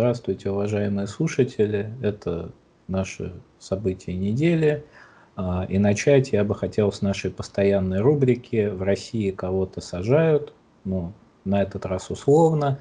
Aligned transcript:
Здравствуйте, 0.00 0.48
уважаемые 0.50 1.06
слушатели. 1.06 1.92
Это 2.00 2.52
наши 2.88 3.34
события 3.58 4.14
недели. 4.14 4.82
А, 5.36 5.66
и 5.68 5.76
начать 5.76 6.32
я 6.32 6.42
бы 6.42 6.54
хотел 6.54 6.90
с 6.90 7.02
нашей 7.02 7.30
постоянной 7.30 8.00
рубрики 8.00 8.68
«В 8.68 8.80
России 8.80 9.30
кого-то 9.30 9.82
сажают». 9.82 10.54
Ну, 10.84 11.12
на 11.44 11.60
этот 11.60 11.84
раз 11.84 12.10
условно. 12.10 12.78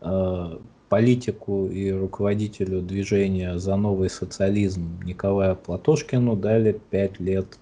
А, 0.00 0.62
политику 0.88 1.66
и 1.66 1.90
руководителю 1.90 2.80
движения 2.80 3.58
«За 3.58 3.76
новый 3.76 4.08
социализм» 4.08 4.98
Николаю 5.04 5.56
Платошкину 5.56 6.36
дали 6.36 6.80
пять 6.88 7.20
лет 7.20 7.58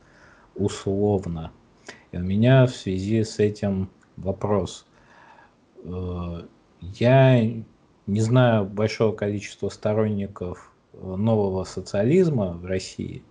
условно. 0.54 1.50
И 2.12 2.16
у 2.16 2.22
меня 2.22 2.64
в 2.64 2.70
связи 2.70 3.24
с 3.24 3.40
этим 3.40 3.90
вопрос. 4.16 4.86
А, 5.84 6.46
я 6.80 7.64
не 8.06 8.20
знаю 8.20 8.64
большого 8.64 9.14
количества 9.14 9.68
сторонников 9.68 10.72
нового 10.92 11.64
социализма 11.64 12.52
в 12.52 12.66
России, 12.66 13.22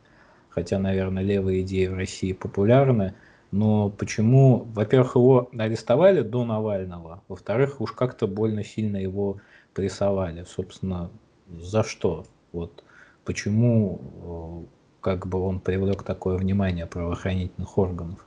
хотя, 0.49 0.79
наверное, 0.79 1.23
левые 1.23 1.61
идеи 1.61 1.87
в 1.87 1.95
России 1.95 2.33
популярны, 2.33 3.13
но 3.51 3.89
почему, 3.89 4.67
во-первых, 4.73 5.15
его 5.15 5.49
арестовали 5.57 6.21
до 6.21 6.45
Навального, 6.45 7.23
во-вторых, 7.27 7.81
уж 7.81 7.91
как-то 7.93 8.27
больно 8.27 8.63
сильно 8.63 8.97
его 8.97 9.37
прессовали. 9.73 10.45
Собственно, 10.47 11.09
за 11.49 11.83
что? 11.83 12.25
Вот 12.51 12.83
почему 13.25 14.65
э, 14.65 15.01
как 15.01 15.27
бы 15.27 15.39
он 15.39 15.59
привлек 15.59 16.03
такое 16.03 16.37
внимание 16.37 16.85
правоохранительных 16.85 17.77
органов? 17.77 18.25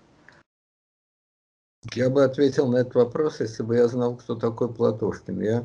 Я 1.94 2.10
бы 2.10 2.22
ответил 2.22 2.68
на 2.68 2.76
этот 2.78 2.94
вопрос, 2.94 3.40
если 3.40 3.62
бы 3.62 3.76
я 3.76 3.88
знал, 3.88 4.16
кто 4.16 4.36
такой 4.36 4.72
Платошкин. 4.72 5.40
Я, 5.40 5.64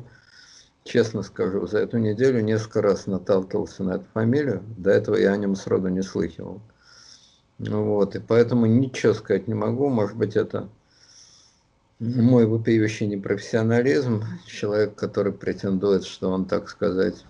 честно 0.88 1.22
скажу, 1.22 1.66
за 1.66 1.78
эту 1.78 1.98
неделю 1.98 2.40
несколько 2.40 2.82
раз 2.82 3.06
наталкивался 3.06 3.84
на 3.84 3.92
эту 3.92 4.06
фамилию. 4.12 4.62
До 4.76 4.90
этого 4.90 5.16
я 5.16 5.32
о 5.32 5.36
нем 5.36 5.54
сроду 5.54 5.88
не 5.88 6.02
слыхивал. 6.02 6.60
Вот, 7.58 8.16
и 8.16 8.20
поэтому 8.20 8.66
ничего 8.66 9.14
сказать 9.14 9.48
не 9.48 9.54
могу. 9.54 9.88
Может 9.88 10.16
быть, 10.16 10.36
это 10.36 10.68
мой 11.98 12.46
вопиющий 12.46 13.06
непрофессионализм. 13.06 14.24
Человек, 14.46 14.94
который 14.94 15.32
претендует, 15.32 16.04
что 16.04 16.30
он, 16.30 16.46
так 16.46 16.68
сказать, 16.68 17.24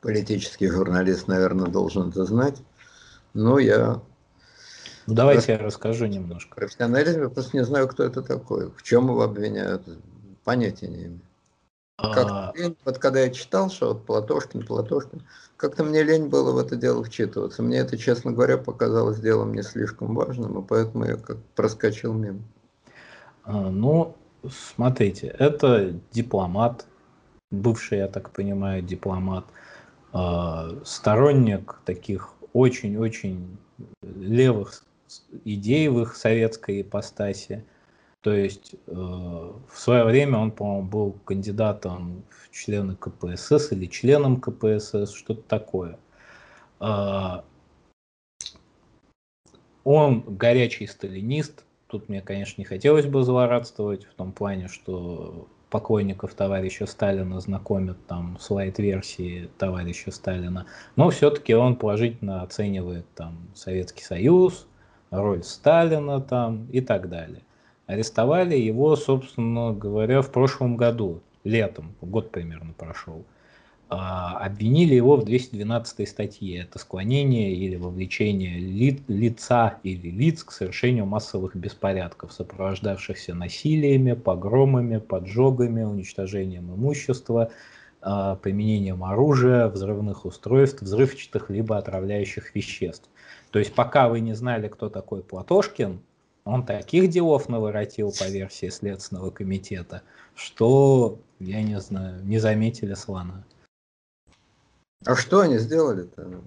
политический 0.00 0.68
журналист, 0.68 1.26
наверное, 1.26 1.66
должен 1.70 2.10
это 2.10 2.24
знать. 2.24 2.62
Но 3.34 3.58
я... 3.58 4.02
Ну, 5.06 5.14
давайте 5.14 5.52
я 5.52 5.58
расскажу 5.58 6.06
немножко. 6.06 6.54
Профессионализм, 6.56 7.22
я 7.22 7.28
просто 7.28 7.56
не 7.56 7.64
знаю, 7.64 7.88
кто 7.88 8.04
это 8.04 8.22
такой. 8.22 8.70
В 8.70 8.82
чем 8.82 9.08
его 9.08 9.22
обвиняют, 9.22 9.82
понятия 10.44 10.88
не 10.88 11.04
имею. 11.04 11.20
Как 11.98 12.26
а... 12.30 12.52
вот 12.84 12.98
когда 12.98 13.20
я 13.20 13.30
читал, 13.30 13.70
что 13.70 13.88
вот 13.88 14.04
Платошкин, 14.04 14.66
Платошкин, 14.66 15.22
как-то 15.56 15.82
мне 15.82 16.02
лень 16.02 16.28
было 16.28 16.52
в 16.52 16.58
это 16.58 16.76
дело 16.76 17.02
вчитываться. 17.02 17.62
Мне 17.62 17.78
это, 17.78 17.96
честно 17.96 18.32
говоря, 18.32 18.58
показалось 18.58 19.18
делом 19.18 19.54
не 19.54 19.62
слишком 19.62 20.14
важным, 20.14 20.58
и 20.58 20.66
поэтому 20.66 21.06
я 21.06 21.16
как 21.16 21.38
проскочил 21.54 22.12
мимо. 22.12 22.40
А, 23.44 23.70
ну, 23.70 24.14
смотрите, 24.50 25.28
это 25.38 25.94
дипломат, 26.12 26.84
бывший, 27.50 27.98
я 27.98 28.08
так 28.08 28.30
понимаю, 28.30 28.82
дипломат, 28.82 29.46
а, 30.12 30.70
сторонник 30.84 31.78
таких 31.86 32.32
очень-очень 32.52 33.56
левых 34.02 34.82
идей 35.44 35.88
в 35.88 36.00
их 36.00 36.16
советской 36.16 36.82
ипостаси. 36.82 37.64
То 38.26 38.34
есть 38.34 38.74
э, 38.88 38.90
в 38.90 39.78
свое 39.78 40.02
время 40.02 40.38
он, 40.38 40.50
по-моему, 40.50 40.82
был 40.82 41.12
кандидатом 41.24 42.24
в 42.28 42.50
члены 42.52 42.96
КПСС 42.96 43.70
или 43.70 43.86
членом 43.86 44.40
КПСС, 44.40 45.12
что-то 45.14 45.42
такое. 45.42 45.96
Э, 46.80 47.42
он 49.84 50.24
горячий 50.26 50.88
сталинист. 50.88 51.64
Тут 51.86 52.08
мне, 52.08 52.20
конечно, 52.20 52.60
не 52.60 52.64
хотелось 52.64 53.06
бы 53.06 53.22
злорадствовать 53.22 54.06
в 54.06 54.14
том 54.14 54.32
плане, 54.32 54.66
что 54.66 55.46
поклонников 55.70 56.34
товарища 56.34 56.86
Сталина 56.86 57.38
знакомят 57.38 58.08
там 58.08 58.38
с 58.40 58.50
лайт-версией 58.50 59.50
товарища 59.56 60.10
Сталина. 60.10 60.66
Но 60.96 61.10
все-таки 61.10 61.54
он 61.54 61.76
положительно 61.76 62.42
оценивает 62.42 63.06
там 63.14 63.38
Советский 63.54 64.02
Союз, 64.02 64.66
роль 65.12 65.44
Сталина 65.44 66.20
там 66.20 66.66
и 66.72 66.80
так 66.80 67.08
далее. 67.08 67.45
Арестовали 67.86 68.56
его, 68.56 68.96
собственно 68.96 69.72
говоря, 69.72 70.22
в 70.22 70.32
прошлом 70.32 70.76
году, 70.76 71.20
летом, 71.44 71.94
год 72.00 72.32
примерно 72.32 72.72
прошел. 72.76 73.24
А, 73.88 74.38
обвинили 74.38 74.96
его 74.96 75.14
в 75.14 75.24
212 75.24 76.08
статье. 76.08 76.58
Это 76.62 76.80
склонение 76.80 77.54
или 77.54 77.76
вовлечение 77.76 78.58
ли, 78.58 78.98
лица 79.06 79.78
или 79.84 80.10
лиц 80.10 80.42
к 80.42 80.50
совершению 80.50 81.06
массовых 81.06 81.54
беспорядков, 81.54 82.32
сопровождавшихся 82.32 83.34
насилиями, 83.34 84.14
погромами, 84.14 84.98
поджогами, 84.98 85.84
уничтожением 85.84 86.74
имущества, 86.74 87.52
а, 88.02 88.34
применением 88.34 89.04
оружия, 89.04 89.68
взрывных 89.68 90.24
устройств, 90.24 90.82
взрывчатых 90.82 91.50
либо 91.50 91.78
отравляющих 91.78 92.56
веществ. 92.56 93.08
То 93.52 93.60
есть 93.60 93.72
пока 93.72 94.08
вы 94.08 94.18
не 94.18 94.32
знали, 94.32 94.66
кто 94.66 94.88
такой 94.88 95.22
Платошкин, 95.22 96.00
он 96.46 96.64
таких 96.64 97.10
делов 97.10 97.48
наворотил 97.48 98.12
по 98.12 98.28
версии 98.28 98.68
Следственного 98.68 99.30
комитета, 99.30 100.02
что, 100.36 101.18
я 101.40 101.60
не 101.60 101.78
знаю, 101.80 102.24
не 102.24 102.38
заметили 102.38 102.94
слона. 102.94 103.44
А 105.04 105.16
что 105.16 105.40
они 105.40 105.58
сделали-то? 105.58 106.40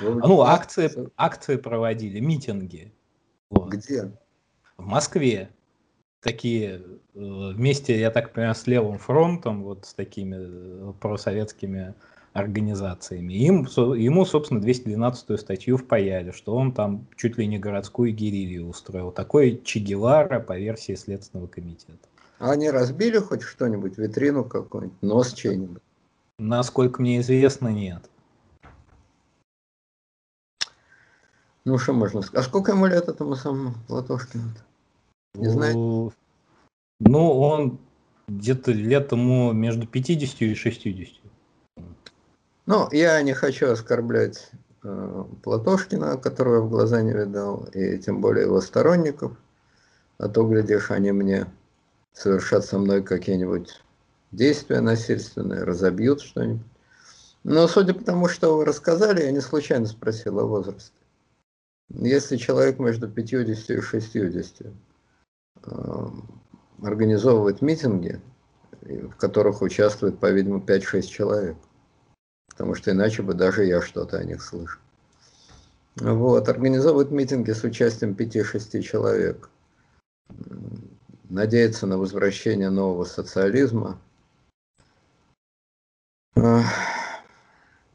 Ну, 0.00 0.40
акции, 0.40 0.90
акции 1.18 1.56
проводили, 1.56 2.18
митинги. 2.18 2.92
Вот. 3.50 3.68
Где? 3.68 4.10
В 4.78 4.86
Москве. 4.86 5.50
Такие 6.22 6.76
э, 6.76 6.80
вместе, 7.14 7.98
я 7.98 8.10
так 8.10 8.32
понимаю, 8.32 8.54
с 8.54 8.66
левым 8.66 8.98
фронтом, 8.98 9.64
вот 9.64 9.84
с 9.84 9.92
такими 9.92 10.36
э, 10.38 10.92
просоветскими 10.94 11.94
организациями. 12.32 13.34
Им, 13.34 13.66
ему, 13.66 14.24
собственно, 14.24 14.58
212-ю 14.60 15.36
статью 15.36 15.76
впаяли, 15.76 16.30
что 16.30 16.54
он 16.54 16.72
там 16.72 17.06
чуть 17.16 17.36
ли 17.38 17.46
не 17.46 17.58
городскую 17.58 18.12
гирилью 18.12 18.68
устроил. 18.68 19.12
Такой 19.12 19.60
Че 19.64 19.80
Гевара 19.80 20.40
по 20.40 20.58
версии 20.58 20.94
Следственного 20.94 21.46
комитета. 21.46 22.08
А 22.38 22.52
они 22.52 22.70
разбили 22.70 23.18
хоть 23.18 23.42
что-нибудь, 23.42 23.98
витрину 23.98 24.44
какую-нибудь, 24.44 25.00
нос 25.02 25.32
чей-нибудь? 25.32 25.82
Насколько 26.38 27.00
мне 27.00 27.20
известно, 27.20 27.68
нет. 27.68 28.08
Ну, 31.64 31.78
что 31.78 31.92
можно 31.92 32.22
сказать? 32.22 32.44
А 32.44 32.48
сколько 32.48 32.72
ему 32.72 32.86
лет 32.86 33.08
этому 33.08 33.36
самому 33.36 33.74
Платошкину? 33.86 34.42
Не 35.34 35.48
знаю. 35.48 36.12
Ну, 36.98 37.38
он 37.38 37.78
где-то 38.26 38.72
лет 38.72 39.12
ему 39.12 39.52
между 39.52 39.86
50 39.86 40.42
и 40.42 40.54
60. 40.54 41.21
Ну, 42.66 42.88
я 42.92 43.20
не 43.22 43.32
хочу 43.32 43.70
оскорблять 43.70 44.50
э, 44.84 45.24
Платошкина, 45.42 46.16
которого 46.16 46.54
я 46.54 46.60
в 46.60 46.70
глаза 46.70 47.02
не 47.02 47.12
видал, 47.12 47.64
и 47.72 47.98
тем 47.98 48.20
более 48.20 48.44
его 48.44 48.60
сторонников. 48.60 49.36
А 50.18 50.28
то, 50.28 50.46
глядишь, 50.46 50.92
они 50.92 51.10
мне 51.10 51.46
совершат 52.12 52.64
со 52.64 52.78
мной 52.78 53.02
какие-нибудь 53.02 53.82
действия 54.30 54.80
насильственные, 54.80 55.64
разобьют 55.64 56.20
что-нибудь. 56.20 56.66
Но 57.42 57.66
судя 57.66 57.94
по 57.94 58.04
тому, 58.04 58.28
что 58.28 58.56
вы 58.56 58.64
рассказали, 58.64 59.24
я 59.24 59.32
не 59.32 59.40
случайно 59.40 59.86
спросил 59.86 60.38
о 60.38 60.44
возрасте. 60.44 60.92
Если 61.90 62.36
человек 62.36 62.78
между 62.78 63.08
50 63.08 63.70
и 63.70 63.80
60 63.80 64.66
э, 65.64 66.06
организовывает 66.80 67.60
митинги, 67.60 68.20
в 68.80 69.16
которых 69.16 69.62
участвует, 69.62 70.20
по-видимому, 70.20 70.64
5-6 70.64 71.02
человек, 71.02 71.56
потому 72.52 72.74
что 72.74 72.90
иначе 72.90 73.22
бы 73.22 73.32
даже 73.34 73.64
я 73.64 73.80
что-то 73.80 74.18
о 74.18 74.24
них 74.24 74.42
слышал. 74.42 74.78
Вот, 75.96 76.48
организовывают 76.48 77.10
митинги 77.10 77.50
с 77.50 77.64
участием 77.64 78.12
5-6 78.12 78.82
человек. 78.82 79.48
Надеяться 81.28 81.86
на 81.86 81.98
возвращение 81.98 82.70
нового 82.70 83.04
социализма. 83.04 83.98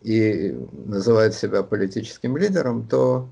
И 0.01 0.51
называет 0.71 1.35
себя 1.35 1.63
политическим 1.63 2.35
лидером, 2.37 2.87
то 2.87 3.29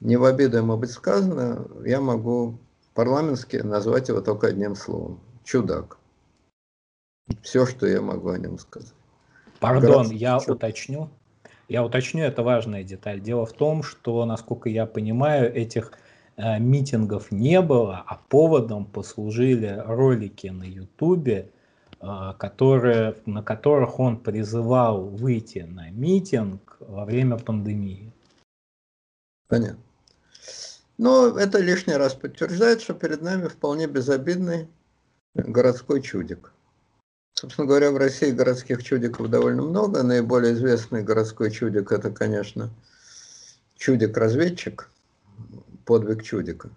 не 0.00 0.16
в 0.16 0.24
обиду 0.24 0.58
ему 0.58 0.76
быть 0.76 0.90
сказано, 0.90 1.66
я 1.84 2.00
могу 2.00 2.58
парламентски 2.94 3.56
назвать 3.56 4.08
его 4.08 4.20
только 4.20 4.48
одним 4.48 4.76
словом. 4.76 5.20
Чудак. 5.44 5.98
Все, 7.42 7.66
что 7.66 7.86
я 7.86 8.00
могу 8.00 8.28
о 8.30 8.38
нем 8.38 8.58
сказать. 8.58 8.94
Пардон, 9.62 10.10
я 10.10 10.38
уточню. 10.38 11.08
Я 11.68 11.84
уточню, 11.84 12.24
это 12.24 12.42
важная 12.42 12.82
деталь. 12.82 13.20
Дело 13.20 13.46
в 13.46 13.52
том, 13.52 13.82
что, 13.82 14.24
насколько 14.26 14.68
я 14.68 14.84
понимаю, 14.86 15.54
этих 15.54 15.92
э, 16.36 16.58
митингов 16.58 17.30
не 17.30 17.62
было, 17.62 18.04
а 18.06 18.20
поводом 18.28 18.84
послужили 18.84 19.82
ролики 19.86 20.48
на 20.48 20.64
Ютубе, 20.64 21.50
а, 22.04 22.34
которые, 22.34 23.14
на 23.26 23.44
которых 23.44 24.00
он 24.00 24.18
призывал 24.18 25.04
выйти 25.04 25.60
на 25.60 25.88
митинг 25.90 26.76
во 26.80 27.04
время 27.04 27.38
пандемии. 27.38 28.12
Понятно. 29.46 29.78
Но 30.98 31.38
это 31.38 31.58
лишний 31.60 31.94
раз 31.94 32.14
подтверждает, 32.14 32.82
что 32.82 32.94
перед 32.94 33.22
нами 33.22 33.46
вполне 33.46 33.86
безобидный 33.86 34.66
городской 35.34 36.02
чудик. 36.02 36.52
Собственно 37.42 37.66
говоря, 37.66 37.90
в 37.90 37.96
России 37.96 38.30
городских 38.30 38.84
чудиков 38.84 39.28
довольно 39.28 39.62
много. 39.62 40.04
Наиболее 40.04 40.52
известный 40.52 41.02
городской 41.02 41.50
чудик– 41.50 41.90
это, 41.90 42.12
конечно, 42.12 42.70
чудик-разведчик, 43.74 44.88
подвиг 45.84 46.22
чудика. 46.22 46.70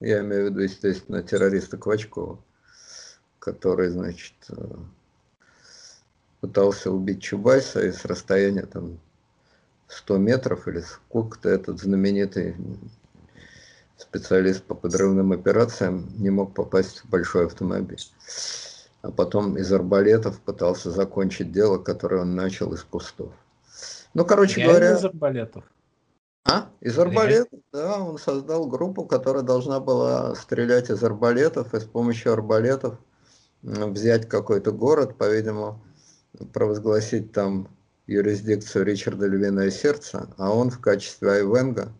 Я 0.00 0.20
имею 0.20 0.42
в 0.42 0.50
виду, 0.50 0.60
естественно, 0.60 1.22
террориста 1.22 1.78
Квачкова, 1.78 2.38
который, 3.38 3.88
значит, 3.88 4.34
э, 4.50 4.76
пытался 6.42 6.90
убить 6.90 7.22
Чубайса 7.22 7.80
и 7.80 7.90
с 7.90 8.04
расстояния 8.04 8.66
там 8.66 9.00
100 9.88 10.18
метров 10.18 10.68
или 10.68 10.80
сколько-то 10.80 11.48
этот 11.48 11.80
знаменитый 11.80 12.54
специалист 13.96 14.62
по 14.62 14.74
подрывным 14.74 15.32
операциям 15.32 16.06
не 16.18 16.28
мог 16.28 16.52
попасть 16.52 16.98
в 16.98 17.08
большой 17.08 17.46
автомобиль. 17.46 18.04
А 19.02 19.10
потом 19.10 19.58
из 19.58 19.72
арбалетов 19.72 20.40
пытался 20.40 20.90
закончить 20.90 21.52
дело, 21.52 21.78
которое 21.78 22.22
он 22.22 22.36
начал 22.36 22.72
из 22.72 22.82
кустов. 22.84 23.32
Ну, 24.14 24.24
короче 24.24 24.60
Реально 24.60 24.72
говоря... 24.72 24.96
из 24.96 25.04
арбалетов? 25.04 25.64
А? 26.44 26.70
Из 26.80 26.98
арбалетов, 26.98 27.60
да, 27.72 28.00
он 28.00 28.18
создал 28.18 28.66
группу, 28.66 29.04
которая 29.04 29.42
должна 29.42 29.80
была 29.80 30.34
стрелять 30.34 30.90
из 30.90 31.02
арбалетов 31.02 31.74
и 31.74 31.80
с 31.80 31.84
помощью 31.84 32.32
арбалетов 32.32 32.98
взять 33.62 34.28
какой-то 34.28 34.72
город, 34.72 35.16
по-видимому, 35.16 35.82
провозгласить 36.52 37.32
там 37.32 37.68
юрисдикцию 38.06 38.84
Ричарда 38.84 39.26
Львиное 39.26 39.70
Сердце, 39.70 40.28
а 40.36 40.52
он 40.54 40.70
в 40.70 40.80
качестве 40.80 41.30
Айвенга 41.30 41.92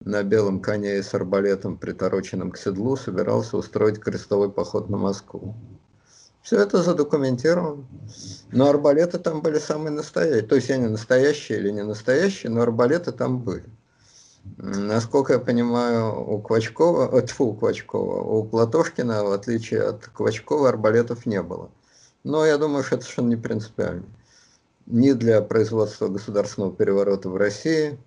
на 0.00 0.22
белом 0.22 0.60
коне 0.60 0.98
и 0.98 1.02
с 1.02 1.14
арбалетом, 1.14 1.78
притороченным 1.78 2.50
к 2.50 2.58
седлу, 2.58 2.96
собирался 2.96 3.56
устроить 3.56 4.00
крестовый 4.00 4.50
поход 4.50 4.88
на 4.88 4.96
Москву. 4.96 5.54
Все 6.42 6.60
это 6.60 6.82
задокументировано. 6.82 7.84
Но 8.50 8.68
арбалеты 8.68 9.18
там 9.18 9.42
были 9.42 9.58
самые 9.58 9.92
настоящие. 9.92 10.42
То 10.42 10.56
есть 10.56 10.70
они 10.70 10.88
настоящие 10.88 11.58
или 11.58 11.70
не 11.70 11.84
настоящие, 11.84 12.50
но 12.50 12.62
арбалеты 12.62 13.12
там 13.12 13.38
были. 13.38 13.64
Насколько 14.56 15.34
я 15.34 15.38
понимаю, 15.38 16.20
у 16.20 16.40
Квачкова, 16.40 17.16
э, 17.16 17.26
тьфу, 17.26 17.44
у 17.46 17.54
Квачкова, 17.54 18.22
у 18.22 18.44
Платошкина, 18.44 19.24
в 19.24 19.30
отличие 19.30 19.82
от 19.82 20.06
Квачкова, 20.08 20.68
арбалетов 20.68 21.26
не 21.26 21.40
было. 21.42 21.70
Но 22.24 22.44
я 22.44 22.58
думаю, 22.58 22.82
что 22.82 22.96
это 22.96 23.04
совершенно 23.04 23.28
не 23.28 23.36
принципиально. 23.36 24.04
Ни 24.86 25.12
для 25.12 25.42
производства 25.42 26.08
государственного 26.08 26.74
переворота 26.74 27.28
в 27.28 27.36
России, 27.36 27.98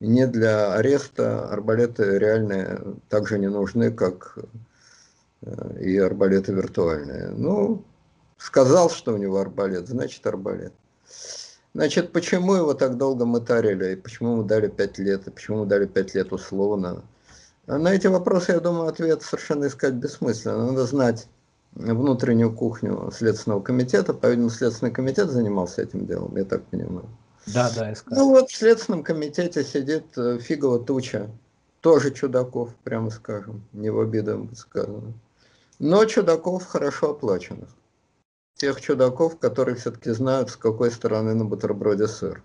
ни 0.00 0.24
для 0.24 0.74
ареста 0.74 1.48
арбалеты 1.48 2.18
реальные 2.18 2.80
также 3.08 3.38
не 3.38 3.48
нужны, 3.48 3.92
как 3.92 4.38
и 5.80 5.96
арбалеты 5.98 6.52
виртуальные. 6.52 7.28
Ну, 7.30 7.84
сказал, 8.38 8.90
что 8.90 9.14
у 9.14 9.16
него 9.16 9.38
арбалет, 9.38 9.88
значит 9.88 10.26
арбалет. 10.26 10.72
Значит, 11.74 12.12
почему 12.12 12.54
его 12.54 12.72
так 12.72 12.96
долго 12.96 13.26
мытарили, 13.26 13.92
и 13.92 13.96
почему 13.96 14.32
ему 14.32 14.42
дали 14.44 14.68
5 14.68 14.98
лет, 14.98 15.26
и 15.26 15.30
почему 15.30 15.58
ему 15.58 15.66
дали 15.66 15.86
5 15.86 16.14
лет 16.14 16.32
условно? 16.32 17.02
На 17.66 17.92
эти 17.92 18.06
вопросы, 18.06 18.52
я 18.52 18.60
думаю, 18.60 18.88
ответ 18.88 19.22
совершенно 19.22 19.66
искать 19.66 19.94
бессмысленно. 19.94 20.68
Надо 20.68 20.86
знать 20.86 21.26
внутреннюю 21.74 22.54
кухню 22.54 23.10
Следственного 23.12 23.60
комитета. 23.60 24.14
По-видимому, 24.14 24.50
Следственный 24.50 24.92
комитет 24.92 25.30
занимался 25.30 25.82
этим 25.82 26.06
делом, 26.06 26.36
я 26.36 26.44
так 26.44 26.62
понимаю. 26.64 27.06
Да, 27.46 27.70
да, 27.76 27.92
искал. 27.92 28.18
Ну 28.18 28.30
вот 28.30 28.50
в 28.50 28.56
Следственном 28.56 29.02
комитете 29.02 29.62
сидит 29.62 30.04
э, 30.16 30.38
фигова 30.38 30.78
туча, 30.78 31.28
тоже 31.80 32.10
чудаков, 32.10 32.70
прямо 32.82 33.10
скажем, 33.10 33.62
не 33.72 33.90
в 33.90 34.00
обиду 34.00 34.48
сказано. 34.56 35.12
Но 35.78 36.04
чудаков 36.06 36.64
хорошо 36.66 37.10
оплаченных 37.10 37.68
тех 38.56 38.80
чудаков, 38.80 39.38
которые 39.38 39.76
все-таки 39.76 40.10
знают, 40.10 40.50
с 40.50 40.56
какой 40.56 40.90
стороны 40.90 41.34
на 41.34 41.44
бутерброде 41.44 42.08
сыр. 42.08 42.42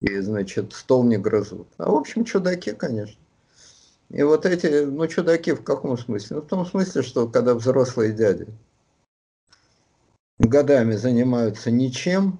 И, 0.00 0.18
значит, 0.20 0.72
стол 0.72 1.04
не 1.04 1.18
грызут. 1.18 1.68
А, 1.76 1.90
в 1.90 1.94
общем, 1.94 2.24
чудаки, 2.24 2.72
конечно. 2.72 3.20
И 4.10 4.22
вот 4.22 4.46
эти, 4.46 4.84
ну, 4.84 5.06
чудаки 5.08 5.52
в 5.52 5.64
каком 5.64 5.98
смысле? 5.98 6.36
Ну, 6.36 6.42
в 6.42 6.46
том 6.46 6.64
смысле, 6.66 7.02
что 7.02 7.26
когда 7.26 7.54
взрослые 7.54 8.12
дяди 8.12 8.46
годами 10.38 10.94
занимаются 10.94 11.70
ничем, 11.70 12.38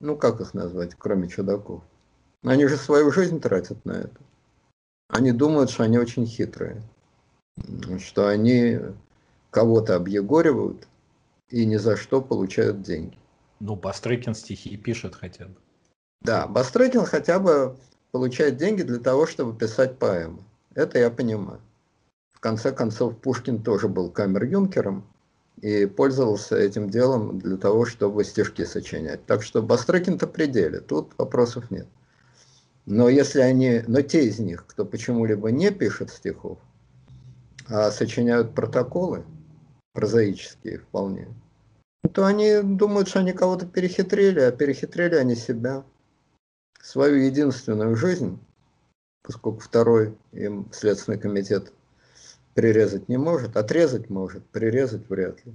ну, 0.00 0.16
как 0.16 0.40
их 0.40 0.54
назвать, 0.54 0.94
кроме 0.96 1.28
чудаков? 1.28 1.82
Они 2.42 2.66
же 2.66 2.76
свою 2.76 3.10
жизнь 3.10 3.40
тратят 3.40 3.84
на 3.84 3.92
это. 3.92 4.20
Они 5.08 5.32
думают, 5.32 5.70
что 5.70 5.84
они 5.84 5.98
очень 5.98 6.26
хитрые, 6.26 6.82
что 7.98 8.28
они 8.28 8.78
кого-то 9.52 9.94
объегоривают, 9.94 10.88
и 11.50 11.66
ни 11.66 11.76
за 11.76 11.96
что 11.96 12.22
получают 12.22 12.82
деньги. 12.82 13.16
Ну, 13.60 13.76
Бастрыкин 13.76 14.34
стихи 14.34 14.76
пишет 14.76 15.14
хотя 15.14 15.44
бы. 15.44 15.54
Да, 16.22 16.46
Бастрыкин 16.46 17.04
хотя 17.04 17.38
бы 17.38 17.76
получает 18.10 18.56
деньги 18.56 18.82
для 18.82 18.98
того, 18.98 19.26
чтобы 19.26 19.56
писать 19.56 19.98
поэмы. 19.98 20.38
Это 20.74 20.98
я 20.98 21.10
понимаю. 21.10 21.60
В 22.32 22.40
конце 22.40 22.72
концов, 22.72 23.18
Пушкин 23.18 23.62
тоже 23.62 23.88
был 23.88 24.10
камер-юнкером 24.10 25.04
и 25.60 25.84
пользовался 25.84 26.56
этим 26.56 26.88
делом 26.88 27.38
для 27.38 27.58
того, 27.58 27.84
чтобы 27.84 28.24
стишки 28.24 28.64
сочинять. 28.64 29.26
Так 29.26 29.42
что 29.42 29.62
Бастрыкин-то 29.62 30.26
пределе, 30.26 30.80
тут 30.80 31.12
вопросов 31.18 31.70
нет. 31.70 31.86
Но 32.86 33.10
если 33.10 33.40
они, 33.40 33.82
но 33.86 34.00
те 34.00 34.24
из 34.24 34.38
них, 34.38 34.64
кто 34.66 34.86
почему-либо 34.86 35.50
не 35.50 35.70
пишет 35.70 36.10
стихов, 36.10 36.58
а 37.68 37.90
сочиняют 37.90 38.54
протоколы, 38.54 39.24
прозаические 39.92 40.78
вполне, 40.78 41.28
то 42.12 42.24
они 42.26 42.62
думают, 42.62 43.08
что 43.08 43.20
они 43.20 43.32
кого-то 43.32 43.66
перехитрили, 43.66 44.40
а 44.40 44.52
перехитрили 44.52 45.14
они 45.14 45.34
себя. 45.34 45.84
Свою 46.82 47.16
единственную 47.16 47.94
жизнь, 47.94 48.40
поскольку 49.22 49.60
второй 49.60 50.16
им 50.32 50.68
Следственный 50.72 51.18
комитет 51.18 51.72
прирезать 52.54 53.08
не 53.08 53.16
может, 53.16 53.56
отрезать 53.56 54.10
может, 54.10 54.44
прирезать 54.46 55.08
вряд 55.08 55.44
ли. 55.46 55.52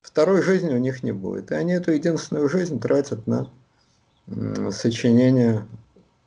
Второй 0.00 0.42
жизни 0.42 0.72
у 0.72 0.78
них 0.78 1.02
не 1.02 1.12
будет. 1.12 1.50
И 1.50 1.54
они 1.54 1.74
эту 1.74 1.92
единственную 1.92 2.48
жизнь 2.48 2.80
тратят 2.80 3.26
на 3.26 3.50
сочинение 4.70 5.66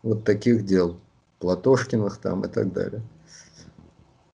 вот 0.04 0.24
таких 0.24 0.66
дел, 0.66 1.00
Платошкиных 1.40 2.18
там 2.18 2.44
и 2.44 2.48
так 2.48 2.72
далее. 2.72 3.02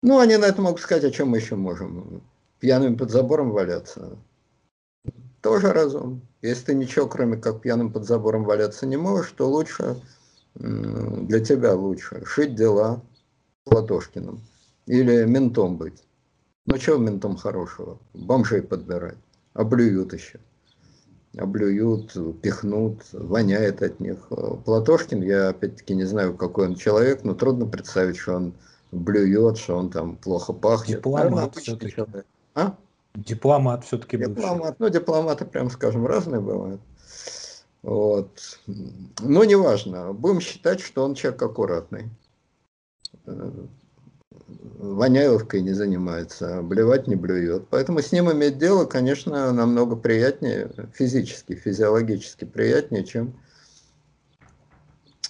Ну, 0.01 0.19
они 0.19 0.37
на 0.37 0.45
это 0.45 0.61
могут 0.61 0.81
сказать, 0.81 1.05
о 1.05 1.11
чем 1.11 1.29
мы 1.29 1.37
еще 1.37 1.55
можем. 1.55 2.21
Пьяными 2.59 2.95
под 2.95 3.09
забором 3.09 3.51
валяться 3.51 4.17
тоже 5.41 5.71
разум. 5.71 6.21
Если 6.41 6.65
ты 6.65 6.73
ничего, 6.75 7.07
кроме 7.07 7.37
как 7.37 7.61
пьяным 7.61 7.91
под 7.91 8.05
забором 8.05 8.43
валяться 8.43 8.85
не 8.85 8.97
можешь, 8.97 9.31
то 9.31 9.49
лучше, 9.49 10.01
для 10.55 11.39
тебя 11.39 11.73
лучше, 11.75 12.23
шить 12.25 12.55
дела 12.55 13.01
Платошкиным 13.65 14.41
или 14.85 15.23
ментом 15.25 15.77
быть. 15.77 16.03
Ну, 16.65 16.77
чего 16.77 16.97
ментом 16.97 17.35
хорошего? 17.35 17.99
Бомжей 18.13 18.61
подбирать. 18.61 19.17
Облюют 19.53 20.13
еще. 20.13 20.39
Облюют, 21.37 22.15
пихнут, 22.41 23.03
воняет 23.13 23.81
от 23.83 23.99
них. 23.99 24.27
Платошкин, 24.65 25.21
я 25.21 25.49
опять-таки 25.49 25.93
не 25.93 26.05
знаю, 26.05 26.35
какой 26.35 26.67
он 26.67 26.75
человек, 26.75 27.23
но 27.23 27.33
трудно 27.35 27.65
представить, 27.65 28.17
что 28.17 28.35
он 28.35 28.53
блюет, 28.91 29.57
что 29.57 29.77
он 29.77 29.89
там 29.91 30.17
плохо 30.17 30.53
пахнет. 30.53 30.97
Дипломат 30.97 31.55
все-таки. 31.55 32.03
А? 32.59 32.77
Дипломат 33.15 33.85
все-таки 33.85 34.17
был. 34.17 34.35
Дипломат, 34.35 34.79
ну 34.79 34.89
дипломаты, 34.89 35.45
прям 35.45 35.69
скажем, 35.69 36.05
разные 36.05 36.41
бывают. 36.41 36.81
Вот. 37.81 38.59
Но 39.19 39.43
неважно. 39.43 40.13
Будем 40.13 40.41
считать, 40.41 40.81
что 40.81 41.03
он 41.03 41.15
человек 41.15 41.41
аккуратный. 41.41 42.09
Э, 43.25 43.51
Воняевкой 44.79 45.61
не 45.61 45.73
занимается, 45.73 46.61
блевать 46.61 47.07
не 47.07 47.15
блюет. 47.15 47.67
Поэтому 47.69 48.01
с 48.01 48.11
ним 48.11 48.31
иметь 48.31 48.57
дело, 48.57 48.85
конечно, 48.85 49.51
намного 49.51 49.95
приятнее, 49.95 50.71
физически, 50.93 51.55
физиологически 51.55 52.45
приятнее, 52.45 53.03
чем 53.03 53.33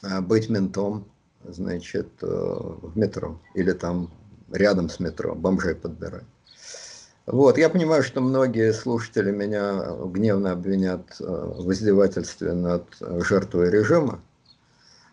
э, 0.03 0.21
быть 0.21 0.49
ментом, 0.49 1.05
значит, 1.43 2.09
э, 2.21 2.27
в 2.27 2.97
метро 2.97 3.39
или 3.55 3.73
там 3.73 4.11
рядом 4.51 4.89
с 4.89 4.99
метро, 4.99 5.35
бомжей 5.35 5.75
подбирать. 5.75 6.25
Вот, 7.31 7.59
я 7.59 7.69
понимаю, 7.69 8.01
что 8.01 8.21
многие 8.21 8.73
слушатели 8.73 9.29
меня 9.29 9.85
гневно 10.05 10.53
обвинят 10.53 11.15
э, 11.19 11.23
в 11.23 11.71
издевательстве 11.71 12.53
над 12.53 12.85
жертвой 12.99 13.69
режима. 13.69 14.19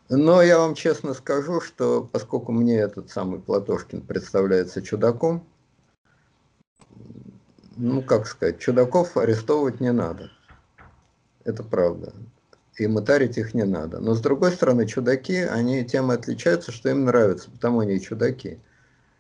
Но 0.09 0.41
я 0.41 0.59
вам 0.59 0.75
честно 0.75 1.13
скажу, 1.13 1.61
что 1.61 2.09
поскольку 2.11 2.53
мне 2.53 2.79
этот 2.79 3.11
самый 3.11 3.39
Платошкин 3.39 4.01
представляется 4.01 4.81
чудаком, 4.81 5.47
ну 7.77 8.01
как 8.01 8.27
сказать, 8.27 8.61
чудаков 8.61 9.19
арестовывать 9.19 9.81
не 9.81 9.93
надо. 9.93 10.31
Это 11.45 11.63
правда. 11.63 12.15
И 12.79 12.87
мытарить 12.87 13.37
их 13.37 13.53
не 13.53 13.65
надо. 13.65 14.01
Но 14.01 14.15
с 14.15 14.23
другой 14.23 14.53
стороны, 14.53 14.87
чудаки, 14.87 15.37
они 15.37 15.85
тем 15.85 16.11
и 16.11 16.15
отличаются, 16.15 16.73
что 16.73 16.89
им 16.89 17.05
нравится, 17.05 17.51
потому 17.51 17.81
они 17.81 17.97
и 17.97 18.01
чудаки. 18.01 18.59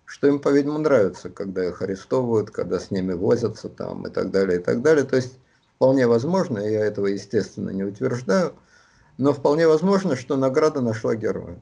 Что 0.07 0.29
им, 0.29 0.39
по-видимому, 0.39 0.79
нравится, 0.79 1.31
когда 1.31 1.67
их 1.67 1.83
арестовывают, 1.83 2.51
когда 2.51 2.79
с 2.79 2.93
ними 2.93 3.13
возятся 3.13 3.69
там 3.69 4.07
и 4.07 4.11
так 4.11 4.31
далее, 4.31 4.61
и 4.61 4.63
так 4.63 4.81
далее. 4.81 5.05
То 5.05 5.17
есть 5.17 5.39
вполне 5.75 6.07
возможно, 6.07 6.59
я 6.59 6.85
этого, 6.85 7.07
естественно, 7.07 7.71
не 7.71 7.83
утверждаю, 7.83 8.55
но 9.19 9.33
вполне 9.33 9.67
возможно, 9.67 10.15
что 10.15 10.37
награда 10.37 10.81
нашла 10.81 11.17
героя. 11.17 11.61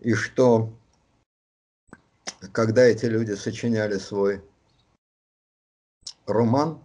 И 0.00 0.14
что, 0.14 0.72
когда 2.52 2.82
эти 2.82 3.06
люди 3.06 3.32
сочиняли 3.32 3.98
свой 3.98 4.42
роман, 6.26 6.80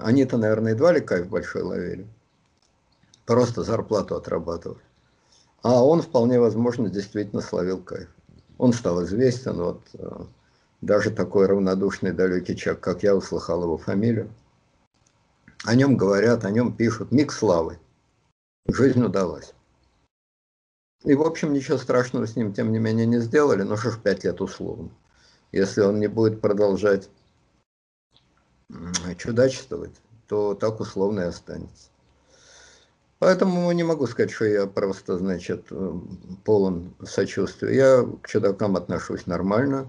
они-то, 0.00 0.36
наверное, 0.36 0.72
едва 0.72 0.92
ли 0.92 1.00
кайф 1.00 1.28
большой 1.28 1.62
ловили. 1.62 2.06
Просто 3.24 3.62
зарплату 3.62 4.16
отрабатывали. 4.16 4.82
А 5.62 5.84
он, 5.84 6.02
вполне 6.02 6.40
возможно, 6.40 6.90
действительно 6.90 7.40
словил 7.40 7.82
кайф. 7.82 8.13
Он 8.58 8.72
стал 8.72 9.04
известен, 9.04 9.56
вот 9.56 9.82
э, 9.94 10.24
даже 10.80 11.10
такой 11.10 11.46
равнодушный 11.46 12.12
далекий 12.12 12.56
человек, 12.56 12.82
как 12.82 13.02
я, 13.02 13.16
услыхал 13.16 13.62
его 13.62 13.76
фамилию. 13.76 14.30
О 15.64 15.74
нем 15.74 15.96
говорят, 15.96 16.44
о 16.44 16.50
нем 16.50 16.76
пишут. 16.76 17.10
Миг 17.10 17.32
славы. 17.32 17.78
Жизнь 18.66 19.02
удалась. 19.02 19.54
И, 21.04 21.14
в 21.14 21.22
общем, 21.22 21.52
ничего 21.52 21.78
страшного 21.78 22.26
с 22.26 22.36
ним, 22.36 22.54
тем 22.54 22.72
не 22.72 22.78
менее, 22.78 23.06
не 23.06 23.18
сделали, 23.18 23.62
но 23.62 23.76
что 23.76 23.90
ж 23.90 23.98
пять 23.98 24.24
лет 24.24 24.40
условно. 24.40 24.90
Если 25.52 25.82
он 25.82 26.00
не 26.00 26.06
будет 26.06 26.40
продолжать 26.40 27.10
чудачествовать, 29.18 29.94
то 30.26 30.54
так 30.54 30.80
условно 30.80 31.20
и 31.20 31.24
останется. 31.24 31.90
Поэтому 33.24 33.72
не 33.72 33.84
могу 33.84 34.06
сказать, 34.06 34.30
что 34.30 34.44
я 34.44 34.66
просто, 34.66 35.16
значит, 35.16 35.68
полон 36.44 36.94
сочувствия. 37.06 37.74
Я 37.74 38.06
к 38.20 38.28
чудакам 38.28 38.76
отношусь 38.76 39.26
нормально. 39.26 39.86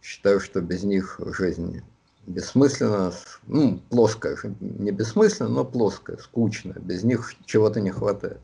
Считаю, 0.00 0.38
что 0.38 0.60
без 0.60 0.84
них 0.84 1.18
жизнь 1.36 1.82
бессмысленно, 2.28 3.12
ну, 3.48 3.80
плоская, 3.90 4.38
не 4.60 4.92
бессмысленно, 4.92 5.48
но 5.48 5.64
плоская, 5.64 6.16
скучная. 6.18 6.78
Без 6.78 7.02
них 7.02 7.34
чего-то 7.44 7.80
не 7.80 7.90
хватает. 7.90 8.38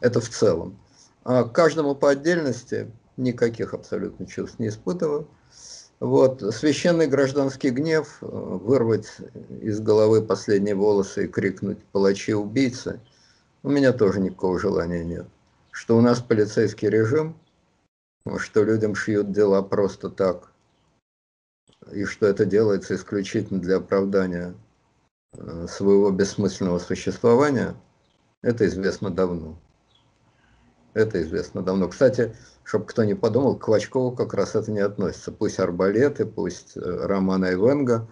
Это 0.00 0.20
в 0.20 0.28
целом. 0.28 0.76
А 1.22 1.44
каждому 1.44 1.94
по 1.94 2.10
отдельности 2.10 2.90
никаких 3.16 3.74
абсолютно 3.74 4.26
чувств 4.26 4.58
не 4.58 4.70
испытываю. 4.70 5.28
Вот, 6.00 6.42
священный 6.52 7.06
гражданский 7.06 7.70
гнев, 7.70 8.18
э, 8.22 8.26
вырвать 8.26 9.06
из 9.60 9.78
головы 9.78 10.22
последние 10.22 10.74
волосы 10.74 11.26
и 11.26 11.28
крикнуть 11.28 11.78
«палачи-убийцы», 11.92 13.00
у 13.68 13.70
меня 13.70 13.92
тоже 13.92 14.18
никакого 14.18 14.58
желания 14.58 15.04
нет. 15.04 15.26
Что 15.70 15.98
у 15.98 16.00
нас 16.00 16.20
полицейский 16.20 16.88
режим, 16.88 17.38
что 18.38 18.64
людям 18.64 18.94
шьют 18.94 19.30
дела 19.30 19.60
просто 19.60 20.08
так, 20.08 20.52
и 21.92 22.04
что 22.04 22.26
это 22.26 22.46
делается 22.46 22.94
исключительно 22.94 23.60
для 23.60 23.76
оправдания 23.76 24.54
э, 25.34 25.66
своего 25.68 26.10
бессмысленного 26.10 26.78
существования, 26.78 27.74
это 28.40 28.66
известно 28.66 29.10
давно. 29.10 29.60
Это 30.94 31.20
известно 31.20 31.62
давно. 31.62 31.88
Кстати, 31.88 32.34
чтобы 32.64 32.86
кто 32.86 33.04
не 33.04 33.14
подумал, 33.14 33.56
к 33.56 33.66
Квачкову 33.66 34.12
как 34.12 34.32
раз 34.32 34.54
это 34.54 34.72
не 34.72 34.80
относится. 34.80 35.30
Пусть 35.30 35.60
арбалеты, 35.60 36.24
пусть 36.24 36.74
э, 36.74 36.80
Романа 36.80 37.52
Ивенга, 37.52 38.08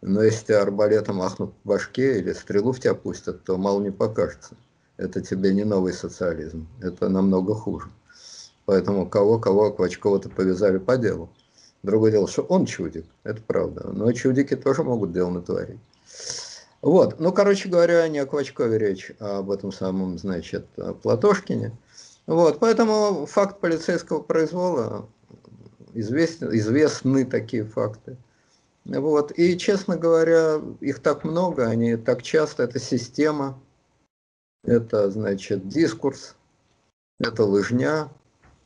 но 0.00 0.24
если 0.24 0.52
арбалетом 0.54 1.18
махнут 1.18 1.54
в 1.62 1.68
башке 1.68 2.18
или 2.18 2.32
стрелу 2.32 2.72
в 2.72 2.80
тебя 2.80 2.96
пустят, 2.96 3.44
то 3.44 3.56
мало 3.56 3.80
не 3.80 3.92
покажется. 3.92 4.56
Это 4.96 5.20
тебе 5.20 5.52
не 5.54 5.64
новый 5.64 5.92
социализм, 5.92 6.66
это 6.80 7.08
намного 7.08 7.54
хуже. 7.54 7.88
Поэтому 8.64 9.08
кого-кого 9.08 9.70
Квачкова-то 9.72 10.28
повязали 10.30 10.78
по 10.78 10.96
делу. 10.96 11.28
Другое 11.82 12.10
дело, 12.10 12.26
что 12.26 12.42
он 12.42 12.66
чудик, 12.66 13.06
это 13.22 13.40
правда. 13.46 13.88
Но 13.92 14.10
чудики 14.12 14.56
тоже 14.56 14.82
могут 14.82 15.12
дело 15.12 15.30
натворить. 15.30 15.78
Вот, 16.82 17.20
ну, 17.20 17.32
короче 17.32 17.68
говоря, 17.68 18.08
не 18.08 18.18
о 18.18 18.26
Квачкове 18.26 18.78
речь, 18.78 19.12
а 19.20 19.38
об 19.38 19.50
этом 19.50 19.72
самом, 19.72 20.18
значит, 20.18 20.66
Платошкине– 21.02 21.72
вот, 22.26 22.58
поэтому 22.58 23.24
факт 23.26 23.60
полицейского 23.60 24.20
произвола, 24.20 25.08
известен, 25.94 26.52
известны 26.56 27.24
такие 27.24 27.64
факты. 27.64 28.16
Вот, 28.84 29.32
и, 29.36 29.56
честно 29.56 29.96
говоря, 29.96 30.60
их 30.80 31.00
так 31.00 31.24
много, 31.24 31.66
они 31.66 31.96
так 31.96 32.22
часто, 32.22 32.64
это 32.64 32.80
система, 32.80 33.60
это, 34.66 35.10
значит, 35.10 35.68
дискурс, 35.68 36.36
это 37.18 37.44
лыжня. 37.44 38.08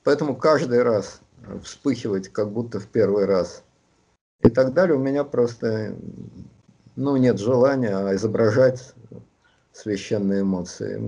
Поэтому 0.03 0.35
каждый 0.35 0.83
раз 0.83 1.21
вспыхивать, 1.63 2.29
как 2.29 2.51
будто 2.51 2.81
в 2.81 2.87
первый 2.87 3.27
раз. 3.27 3.63
И 4.43 4.51
так 4.51 4.73
далее, 4.73 4.97
у 4.97 5.01
меня 5.01 5.25
просто, 5.25 5.95
ну, 6.97 7.17
нет 7.17 7.39
желания 7.39 7.97
изображать 8.15 8.95
священные 9.73 10.41
эмоции 10.41 10.99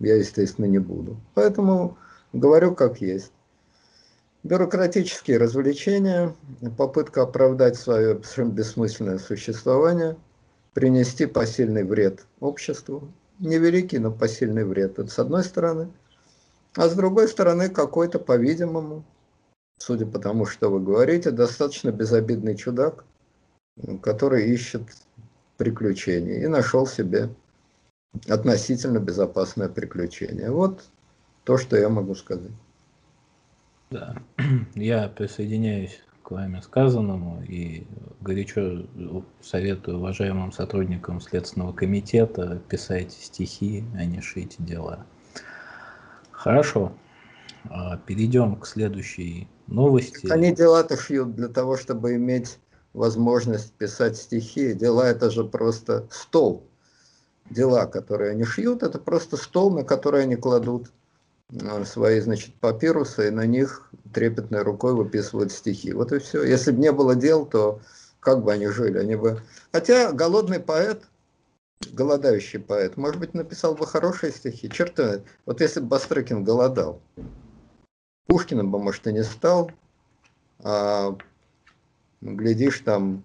я, 0.00 0.16
естественно, 0.16 0.66
не 0.66 0.78
буду. 0.78 1.16
Поэтому 1.34 1.96
говорю 2.32 2.74
как 2.74 3.00
есть. 3.00 3.32
Бюрократические 4.42 5.38
развлечения, 5.38 6.34
попытка 6.76 7.22
оправдать 7.22 7.76
свое 7.76 8.20
бессмысленное 8.36 9.18
существование, 9.18 10.16
принести 10.74 11.24
посильный 11.24 11.84
вред 11.84 12.26
обществу, 12.40 13.08
невеликий, 13.38 13.98
но 13.98 14.10
посильный 14.10 14.64
вред, 14.64 14.98
это 14.98 15.10
с 15.10 15.18
одной 15.18 15.44
стороны, 15.44 15.90
а 16.76 16.88
с 16.88 16.94
другой 16.94 17.28
стороны 17.28 17.68
какой-то, 17.68 18.18
по-видимому, 18.18 19.04
судя 19.78 20.06
по 20.06 20.18
тому, 20.18 20.46
что 20.46 20.70
вы 20.70 20.80
говорите, 20.80 21.30
достаточно 21.30 21.90
безобидный 21.90 22.56
чудак, 22.56 23.04
который 24.02 24.50
ищет 24.50 24.82
приключений 25.56 26.42
и 26.42 26.46
нашел 26.46 26.86
себе 26.86 27.30
относительно 28.28 28.98
безопасное 28.98 29.68
приключение. 29.68 30.50
Вот 30.50 30.84
то, 31.44 31.58
что 31.58 31.76
я 31.76 31.88
могу 31.88 32.14
сказать. 32.14 32.52
Да, 33.90 34.16
я 34.74 35.08
присоединяюсь 35.08 36.00
к 36.24 36.30
вами 36.30 36.60
сказанному 36.60 37.44
и 37.46 37.86
горячо 38.22 38.86
советую 39.42 39.98
уважаемым 39.98 40.52
сотрудникам 40.52 41.20
Следственного 41.20 41.72
комитета 41.72 42.62
писать 42.68 43.12
стихи, 43.12 43.84
а 43.94 44.06
не 44.06 44.22
шить 44.22 44.56
дела. 44.58 45.04
Хорошо, 46.30 46.92
а, 47.64 47.98
перейдем 47.98 48.56
к 48.56 48.66
следующей 48.66 49.48
новости. 49.66 50.26
Они 50.30 50.52
дела-то 50.54 50.96
шьют 50.96 51.34
для 51.34 51.48
того, 51.48 51.76
чтобы 51.76 52.14
иметь 52.16 52.58
возможность 52.94 53.72
писать 53.74 54.16
стихи. 54.16 54.72
Дела 54.72 55.06
это 55.06 55.30
же 55.30 55.44
просто 55.44 56.08
стол 56.10 56.66
дела, 57.50 57.84
которые 57.86 58.30
они 58.30 58.44
шьют, 58.44 58.82
это 58.82 58.98
просто 58.98 59.36
стол, 59.36 59.70
на 59.70 59.84
который 59.84 60.22
они 60.22 60.36
кладут 60.36 60.90
свои, 61.84 62.20
значит, 62.20 62.54
папирусы, 62.56 63.28
и 63.28 63.30
на 63.30 63.46
них 63.46 63.90
трепетной 64.12 64.62
рукой 64.62 64.94
выписывают 64.94 65.52
стихи. 65.52 65.92
Вот 65.92 66.12
и 66.12 66.18
все. 66.18 66.42
Если 66.42 66.72
бы 66.72 66.78
не 66.80 66.92
было 66.92 67.14
дел, 67.14 67.46
то 67.46 67.80
как 68.20 68.42
бы 68.42 68.52
они 68.52 68.66
жили? 68.68 68.98
Они 68.98 69.16
бы... 69.16 69.42
Хотя 69.72 70.12
голодный 70.12 70.60
поэт, 70.60 71.04
голодающий 71.92 72.60
поэт, 72.60 72.96
может 72.96 73.20
быть, 73.20 73.34
написал 73.34 73.74
бы 73.74 73.86
хорошие 73.86 74.32
стихи. 74.32 74.68
Черт, 74.70 74.98
вот 75.46 75.60
если 75.60 75.80
бы 75.80 75.88
Бастрыкин 75.88 76.44
голодал, 76.44 77.00
Пушкиным 78.26 78.70
бы, 78.70 78.78
может, 78.78 79.06
и 79.06 79.12
не 79.12 79.22
стал, 79.22 79.70
а 80.60 81.16
глядишь 82.22 82.80
там 82.80 83.22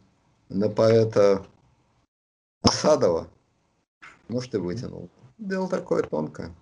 на 0.50 0.70
поэта 0.70 1.46
Осадова, 2.62 3.28
может, 4.28 4.54
и 4.56 4.58
вытянул. 4.58 5.10
Дело 5.38 5.70
такое 5.70 6.04
тонкое. 6.04 6.54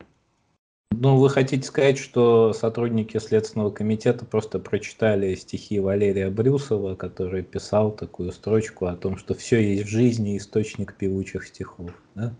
Ну, 1.00 1.18
вы 1.18 1.30
хотите 1.30 1.66
сказать, 1.68 2.00
что 2.00 2.54
сотрудники 2.54 3.20
Следственного 3.20 3.70
комитета 3.70 4.26
просто 4.26 4.58
прочитали 4.58 5.36
стихи 5.36 5.80
Валерия 5.80 6.32
Брюсова, 6.32 6.96
который 6.96 7.44
писал 7.44 7.92
такую 7.92 8.32
строчку 8.32 8.88
о 8.88 8.96
том, 8.96 9.16
что 9.16 9.36
все 9.36 9.62
есть 9.62 9.86
в 9.86 9.90
жизни 9.90 10.38
источник 10.38 10.96
певучих 10.96 11.46
стихов, 11.46 11.92
да? 12.16 12.34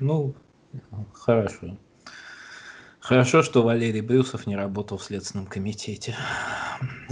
Ну, 0.00 0.34
хорошо. 1.12 1.78
Хорошо, 2.98 3.42
что 3.42 3.62
Валерий 3.62 4.00
Брюсов 4.00 4.46
не 4.46 4.56
работал 4.56 4.98
в 4.98 5.04
Следственном 5.04 5.46
комитете. 5.46 6.16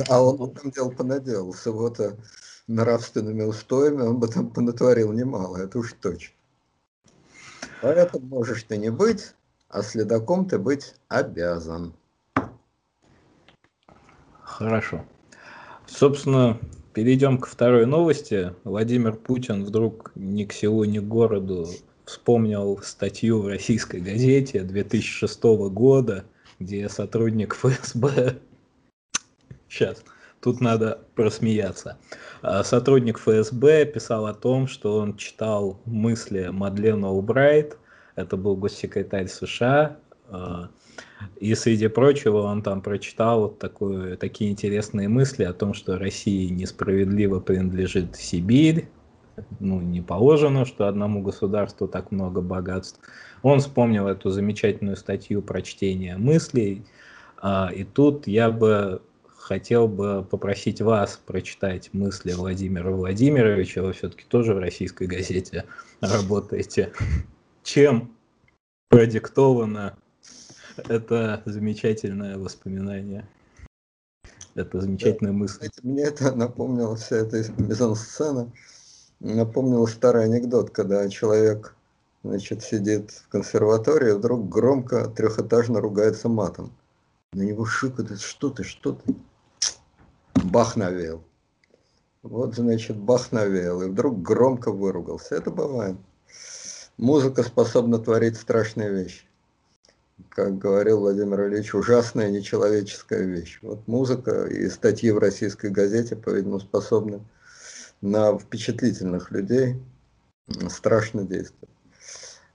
А 0.09 0.21
он 0.21 0.53
там 0.55 0.71
дело 0.71 0.91
понаделал. 0.91 1.53
Всего-то 1.53 2.19
нравственными 2.67 3.45
устоями, 3.45 4.03
он 4.03 4.19
бы 4.19 4.29
там 4.29 4.51
понатворил 4.51 5.13
немало, 5.13 5.57
это 5.57 5.79
уж 5.79 5.93
точно. 5.95 6.36
Поэтому 7.83 8.27
можешь 8.27 8.63
ты 8.65 8.79
не 8.79 8.91
быть, 8.91 9.35
а 9.69 9.83
следаком 9.83 10.49
ты 10.49 10.59
быть 10.59 10.95
обязан. 11.09 11.93
Хорошо. 14.43 15.05
Собственно, 15.87 16.59
перейдем 16.95 17.39
к 17.39 17.47
второй 17.47 17.87
новости. 17.87 18.55
Владимир 18.65 19.15
Путин 19.15 19.65
вдруг 19.65 20.13
ни 20.15 20.45
к 20.45 20.53
селу, 20.53 20.85
ни 20.85 20.99
к 20.99 21.05
городу 21.05 21.67
вспомнил 22.07 22.81
статью 22.83 23.43
в 23.43 23.49
российской 23.49 24.01
газете 24.01 24.63
2006 24.63 25.43
года, 25.71 26.25
где 26.59 26.89
сотрудник 26.89 27.55
ФСБ... 27.57 28.39
Сейчас, 29.69 30.03
тут 30.47 30.61
надо 30.61 31.01
просмеяться. 31.17 31.99
А 32.41 32.63
сотрудник 32.63 33.19
ФСБ 33.19 33.85
писал 33.87 34.27
о 34.27 34.33
том, 34.33 34.69
что 34.69 34.99
он 34.99 35.17
читал 35.17 35.81
мысли 35.87 36.51
Мадлена 36.53 37.11
Улбрайт, 37.11 37.77
это 38.15 38.37
был 38.37 38.55
госсекретарь 38.55 39.27
США, 39.27 39.97
а, 40.29 40.69
и 41.41 41.53
среди 41.57 41.89
прочего 41.89 42.43
он 42.43 42.63
там 42.63 42.81
прочитал 42.81 43.41
вот 43.41 43.59
такую, 43.59 44.17
такие 44.19 44.53
интересные 44.53 45.09
мысли 45.09 45.43
о 45.43 45.53
том, 45.53 45.75
что 45.75 45.99
России 45.99 46.47
несправедливо 46.47 47.41
принадлежит 47.41 48.15
Сибирь, 48.15 48.89
ну, 49.59 49.81
не 49.81 50.01
положено, 50.01 50.65
что 50.65 50.87
одному 50.87 51.23
государству 51.23 51.89
так 51.89 52.13
много 52.13 52.41
богатств. 52.41 53.01
Он 53.43 53.59
вспомнил 53.59 54.07
эту 54.07 54.31
замечательную 54.31 54.97
статью 54.97 55.43
про 55.43 55.61
чтение 55.63 56.17
мыслей, 56.17 56.87
а, 57.43 57.69
и 57.75 57.83
тут 57.83 58.29
я 58.29 58.53
бы 58.53 59.03
хотел 59.47 59.87
бы 59.87 60.27
попросить 60.29 60.81
вас 60.81 61.21
прочитать 61.25 61.95
мысли 61.95 62.33
Владимира 62.33 62.91
Владимировича, 62.91 63.81
вы 63.81 63.93
все-таки 63.93 64.25
тоже 64.25 64.55
в 64.55 64.59
российской 64.59 65.07
газете 65.07 65.67
работаете. 66.01 66.93
Чем 67.63 68.13
продиктовано 68.89 69.97
это 70.89 71.45
замечательное 71.47 72.37
воспоминание. 72.39 73.29
Это 74.57 74.81
замечательная 74.81 75.33
да, 75.33 75.39
мысль. 75.39 75.69
Мне 75.85 76.03
это 76.03 76.35
напомнило 76.35 76.97
вся 76.97 77.17
эта 77.17 77.45
мизансцена. 77.57 78.51
Напомнил 79.21 79.87
старый 79.87 80.25
анекдот, 80.25 80.71
когда 80.71 81.09
человек 81.09 81.77
значит, 82.25 82.65
сидит 82.65 83.13
в 83.13 83.29
консерватории, 83.29 84.11
вдруг 84.11 84.49
громко 84.49 85.07
трехэтажно 85.07 85.81
ругается 85.81 86.29
матом. 86.29 86.73
На 87.33 87.43
него 87.43 87.65
шикают, 87.65 88.21
что 88.21 88.51
ты, 88.51 88.65
что 88.65 88.95
ты? 88.95 89.15
Бах 90.51 90.77
навеял. 90.77 91.23
Вот, 92.23 92.55
значит, 92.55 92.97
бах 92.97 93.33
навеял, 93.33 93.83
и 93.83 93.89
вдруг 93.89 94.23
громко 94.23 94.73
выругался. 94.73 95.37
Это 95.37 95.51
бывает. 95.51 95.97
Музыка 96.97 97.43
способна 97.43 97.99
творить 97.99 98.37
страшные 98.37 98.91
вещи 98.91 99.27
как 100.31 100.59
говорил 100.59 101.01
Владимир 101.01 101.47
Ильич, 101.47 101.75
ужасная 101.75 102.31
нечеловеческая 102.31 103.23
вещь. 103.23 103.59
Вот 103.63 103.87
музыка 103.87 104.47
и 104.47 104.69
статьи 104.69 105.11
в 105.11 105.19
российской 105.19 105.71
газете, 105.71 106.17
по-видимому, 106.17 106.61
способны 106.61 107.21
на 108.01 108.39
впечатлительных 108.39 109.31
людей 109.31 109.77
страшно 110.69 111.25
действовать. 111.25 111.75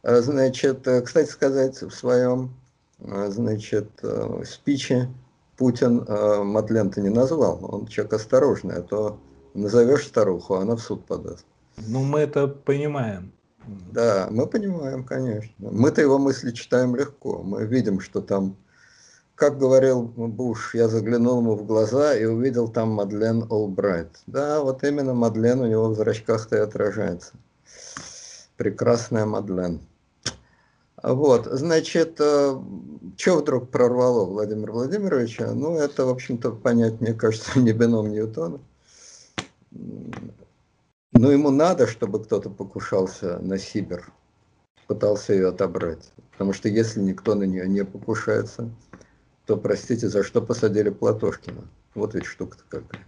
Значит, 0.04 0.88
э, 0.88 1.02
кстати 1.02 1.30
сказать, 1.30 1.82
в 1.82 1.92
своем 1.92 2.54
а, 3.00 3.30
значит, 3.30 3.90
э, 4.02 4.44
спиче 4.48 5.10
Путин 5.62 6.04
э, 6.08 6.44
Матлента 6.44 7.02
не 7.02 7.10
назвал. 7.10 7.60
Он 7.62 7.86
человек 7.86 8.14
осторожный, 8.14 8.78
а 8.78 8.82
то 8.82 9.20
назовешь 9.54 10.08
старуху, 10.08 10.56
она 10.56 10.76
в 10.76 10.80
суд 10.80 11.06
подаст. 11.06 11.46
Ну, 11.78 12.02
мы 12.02 12.22
это 12.22 12.48
понимаем. 12.48 13.32
Да, 13.92 14.28
мы 14.32 14.48
понимаем, 14.48 15.04
конечно. 15.04 15.54
Мы-то 15.60 16.02
его 16.02 16.18
мысли 16.18 16.50
читаем 16.50 16.96
легко. 16.96 17.44
Мы 17.44 17.68
видим, 17.68 18.00
что 18.00 18.22
там, 18.22 18.56
как 19.36 19.60
говорил 19.60 20.02
Буш, 20.02 20.74
я 20.74 20.88
заглянул 20.88 21.42
ему 21.42 21.54
в 21.54 21.68
глаза 21.68 22.16
и 22.16 22.26
увидел 22.26 22.68
там 22.68 22.90
Мадлен 22.90 23.46
Олбрайт. 23.48 24.10
Да, 24.26 24.62
вот 24.62 24.84
именно 24.84 25.14
Мадлен 25.14 25.60
у 25.60 25.68
него 25.68 25.90
в 25.90 25.96
зрачках-то 25.96 26.56
и 26.58 26.60
отражается. 26.60 27.34
Прекрасная 28.58 29.28
Мадлен. 29.28 29.80
Вот, 31.04 31.48
значит, 31.48 32.18
э, 32.20 32.62
что 33.18 33.38
вдруг 33.38 33.72
прорвало 33.72 34.26
Владимира 34.26 34.72
Владимировича? 34.72 35.52
Ну, 35.54 35.78
это, 35.78 36.06
в 36.06 36.10
общем-то, 36.10 36.52
понять, 36.52 37.02
мне 37.02 37.14
кажется, 37.14 37.60
не 37.60 37.74
бином 37.74 38.12
Ньютона. 38.12 38.60
Но 39.72 41.32
ему 41.32 41.50
надо, 41.50 41.88
чтобы 41.88 42.24
кто-то 42.24 42.50
покушался 42.50 43.40
на 43.40 43.58
Сибир, 43.58 44.12
пытался 44.88 45.34
ее 45.34 45.50
отобрать. 45.50 46.12
Потому 46.32 46.54
что 46.54 46.70
если 46.70 47.00
никто 47.02 47.36
на 47.36 47.44
нее 47.44 47.68
не 47.68 47.84
покушается, 47.84 48.70
то, 49.46 49.58
простите, 49.58 50.08
за 50.08 50.24
что 50.24 50.42
посадили 50.42 50.90
Платошкина? 50.90 51.68
Вот 51.96 52.14
ведь 52.14 52.26
штука-то 52.26 52.64
какая. 52.70 53.06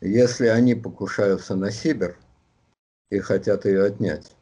Если 0.00 0.46
они 0.46 0.74
покушаются 0.74 1.56
на 1.56 1.70
Сибир 1.70 2.16
и 3.10 3.18
хотят 3.18 3.64
ее 3.64 3.84
отнять, 3.84 4.32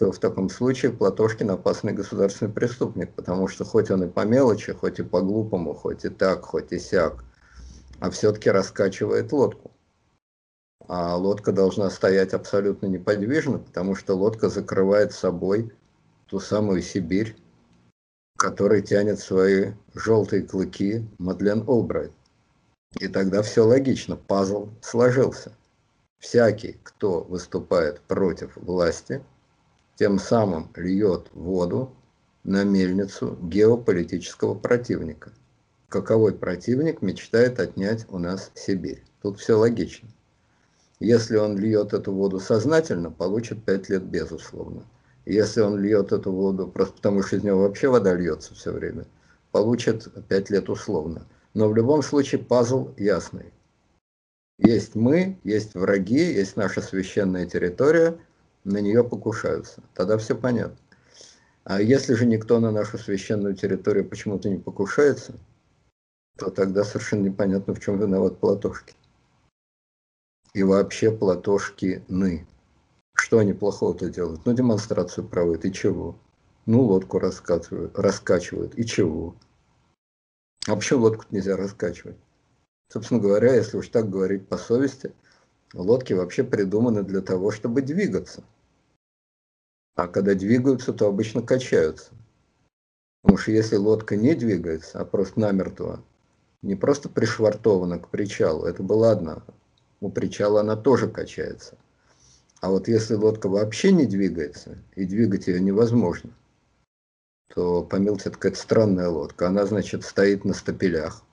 то 0.00 0.10
в 0.10 0.18
таком 0.18 0.48
случае 0.48 0.92
Платошкин 0.92 1.50
опасный 1.50 1.92
государственный 1.92 2.50
преступник, 2.50 3.12
потому 3.12 3.48
что 3.48 3.66
хоть 3.66 3.90
он 3.90 4.04
и 4.04 4.08
по 4.08 4.24
мелочи, 4.24 4.72
хоть 4.72 4.98
и 4.98 5.02
по 5.02 5.20
глупому, 5.20 5.74
хоть 5.74 6.06
и 6.06 6.08
так, 6.08 6.42
хоть 6.46 6.72
и 6.72 6.78
сяк, 6.78 7.22
а 8.00 8.10
все-таки 8.10 8.50
раскачивает 8.50 9.30
лодку 9.30 9.70
а 10.88 11.14
лодка 11.16 11.52
должна 11.52 11.90
стоять 11.90 12.32
абсолютно 12.32 12.86
неподвижно, 12.86 13.58
потому 13.58 13.94
что 13.94 14.16
лодка 14.16 14.48
закрывает 14.48 15.12
собой 15.12 15.70
ту 16.26 16.40
самую 16.40 16.80
Сибирь, 16.80 17.36
которой 18.38 18.82
тянет 18.82 19.20
свои 19.20 19.74
желтые 19.94 20.42
клыки 20.42 21.06
Мадлен 21.18 21.62
Олбрайт. 21.68 22.10
И 22.98 23.06
тогда 23.06 23.42
все 23.42 23.66
логично, 23.66 24.16
пазл 24.16 24.70
сложился. 24.80 25.52
Всякий, 26.18 26.80
кто 26.82 27.20
выступает 27.20 28.00
против 28.00 28.56
власти, 28.56 29.22
тем 30.00 30.18
самым 30.18 30.70
льет 30.76 31.26
воду 31.34 31.94
на 32.42 32.64
мельницу 32.64 33.36
геополитического 33.42 34.54
противника. 34.54 35.30
Каковой 35.90 36.32
противник 36.32 37.02
мечтает 37.02 37.60
отнять 37.60 38.06
у 38.08 38.16
нас 38.16 38.50
Сибирь? 38.54 39.04
Тут 39.20 39.38
все 39.38 39.58
логично. 39.58 40.08
Если 41.00 41.36
он 41.36 41.58
льет 41.58 41.92
эту 41.92 42.14
воду 42.14 42.40
сознательно, 42.40 43.10
получит 43.10 43.62
5 43.62 43.90
лет 43.90 44.02
безусловно. 44.04 44.84
Если 45.26 45.60
он 45.60 45.78
льет 45.78 46.12
эту 46.12 46.32
воду 46.32 46.66
просто 46.66 46.94
потому, 46.94 47.22
что 47.22 47.36
из 47.36 47.44
него 47.44 47.58
вообще 47.58 47.88
вода 47.88 48.14
льется 48.14 48.54
все 48.54 48.72
время, 48.72 49.04
получит 49.52 50.08
5 50.28 50.48
лет 50.48 50.70
условно. 50.70 51.26
Но 51.52 51.68
в 51.68 51.76
любом 51.76 52.02
случае 52.02 52.40
пазл 52.42 52.94
ясный. 52.96 53.52
Есть 54.56 54.94
мы, 54.94 55.38
есть 55.44 55.74
враги, 55.74 56.32
есть 56.32 56.56
наша 56.56 56.80
священная 56.80 57.44
территория, 57.44 58.18
на 58.64 58.78
нее 58.78 59.04
покушаются. 59.04 59.82
Тогда 59.94 60.18
все 60.18 60.34
понятно. 60.34 60.76
А 61.64 61.80
если 61.80 62.14
же 62.14 62.26
никто 62.26 62.58
на 62.58 62.70
нашу 62.70 62.98
священную 62.98 63.54
территорию 63.54 64.08
почему-то 64.08 64.48
не 64.48 64.58
покушается, 64.58 65.34
то 66.36 66.50
тогда 66.50 66.84
совершенно 66.84 67.24
непонятно, 67.24 67.74
в 67.74 67.80
чем 67.80 67.98
виноват 67.98 68.38
Платошки 68.38 68.94
и 70.54 70.62
вообще 70.62 71.10
Платошкины. 71.10 72.46
Что 73.14 73.38
они 73.38 73.52
плохого-то 73.52 74.08
делают? 74.08 74.46
Ну, 74.46 74.54
демонстрацию 74.54 75.28
проводят, 75.28 75.64
и 75.64 75.72
чего? 75.72 76.18
Ну, 76.66 76.82
лодку 76.82 77.18
раскачивают, 77.18 77.98
раскачивают, 77.98 78.78
и 78.78 78.86
чего? 78.86 79.34
А 80.66 80.76
почему 80.76 81.02
лодку 81.02 81.26
нельзя 81.30 81.56
раскачивать? 81.56 82.16
Собственно 82.88 83.20
говоря, 83.20 83.54
если 83.54 83.76
уж 83.76 83.88
так 83.88 84.08
говорить 84.08 84.48
по 84.48 84.56
совести, 84.56 85.12
лодки 85.74 86.12
вообще 86.12 86.44
придуманы 86.44 87.02
для 87.02 87.20
того, 87.20 87.50
чтобы 87.50 87.82
двигаться. 87.82 88.44
А 89.96 90.08
когда 90.08 90.34
двигаются, 90.34 90.92
то 90.92 91.06
обычно 91.06 91.42
качаются. 91.42 92.12
Потому 93.22 93.38
что 93.38 93.52
если 93.52 93.76
лодка 93.76 94.16
не 94.16 94.34
двигается, 94.34 95.00
а 95.00 95.04
просто 95.04 95.40
намертво, 95.40 96.02
не 96.62 96.74
просто 96.74 97.08
пришвартована 97.08 97.98
к 97.98 98.08
причалу, 98.08 98.64
это 98.64 98.82
бы 98.82 98.94
ладно, 98.94 99.44
у 100.00 100.10
причала 100.10 100.60
она 100.60 100.76
тоже 100.76 101.08
качается. 101.08 101.76
А 102.60 102.70
вот 102.70 102.88
если 102.88 103.14
лодка 103.14 103.48
вообще 103.48 103.92
не 103.92 104.06
двигается, 104.06 104.78
и 104.94 105.04
двигать 105.04 105.46
ее 105.46 105.60
невозможно, 105.60 106.30
то, 107.48 107.82
помилуйте, 107.82 108.28
это 108.28 108.38
какая-то 108.38 108.58
странная 108.58 109.08
лодка. 109.08 109.48
Она, 109.48 109.66
значит, 109.66 110.04
стоит 110.04 110.44
на 110.44 110.54
стапелях, 110.54 111.24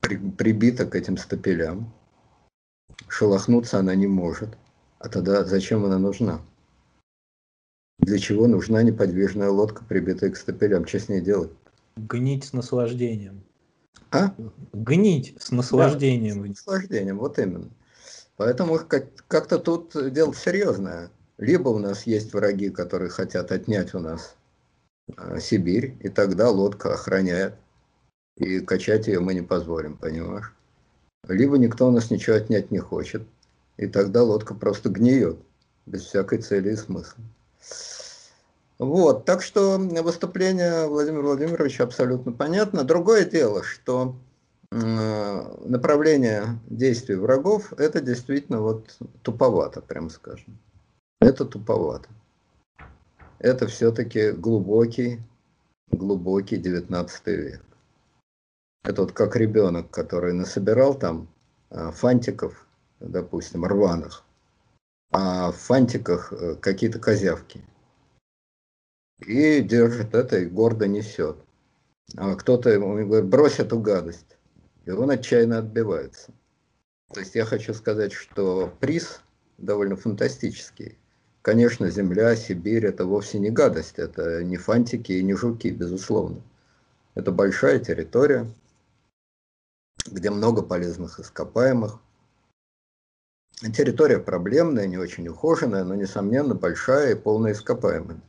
при, 0.00 0.16
прибита 0.16 0.86
к 0.86 0.94
этим 0.94 1.16
стапелям. 1.16 1.92
Шелохнуться 3.08 3.78
она 3.78 3.94
не 3.94 4.06
может. 4.06 4.50
А 4.98 5.08
тогда 5.08 5.44
зачем 5.44 5.84
она 5.84 5.98
нужна? 5.98 6.40
Для 7.98 8.18
чего 8.18 8.46
нужна 8.46 8.82
неподвижная 8.82 9.50
лодка, 9.50 9.84
прибитая 9.84 10.30
к 10.30 10.36
стапелям? 10.36 10.86
Что 10.86 11.00
с 11.00 11.08
ней 11.08 11.20
делать? 11.20 11.50
Гнить 11.96 12.44
с 12.44 12.52
наслаждением. 12.52 13.42
А? 14.10 14.34
Гнить 14.72 15.34
с 15.38 15.50
наслаждением. 15.50 16.42
Да, 16.42 16.54
с 16.54 16.66
наслаждением, 16.66 17.18
вот 17.18 17.38
именно. 17.38 17.68
Поэтому 18.36 18.78
как-то 18.78 19.58
тут 19.58 19.94
дело 20.12 20.34
серьезное. 20.34 21.10
Либо 21.36 21.68
у 21.68 21.78
нас 21.78 22.06
есть 22.06 22.32
враги, 22.32 22.70
которые 22.70 23.10
хотят 23.10 23.52
отнять 23.52 23.94
у 23.94 23.98
нас 23.98 24.36
а, 25.16 25.40
Сибирь, 25.40 25.96
и 26.00 26.08
тогда 26.08 26.50
лодка 26.50 26.94
охраняет, 26.94 27.54
и 28.36 28.60
качать 28.60 29.06
ее 29.06 29.20
мы 29.20 29.34
не 29.34 29.42
позволим, 29.42 29.96
понимаешь? 29.96 30.54
Либо 31.28 31.58
никто 31.58 31.88
у 31.88 31.90
нас 31.90 32.10
ничего 32.10 32.36
отнять 32.36 32.70
не 32.70 32.78
хочет, 32.78 33.22
и 33.76 33.86
тогда 33.86 34.22
лодка 34.22 34.54
просто 34.54 34.88
гниет, 34.88 35.38
без 35.86 36.02
всякой 36.02 36.38
цели 36.38 36.72
и 36.72 36.76
смысла. 36.76 37.22
Вот, 38.78 39.26
так 39.26 39.42
что 39.42 39.78
выступление 39.78 40.86
Владимира 40.86 41.22
Владимировича 41.22 41.84
абсолютно 41.84 42.32
понятно. 42.32 42.82
Другое 42.82 43.24
дело, 43.26 43.62
что 43.62 44.16
направление 44.70 46.58
действий 46.68 47.16
врагов, 47.16 47.72
это 47.74 48.00
действительно 48.00 48.60
вот 48.60 48.96
туповато, 49.22 49.82
прям 49.82 50.08
скажем. 50.08 50.58
Это 51.20 51.44
туповато. 51.44 52.08
Это 53.38 53.66
все-таки 53.66 54.30
глубокий, 54.30 55.20
глубокий 55.90 56.56
19 56.56 57.26
век. 57.26 57.62
Это 58.82 59.02
вот 59.02 59.12
как 59.12 59.36
ребенок, 59.36 59.90
который 59.90 60.32
насобирал 60.32 60.98
там 60.98 61.28
а, 61.68 61.90
фантиков, 61.90 62.66
допустим, 62.98 63.64
рваных, 63.64 64.24
а 65.12 65.52
в 65.52 65.56
фантиках 65.56 66.32
э, 66.32 66.54
какие-то 66.56 66.98
козявки. 66.98 67.64
И 69.26 69.60
держит 69.60 70.14
это 70.14 70.38
и 70.38 70.46
гордо 70.46 70.86
несет. 70.86 71.36
А 72.16 72.34
кто-то 72.36 72.70
ему 72.70 72.94
говорит, 73.06 73.28
брось 73.28 73.58
эту 73.58 73.78
гадость. 73.78 74.38
И 74.86 74.90
он 74.90 75.10
отчаянно 75.10 75.58
отбивается. 75.58 76.32
То 77.12 77.20
есть 77.20 77.34
я 77.34 77.44
хочу 77.44 77.74
сказать, 77.74 78.12
что 78.12 78.72
приз 78.80 79.20
довольно 79.58 79.96
фантастический. 79.96 80.96
Конечно, 81.42 81.90
Земля, 81.90 82.36
Сибирь– 82.36 82.86
это 82.86 83.04
вовсе 83.04 83.38
не 83.38 83.50
гадость, 83.50 83.98
это 83.98 84.44
не 84.44 84.56
фантики 84.56 85.12
и 85.12 85.22
не 85.22 85.34
жуки, 85.34 85.68
безусловно. 85.68 86.42
Это 87.14 87.32
большая 87.32 87.78
территория, 87.78 88.46
где 90.06 90.30
много 90.30 90.62
полезных 90.62 91.20
ископаемых. 91.20 91.98
Территория 93.76 94.18
проблемная, 94.18 94.86
не 94.86 94.96
очень 94.96 95.28
ухоженная, 95.28 95.84
но, 95.84 95.94
несомненно, 95.94 96.54
большая 96.54 97.12
и 97.12 97.18
полная 97.18 97.52
ископаемыми. 97.52 98.20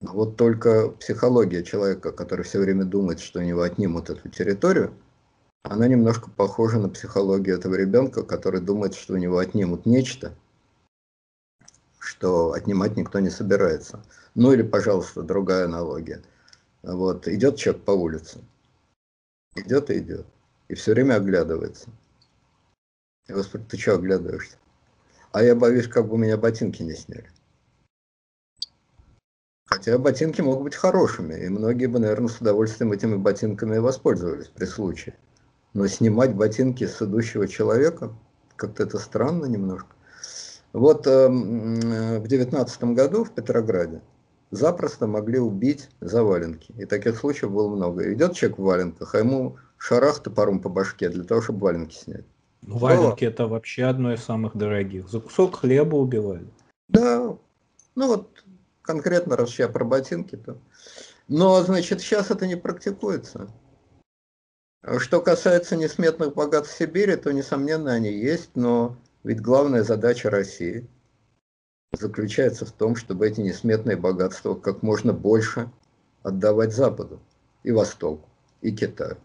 Вот 0.00 0.36
только 0.36 0.90
психология 0.90 1.62
человека, 1.62 2.12
который 2.12 2.44
все 2.44 2.58
время 2.60 2.84
думает, 2.84 3.20
что 3.20 3.40
у 3.40 3.42
него 3.42 3.62
отнимут 3.62 4.08
эту 4.08 4.28
территорию, 4.28 4.94
она 5.62 5.88
немножко 5.88 6.30
похожа 6.30 6.78
на 6.78 6.88
психологию 6.88 7.58
этого 7.58 7.74
ребенка, 7.74 8.22
который 8.22 8.60
думает, 8.60 8.94
что 8.94 9.14
у 9.14 9.18
него 9.18 9.38
отнимут 9.38 9.84
нечто, 9.84 10.34
что 11.98 12.52
отнимать 12.52 12.96
никто 12.96 13.20
не 13.20 13.28
собирается. 13.28 14.02
Ну 14.34 14.52
или, 14.52 14.62
пожалуйста, 14.62 15.22
другая 15.22 15.66
аналогия. 15.66 16.22
Вот, 16.82 17.28
идет 17.28 17.56
человек 17.56 17.84
по 17.84 17.90
улице, 17.90 18.40
идет 19.54 19.90
и 19.90 19.98
идет, 19.98 20.26
и 20.68 20.74
все 20.74 20.92
время 20.92 21.14
оглядывается. 21.14 21.90
И 23.28 23.32
Господи, 23.32 23.64
ты 23.68 23.78
что 23.78 23.94
оглядываешься? 23.94 24.56
А 25.32 25.42
я 25.42 25.54
боюсь, 25.54 25.86
как 25.86 26.08
бы 26.08 26.14
у 26.14 26.18
меня 26.18 26.36
ботинки 26.36 26.82
не 26.82 26.94
сняли. 26.94 27.30
Хотя 29.66 29.96
ботинки 29.98 30.40
могут 30.40 30.64
быть 30.64 30.74
хорошими, 30.74 31.34
и 31.34 31.48
многие 31.48 31.86
бы, 31.86 32.00
наверное, 32.00 32.28
с 32.28 32.40
удовольствием 32.40 32.92
этими 32.92 33.14
ботинками 33.14 33.78
воспользовались 33.78 34.48
при 34.48 34.64
случае. 34.64 35.16
Но 35.74 35.86
снимать 35.86 36.34
ботинки 36.34 36.84
с 36.84 37.00
идущего 37.00 37.46
человека, 37.46 38.12
как-то 38.56 38.82
это 38.82 38.98
странно 38.98 39.46
немножко. 39.46 39.94
Вот 40.72 41.06
э, 41.06 41.28
в 41.28 42.26
девятнадцатом 42.26 42.94
году 42.94 43.24
в 43.24 43.32
Петрограде 43.32 44.02
запросто 44.50 45.06
могли 45.06 45.38
убить 45.38 45.88
за 46.00 46.22
валенки. 46.22 46.72
И 46.78 46.84
таких 46.84 47.18
случаев 47.18 47.52
было 47.52 47.68
много. 47.68 48.12
Идет 48.12 48.34
человек 48.34 48.58
в 48.58 48.62
валенках, 48.62 49.14
а 49.14 49.18
ему 49.18 49.56
шарах 49.78 50.22
топором 50.22 50.60
по 50.60 50.68
башке 50.68 51.08
для 51.08 51.24
того, 51.24 51.40
чтобы 51.40 51.60
валенки 51.60 51.94
снять. 51.94 52.24
Ну, 52.62 52.78
валенки 52.78 53.24
это 53.24 53.46
вообще 53.46 53.84
одно 53.84 54.12
из 54.12 54.22
самых 54.22 54.56
дорогих. 54.56 55.08
За 55.08 55.20
кусок 55.20 55.60
хлеба 55.60 55.96
убивали. 55.96 56.46
Да, 56.88 57.36
ну 57.94 58.06
вот 58.06 58.44
конкретно, 58.82 59.36
раз 59.36 59.58
я 59.58 59.68
про 59.68 59.84
ботинки, 59.84 60.36
то... 60.36 60.58
Но, 61.28 61.62
значит, 61.62 62.00
сейчас 62.00 62.30
это 62.30 62.46
не 62.46 62.56
практикуется. 62.56 63.48
Что 64.98 65.20
касается 65.20 65.76
несметных 65.76 66.34
богатств 66.34 66.76
Сибири, 66.76 67.14
то, 67.16 67.30
несомненно, 67.32 67.92
они 67.92 68.10
есть, 68.10 68.50
но 68.54 68.96
ведь 69.22 69.40
главная 69.40 69.84
задача 69.84 70.30
России 70.30 70.88
заключается 71.92 72.64
в 72.66 72.72
том, 72.72 72.96
чтобы 72.96 73.28
эти 73.28 73.40
несметные 73.40 73.96
богатства 73.96 74.54
как 74.54 74.82
можно 74.82 75.12
больше 75.12 75.70
отдавать 76.22 76.74
Западу 76.74 77.20
и 77.62 77.72
Востоку, 77.72 78.28
и 78.60 78.70
Китаю. 78.72 79.16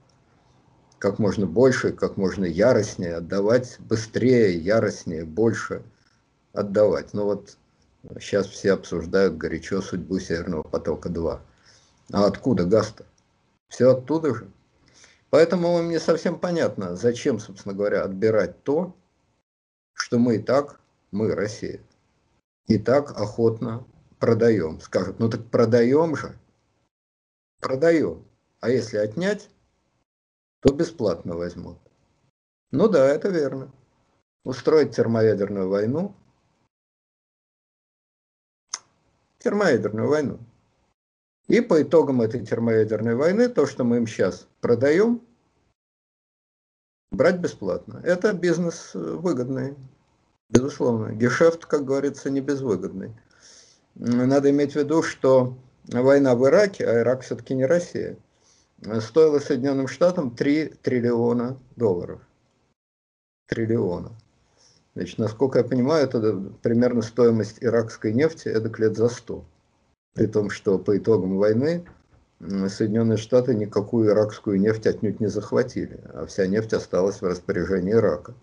Как 0.97 1.19
можно 1.19 1.45
больше, 1.45 1.91
как 1.91 2.17
можно 2.17 2.45
яростнее 2.45 3.15
отдавать, 3.15 3.77
быстрее, 3.79 4.57
яростнее, 4.57 5.25
больше 5.25 5.83
отдавать. 6.53 7.13
Но 7.13 7.25
вот 7.25 7.57
Сейчас 8.19 8.47
все 8.47 8.73
обсуждают 8.73 9.37
горячо 9.37 9.81
судьбу 9.81 10.19
Северного 10.19 10.63
потока-2. 10.63 11.39
А 12.11 12.25
откуда 12.25 12.65
газ-то? 12.65 13.05
Все 13.67 13.91
оттуда 13.91 14.35
же. 14.35 14.51
Поэтому 15.31 15.81
мне 15.81 15.99
совсем 15.99 16.39
понятно, 16.39 16.95
зачем, 16.95 17.39
собственно 17.39 17.73
говоря, 17.73 18.03
отбирать 18.03 18.63
то, 18.63 18.95
что 19.93 20.19
мы 20.19 20.35
и 20.35 20.41
так, 20.41 20.79
мы, 21.11 21.33
Россия, 21.33 21.81
и 22.67 22.77
так 22.77 23.11
охотно 23.11 23.85
продаем. 24.19 24.79
Скажут, 24.79 25.19
ну 25.19 25.29
так 25.29 25.45
продаем 25.49 26.15
же. 26.15 26.37
Продаем. 27.59 28.25
А 28.59 28.69
если 28.69 28.97
отнять, 28.97 29.49
то 30.61 30.73
бесплатно 30.73 31.35
возьмут. 31.35 31.77
Ну 32.71 32.87
да, 32.87 33.07
это 33.07 33.29
верно. 33.29 33.71
Устроить 34.43 34.95
термоядерную 34.95 35.69
войну 35.69 36.15
термоядерную 39.45 40.09
войну. 40.09 40.39
И 41.47 41.61
по 41.61 41.81
итогам 41.83 42.21
этой 42.21 42.43
термоядерной 42.43 43.13
войны, 43.13 43.47
то, 43.47 43.67
что 43.67 43.83
мы 43.83 43.97
им 43.97 44.07
сейчас 44.07 44.47
продаем, 44.59 45.21
брать 47.11 47.39
бесплатно. 47.39 48.01
Это 48.03 48.33
бизнес 48.33 48.95
э, 48.95 48.99
выгодный, 48.99 49.75
безусловно. 50.49 51.13
Гешефт, 51.13 51.65
как 51.65 51.85
говорится, 51.85 52.29
не 52.29 52.41
безвыгодный. 52.41 53.13
Надо 53.95 54.49
иметь 54.49 54.73
в 54.73 54.75
виду, 54.75 55.03
что 55.03 55.57
война 55.87 56.35
в 56.35 56.45
Ираке, 56.45 56.85
а 56.85 56.99
Ирак 56.99 57.21
все-таки 57.21 57.53
не 57.55 57.65
Россия, 57.65 58.17
стоила 58.99 59.39
Соединенным 59.39 59.87
Штатам 59.87 60.35
3 60.35 60.75
триллиона 60.81 61.57
долларов. 61.75 62.21
Триллиона. 63.47 64.11
Значит, 64.95 65.17
насколько 65.17 65.59
я 65.59 65.65
понимаю, 65.65 66.05
это 66.05 66.41
примерно 66.61 67.01
стоимость 67.01 67.57
иракской 67.61 68.13
нефти, 68.13 68.47
это 68.47 68.71
лет 68.81 68.95
за 68.95 69.09
100. 69.09 69.45
При 70.13 70.27
том, 70.27 70.49
что 70.49 70.79
по 70.79 70.97
итогам 70.97 71.37
войны 71.37 71.85
Соединенные 72.39 73.17
Штаты 73.17 73.55
никакую 73.55 74.09
иракскую 74.09 74.59
нефть 74.59 74.87
отнюдь 74.87 75.19
не 75.19 75.27
захватили, 75.27 75.99
а 76.13 76.25
вся 76.25 76.47
нефть 76.47 76.73
осталась 76.73 77.21
в 77.21 77.25
распоряжении 77.25 77.93
Ирака. 77.93 78.33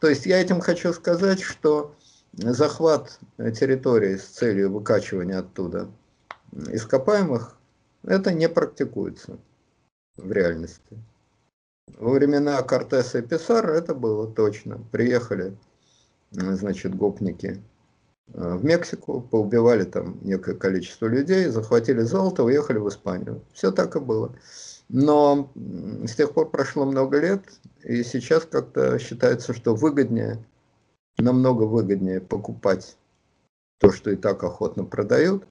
То 0.00 0.08
есть 0.08 0.26
я 0.26 0.40
этим 0.40 0.60
хочу 0.60 0.92
сказать, 0.92 1.40
что 1.40 1.94
захват 2.34 3.18
территории 3.38 4.16
с 4.16 4.24
целью 4.24 4.72
выкачивания 4.72 5.38
оттуда 5.38 5.88
ископаемых, 6.52 7.56
это 8.04 8.32
не 8.32 8.48
практикуется 8.48 9.38
в 10.16 10.30
реальности. 10.30 10.98
Во 11.96 12.10
времена 12.12 12.62
Кортеса 12.62 13.18
и 13.18 13.22
Писара 13.22 13.72
это 13.72 13.94
было 13.94 14.30
точно. 14.30 14.78
Приехали 14.92 15.56
значит, 16.30 16.94
гопники 16.94 17.62
в 18.28 18.64
Мексику, 18.64 19.20
поубивали 19.20 19.84
там 19.84 20.18
некое 20.22 20.54
количество 20.54 21.06
людей, 21.06 21.46
захватили 21.46 22.02
золото, 22.02 22.44
уехали 22.44 22.78
в 22.78 22.88
Испанию. 22.88 23.42
Все 23.52 23.72
так 23.72 23.96
и 23.96 24.00
было. 24.00 24.34
Но 24.88 25.50
с 25.56 26.14
тех 26.14 26.32
пор 26.32 26.50
прошло 26.50 26.84
много 26.84 27.20
лет, 27.20 27.42
и 27.82 28.02
сейчас 28.02 28.44
как-то 28.44 28.98
считается, 28.98 29.52
что 29.52 29.74
выгоднее, 29.74 30.44
намного 31.18 31.64
выгоднее 31.64 32.20
покупать 32.20 32.96
то, 33.80 33.90
что 33.90 34.10
и 34.10 34.16
так 34.16 34.42
охотно 34.44 34.84
продают, 34.84 35.44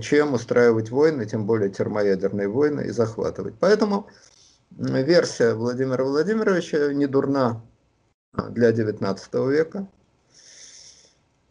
чем 0.00 0.34
устраивать 0.34 0.90
войны, 0.90 1.26
тем 1.26 1.46
более 1.46 1.70
термоядерные 1.70 2.48
войны, 2.48 2.86
и 2.86 2.90
захватывать. 2.90 3.54
Поэтому 3.60 4.06
версия 4.70 5.54
Владимира 5.54 6.04
Владимировича 6.04 6.92
не 6.92 7.06
дурна 7.06 7.62
для 8.50 8.70
XIX 8.70 9.50
века, 9.50 9.88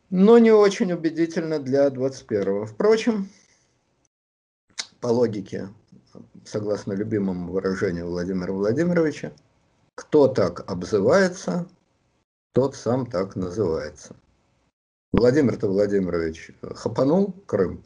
но 0.10 0.38
не 0.38 0.52
очень 0.52 0.92
убедительно 0.94 1.60
для 1.60 1.90
21. 1.90 2.68
Впрочем, 2.68 3.30
по 5.00 5.08
логике, 5.08 5.70
согласно 6.46 6.94
любимому 6.94 7.52
выражению 7.52 8.08
Владимира 8.08 8.54
Владимировича, 8.54 9.32
кто 9.96 10.28
так 10.28 10.70
обзывается, 10.70 11.68
тот 12.54 12.76
сам 12.76 13.06
так 13.06 13.36
называется. 13.36 14.16
Владимир-то 15.12 15.68
Владимирович 15.68 16.52
хапанул 16.62 17.34
Крым, 17.46 17.84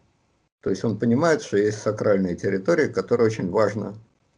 то 0.62 0.70
есть 0.70 0.84
он 0.84 0.98
понимает, 0.98 1.42
что 1.42 1.58
есть 1.58 1.80
сакральные 1.80 2.36
территории, 2.36 2.88
которые 2.88 3.28
очень 3.28 3.50
важно 3.50 3.96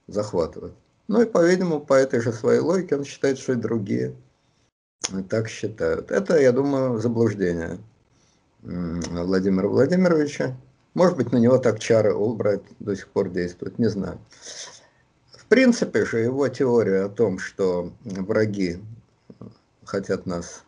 захватывать. 0.08 0.74
Ну 1.08 1.22
и, 1.22 1.26
по-видимому, 1.26 1.82
по 1.82 1.94
этой 1.94 2.22
же 2.22 2.32
своей 2.32 2.60
логике 2.60 2.96
он 2.98 3.06
считает, 3.06 3.39
что 3.39 3.54
и 3.54 3.56
другие 3.56 4.15
так 5.30 5.50
считают. 5.50 6.12
Это, 6.12 6.40
я 6.40 6.52
думаю, 6.52 7.00
заблуждение 7.00 7.80
Владимира 8.62 9.68
Владимировича. 9.68 10.56
Может 10.94 11.18
быть, 11.18 11.32
на 11.32 11.38
него 11.38 11.58
так 11.58 11.80
чары 11.80 12.14
Олбрайт 12.14 12.64
до 12.80 12.96
сих 12.96 13.08
пор 13.08 13.30
действуют, 13.30 13.80
не 13.80 13.90
знаю. 13.90 14.20
В 15.32 15.46
принципе 15.48 16.06
же 16.06 16.20
его 16.20 16.48
теория 16.48 17.06
о 17.06 17.10
том, 17.10 17.40
что 17.40 17.92
враги 18.04 18.82
хотят 19.86 20.26
нас, 20.26 20.64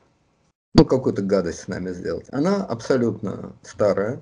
ну, 0.73 0.85
какую-то 0.85 1.21
гадость 1.21 1.59
с 1.59 1.67
нами 1.67 1.91
сделать, 1.91 2.25
она 2.31 2.65
абсолютно 2.65 3.53
старая, 3.61 4.21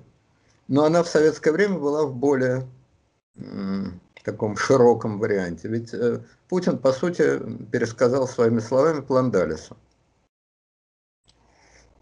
но 0.67 0.83
она 0.85 1.03
в 1.03 1.07
советское 1.07 1.51
время 1.51 1.79
была 1.79 2.05
в 2.05 2.15
более 2.15 2.67
таком 4.23 4.57
широком 4.57 5.19
варианте. 5.19 5.67
Ведь 5.67 5.93
э, 5.93 6.21
Путин, 6.47 6.77
по 6.77 6.91
сути, 6.91 7.39
пересказал 7.71 8.27
своими 8.27 8.59
словами 8.59 9.01
план 9.01 9.31
Далиса. 9.31 9.75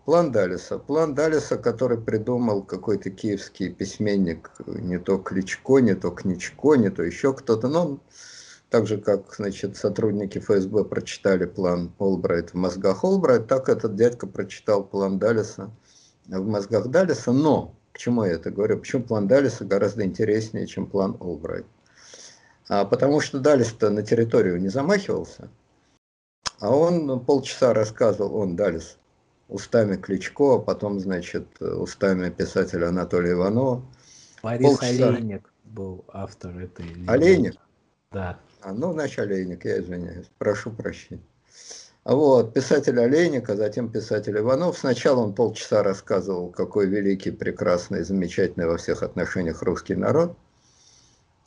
План 0.10 0.32
Далиса. 0.32 0.80
План 0.80 1.14
Далиса, 1.14 1.56
который 1.56 2.00
придумал 2.00 2.64
какой-то 2.64 3.12
киевский 3.12 3.70
письменник, 3.70 4.50
не 4.66 4.98
то 4.98 5.20
Кличко, 5.20 5.78
не 5.78 5.94
то 5.94 6.10
Кничко, 6.10 6.74
не 6.78 6.90
то 6.90 7.04
еще 7.04 7.32
кто-то. 7.32 7.68
Но 7.68 7.86
он, 7.86 8.02
так 8.72 8.88
же, 8.88 8.98
как 8.98 9.32
значит, 9.36 9.78
сотрудники 9.78 10.40
ФСБ 10.40 10.86
прочитали 10.86 11.46
план 11.46 11.94
Олбрайт 12.00 12.50
в 12.50 12.54
мозгах 12.56 13.04
Олбрайт, 13.04 13.46
так 13.46 13.70
этот 13.70 13.96
дядька 13.96 14.26
прочитал 14.26 14.84
план 14.84 15.20
Далиса 15.20 15.70
в 16.26 16.44
мозгах 16.44 16.88
Далиса. 16.88 17.32
Но, 17.32 17.76
к 17.92 18.00
чему 18.00 18.24
я 18.24 18.32
это 18.32 18.50
говорю? 18.50 18.80
Почему 18.80 19.04
план 19.04 19.28
Далиса 19.28 19.64
гораздо 19.64 20.04
интереснее, 20.06 20.66
чем 20.66 20.88
план 20.88 21.18
Олбрайт? 21.20 21.68
А 22.68 22.84
потому 22.84 23.22
что 23.22 23.40
Далис-то 23.40 23.92
на 23.92 24.02
территорию 24.02 24.60
не 24.60 24.70
замахивался, 24.70 25.52
а 26.60 26.76
он 26.76 27.24
полчаса 27.24 27.76
рассказывал, 27.76 28.36
он, 28.36 28.56
Далис, 28.56 28.98
устами 29.50 29.98
Кличко, 29.98 30.56
а 30.56 30.60
потом, 30.60 31.00
значит, 31.00 31.62
устами 31.62 32.30
писателя 32.30 32.90
Анатолия 32.90 33.34
Иванова. 33.34 33.84
Борис 34.42 34.68
Полчаса... 34.68 35.10
Олейник 35.10 35.52
был 35.66 36.06
автор 36.08 36.58
этой... 36.58 36.86
Олейник? 37.08 37.56
Да. 38.12 38.40
А, 38.62 38.74
ну, 38.74 38.94
значит, 38.94 39.20
Олейник, 39.20 39.66
я 39.66 39.80
извиняюсь, 39.80 40.28
прошу 40.38 40.72
прощения. 40.72 41.22
Вот, 42.06 42.54
писатель 42.54 43.00
Олейник, 43.00 43.50
а 43.50 43.56
затем 43.56 43.92
писатель 43.92 44.38
Иванов. 44.38 44.78
Сначала 44.78 45.20
он 45.20 45.36
полчаса 45.36 45.84
рассказывал, 45.84 46.50
какой 46.50 46.88
великий, 46.88 47.32
прекрасный, 47.32 48.04
замечательный 48.04 48.68
во 48.68 48.78
всех 48.78 49.04
отношениях 49.04 49.62
русский 49.62 49.96
народ. 49.96 50.38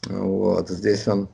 Вот, 0.06 0.68
здесь 0.68 1.08
он 1.08 1.28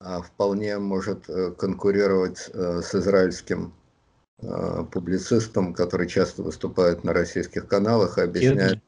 а, 0.00 0.22
вполне 0.22 0.78
может 0.78 1.28
э, 1.28 1.52
конкурировать 1.52 2.50
э, 2.52 2.80
с 2.82 2.94
израильским 2.94 3.72
Э, 4.44 4.84
публицистом, 4.90 5.72
который 5.72 6.08
часто 6.08 6.42
выступает 6.42 7.04
на 7.04 7.12
российских 7.12 7.68
каналах 7.68 8.18
и 8.18 8.22
объясняет... 8.22 8.80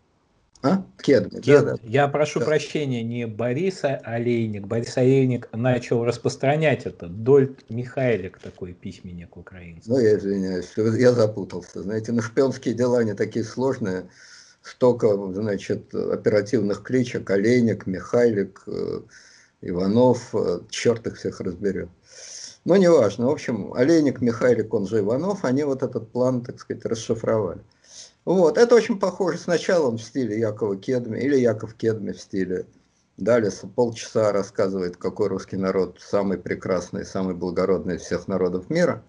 А? 0.62 0.83
Кедми, 1.01 1.40
Кед... 1.40 1.64
да, 1.64 1.73
да. 1.73 1.79
Я 1.85 2.09
прошу 2.09 2.40
да. 2.40 2.47
прощения, 2.47 3.05
не 3.05 3.27
Бориса 3.27 4.01
Олейник. 4.03 4.67
Борис 4.67 4.97
Олейник 4.97 5.49
начал 5.53 6.05
распространять 6.05 6.87
это. 6.87 7.07
Дольт 7.07 7.71
Михайлик 7.71 8.38
такой 8.38 8.73
письменник 8.73 9.37
украинский. 9.37 9.93
Ну, 9.93 10.01
я 10.01 10.17
извиняюсь, 10.17 10.73
я 10.77 11.12
запутался. 11.12 11.83
Знаете, 11.83 12.11
ну 12.11 12.23
шпионские 12.23 12.75
дела 12.75 13.05
не 13.05 13.14
такие 13.14 13.45
сложные. 13.45 14.09
Столько, 14.62 15.14
значит, 15.35 15.95
оперативных 15.95 16.83
кличек. 16.83 17.31
Олейник, 17.31 17.87
Михайлик, 17.87 18.62
э, 18.67 19.03
Иванов. 19.61 20.35
Э, 20.35 20.61
черт 20.71 21.07
их 21.07 21.17
всех 21.17 21.40
разберет. 21.40 21.90
Но 22.64 22.77
неважно. 22.77 23.27
В 23.27 23.31
общем, 23.31 23.74
Олейник, 23.74 24.20
Михайлик, 24.22 24.72
он 24.72 24.87
же 24.87 25.00
Иванов, 25.00 25.44
они 25.44 25.64
вот 25.64 25.83
этот 25.83 26.11
план, 26.11 26.42
так 26.42 26.59
сказать, 26.59 26.85
расшифровали. 26.87 27.61
Вот. 28.24 28.57
Это 28.57 28.74
очень 28.74 28.98
похоже. 28.98 29.38
Сначала 29.38 29.88
он 29.88 29.98
в 29.98 30.03
стиле 30.03 30.38
Якова 30.38 30.77
Кедми, 30.77 31.18
или 31.18 31.37
Яков 31.37 31.74
Кедми 31.74 32.12
в 32.12 32.20
стиле 32.20 32.66
Далиса. 33.18 33.66
Полчаса 33.66 34.33
рассказывает, 34.33 34.96
какой 34.96 35.29
русский 35.29 35.57
народ 35.57 35.98
самый 36.00 36.38
прекрасный, 36.38 37.05
самый 37.05 37.35
благородный 37.35 37.96
из 37.96 38.03
всех 38.03 38.29
народов 38.29 38.70
мира. 38.70 39.03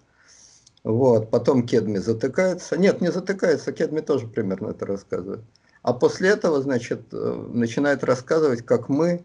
Вот. 0.84 1.30
Потом 1.30 1.66
Кедми 1.66 1.96
затыкается. 1.96 2.76
Нет, 2.76 3.00
не 3.00 3.10
затыкается, 3.10 3.72
Кедми 3.72 4.00
тоже 4.00 4.26
примерно 4.26 4.68
это 4.68 4.84
рассказывает. 4.84 5.40
А 5.80 5.94
после 5.94 6.28
этого, 6.30 6.60
значит, 6.60 7.02
э, 7.12 7.48
начинает 7.54 8.04
рассказывать, 8.04 8.62
как 8.66 8.88
мы, 8.90 9.24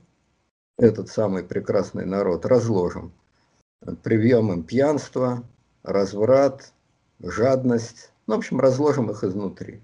этот 0.78 1.10
самый 1.10 1.44
прекрасный 1.44 2.06
народ, 2.06 2.46
разложим 2.46 3.12
привьем 4.04 4.52
им 4.52 4.63
пьянство, 4.63 5.44
разврат, 5.84 6.72
жадность. 7.22 8.12
Ну, 8.28 8.36
в 8.36 8.38
общем, 8.38 8.60
разложим 8.60 9.10
их 9.12 9.24
изнутри. 9.24 9.82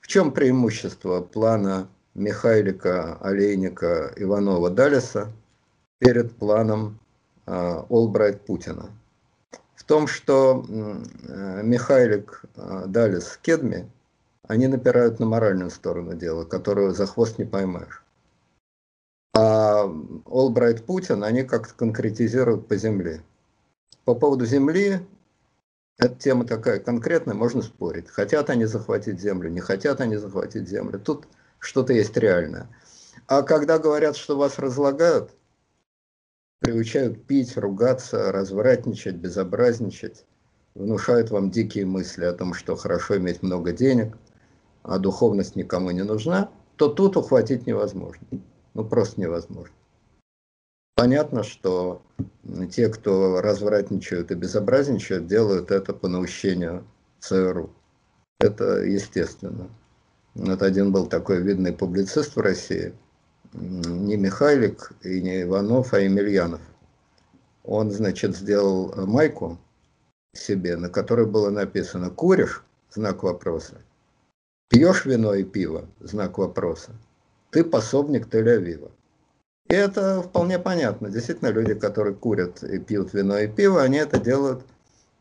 В 0.00 0.06
чем 0.06 0.32
преимущество 0.32 1.20
плана 1.20 1.88
Михайлика, 2.14 3.16
Олейника, 3.20 4.12
Иванова, 4.16 4.70
Далиса 4.70 5.30
перед 5.98 6.34
планом 6.36 6.98
э, 7.46 7.82
Олбрайт 7.88 8.44
Путина? 8.46 8.90
В 9.74 9.84
том, 9.84 10.06
что 10.06 10.64
э, 10.68 11.62
Михайлик, 11.62 12.42
э, 12.56 12.84
Далис, 12.86 13.38
Кедми, 13.42 13.90
они 14.48 14.66
напирают 14.66 15.20
на 15.20 15.26
моральную 15.26 15.70
сторону 15.70 16.14
дела, 16.14 16.44
которую 16.44 16.92
за 16.92 17.06
хвост 17.06 17.38
не 17.38 17.44
поймаешь. 17.44 18.02
А 19.32 19.84
Олбрайт 20.26 20.84
Путин, 20.84 21.22
они 21.22 21.44
как-то 21.44 21.74
конкретизируют 21.74 22.66
по 22.66 22.76
земле. 22.76 23.22
По 24.04 24.14
поводу 24.14 24.44
земли, 24.44 25.00
эта 25.98 26.14
тема 26.16 26.44
такая 26.44 26.80
конкретная, 26.80 27.34
можно 27.34 27.62
спорить. 27.62 28.08
Хотят 28.08 28.50
они 28.50 28.64
захватить 28.64 29.20
землю, 29.20 29.48
не 29.48 29.60
хотят 29.60 30.00
они 30.00 30.16
захватить 30.16 30.68
землю. 30.68 30.98
Тут 30.98 31.28
что-то 31.58 31.92
есть 31.92 32.16
реальное. 32.16 32.68
А 33.28 33.42
когда 33.42 33.78
говорят, 33.78 34.16
что 34.16 34.36
вас 34.36 34.58
разлагают, 34.58 35.30
приучают 36.58 37.24
пить, 37.26 37.56
ругаться, 37.56 38.32
развратничать, 38.32 39.14
безобразничать, 39.14 40.24
внушают 40.74 41.30
вам 41.30 41.50
дикие 41.50 41.86
мысли 41.86 42.24
о 42.24 42.32
том, 42.32 42.52
что 42.54 42.74
хорошо 42.74 43.18
иметь 43.18 43.42
много 43.42 43.72
денег, 43.72 44.16
а 44.82 44.98
духовность 44.98 45.54
никому 45.54 45.92
не 45.92 46.02
нужна, 46.02 46.50
то 46.76 46.88
тут 46.88 47.16
ухватить 47.16 47.66
невозможно 47.66 48.26
ну 48.74 48.84
просто 48.84 49.20
невозможно. 49.20 49.74
Понятно, 50.94 51.44
что 51.44 52.02
те, 52.70 52.88
кто 52.88 53.40
развратничают 53.40 54.30
и 54.30 54.34
безобразничают, 54.34 55.26
делают 55.26 55.70
это 55.70 55.94
по 55.94 56.08
наущению 56.08 56.84
ЦРУ. 57.20 57.70
Это 58.38 58.82
естественно. 58.82 59.70
Вот 60.34 60.62
один 60.62 60.92
был 60.92 61.06
такой 61.06 61.40
видный 61.40 61.72
публицист 61.72 62.36
в 62.36 62.40
России, 62.40 62.94
не 63.52 64.16
Михайлик 64.16 64.92
и 65.02 65.20
не 65.20 65.42
Иванов, 65.42 65.92
а 65.92 66.00
Емельянов. 66.00 66.60
Он, 67.64 67.90
значит, 67.90 68.36
сделал 68.36 68.94
майку 69.06 69.58
себе, 70.34 70.76
на 70.76 70.88
которой 70.88 71.26
было 71.26 71.50
написано 71.50 72.10
«Куришь?» 72.10 72.62
знак 72.90 73.22
вопроса. 73.22 73.80
«Пьешь 74.68 75.04
вино 75.04 75.34
и 75.34 75.44
пиво?» 75.44 75.86
знак 76.00 76.38
вопроса 76.38 76.92
ты 77.50 77.64
пособник 77.64 78.26
Тель-Авива. 78.28 78.90
И 79.68 79.74
это 79.74 80.22
вполне 80.22 80.58
понятно. 80.58 81.10
Действительно, 81.10 81.48
люди, 81.48 81.74
которые 81.74 82.14
курят 82.14 82.62
и 82.62 82.78
пьют 82.78 83.12
вино 83.12 83.38
и 83.38 83.48
пиво, 83.48 83.82
они 83.82 83.98
это 83.98 84.18
делают, 84.18 84.64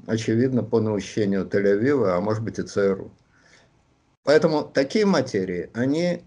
очевидно, 0.08 0.64
по 0.64 0.80
наущению 0.80 1.46
Тель-Авива, 1.46 2.16
а 2.16 2.22
может 2.22 2.44
быть 2.44 2.60
и 2.60 2.64
ЦРУ. 2.64 3.12
Поэтому 4.24 4.64
такие 4.64 5.06
материи, 5.06 5.70
они 5.74 6.24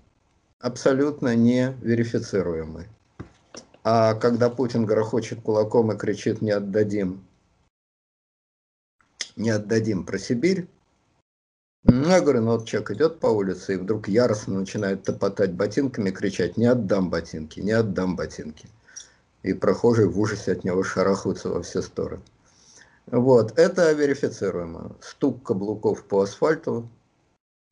абсолютно 0.61 1.35
не 1.35 1.75
верифицируемы. 1.83 2.87
А 3.85 4.15
когда 4.15 4.49
Путин 4.49 4.87
грохочет 4.87 5.43
кулаком 5.43 5.93
и 5.93 5.97
кричит 5.97 6.41
«не 6.41 6.53
отдадим», 6.53 7.25
«не 9.35 9.51
отдадим 9.51 10.05
про 10.05 10.19
Сибирь», 10.19 10.69
я 11.85 12.21
говорю, 12.21 12.43
ну 12.43 12.53
вот 12.53 12.67
человек 12.67 12.93
идет 12.93 13.19
по 13.19 13.27
улице 13.27 13.75
и 13.75 13.77
вдруг 13.77 14.09
яростно 14.09 14.61
начинает 14.61 15.03
топотать 15.03 15.53
ботинками, 15.53 16.11
кричать, 16.11 16.57
не 16.57 16.67
отдам 16.67 17.11
ботинки, 17.11 17.61
не 17.61 17.73
отдам 17.73 18.15
ботинки. 18.15 18.69
И 19.43 19.53
прохожие 19.53 20.09
в 20.09 20.19
ужасе 20.19 20.53
от 20.53 20.65
него 20.65 20.85
шарахаются 20.85 21.49
во 21.49 21.63
все 21.63 21.83
стороны. 21.83 22.23
Вот, 23.07 23.59
это 23.59 23.91
верифицируемо. 23.93 24.97
Стук 25.01 25.43
каблуков 25.43 26.05
по 26.05 26.23
асфальту 26.23 26.89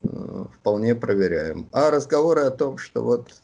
э, 0.03 0.45
вполне 0.59 0.97
проверяем. 0.97 1.69
А 1.71 1.93
разговоры 1.93 2.43
о 2.43 2.51
том, 2.51 2.79
что 2.79 3.05
вот, 3.05 3.41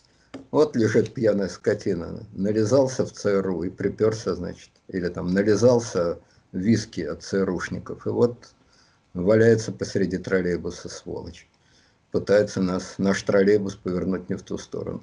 вот 0.50 0.74
лежит 0.74 1.14
пьяная 1.14 1.48
скотина, 1.48 2.26
нализался 2.32 3.06
в 3.06 3.12
ЦРУ 3.12 3.62
и 3.62 3.70
приперся, 3.70 4.34
значит, 4.34 4.70
или 4.88 5.08
там 5.08 5.32
нализался 5.32 6.18
виски 6.52 7.02
от 7.02 7.22
ЦРУшников, 7.22 8.06
и 8.06 8.10
вот 8.10 8.55
валяется 9.16 9.72
посреди 9.72 10.18
троллейбуса, 10.18 10.88
сволочь. 10.88 11.48
Пытается 12.12 12.60
нас, 12.60 12.94
наш 12.98 13.22
троллейбус 13.22 13.74
повернуть 13.74 14.28
не 14.28 14.36
в 14.36 14.42
ту 14.42 14.58
сторону. 14.58 15.02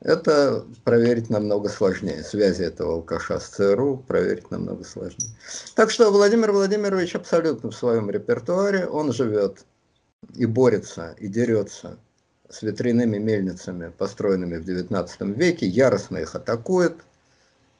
это 0.00 0.64
проверить 0.84 1.30
намного 1.30 1.68
сложнее. 1.68 2.22
Связи 2.22 2.62
этого 2.62 2.94
алкаша 2.94 3.38
с 3.38 3.48
ЦРУ 3.48 4.04
проверить 4.06 4.50
намного 4.50 4.84
сложнее. 4.84 5.30
Так 5.74 5.90
что 5.90 6.10
Владимир 6.10 6.52
Владимирович 6.52 7.14
абсолютно 7.14 7.70
в 7.70 7.74
своем 7.74 8.10
репертуаре. 8.10 8.86
Он 8.86 9.12
живет 9.12 9.64
и 10.34 10.46
борется, 10.46 11.14
и 11.18 11.28
дерется 11.28 11.98
с 12.48 12.62
ветряными 12.62 13.18
мельницами, 13.18 13.92
построенными 13.96 14.58
в 14.58 14.68
XIX 14.68 15.34
веке, 15.34 15.66
яростно 15.66 16.18
их 16.18 16.34
атакует, 16.34 16.96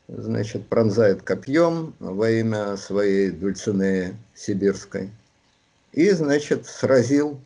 значит, 0.08 0.66
пронзает 0.68 1.22
копьем 1.22 1.94
во 1.98 2.30
имя 2.30 2.76
своей 2.76 3.30
Дульцинеи 3.30 4.16
сибирской. 4.34 5.10
И, 5.92 6.10
значит, 6.10 6.66
сразил 6.66 7.40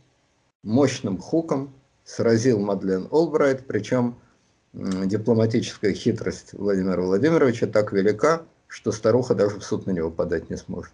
мощным 0.63 1.19
хуком, 1.19 1.75
сразил 2.05 2.61
Мадлен 2.61 3.09
Олбрайт, 3.11 3.67
причем 3.67 4.19
дипломатическая 4.73 5.93
хитрость 5.93 6.53
Владимира 6.53 7.03
Владимировича 7.03 7.67
так 7.67 7.93
велика, 7.93 8.43
что 8.69 8.93
старуха 8.93 9.35
даже 9.35 9.59
в 9.59 9.65
суд 9.65 9.87
на 9.87 9.91
него 9.91 10.11
подать 10.11 10.49
не 10.51 10.57
сможет. 10.57 10.93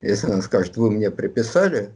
Если 0.00 0.30
она 0.30 0.42
скажет, 0.42 0.76
вы 0.76 0.90
мне 0.90 1.10
приписали, 1.10 1.92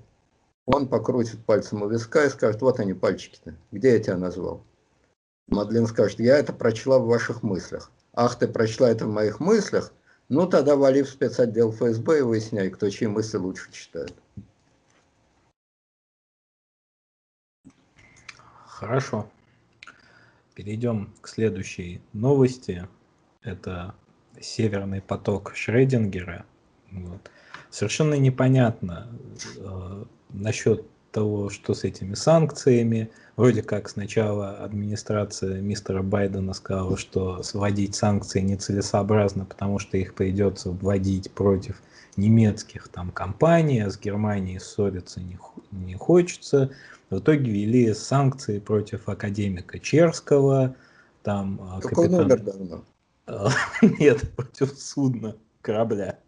он 0.66 0.88
покрутит 0.88 1.44
пальцем 1.44 1.82
у 1.82 1.88
виска 1.88 2.24
и 2.24 2.30
скажет, 2.30 2.62
вот 2.62 2.78
они 2.78 2.94
пальчики-то, 2.94 3.54
где 3.72 3.92
я 3.92 3.98
тебя 3.98 4.16
назвал? 4.16 4.62
Мадлен 5.48 5.86
скажет, 5.86 6.20
я 6.20 6.36
это 6.36 6.52
прочла 6.52 6.98
в 6.98 7.06
ваших 7.06 7.42
мыслях. 7.42 7.90
Ах, 8.12 8.38
ты 8.38 8.46
прочла 8.46 8.90
это 8.90 9.06
в 9.06 9.10
моих 9.10 9.40
мыслях? 9.40 9.92
Ну, 10.28 10.46
тогда 10.46 10.76
вали 10.76 11.02
в 11.02 11.08
спецотдел 11.08 11.72
ФСБ 11.72 12.20
и 12.20 12.22
выясняй, 12.22 12.70
кто 12.70 12.88
чьи 12.90 13.06
мысли 13.06 13.38
лучше 13.38 13.70
читает. 13.72 14.14
Хорошо. 18.82 19.30
Перейдем 20.56 21.14
к 21.20 21.28
следующей 21.28 22.02
новости. 22.12 22.88
Это 23.40 23.94
северный 24.40 25.00
поток 25.00 25.52
Шредингера. 25.54 26.44
Вот. 26.90 27.30
Совершенно 27.70 28.14
непонятно 28.14 29.06
э, 29.56 30.04
насчет 30.30 30.84
того, 31.12 31.48
что 31.48 31.74
с 31.74 31.84
этими 31.84 32.14
санкциями. 32.14 33.12
Вроде 33.36 33.62
как 33.62 33.88
сначала 33.88 34.56
администрация 34.56 35.60
мистера 35.60 36.02
Байдена 36.02 36.52
сказала, 36.52 36.96
что 36.96 37.40
вводить 37.54 37.94
санкции 37.94 38.40
нецелесообразно, 38.40 39.44
потому 39.44 39.78
что 39.78 39.96
их 39.96 40.14
придется 40.14 40.72
вводить 40.72 41.30
против 41.30 41.80
немецких 42.16 42.88
там 42.88 43.12
компаний, 43.12 43.78
а 43.78 43.90
с 43.90 43.96
Германией 43.96 44.58
ссориться 44.58 45.20
не, 45.20 45.38
не 45.70 45.94
хочется. 45.94 46.72
В 47.12 47.18
итоге 47.18 47.50
ввели 47.52 47.92
санкции 47.92 48.58
против 48.58 49.06
академика 49.06 49.78
Черского, 49.78 50.74
там 51.22 51.58
Какой 51.82 52.06
капитан... 52.06 52.22
номер 52.22 52.40
давно? 52.40 52.84
Нет, 54.00 54.30
против 54.34 54.70
судна, 54.78 55.36
корабля. 55.60 56.18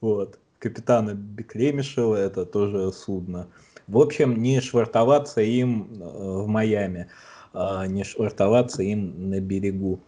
Вот. 0.00 0.38
Капитана 0.58 1.10
Беклемишева, 1.12 2.16
это 2.16 2.46
тоже 2.46 2.90
судно. 2.92 3.48
В 3.86 3.98
общем, 3.98 4.42
не 4.42 4.62
швартоваться 4.62 5.42
им 5.42 5.90
э, 6.00 6.06
в 6.06 6.46
Майами, 6.46 7.10
а 7.52 7.86
не 7.86 8.02
швартоваться 8.02 8.82
им 8.82 9.28
на 9.28 9.40
берегу. 9.40 10.00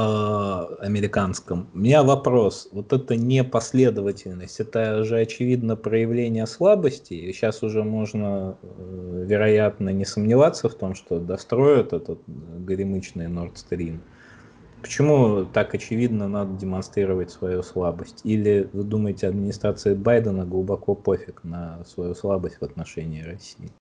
Э, 0.00 0.76
американском. 0.78 1.68
У 1.74 1.78
меня 1.78 2.04
вопрос. 2.04 2.68
Вот 2.70 2.92
это 2.92 3.16
непоследовательность, 3.16 4.60
это 4.60 5.02
же 5.02 5.18
очевидно 5.18 5.74
проявление 5.74 6.46
слабости. 6.46 7.32
сейчас 7.32 7.64
уже 7.64 7.82
можно, 7.82 8.56
э, 8.62 9.24
вероятно, 9.26 9.88
не 9.88 10.04
сомневаться 10.04 10.68
в 10.68 10.74
том, 10.74 10.94
что 10.94 11.18
достроят 11.18 11.92
этот 11.92 12.20
горемычный 12.28 13.26
Nord 13.26 13.54
Stream. 13.54 13.98
Почему 14.82 15.44
так 15.46 15.74
очевидно 15.74 16.28
надо 16.28 16.56
демонстрировать 16.56 17.32
свою 17.32 17.64
слабость? 17.64 18.20
Или 18.22 18.70
вы 18.72 18.84
думаете, 18.84 19.26
администрация 19.26 19.96
Байдена 19.96 20.44
глубоко 20.44 20.94
пофиг 20.94 21.42
на 21.42 21.84
свою 21.84 22.14
слабость 22.14 22.58
в 22.60 22.62
отношении 22.62 23.22
России? 23.22 23.72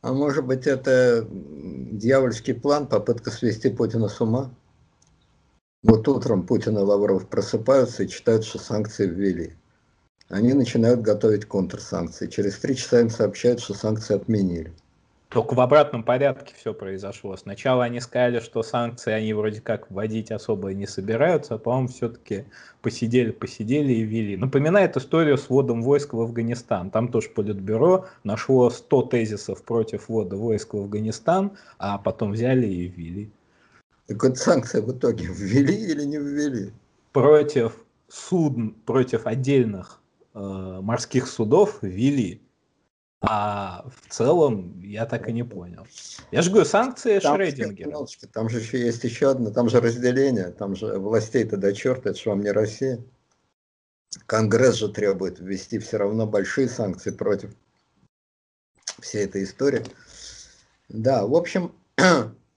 А 0.00 0.12
может 0.12 0.46
быть 0.46 0.68
это 0.68 1.26
дьявольский 1.28 2.54
план, 2.54 2.86
попытка 2.86 3.32
свести 3.32 3.68
Путина 3.68 4.06
с 4.06 4.20
ума? 4.20 4.52
Вот 5.84 6.08
утром 6.08 6.42
Путин 6.44 6.76
и 6.76 6.80
Лавров 6.80 7.28
просыпаются 7.28 8.02
и 8.02 8.08
читают, 8.08 8.44
что 8.44 8.58
санкции 8.58 9.06
ввели. 9.06 9.54
Они 10.28 10.52
начинают 10.52 11.02
готовить 11.02 11.44
контрсанкции. 11.44 12.26
Через 12.26 12.58
три 12.58 12.74
часа 12.74 13.00
им 13.00 13.10
сообщают, 13.10 13.60
что 13.60 13.74
санкции 13.74 14.16
отменили. 14.16 14.72
Только 15.28 15.54
в 15.54 15.60
обратном 15.60 16.02
порядке 16.02 16.52
все 16.56 16.74
произошло. 16.74 17.36
Сначала 17.36 17.84
они 17.84 18.00
сказали, 18.00 18.40
что 18.40 18.64
санкции 18.64 19.12
они 19.12 19.32
вроде 19.34 19.60
как 19.60 19.88
вводить 19.88 20.32
особо 20.32 20.74
не 20.74 20.86
собираются, 20.86 21.54
а 21.54 21.58
по-моему 21.58 21.88
все-таки 21.88 22.46
посидели, 22.82 23.30
посидели 23.30 23.92
и 23.92 24.02
ввели. 24.02 24.36
Напоминает 24.36 24.96
историю 24.96 25.38
с 25.38 25.48
вводом 25.48 25.82
войск 25.82 26.12
в 26.12 26.20
Афганистан. 26.20 26.90
Там 26.90 27.08
тоже 27.08 27.28
Политбюро 27.28 28.06
нашло 28.24 28.68
100 28.68 29.02
тезисов 29.02 29.62
против 29.62 30.08
ввода 30.08 30.36
войск 30.36 30.74
в 30.74 30.78
Афганистан, 30.78 31.52
а 31.78 31.98
потом 31.98 32.32
взяли 32.32 32.66
и 32.66 32.88
ввели. 32.88 33.30
Так 34.08 34.22
вот 34.22 34.38
санкции 34.38 34.80
в 34.80 34.90
итоге 34.90 35.26
ввели 35.30 35.76
или 35.76 36.04
не 36.04 36.16
ввели? 36.16 36.72
Против 37.12 37.76
судн, 38.08 38.70
против 38.86 39.26
отдельных 39.26 40.00
э, 40.34 40.38
морских 40.38 41.28
судов 41.28 41.78
ввели. 41.82 42.42
А 43.20 43.84
в 43.90 44.08
целом 44.12 44.80
я 44.80 45.04
так 45.04 45.28
и 45.28 45.32
не 45.32 45.42
понял. 45.42 45.86
Я 46.30 46.40
же 46.40 46.50
говорю, 46.50 46.66
санкции 46.66 47.18
там, 47.18 47.36
Шредингера. 47.36 48.06
Там 48.32 48.48
же 48.48 48.60
еще 48.60 48.80
есть 48.80 49.02
еще 49.02 49.30
одно, 49.30 49.50
там 49.50 49.68
же 49.68 49.80
разделение, 49.80 50.52
там 50.52 50.76
же 50.76 50.98
властей-то 50.98 51.56
до 51.56 51.72
черта, 51.74 52.10
это 52.10 52.18
же 52.18 52.30
вам 52.30 52.42
не 52.42 52.52
Россия. 52.52 53.00
Конгресс 54.26 54.76
же 54.76 54.88
требует 54.88 55.40
ввести 55.40 55.78
все 55.80 55.98
равно 55.98 56.26
большие 56.26 56.68
санкции 56.68 57.10
против 57.10 57.50
всей 59.00 59.24
этой 59.24 59.42
истории. 59.42 59.84
Да, 60.88 61.26
в 61.26 61.34
общем, 61.34 61.72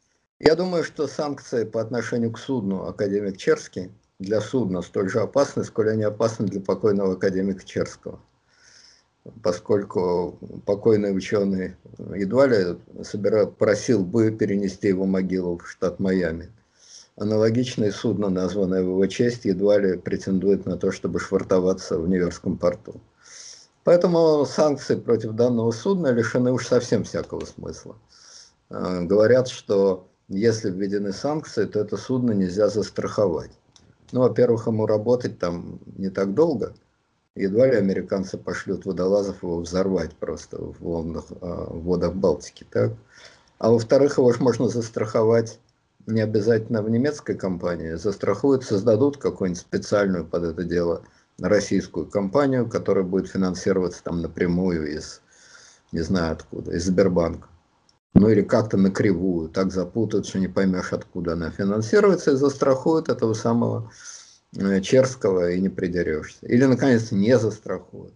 Я 0.43 0.55
думаю, 0.55 0.83
что 0.83 1.05
санкции 1.05 1.65
по 1.65 1.81
отношению 1.81 2.31
к 2.31 2.39
судну 2.39 2.87
академик 2.87 3.37
Черский 3.37 3.91
для 4.17 4.41
судна 4.41 4.81
столь 4.81 5.07
же 5.07 5.19
опасны, 5.19 5.63
сколь 5.63 5.91
они 5.91 6.01
опасны 6.01 6.47
для 6.47 6.59
покойного 6.59 7.13
академика 7.13 7.63
Черского. 7.63 8.19
Поскольку 9.43 10.39
покойный 10.65 11.15
ученый 11.15 11.75
едва 12.15 12.47
ли 12.47 12.75
собирал, 13.03 13.51
просил 13.51 14.03
бы 14.03 14.31
перенести 14.31 14.87
его 14.87 15.05
могилу 15.05 15.59
в 15.59 15.69
штат 15.69 15.99
Майами. 15.99 16.49
Аналогичное 17.17 17.91
судно, 17.91 18.29
названное 18.29 18.81
в 18.81 18.87
его 18.87 19.05
честь, 19.05 19.45
едва 19.45 19.77
ли 19.77 19.95
претендует 19.95 20.65
на 20.65 20.75
то, 20.75 20.91
чтобы 20.91 21.19
швартоваться 21.19 21.99
в 21.99 22.09
Нью-Йоркском 22.09 22.57
порту. 22.57 22.99
Поэтому 23.83 24.43
санкции 24.47 24.95
против 24.95 25.33
данного 25.33 25.69
судна 25.69 26.07
лишены 26.07 26.51
уж 26.51 26.65
совсем 26.65 27.03
всякого 27.03 27.45
смысла. 27.45 27.95
А, 28.71 29.01
говорят, 29.01 29.47
что 29.47 30.07
если 30.31 30.71
введены 30.71 31.11
санкции, 31.11 31.65
то 31.65 31.79
это 31.79 31.97
судно 31.97 32.31
нельзя 32.31 32.69
застраховать. 32.69 33.51
Ну, 34.11 34.21
во-первых, 34.21 34.67
ему 34.67 34.85
работать 34.85 35.39
там 35.39 35.79
не 35.97 36.09
так 36.09 36.33
долго. 36.33 36.73
Едва 37.35 37.67
ли 37.67 37.75
американцы 37.75 38.37
пошлют 38.37 38.85
водолазов 38.85 39.43
его 39.43 39.59
взорвать 39.59 40.13
просто 40.15 40.57
в 40.57 40.81
волнах, 40.81 41.25
а, 41.41 41.73
в 41.73 41.81
водах 41.81 42.13
Балтики. 42.13 42.65
Так? 42.69 42.93
А 43.57 43.71
во-вторых, 43.71 44.17
его 44.17 44.31
же 44.31 44.41
можно 44.41 44.67
застраховать 44.67 45.59
не 46.07 46.21
обязательно 46.21 46.81
в 46.81 46.89
немецкой 46.89 47.35
компании. 47.35 47.93
Застрахуют, 47.93 48.63
создадут 48.63 49.17
какую-нибудь 49.17 49.61
специальную 49.61 50.25
под 50.25 50.43
это 50.43 50.63
дело 50.63 51.03
российскую 51.39 52.05
компанию, 52.05 52.67
которая 52.69 53.03
будет 53.03 53.27
финансироваться 53.27 54.03
там 54.03 54.21
напрямую 54.21 54.95
из, 54.95 55.21
не 55.91 56.01
знаю 56.01 56.33
откуда, 56.33 56.71
из 56.71 56.85
Сбербанка 56.85 57.47
ну 58.13 58.29
или 58.29 58.41
как-то 58.41 58.77
на 58.77 58.91
кривую, 58.91 59.49
так 59.49 59.71
запутают, 59.71 60.27
что 60.27 60.39
не 60.39 60.47
поймешь, 60.47 60.93
откуда 60.93 61.33
она 61.33 61.49
финансируется, 61.51 62.31
и 62.31 62.35
застрахуют 62.35 63.09
этого 63.09 63.33
самого 63.33 63.91
э, 64.57 64.81
Черского 64.81 65.51
и 65.51 65.61
не 65.61 65.69
придерешься. 65.69 66.45
Или, 66.45 66.65
наконец, 66.65 67.11
не 67.11 67.37
застрахуют. 67.37 68.13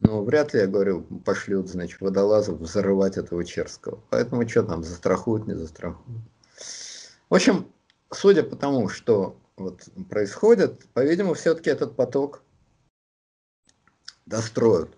Но 0.00 0.22
вряд 0.22 0.52
ли, 0.52 0.60
я 0.60 0.66
говорю, 0.66 1.02
пошлют, 1.24 1.70
значит, 1.70 2.00
водолазов 2.00 2.58
взрывать 2.58 3.16
этого 3.16 3.44
Черского. 3.44 4.02
Поэтому 4.10 4.46
что 4.46 4.62
там, 4.62 4.84
застрахуют, 4.84 5.46
не 5.46 5.54
застрахуют. 5.54 6.20
В 7.30 7.34
общем, 7.34 7.72
судя 8.12 8.42
по 8.42 8.54
тому, 8.54 8.88
что 8.88 9.38
вот 9.56 9.82
происходит, 10.10 10.86
по-видимому, 10.92 11.34
все-таки 11.34 11.70
этот 11.70 11.96
поток 11.96 12.42
достроят. 14.26 14.90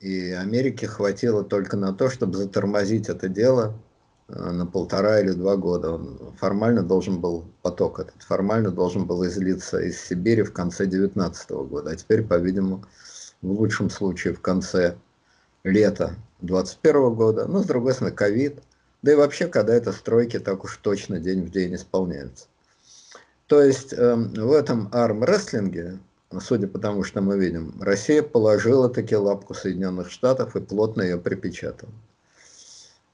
И 0.00 0.30
Америке 0.30 0.86
хватило 0.86 1.44
только 1.44 1.76
на 1.76 1.92
то, 1.92 2.08
чтобы 2.08 2.38
затормозить 2.38 3.10
это 3.10 3.28
дело 3.28 3.74
э, 4.28 4.50
на 4.50 4.64
полтора 4.64 5.20
или 5.20 5.32
два 5.32 5.56
года. 5.56 5.92
Он 5.92 6.32
формально 6.38 6.82
должен 6.82 7.20
был, 7.20 7.44
поток 7.60 8.00
этот 8.00 8.22
формально 8.22 8.70
должен 8.70 9.04
был 9.04 9.26
излиться 9.26 9.78
из 9.78 10.00
Сибири 10.00 10.42
в 10.42 10.54
конце 10.54 10.86
2019 10.86 11.50
года. 11.50 11.90
А 11.90 11.96
теперь, 11.96 12.22
по-видимому, 12.22 12.82
в 13.42 13.50
лучшем 13.50 13.90
случае 13.90 14.32
в 14.32 14.40
конце 14.40 14.96
лета 15.64 16.14
2021 16.40 17.14
года. 17.14 17.46
Но, 17.46 17.62
с 17.62 17.66
другой 17.66 17.92
стороны, 17.92 18.16
ковид. 18.16 18.62
Да 19.02 19.12
и 19.12 19.16
вообще, 19.16 19.48
когда 19.48 19.74
это 19.74 19.92
стройки 19.92 20.38
так 20.38 20.64
уж 20.64 20.78
точно 20.78 21.20
день 21.20 21.44
в 21.44 21.50
день 21.50 21.74
исполняются. 21.74 22.46
То 23.46 23.62
есть 23.62 23.92
э, 23.92 24.14
в 24.14 24.52
этом 24.52 24.88
арм-рестлинге, 24.92 25.98
судя 26.38 26.68
по 26.68 26.78
тому, 26.78 27.02
что 27.02 27.20
мы 27.20 27.36
видим, 27.38 27.74
Россия 27.80 28.22
положила 28.22 28.88
таки 28.88 29.16
лапку 29.16 29.54
Соединенных 29.54 30.10
Штатов 30.10 30.54
и 30.54 30.60
плотно 30.60 31.02
ее 31.02 31.18
припечатала. 31.18 31.92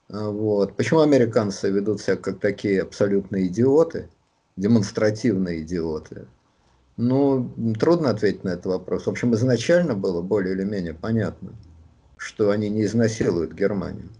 А, 0.09 0.29
вот. 0.29 0.77
Почему 0.77 1.01
американцы 1.01 1.71
ведут 1.71 2.01
себя 2.01 2.17
как 2.17 2.41
такие 2.41 2.83
абсолютные 2.83 3.47
идиоты, 3.47 4.11
демонстративные 4.57 5.63
идиоты? 5.63 6.27
Ну, 6.99 7.53
трудно 7.79 8.11
ответить 8.11 8.45
на 8.45 8.51
этот 8.51 8.67
вопрос. 8.67 9.07
В 9.07 9.11
общем, 9.11 9.35
изначально 9.35 9.95
было 9.95 10.23
более 10.23 10.55
или 10.55 10.65
менее 10.65 10.95
понятно, 10.95 11.55
что 12.17 12.51
они 12.51 12.69
не 12.69 12.85
изнасилуют 12.85 13.53
Германию. 13.53 14.11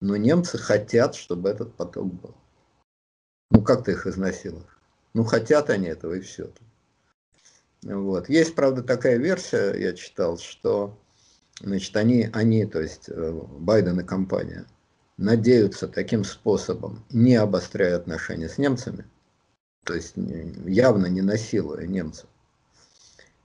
Но 0.00 0.16
немцы 0.16 0.58
хотят, 0.58 1.14
чтобы 1.14 1.48
этот 1.48 1.74
поток 1.74 2.12
был. 2.12 2.34
Ну, 3.50 3.62
как 3.62 3.84
ты 3.84 3.92
их 3.92 4.06
изнасилуешь? 4.06 4.78
Ну, 5.14 5.24
хотят 5.24 5.70
они 5.70 5.88
этого, 5.88 6.14
и 6.14 6.20
все. 6.20 6.50
Вот. 7.82 8.28
Есть, 8.28 8.54
правда, 8.54 8.82
такая 8.82 9.18
версия, 9.18 9.74
я 9.74 9.92
читал, 9.92 10.38
что 10.38 10.98
значит, 11.60 11.96
они, 11.96 12.28
они, 12.32 12.66
то 12.66 12.80
есть 12.80 13.08
э, 13.08 13.40
Байден 13.58 14.00
и 14.00 14.04
компания, 14.04 14.66
надеются 15.16 15.88
таким 15.88 16.24
способом, 16.24 17.04
не 17.10 17.34
обостряя 17.34 17.96
отношения 17.96 18.48
с 18.48 18.58
немцами, 18.58 19.04
то 19.84 19.94
есть 19.94 20.14
явно 20.16 21.06
не 21.06 21.22
насилуя 21.22 21.86
немцев, 21.86 22.28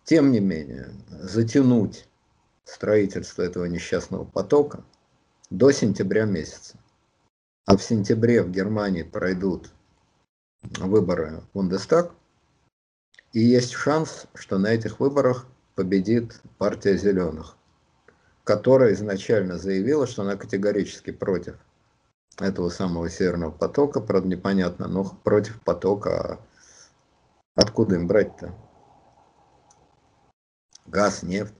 тем 0.03 0.31
не 0.31 0.39
менее, 0.39 0.91
затянуть 1.09 2.07
строительство 2.65 3.41
этого 3.41 3.65
несчастного 3.65 4.25
потока 4.25 4.84
до 5.49 5.71
сентября 5.71 6.25
месяца. 6.25 6.77
А 7.65 7.77
в 7.77 7.84
сентябре 7.84 8.43
в 8.43 8.51
Германии 8.51 9.03
пройдут 9.03 9.71
выборы 10.79 11.41
в 11.41 11.53
Бундестаг, 11.53 12.13
и 13.34 13.39
есть 13.39 13.73
шанс, 13.73 14.27
что 14.36 14.59
на 14.59 14.67
этих 14.67 14.99
выборах 14.99 15.47
победит 15.75 16.39
партия 16.59 16.95
зеленых, 16.95 17.57
которая 18.43 18.93
изначально 18.93 19.57
заявила, 19.57 20.07
что 20.07 20.21
она 20.21 20.36
категорически 20.36 21.11
против 21.11 21.55
этого 22.39 22.69
самого 22.69 23.09
Северного 23.09 23.51
потока, 23.51 23.99
правда 23.99 24.27
непонятно, 24.27 24.88
но 24.88 25.03
против 25.23 25.59
потока, 25.61 26.39
откуда 27.55 27.95
им 27.95 28.07
брать-то? 28.07 28.53
Газ, 30.86 31.23
нефть, 31.23 31.53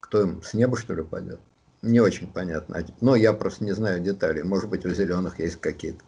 кто 0.00 0.22
им, 0.22 0.42
с 0.42 0.54
неба 0.54 0.78
что 0.78 0.94
ли 0.94 1.02
пойдет? 1.02 1.40
Не 1.82 2.00
очень 2.00 2.30
понятно, 2.30 2.84
но 3.00 3.16
я 3.16 3.32
просто 3.32 3.64
не 3.64 3.72
знаю 3.72 4.00
деталей, 4.00 4.44
может 4.44 4.70
быть 4.70 4.86
у 4.86 4.90
зеленых 4.90 5.40
есть 5.40 5.60
какие-то 5.60 6.04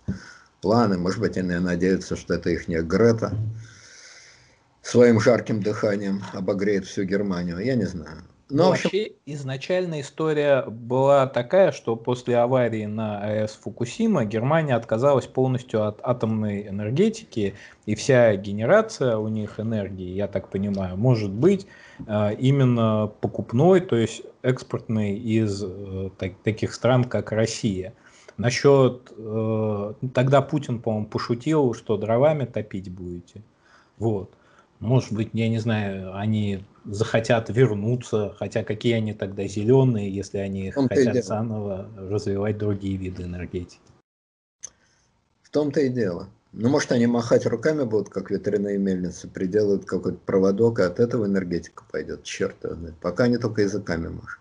планы, 0.63 0.97
может 0.97 1.21
быть 1.21 1.37
они 1.37 1.57
надеются, 1.57 2.17
что 2.17 2.35
это 2.35 2.49
их 2.49 2.69
не 2.69 2.81
Грета 2.81 3.37
своим 4.85 5.19
жарким 5.19 5.63
дыханием 5.63 6.23
обогреет 6.33 6.85
всю 6.87 7.05
Германию, 7.05 7.59
я 7.59 7.75
не 7.75 7.87
знаю. 7.87 8.19
Но, 8.51 8.65
ну, 8.65 8.69
вообще 8.71 9.13
изначально 9.25 10.03
история 10.03 10.65
была 10.69 11.27
такая, 11.27 11.73
что 11.73 11.97
после 11.97 12.37
аварии 12.37 12.85
на 12.85 13.19
АЭС 13.21 13.59
Фукусима 13.63 14.27
Германия 14.27 14.77
отказалась 14.77 15.27
полностью 15.27 15.87
от 15.87 15.99
атомной 16.03 16.69
энергетики, 16.69 17.55
и 17.87 17.95
вся 17.95 18.37
генерация 18.37 19.17
у 19.17 19.29
них 19.29 19.59
энергии, 19.59 20.11
я 20.11 20.29
так 20.29 20.51
понимаю, 20.51 20.99
может 20.99 21.31
быть 21.31 21.67
э, 22.07 22.35
именно 22.35 23.11
покупной, 23.23 23.81
то 23.81 23.97
есть 23.97 24.23
экспортной 24.43 25.15
из 25.15 25.65
э, 25.65 26.11
таких 26.45 26.75
стран, 26.75 27.05
как 27.05 27.33
Россия. 27.33 27.95
Насчет, 28.37 29.11
э, 29.17 29.95
тогда 30.13 30.43
Путин, 30.43 30.81
по-моему, 30.81 31.07
пошутил, 31.07 31.73
что 31.73 31.97
дровами 31.97 32.45
топить 32.45 32.93
будете. 32.93 33.43
Вот. 33.97 34.31
Может 34.85 35.13
быть, 35.13 35.31
я 35.33 35.49
не 35.49 35.59
знаю, 35.61 36.15
они 36.15 36.63
захотят 36.85 37.49
вернуться, 37.49 38.37
хотя 38.39 38.63
какие 38.63 38.93
они 38.93 39.15
тогда 39.15 39.47
зеленые, 39.47 40.15
если 40.15 40.37
они 40.37 40.71
хотят 40.73 41.25
заново 41.25 41.89
развивать 41.97 42.59
другие 42.59 42.99
виды 42.99 43.23
энергетики. 43.23 43.81
В 45.41 45.49
том-то 45.49 45.81
и 45.81 45.89
дело. 45.89 46.29
Ну, 46.53 46.69
может, 46.69 46.93
они 46.93 47.07
махать 47.07 47.47
руками 47.47 47.85
будут, 47.85 48.11
как 48.11 48.31
ветряные 48.31 48.77
мельницы, 48.77 49.27
приделают 49.27 49.87
какой-то 49.87 50.19
проводок, 50.19 50.81
и 50.81 50.83
от 50.83 51.01
этого 51.01 51.25
энергетика 51.25 51.83
пойдет, 51.91 52.23
черт 52.23 52.57
знает. 52.61 52.95
Пока 53.01 53.25
они 53.25 53.39
только 53.39 53.63
языками 53.63 54.09
машут. 54.09 54.41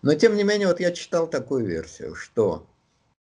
Но, 0.00 0.14
тем 0.14 0.36
не 0.36 0.42
менее, 0.42 0.68
вот 0.68 0.80
я 0.80 0.90
читал 0.90 1.28
такую 1.28 1.66
версию, 1.66 2.14
что 2.14 2.66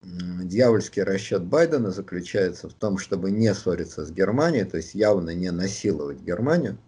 дьявольский 0.02 1.02
расчет 1.02 1.42
Байдена 1.44 1.90
заключается 1.90 2.68
в 2.68 2.74
том, 2.74 2.98
чтобы 2.98 3.30
не 3.30 3.52
ссориться 3.54 4.04
с 4.04 4.10
Германией, 4.10 4.64
то 4.64 4.76
есть 4.76 4.94
явно 4.94 5.30
не 5.30 5.50
насиловать 5.50 6.20
Германию, 6.20 6.78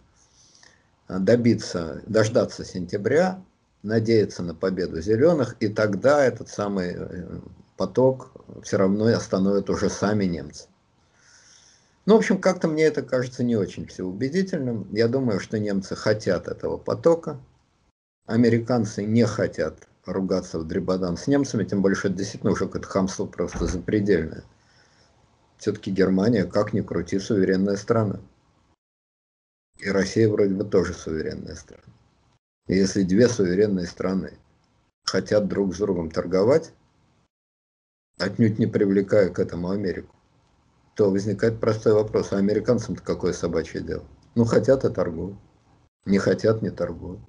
а 1.07 1.19
добиться, 1.19 2.01
дождаться 2.07 2.63
сентября, 2.63 3.43
надеяться 3.83 4.43
на 4.43 4.55
победу 4.55 5.01
зеленых, 5.01 5.55
и 5.59 5.67
тогда 5.67 6.23
этот 6.23 6.49
самый 6.49 6.95
э, 6.95 7.39
поток 7.77 8.31
все 8.63 8.77
равно 8.77 9.05
остановят 9.07 9.69
уже 9.69 9.89
сами 9.89 10.25
немцы. 10.25 10.67
Ну, 12.05 12.15
в 12.15 12.17
общем, 12.17 12.39
как-то 12.39 12.67
мне 12.67 12.83
это 12.83 13.03
кажется 13.03 13.43
не 13.43 13.55
очень 13.55 13.85
все 13.85 14.03
убедительным. 14.03 14.87
Я 14.91 15.07
думаю, 15.07 15.39
что 15.39 15.59
немцы 15.59 15.95
хотят 15.95 16.47
этого 16.47 16.77
потока, 16.77 17.39
американцы 18.25 19.03
не 19.03 19.25
хотят 19.25 19.87
ругаться 20.05 20.59
в 20.59 20.67
дребодан 20.67 21.17
с 21.17 21.27
немцами, 21.27 21.63
тем 21.63 21.81
больше 21.81 22.07
это 22.07 22.17
действительно 22.17 22.51
уже 22.51 22.65
какое-то 22.65 22.87
хамство 22.87 23.25
просто 23.25 23.65
запредельное. 23.65 24.43
Все-таки 25.57 25.91
Германия, 25.91 26.45
как 26.45 26.73
ни 26.73 26.81
крути, 26.81 27.19
суверенная 27.19 27.75
страна. 27.75 28.19
И 29.77 29.89
Россия 29.89 30.29
вроде 30.29 30.53
бы 30.53 30.63
тоже 30.63 30.93
суверенная 30.93 31.55
страна. 31.55 31.83
И 32.67 32.75
если 32.75 33.03
две 33.03 33.27
суверенные 33.27 33.85
страны 33.85 34.33
хотят 35.03 35.47
друг 35.47 35.75
с 35.75 35.77
другом 35.77 36.09
торговать, 36.09 36.73
отнюдь 38.17 38.59
не 38.59 38.67
привлекая 38.67 39.29
к 39.29 39.39
этому 39.39 39.69
Америку, 39.69 40.15
то 40.95 41.09
возникает 41.09 41.59
простой 41.59 41.93
вопрос, 41.93 42.31
а 42.31 42.37
американцам-то 42.37 43.01
какое 43.01 43.33
собачье 43.33 43.81
дело? 43.81 44.05
Ну, 44.35 44.45
хотят 44.45 44.85
и 44.85 44.89
торгуют, 44.89 45.37
не 46.05 46.17
хотят, 46.17 46.61
не 46.61 46.69
торгуют. 46.69 47.19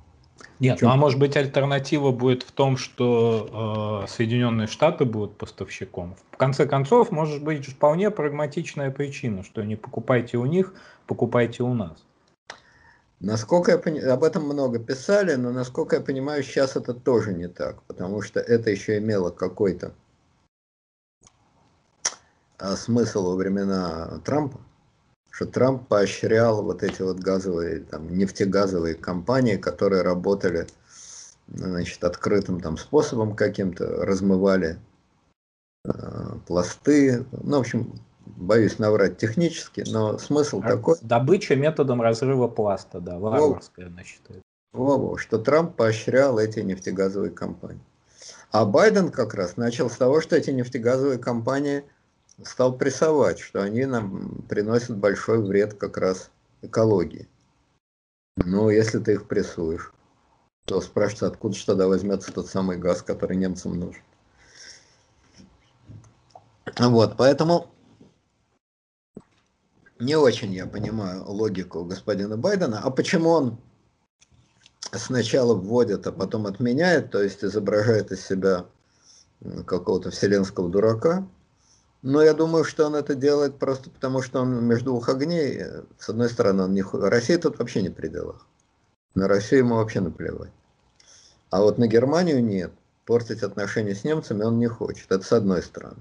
Нет, 0.59 0.81
ну 0.81 0.91
а 0.91 0.97
может 0.97 1.19
быть 1.19 1.37
альтернатива 1.37 2.13
будет 2.13 2.43
в 2.45 2.53
том, 2.53 2.77
что 2.77 4.05
э, 4.05 4.09
Соединенные 4.09 4.69
Штаты 4.69 5.05
будут 5.05 5.37
поставщиком. 5.37 6.17
В 6.31 6.37
конце 6.37 6.67
концов, 6.67 7.11
может 7.11 7.43
быть 7.43 7.67
вполне 7.67 8.11
прагматичная 8.11 8.91
причина, 8.91 9.43
что 9.43 9.63
не 9.65 9.77
покупайте 9.77 10.39
у 10.39 10.47
них, 10.47 10.75
покупайте 11.07 11.63
у 11.63 11.75
нас. 11.75 12.05
Насколько 13.19 13.73
я 13.73 13.79
понимаю, 13.79 14.15
об 14.15 14.25
этом 14.25 14.45
много 14.45 14.79
писали, 14.79 15.35
но 15.35 15.53
насколько 15.53 15.97
я 15.97 16.03
понимаю, 16.03 16.43
сейчас 16.43 16.77
это 16.77 16.93
тоже 16.95 17.33
не 17.33 17.49
так, 17.49 17.83
потому 17.83 18.21
что 18.23 18.41
это 18.41 18.71
еще 18.71 18.99
имело 18.99 19.31
какой-то 19.31 19.93
а, 22.59 22.77
смысл 22.77 23.27
во 23.31 23.37
времена 23.37 24.21
Трампа 24.25 24.61
что 25.33 25.47
Трамп 25.47 25.89
поощрял 25.89 26.63
вот 26.63 26.83
эти 26.83 27.01
вот 27.01 27.19
газовые, 27.19 27.81
там, 27.81 28.17
нефтегазовые 28.17 28.95
компании, 28.95 29.57
которые 29.57 30.03
работали 30.03 30.67
значит, 31.49 32.05
открытым 32.05 32.61
там 32.61 32.77
способом 32.77 33.35
каким-то, 33.35 34.05
размывали 34.05 34.79
э, 35.87 35.91
пласты. 36.47 37.25
Ну, 37.31 37.57
в 37.57 37.61
общем, 37.61 37.95
боюсь 38.27 38.79
наврать 38.79 39.17
технически, 39.17 39.85
но 39.91 40.19
смысл 40.19 40.61
а 40.63 40.69
такой... 40.69 40.97
Добыча 41.01 41.57
методом 41.57 42.03
разрыва 42.03 42.49
пласта, 42.49 43.01
да, 43.01 43.19
варварская, 43.19 43.87
она 43.87 44.05
считает. 44.05 44.43
Во-во, 44.73 45.17
что 45.17 45.39
Трамп 45.39 45.77
поощрял 45.77 46.39
эти 46.39 46.61
нефтегазовые 46.61 47.31
компании. 47.31 47.83
А 48.51 48.67
Байден 48.67 49.11
как 49.11 49.33
раз 49.33 49.57
начал 49.57 49.89
с 49.89 49.97
того, 49.97 50.21
что 50.21 50.37
эти 50.37 50.51
нефтегазовые 50.51 51.19
компании– 51.19 51.85
стал 52.45 52.77
прессовать, 52.77 53.39
что 53.39 53.63
они 53.63 53.85
нам 53.87 54.43
приносят 54.49 54.97
большой 54.97 55.43
вред 55.43 55.75
как 55.75 55.97
раз 55.97 56.31
экологии. 56.63 57.29
Но 58.37 58.71
если 58.71 58.99
ты 58.99 59.13
их 59.13 59.29
прессуешь, 59.29 59.93
то 60.65 60.81
спрашивается, 60.81 61.27
откуда 61.27 61.55
же 61.55 61.67
тогда 61.67 61.89
возьмется 61.89 62.33
тот 62.33 62.49
самый 62.49 62.79
газ, 62.79 63.03
который 63.03 63.37
немцам 63.37 63.79
нужен. 63.79 64.03
Вот, 66.79 67.17
поэтому 67.17 67.69
не 69.99 70.17
очень 70.17 70.53
я 70.53 70.67
понимаю 70.67 71.25
логику 71.25 71.85
господина 71.85 72.37
Байдена. 72.37 72.81
А 72.83 72.91
почему 72.91 73.31
он 73.31 73.59
сначала 74.93 75.55
вводит, 75.55 76.07
а 76.07 76.13
потом 76.13 76.47
отменяет, 76.47 77.11
то 77.11 77.23
есть 77.23 77.45
изображает 77.45 78.11
из 78.13 78.25
себя 78.25 78.67
какого-то 79.67 80.11
вселенского 80.11 80.69
дурака, 80.69 81.27
но 82.03 82.21
я 82.21 82.35
думаю, 82.35 82.65
что 82.65 82.87
он 82.87 82.97
это 82.97 83.15
делает 83.15 83.59
просто 83.59 83.89
потому, 83.89 84.23
что 84.23 84.41
он 84.41 84.65
между 84.65 84.87
двух 84.87 85.09
огней. 85.09 85.63
С 85.99 86.09
одной 86.09 86.29
стороны, 86.29 86.65
он 86.65 86.75
не... 86.75 86.83
Россия 86.83 87.39
тут 87.39 87.59
вообще 87.59 87.81
не 87.81 87.91
при 87.91 88.09
делах. 88.09 88.45
На 89.15 89.29
Россию 89.29 89.61
ему 89.61 89.77
вообще 89.77 90.01
наплевать. 90.01 90.51
А 91.51 91.61
вот 91.61 91.79
на 91.79 91.87
Германию 91.87 92.43
нет. 92.43 92.73
Портить 93.07 93.43
отношения 93.43 93.95
с 93.95 94.05
немцами 94.05 94.43
он 94.43 94.59
не 94.59 94.67
хочет. 94.67 95.13
Это 95.13 95.25
с 95.25 95.33
одной 95.33 95.63
стороны. 95.63 95.97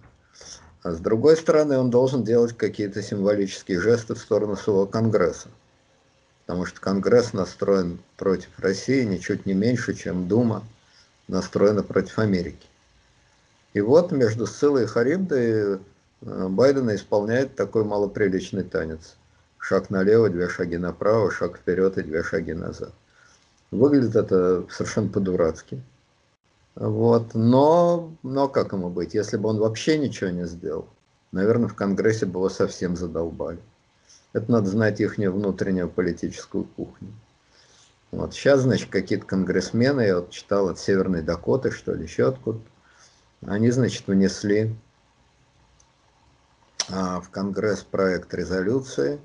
А 0.81 0.91
с 0.91 0.99
другой 0.99 1.37
стороны, 1.37 1.77
он 1.77 1.91
должен 1.91 2.23
делать 2.23 2.57
какие-то 2.57 3.03
символические 3.03 3.79
жесты 3.79 4.15
в 4.15 4.19
сторону 4.19 4.55
своего 4.55 4.87
Конгресса. 4.87 5.49
Потому 6.45 6.65
что 6.65 6.81
Конгресс 6.81 7.33
настроен 7.33 7.99
против 8.17 8.49
России 8.57 9.03
ничуть 9.03 9.45
не 9.45 9.53
меньше, 9.53 9.93
чем 9.93 10.27
Дума 10.27 10.63
настроена 11.27 11.83
против 11.83 12.17
Америки. 12.17 12.67
И 13.73 13.81
вот 13.81 14.11
между 14.11 14.47
Сциллой 14.47 14.83
и 14.83 14.87
Харибдой 14.87 15.79
э, 16.21 16.47
Байден 16.47 16.93
исполняет 16.93 17.55
такой 17.55 17.83
малоприличный 17.83 18.63
танец. 18.63 19.17
Шаг 19.57 19.89
налево, 19.89 20.29
две 20.29 20.49
шаги 20.49 20.77
направо, 20.77 21.31
шаг 21.31 21.57
вперед 21.57 21.97
и 21.97 22.03
две 22.03 22.23
шаги 22.23 22.53
назад. 22.53 22.93
Выглядит 23.69 24.15
это 24.15 24.65
совершенно 24.69 25.09
по-дурацки. 25.09 25.81
Вот. 26.75 27.33
Но, 27.35 28.11
но 28.23 28.47
как 28.47 28.73
ему 28.73 28.89
быть, 28.89 29.13
если 29.13 29.37
бы 29.37 29.49
он 29.49 29.57
вообще 29.57 29.97
ничего 29.97 30.29
не 30.29 30.47
сделал, 30.47 30.87
наверное, 31.31 31.67
в 31.67 31.75
Конгрессе 31.75 32.25
бы 32.25 32.39
его 32.39 32.49
совсем 32.49 32.95
задолбали. 32.95 33.59
Это 34.33 34.51
надо 34.51 34.69
знать 34.69 34.99
их 34.99 35.17
внутреннюю 35.17 35.89
политическую 35.89 36.63
кухню. 36.63 37.13
Вот 38.11 38.33
сейчас, 38.33 38.61
значит, 38.61 38.89
какие-то 38.89 39.25
конгрессмены, 39.25 40.01
я 40.01 40.15
вот 40.17 40.31
читал 40.31 40.69
от 40.69 40.79
Северной 40.79 41.21
Дакоты, 41.21 41.71
что 41.71 41.93
ли, 41.93 42.03
еще 42.03 42.27
откуда 42.27 42.59
они, 43.45 43.71
значит, 43.71 44.07
внесли 44.07 44.75
в 46.91 47.29
Конгресс 47.31 47.83
проект 47.83 48.33
резолюции, 48.33 49.19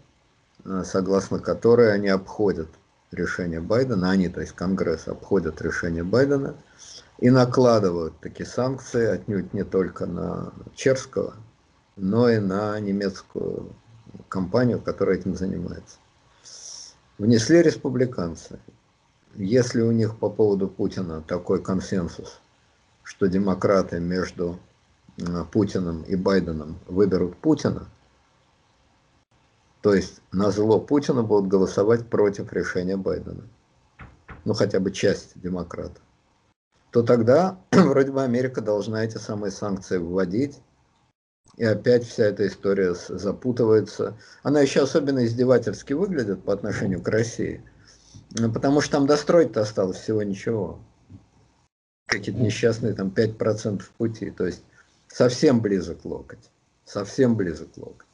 а, 0.64 0.84
согласно 0.84 1.38
которой 1.38 1.92
они 1.92 2.08
обходят 2.08 2.68
решение 3.10 3.60
Байдена, 3.60 4.10
они, 4.10 4.28
то 4.28 4.40
есть 4.40 4.52
Конгресс, 4.52 5.08
обходят 5.08 5.60
решение 5.62 6.04
Байдена 6.04 6.54
и 7.18 7.30
накладывают 7.30 8.18
такие 8.20 8.46
санкции 8.46 9.06
отнюдь 9.06 9.52
не 9.52 9.64
только 9.64 10.06
на 10.06 10.52
Черского, 10.74 11.34
но 11.96 12.28
и 12.28 12.38
на 12.38 12.78
немецкую 12.78 13.74
компанию, 14.28 14.80
которая 14.80 15.16
этим 15.16 15.34
занимается. 15.36 15.98
Внесли 17.18 17.62
республиканцы. 17.62 18.58
Если 19.34 19.80
у 19.80 19.90
них 19.90 20.18
по 20.18 20.28
поводу 20.28 20.68
Путина 20.68 21.22
такой 21.22 21.62
консенсус, 21.62 22.40
что 23.02 23.26
демократы 23.26 24.00
между 24.00 24.58
Путиным 25.50 26.02
и 26.02 26.14
Байденом 26.14 26.78
выберут 26.86 27.36
Путина, 27.38 27.88
то 29.80 29.94
есть 29.94 30.20
на 30.32 30.50
зло 30.50 30.80
Путина 30.80 31.22
будут 31.22 31.48
голосовать 31.48 32.08
против 32.08 32.52
решения 32.52 32.96
Байдена, 32.96 33.44
ну 34.44 34.52
хотя 34.52 34.80
бы 34.80 34.90
часть 34.90 35.40
демократов, 35.40 36.02
то 36.90 37.02
тогда 37.02 37.58
вроде 37.70 38.12
бы 38.12 38.22
Америка 38.22 38.60
должна 38.60 39.04
эти 39.04 39.16
самые 39.16 39.52
санкции 39.52 39.98
вводить, 39.98 40.60
и 41.56 41.64
опять 41.64 42.04
вся 42.04 42.24
эта 42.24 42.46
история 42.46 42.94
запутывается. 42.94 44.18
Она 44.42 44.60
еще 44.60 44.82
особенно 44.82 45.24
издевательски 45.24 45.94
выглядит 45.94 46.42
по 46.42 46.52
отношению 46.52 47.00
к 47.00 47.08
России, 47.08 47.62
ну, 48.32 48.52
потому 48.52 48.80
что 48.80 48.92
там 48.92 49.06
достроить-то 49.06 49.62
осталось 49.62 49.98
всего 49.98 50.22
ничего. 50.22 50.78
Какие-то 52.08 52.40
несчастные 52.40 52.92
там 52.92 53.08
5% 53.08 53.82
пути. 53.96 54.30
То 54.30 54.46
есть 54.46 54.62
совсем 55.09 55.61
близок 55.61 56.04
локоть. 56.04 56.50
Совсем 56.84 57.36
близок 57.36 57.76
локоть. 57.76 58.07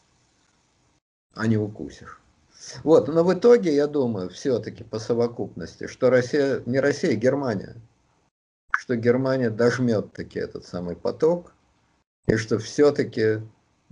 А 1.35 1.47
не 1.47 1.57
укусишь. 1.57 2.21
Вот, 2.85 3.09
но 3.09 3.25
в 3.25 3.35
итоге, 3.35 3.75
я 3.75 3.87
думаю, 3.87 4.29
все-таки 4.31 4.85
по 4.85 4.99
совокупности, 4.99 5.87
что 5.87 6.11
Россия, 6.11 6.63
не 6.65 6.79
Россия, 6.81 7.13
а 7.13 7.15
Германия, 7.15 7.77
что 8.71 8.97
Германия 8.97 9.51
дожмет 9.51 10.13
таки 10.13 10.39
этот 10.39 10.65
самый 10.65 10.95
поток, 10.95 11.53
и 12.27 12.37
что 12.37 12.59
все-таки 12.59 13.41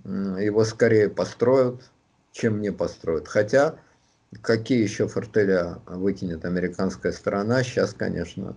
его 0.05 0.65
скорее 0.65 1.11
построят, 1.11 1.91
чем 2.33 2.61
не 2.61 2.71
построят. 2.71 3.29
Хотя, 3.29 3.77
какие 4.41 4.83
еще 4.83 5.09
фортеля 5.09 5.81
выкинет 5.87 6.45
американская 6.45 7.13
сторона, 7.13 7.63
сейчас, 7.63 7.93
конечно, 7.93 8.55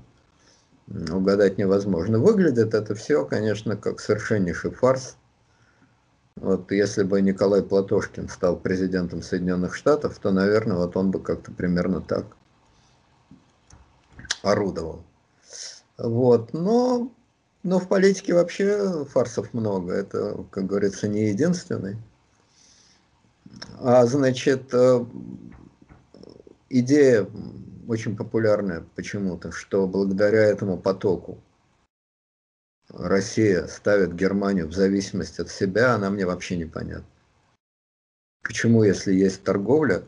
угадать 0.88 1.58
невозможно. 1.58 2.20
Выглядит 2.20 2.74
это 2.74 2.96
все, 2.96 3.26
конечно, 3.26 3.76
как 3.76 4.00
совершеннейший 4.00 4.72
фарс. 4.72 5.18
Вот 6.36 6.72
если 6.72 7.04
бы 7.04 7.22
Николай 7.22 7.62
Платошкин 7.62 8.28
стал 8.28 8.58
президентом 8.58 9.22
Соединенных 9.22 9.76
Штатов, 9.76 10.18
то, 10.20 10.32
наверное, 10.32 10.78
вот 10.78 10.98
он 10.98 11.12
бы 11.12 11.20
как-то 11.20 11.52
примерно 11.52 12.02
так 12.02 12.26
орудовал. 14.42 15.04
Вот, 15.98 16.54
но, 16.54 17.12
но 17.62 17.80
в 17.80 17.88
политике 17.88 18.34
вообще 18.34 19.06
фарсов 19.06 19.54
много. 19.54 19.94
Это, 19.94 20.44
как 20.50 20.66
говорится, 20.66 21.08
не 21.08 21.30
единственный. 21.30 21.98
А 23.80 24.06
значит, 24.06 24.74
э, 24.74 25.06
идея 26.70 27.28
очень 27.88 28.16
популярная 28.16 28.84
почему-то, 28.96 29.52
что 29.52 29.88
благодаря 29.88 30.44
этому 30.44 30.78
потоку 30.78 31.38
Россия 32.90 33.68
ставит 33.68 34.16
Германию 34.16 34.68
в 34.68 34.74
зависимость 34.74 35.40
от 35.40 35.50
себя, 35.50 35.94
она 35.94 36.10
мне 36.10 36.26
вообще 36.26 36.58
непонятна. 36.58 37.06
Почему, 38.44 38.84
если 38.84 39.14
есть 39.14 39.44
торговля, 39.44 40.04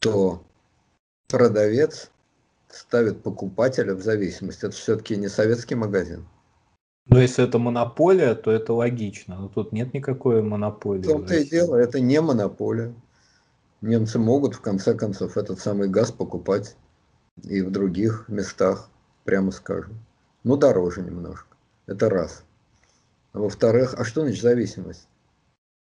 то 0.00 0.42
продавец 1.28 2.10
ставит 2.68 3.22
покупателя 3.22 3.94
в 3.94 4.02
зависимость. 4.02 4.64
Это 4.64 4.72
все-таки 4.72 5.16
не 5.16 5.28
советский 5.28 5.76
магазин. 5.76 6.26
Но 7.06 7.20
если 7.20 7.44
это 7.44 7.58
монополия, 7.58 8.34
то 8.34 8.50
это 8.50 8.72
логично. 8.72 9.36
Но 9.38 9.48
тут 9.48 9.72
нет 9.72 9.94
никакой 9.94 10.42
монополии. 10.42 11.02
В 11.02 11.06
том-то 11.06 11.34
и 11.34 11.48
дело, 11.48 11.76
это 11.76 12.00
не 12.00 12.20
монополия 12.20 12.94
немцы 13.80 14.18
могут 14.18 14.54
в 14.54 14.60
конце 14.60 14.94
концов 14.94 15.36
этот 15.36 15.60
самый 15.60 15.88
газ 15.88 16.12
покупать 16.12 16.76
и 17.42 17.62
в 17.62 17.70
других 17.70 18.26
местах, 18.28 18.88
прямо 19.24 19.50
скажем. 19.50 19.98
Ну, 20.44 20.56
дороже 20.56 21.02
немножко. 21.02 21.56
Это 21.86 22.08
раз. 22.10 22.44
А 23.32 23.40
во-вторых, 23.40 23.94
а 23.96 24.04
что 24.04 24.22
значит 24.22 24.42
зависимость? 24.42 25.08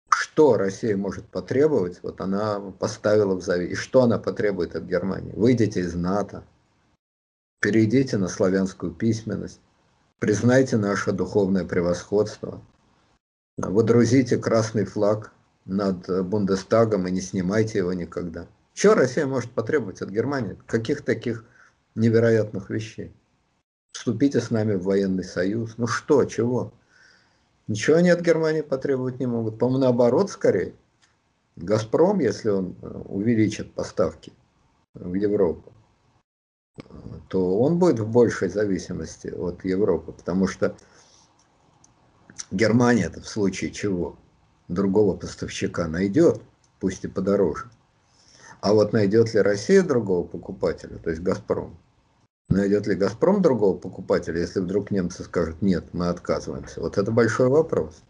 Что 0.09 0.57
Россия 0.57 0.97
может 0.97 1.26
потребовать? 1.26 2.01
Вот 2.03 2.20
она 2.20 2.61
поставила 2.61 3.35
в 3.35 3.43
зависимость. 3.43 3.81
И 3.81 3.83
что 3.83 4.03
она 4.03 4.18
потребует 4.18 4.74
от 4.74 4.85
Германии? 4.85 5.33
Выйдите 5.35 5.81
из 5.81 5.95
НАТО, 5.95 6.45
перейдите 7.61 8.16
на 8.16 8.28
славянскую 8.28 8.93
письменность, 8.93 9.61
признайте 10.18 10.76
наше 10.76 11.12
духовное 11.12 11.64
превосходство, 11.64 12.61
водрузите 13.59 14.39
красный 14.39 14.85
флаг 14.85 15.33
над 15.64 16.26
Бундестагом 16.26 17.06
и 17.06 17.11
не 17.11 17.20
снимайте 17.20 17.78
его 17.78 17.92
никогда. 17.92 18.46
Что 18.74 18.94
Россия 18.94 19.26
может 19.26 19.50
потребовать 19.52 20.02
от 20.02 20.11
Германии? 20.11 20.58
Каких 20.66 21.02
таких 21.02 21.44
невероятных 21.94 22.70
вещей? 22.70 23.12
Вступите 23.92 24.40
с 24.40 24.50
нами 24.50 24.74
в 24.74 24.84
военный 24.84 25.24
союз. 25.24 25.74
Ну 25.76 25.86
что, 25.86 26.24
чего? 26.24 26.72
Ничего 27.66 27.96
они 27.96 28.11
от 28.11 28.20
Германии 28.20 28.62
потребовать 28.62 29.20
не 29.20 29.26
могут. 29.26 29.58
По-моему, 29.58 29.84
наоборот, 29.84 30.30
скорее. 30.30 30.74
Газпром, 31.56 32.20
если 32.20 32.48
он 32.48 32.76
э, 32.80 32.86
увеличит 32.86 33.72
поставки 33.74 34.32
в 34.94 35.14
Европу, 35.14 35.72
то 37.28 37.61
он 37.61 37.78
будет 37.78 38.00
в 38.00 38.11
большей 38.11 38.48
зависимости 38.48 39.28
от 39.28 39.64
Европы, 39.64 40.12
потому 40.12 40.46
что 40.46 40.74
Германия 42.50 43.04
это 43.04 43.20
в 43.20 43.28
случае 43.28 43.70
чего? 43.70 44.18
Другого 44.73 45.16
поставщика 45.16 45.87
найдет, 45.89 46.41
пусть 46.79 47.05
и 47.05 47.09
подороже. 47.09 47.71
А 48.61 48.73
вот 48.73 48.93
найдет 48.93 49.35
ли 49.35 49.41
Россия 49.41 49.83
другого 49.83 50.27
покупателя, 50.27 50.99
то 50.99 51.11
есть 51.11 51.23
«Газпром», 51.23 51.77
найдет 52.49 52.87
ли 52.87 52.95
«Газпром» 52.95 53.41
другого 53.43 53.77
покупателя, 53.77 54.41
если 54.41 54.61
вдруг 54.61 54.91
немцы 54.91 55.25
скажут 55.25 55.62
«нет, 55.62 55.85
мы 55.93 56.09
отказываемся». 56.09 56.81
Вот 56.81 56.99
это 56.99 57.11
большой 57.11 57.49
вопрос. 57.49 58.03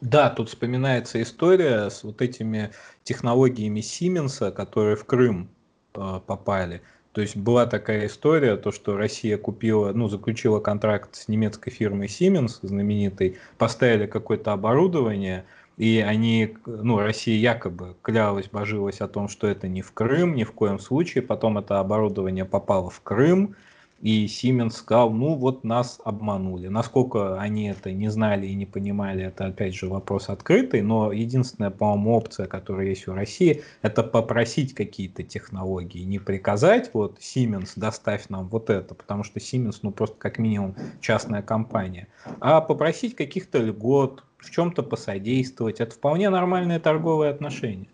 Да, 0.00 0.30
тут 0.30 0.48
вспоминается 0.48 1.22
история 1.22 1.88
с 1.90 2.02
вот 2.02 2.22
этими 2.22 2.72
технологиями 3.04 3.80
Сименса, 3.80 4.50
которые 4.50 4.96
в 4.96 5.04
Крым 5.04 5.50
э, 5.94 6.20
попали. 6.26 6.82
То 7.12 7.20
есть 7.20 7.36
была 7.36 7.66
такая 7.66 8.06
история, 8.06 8.56
то 8.56 8.72
что 8.72 8.96
Россия 8.96 9.38
купила, 9.38 9.92
ну, 9.92 10.08
заключила 10.08 10.58
контракт 10.58 11.14
с 11.14 11.28
немецкой 11.28 11.70
фирмой 11.70 12.08
Siemens, 12.08 12.58
знаменитой, 12.62 13.38
поставили 13.56 14.06
какое-то 14.06 14.52
оборудование, 14.52 15.44
и 15.76 15.98
они, 15.98 16.56
ну, 16.66 16.98
Россия 16.98 17.36
якобы 17.36 17.96
клялась, 18.02 18.48
божилась 18.48 19.00
о 19.00 19.08
том, 19.08 19.28
что 19.28 19.46
это 19.46 19.68
не 19.68 19.82
в 19.82 19.92
Крым, 19.92 20.34
ни 20.34 20.44
в 20.44 20.52
коем 20.52 20.78
случае. 20.78 21.22
Потом 21.22 21.58
это 21.58 21.80
оборудование 21.80 22.44
попало 22.44 22.90
в 22.90 23.00
Крым, 23.00 23.56
и 24.00 24.28
Сименс 24.28 24.76
сказал, 24.76 25.10
ну 25.10 25.34
вот 25.34 25.64
нас 25.64 25.98
обманули. 26.04 26.68
Насколько 26.68 27.40
они 27.40 27.70
это 27.70 27.90
не 27.90 28.10
знали 28.10 28.46
и 28.46 28.54
не 28.54 28.66
понимали, 28.66 29.24
это 29.24 29.46
опять 29.46 29.74
же 29.74 29.88
вопрос 29.88 30.28
открытый, 30.28 30.82
но 30.82 31.10
единственная, 31.10 31.70
по-моему, 31.70 32.14
опция, 32.14 32.46
которая 32.46 32.88
есть 32.88 33.08
у 33.08 33.14
России, 33.14 33.62
это 33.80 34.02
попросить 34.02 34.74
какие-то 34.74 35.22
технологии, 35.22 36.04
не 36.04 36.18
приказать, 36.18 36.90
вот 36.92 37.18
Siemens, 37.18 37.70
доставь 37.76 38.28
нам 38.28 38.48
вот 38.48 38.68
это, 38.68 38.94
потому 38.94 39.24
что 39.24 39.38
Siemens, 39.38 39.78
ну 39.80 39.90
просто 39.90 40.16
как 40.18 40.38
минимум 40.38 40.76
частная 41.00 41.40
компания, 41.40 42.08
а 42.40 42.60
попросить 42.60 43.16
каких-то 43.16 43.58
льгот, 43.58 44.22
в 44.44 44.50
чем-то 44.50 44.82
посодействовать. 44.82 45.80
Это 45.80 45.94
вполне 45.94 46.30
нормальные 46.30 46.78
торговые 46.78 47.30
отношения. 47.30 47.88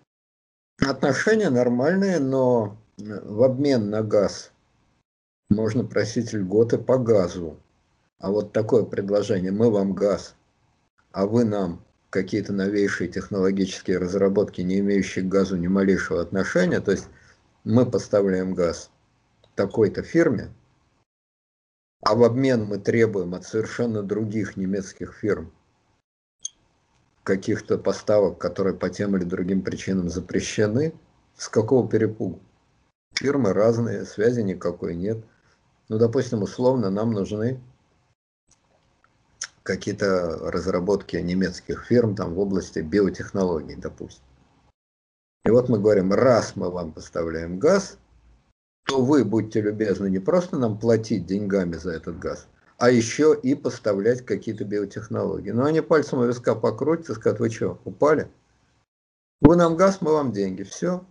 Отношения 0.81 1.51
нормальные, 1.51 2.19
но 2.19 2.77
в 2.99 3.43
обмен 3.43 3.91
на 3.91 4.03
газ 4.03 4.53
можно 5.49 5.85
просить 5.85 6.33
льготы 6.33 6.79
по 6.79 6.99
газу. 6.99 7.59
А 8.19 8.31
вот 8.31 8.53
такое 8.53 8.85
предложение, 8.85 9.53
мы 9.53 9.71
вам 9.71 9.95
газ, 9.95 10.37
а 11.13 11.27
вы 11.27 11.45
нам 11.45 11.83
какие-то 12.11 12.53
новейшие 12.53 13.09
технологические 13.09 13.99
разработки, 13.99 14.61
не 14.61 14.81
имеющие 14.81 15.25
к 15.25 15.29
газу 15.29 15.57
ни 15.57 15.69
малейшего 15.69 16.21
отношения, 16.21 16.81
то 16.81 16.91
есть 16.91 17.09
мы 17.65 17.87
поставляем 17.87 18.55
газ 18.55 18.91
такой-то 19.55 20.03
фирме, 20.03 20.51
а 22.03 22.15
в 22.15 22.25
обмен 22.25 22.65
мы 22.65 22.79
требуем 22.79 23.35
от 23.35 23.45
совершенно 23.45 24.03
других 24.03 24.57
немецких 24.57 25.15
фирм 25.15 25.53
каких-то 27.31 27.79
поставок, 27.79 28.39
которые 28.39 28.75
по 28.75 28.91
тем 28.91 29.17
или 29.17 29.23
другим 29.23 29.63
причинам 29.63 30.09
запрещены, 30.09 30.93
с 31.37 31.49
какого 31.49 31.89
перепугу? 31.89 32.41
Фирмы 33.15 33.53
разные, 33.53 34.05
связи 34.05 34.41
никакой 34.41 34.97
нет. 34.97 35.25
Ну, 35.89 35.99
допустим, 35.99 36.43
условно 36.43 36.91
нам 36.91 37.13
нужны 37.13 37.61
какие-то 39.63 40.51
разработки 40.51 41.15
немецких 41.19 41.85
фирм 41.85 42.17
там 42.17 42.35
в 42.35 42.41
области 42.41 42.81
биотехнологий, 42.81 43.77
допустим. 43.77 44.25
И 45.45 45.51
вот 45.51 45.69
мы 45.69 45.79
говорим, 45.79 46.13
раз 46.13 46.57
мы 46.57 46.69
вам 46.69 46.91
поставляем 46.91 47.61
газ, 47.61 47.97
то 48.87 49.05
вы 49.05 49.25
будьте 49.25 49.61
любезны 49.61 50.11
не 50.11 50.19
просто 50.19 50.59
нам 50.59 50.81
платить 50.81 51.27
деньгами 51.27 51.77
за 51.77 51.93
этот 51.93 52.19
газ, 52.19 52.49
а 52.81 52.91
еще 52.91 53.39
и 53.41 53.55
поставлять 53.55 54.25
какие-то 54.25 54.65
биотехнологии. 54.65 55.51
Но 55.51 55.67
они 55.67 55.83
пальцем 55.83 56.21
у 56.21 56.25
виска 56.25 56.55
покрутят 56.55 57.11
и 57.11 57.15
скажут, 57.15 57.41
вы 57.41 57.51
что, 57.51 57.79
упали? 57.85 58.31
Вы 59.43 59.57
нам 59.57 59.77
газ, 59.77 60.01
мы 60.01 60.13
вам 60.13 60.33
деньги. 60.33 60.63
Все. 60.63 61.05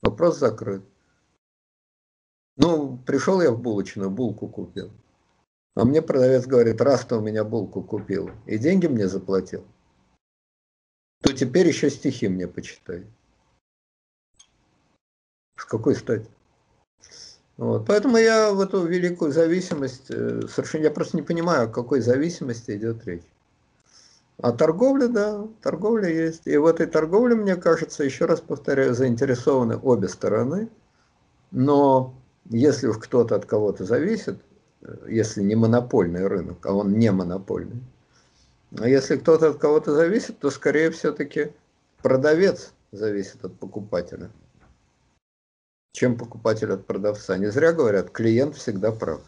Вопрос 0.00 0.38
закрыт. 0.38 0.82
Ну, 2.56 2.96
пришел 3.06 3.42
я 3.42 3.50
в 3.50 3.60
булочную, 3.60 4.10
булку 4.10 4.48
купил. 4.48 4.90
А 5.74 5.84
мне 5.84 6.00
продавец 6.00 6.46
говорит, 6.46 6.80
раз 6.80 7.04
ты 7.04 7.16
у 7.16 7.20
меня 7.20 7.44
булку 7.44 7.82
купил 7.82 8.30
и 8.46 8.56
деньги 8.56 8.86
мне 8.86 9.08
заплатил, 9.08 9.66
то 11.20 11.34
теперь 11.34 11.68
еще 11.68 11.90
стихи 11.90 12.28
мне 12.28 12.48
почитай. 12.48 13.06
С 15.56 15.66
какой 15.66 15.94
стати? 15.94 16.30
Вот. 17.58 17.86
Поэтому 17.86 18.16
я 18.18 18.52
в 18.52 18.60
эту 18.60 18.86
великую 18.86 19.32
зависимость, 19.32 20.06
э, 20.10 20.42
совершенно 20.48 20.84
я 20.84 20.90
просто 20.92 21.16
не 21.16 21.24
понимаю, 21.24 21.64
о 21.64 21.72
какой 21.72 22.00
зависимости 22.00 22.70
идет 22.70 23.04
речь. 23.04 23.26
А 24.40 24.52
торговля, 24.52 25.08
да, 25.08 25.44
торговля 25.60 26.08
есть. 26.08 26.46
И 26.46 26.56
в 26.56 26.66
этой 26.66 26.86
торговле, 26.86 27.34
мне 27.34 27.56
кажется, 27.56 28.04
еще 28.04 28.26
раз 28.26 28.40
повторяю, 28.40 28.94
заинтересованы 28.94 29.76
обе 29.76 30.06
стороны. 30.08 30.68
Но 31.50 32.14
если 32.48 32.86
уж 32.86 32.98
кто-то 32.98 33.34
от 33.34 33.46
кого-то 33.46 33.84
зависит, 33.84 34.38
э, 34.82 34.94
если 35.08 35.42
не 35.42 35.56
монопольный 35.56 36.28
рынок, 36.28 36.64
а 36.64 36.72
он 36.72 36.96
не 36.96 37.10
монопольный, 37.10 37.82
а 38.78 38.88
если 38.88 39.16
кто-то 39.16 39.50
от 39.50 39.58
кого-то 39.58 39.96
зависит, 39.96 40.38
то 40.38 40.50
скорее 40.50 40.92
все-таки 40.92 41.50
продавец 42.02 42.72
зависит 42.92 43.44
от 43.44 43.58
покупателя 43.58 44.30
чем 45.98 46.16
покупатель 46.16 46.72
от 46.72 46.86
продавца. 46.86 47.36
Не 47.38 47.50
зря 47.50 47.72
говорят, 47.72 48.10
клиент 48.10 48.54
всегда 48.54 48.92
прав. 48.92 49.20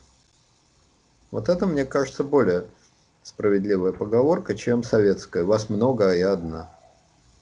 Вот 1.32 1.48
это, 1.48 1.66
мне 1.66 1.84
кажется, 1.84 2.22
более 2.22 2.64
справедливая 3.24 3.90
поговорка, 3.90 4.54
чем 4.54 4.84
советская. 4.84 5.42
Вас 5.42 5.68
много, 5.68 6.10
а 6.10 6.14
я 6.14 6.32
одна. 6.32 6.70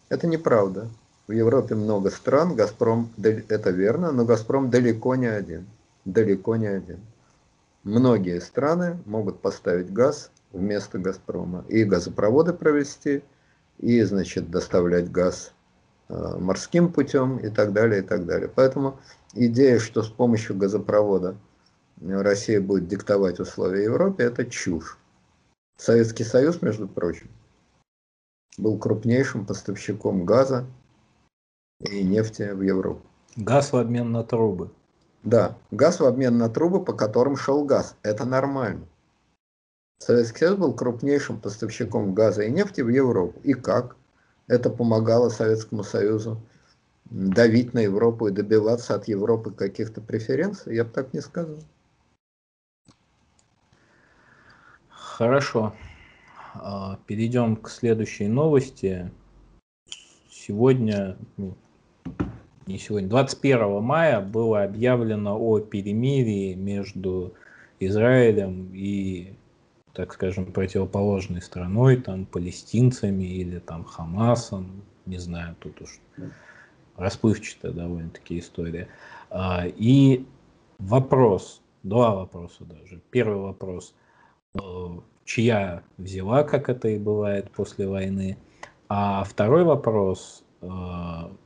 Это 0.08 0.26
неправда. 0.26 0.88
В 1.26 1.32
Европе 1.32 1.74
много 1.74 2.10
стран, 2.10 2.56
Газпром, 2.56 3.10
это 3.22 3.68
верно, 3.68 4.12
но 4.12 4.24
Газпром 4.24 4.70
далеко 4.70 5.14
не 5.14 5.26
один. 5.26 5.66
Далеко 6.06 6.56
не 6.56 6.68
один. 6.68 7.00
Многие 7.84 8.40
страны 8.40 8.96
могут 9.04 9.40
поставить 9.40 9.92
газ 9.92 10.30
вместо 10.52 10.98
Газпрома. 10.98 11.66
И 11.68 11.84
газопроводы 11.84 12.54
провести, 12.54 13.22
и, 13.78 14.02
значит, 14.04 14.50
доставлять 14.50 15.12
газ 15.12 15.52
э, 16.08 16.36
морским 16.38 16.90
путем 16.90 17.36
и 17.36 17.50
так 17.50 17.74
далее, 17.74 18.00
и 18.00 18.02
так 18.02 18.24
далее. 18.24 18.50
Поэтому 18.52 18.98
идея, 19.34 19.78
что 19.78 20.02
с 20.02 20.08
помощью 20.08 20.56
газопровода 20.56 21.36
Россия 22.00 22.60
будет 22.60 22.88
диктовать 22.88 23.40
условия 23.40 23.84
Европе, 23.84 24.24
это 24.24 24.44
чушь. 24.44 24.98
Советский 25.76 26.24
Союз, 26.24 26.62
между 26.62 26.88
прочим, 26.88 27.28
был 28.56 28.78
крупнейшим 28.78 29.46
поставщиком 29.46 30.24
газа 30.24 30.66
и 31.80 32.02
нефти 32.02 32.50
в 32.52 32.62
Европу. 32.62 33.02
Газ 33.36 33.72
в 33.72 33.76
обмен 33.76 34.10
на 34.10 34.24
трубы. 34.24 34.70
Да, 35.22 35.56
газ 35.70 36.00
в 36.00 36.04
обмен 36.04 36.38
на 36.38 36.48
трубы, 36.48 36.84
по 36.84 36.92
которым 36.92 37.36
шел 37.36 37.64
газ. 37.64 37.96
Это 38.02 38.24
нормально. 38.24 38.86
Советский 39.98 40.40
Союз 40.40 40.58
был 40.58 40.74
крупнейшим 40.74 41.40
поставщиком 41.40 42.14
газа 42.14 42.42
и 42.42 42.50
нефти 42.50 42.80
в 42.80 42.88
Европу. 42.88 43.38
И 43.42 43.54
как? 43.54 43.96
Это 44.46 44.70
помогало 44.70 45.28
Советскому 45.28 45.82
Союзу 45.82 46.40
давить 47.10 47.74
на 47.74 47.80
Европу 47.80 48.28
и 48.28 48.32
добиваться 48.32 48.94
от 48.94 49.08
Европы 49.08 49.50
каких-то 49.50 50.00
преференций, 50.00 50.76
я 50.76 50.84
бы 50.84 50.90
так 50.90 51.12
не 51.14 51.20
сказал. 51.20 51.58
Хорошо. 54.88 55.74
А, 56.54 56.98
перейдем 57.06 57.56
к 57.56 57.70
следующей 57.70 58.28
новости. 58.28 59.10
Сегодня, 60.30 61.16
ну, 61.36 61.56
не 62.66 62.78
сегодня, 62.78 63.08
21 63.08 63.82
мая 63.82 64.20
было 64.20 64.62
объявлено 64.62 65.38
о 65.38 65.60
перемирии 65.60 66.54
между 66.54 67.34
Израилем 67.80 68.70
и, 68.72 69.34
так 69.92 70.12
скажем, 70.14 70.52
противоположной 70.52 71.42
страной, 71.42 71.96
там, 71.96 72.26
палестинцами 72.26 73.24
или 73.24 73.58
там 73.58 73.84
Хамасом, 73.84 74.82
не 75.06 75.18
знаю, 75.18 75.56
тут 75.58 75.80
уж 75.82 76.00
расплывчатая 76.98 77.72
довольно-таки 77.72 78.38
история. 78.38 78.88
А, 79.30 79.64
и 79.66 80.26
вопрос, 80.78 81.62
два 81.82 82.14
вопроса 82.14 82.64
даже. 82.64 83.00
Первый 83.10 83.38
вопрос, 83.38 83.94
э, 84.54 84.60
чья 85.24 85.82
взяла, 85.96 86.42
как 86.42 86.68
это 86.68 86.88
и 86.88 86.98
бывает 86.98 87.50
после 87.50 87.88
войны. 87.88 88.36
А 88.88 89.24
второй 89.24 89.64
вопрос, 89.64 90.44
э, 90.60 90.68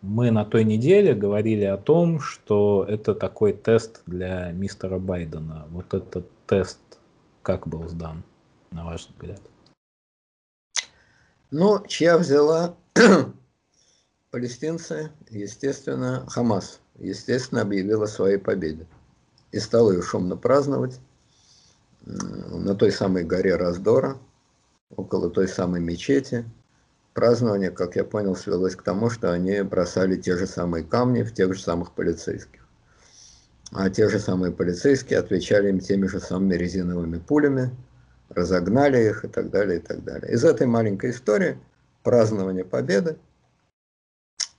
мы 0.03 0.30
на 0.30 0.44
той 0.44 0.64
неделе 0.64 1.14
говорили 1.14 1.64
о 1.64 1.76
том, 1.76 2.18
что 2.20 2.84
это 2.88 3.14
такой 3.14 3.53
тест 3.53 4.03
для 4.07 4.50
мистера 4.53 4.98
Байдена. 4.98 5.66
Вот 5.70 5.92
этот 5.94 6.26
тест 6.46 6.80
как 7.42 7.66
был 7.68 7.88
сдан, 7.88 8.22
на 8.70 8.84
ваш 8.84 9.09
взгляд? 9.09 9.40
Ну, 11.50 11.84
чья 11.86 12.16
взяла, 12.16 12.74
Палестинцы, 14.32 15.10
естественно, 15.28 16.24
Хамас, 16.26 16.80
естественно, 16.98 17.60
объявил 17.60 18.02
о 18.02 18.06
своей 18.06 18.38
победе. 18.38 18.86
И 19.50 19.58
стал 19.58 19.92
ее 19.92 20.00
шумно 20.00 20.38
праздновать 20.38 20.98
на 22.06 22.74
той 22.74 22.92
самой 22.92 23.24
горе 23.24 23.56
Раздора, 23.56 24.16
около 24.96 25.28
той 25.28 25.48
самой 25.48 25.82
мечети. 25.82 26.46
Празднование, 27.12 27.70
как 27.70 27.94
я 27.96 28.04
понял, 28.04 28.34
свелось 28.34 28.74
к 28.74 28.82
тому, 28.82 29.10
что 29.10 29.30
они 29.30 29.60
бросали 29.60 30.16
те 30.16 30.38
же 30.38 30.46
самые 30.46 30.82
камни 30.82 31.24
в 31.24 31.34
тех 31.34 31.52
же 31.52 31.60
самых 31.60 31.92
полицейских. 31.92 32.66
А 33.70 33.90
те 33.90 34.08
же 34.08 34.18
самые 34.18 34.50
полицейские 34.50 35.18
отвечали 35.18 35.68
им 35.68 35.78
теми 35.78 36.06
же 36.06 36.20
самыми 36.20 36.54
резиновыми 36.54 37.18
пулями, 37.18 37.70
разогнали 38.30 39.10
их 39.10 39.26
и 39.26 39.28
так 39.28 39.50
далее, 39.50 39.78
и 39.78 39.82
так 39.82 40.02
далее. 40.04 40.32
Из 40.32 40.42
этой 40.42 40.66
маленькой 40.66 41.10
истории 41.10 41.58
празднования 42.02 42.64
победы 42.64 43.18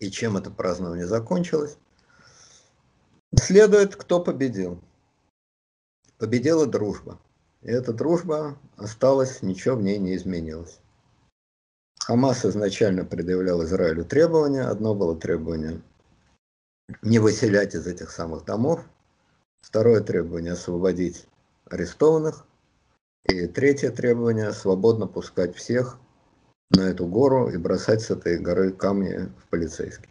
и 0.04 0.12
чем 0.12 0.36
это 0.36 0.52
празднование 0.52 1.08
закончилось, 1.08 1.78
следует, 3.40 3.96
кто 3.96 4.20
победил. 4.20 4.82
Победила 6.18 6.66
дружба. 6.66 7.20
И 7.62 7.72
эта 7.72 7.94
дружба 7.94 8.58
осталась, 8.76 9.42
ничего 9.42 9.78
в 9.78 9.82
ней 9.82 9.98
не 9.98 10.16
изменилось. 10.16 10.80
Хамас 12.02 12.46
изначально 12.46 13.06
предъявлял 13.06 13.64
Израилю 13.64 14.04
требования. 14.04 14.64
Одно 14.64 14.94
было 14.94 15.16
требование 15.16 15.82
не 17.02 17.20
выселять 17.20 17.74
из 17.74 17.88
этих 17.88 18.12
самых 18.12 18.44
домов. 18.44 18.82
Второе 19.62 20.02
требование 20.02 20.52
освободить 20.52 21.28
арестованных. 21.66 22.46
И 23.30 23.48
третье 23.48 23.90
требование 23.90 24.52
свободно 24.52 25.08
пускать 25.08 25.56
всех, 25.56 25.98
на 26.74 26.82
эту 26.82 27.06
гору 27.06 27.50
и 27.50 27.58
бросать 27.58 28.02
с 28.02 28.10
этой 28.10 28.40
горы 28.40 28.72
камни 28.72 29.30
в 29.38 29.50
полицейских. 29.50 30.10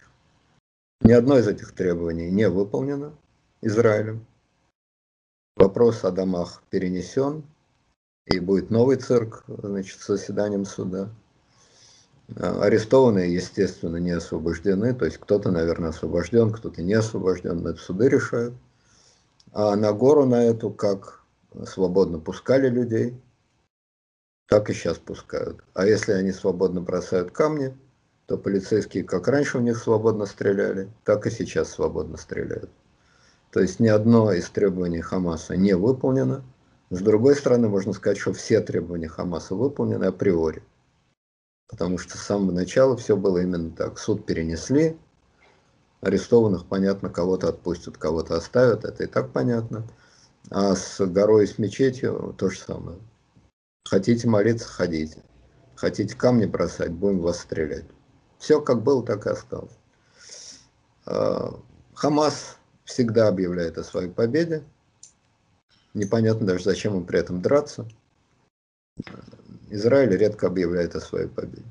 Ни 1.02 1.12
одно 1.12 1.38
из 1.38 1.48
этих 1.48 1.72
требований 1.72 2.30
не 2.30 2.48
выполнено 2.48 3.12
Израилем. 3.60 4.24
Вопрос 5.56 6.04
о 6.04 6.12
домах 6.12 6.62
перенесен, 6.70 7.44
и 8.26 8.38
будет 8.38 8.70
новый 8.70 8.96
цирк 8.96 9.44
значит, 9.46 10.00
с 10.00 10.06
заседанием 10.06 10.64
суда. 10.64 11.10
Арестованные, 12.36 13.34
естественно, 13.34 13.96
не 13.96 14.12
освобождены, 14.12 14.94
то 14.94 15.04
есть 15.04 15.18
кто-то, 15.18 15.50
наверное, 15.50 15.90
освобожден, 15.90 16.52
кто-то 16.52 16.80
не 16.80 16.94
освобожден, 16.94 17.62
но 17.62 17.70
это 17.70 17.80
суды 17.80 18.08
решают. 18.08 18.54
А 19.52 19.76
на 19.76 19.92
гору 19.92 20.24
на 20.24 20.42
эту, 20.44 20.70
как 20.70 21.24
свободно 21.66 22.18
пускали 22.18 22.68
людей, 22.68 23.20
так 24.53 24.68
и 24.68 24.74
сейчас 24.74 24.98
пускают. 24.98 25.64
А 25.72 25.86
если 25.86 26.12
они 26.12 26.30
свободно 26.30 26.82
бросают 26.82 27.30
камни, 27.30 27.74
то 28.26 28.36
полицейские, 28.36 29.03
как 29.03 29.26
раньше 29.26 29.57
у 29.57 29.62
них 29.62 29.78
свободно 29.78 30.26
стреляли, 30.26 30.90
так 31.05 31.26
и 31.26 31.30
сейчас 31.30 31.70
свободно 31.70 32.18
стреляют. 32.18 32.68
То 33.50 33.61
есть 33.61 33.80
ни 33.80 33.88
одно 33.88 34.30
из 34.30 34.50
требований 34.50 35.00
Хамаса 35.00 35.57
не 35.57 35.72
выполнено. 35.72 36.44
С 36.90 37.00
другой 37.00 37.34
стороны, 37.36 37.70
можно 37.70 37.94
сказать, 37.94 38.18
что 38.18 38.34
все 38.34 38.61
требования 38.61 39.09
Хамаса 39.09 39.55
выполнены 39.55 40.05
априори. 40.05 40.62
Потому 41.70 41.96
что 41.96 42.18
с 42.18 42.20
самого 42.20 42.53
начала 42.53 42.94
все 42.98 43.16
было 43.16 43.38
именно 43.38 43.70
так. 43.70 43.98
Суд 43.98 44.26
перенесли, 44.26 44.98
арестованных, 46.03 46.66
понятно, 46.66 47.09
кого-то 47.09 47.48
отпустят, 47.48 47.96
кого-то 47.96 48.36
оставят, 48.36 48.84
это 48.84 49.05
и 49.05 49.07
так 49.07 49.32
понятно. 49.32 49.84
А 50.50 50.76
с 50.76 51.00
горой 51.07 51.44
и 51.44 51.46
с 51.46 51.57
мечетью 51.57 52.34
то 52.36 52.50
же 52.50 52.59
самое. 52.59 52.98
Хотите 53.85 54.28
молиться, 54.28 54.68
ходите. 54.68 55.22
Хотите 55.74 56.16
камни 56.16 56.47
бросать, 56.47 56.93
будем 56.93 57.20
вас 57.20 57.41
стрелять. 57.41 57.85
Все 58.39 58.61
как 58.61 58.83
было, 58.83 59.05
так 59.05 59.26
и 59.26 59.30
осталось. 59.30 59.78
А, 61.07 61.61
Хамас 61.95 62.59
всегда 62.85 63.28
объявляет 63.28 63.78
о 63.78 63.85
своей 63.85 64.11
победе. 64.11 64.64
Непонятно 65.95 66.47
даже, 66.47 66.64
зачем 66.64 66.97
им 66.97 67.05
при 67.05 67.20
этом 67.20 67.43
драться. 67.43 67.89
Израиль 69.70 70.16
редко 70.16 70.47
объявляет 70.47 70.95
о 70.97 71.01
своей 71.01 71.28
победе. 71.28 71.64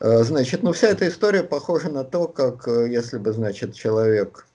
А, 0.00 0.22
значит, 0.22 0.62
ну 0.62 0.72
вся 0.72 0.88
эта 0.88 1.08
история 1.08 1.42
похожа 1.42 1.90
на 1.90 2.04
то, 2.04 2.28
как 2.28 2.68
э, 2.68 2.88
если 2.90 3.18
бы, 3.18 3.32
значит, 3.32 3.74
человек 3.74 4.46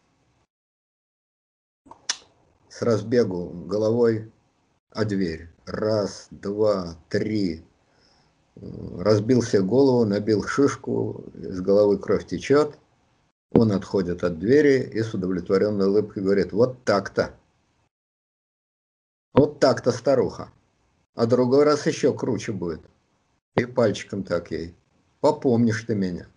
с 2.70 2.82
разбегу 2.82 3.50
головой 3.68 4.32
о 4.90 5.06
дверь. 5.06 5.53
Раз, 5.66 6.28
два, 6.32 6.96
три, 7.10 7.64
разбил 8.56 9.42
себе 9.42 9.62
голову, 9.62 10.06
набил 10.06 10.44
шишку, 10.44 11.24
из 11.36 11.62
головы 11.62 11.98
кровь 11.98 12.28
течет, 12.28 12.78
он 13.52 13.72
отходит 13.72 14.24
от 14.24 14.40
двери 14.40 14.82
и 14.82 15.02
с 15.02 15.14
удовлетворенной 15.14 15.88
улыбкой 15.88 16.24
говорит, 16.24 16.52
вот 16.52 16.84
так-то. 16.84 17.34
Вот 19.34 19.60
так-то, 19.60 19.92
старуха. 19.92 20.52
А 21.16 21.26
другой 21.28 21.64
раз 21.64 21.86
еще 21.86 22.14
круче 22.14 22.52
будет. 22.52 22.82
И 23.56 23.66
пальчиком 23.66 24.24
так 24.24 24.52
ей. 24.52 24.76
Попомнишь 25.22 25.84
ты 25.84 25.96
меня. 25.96 26.28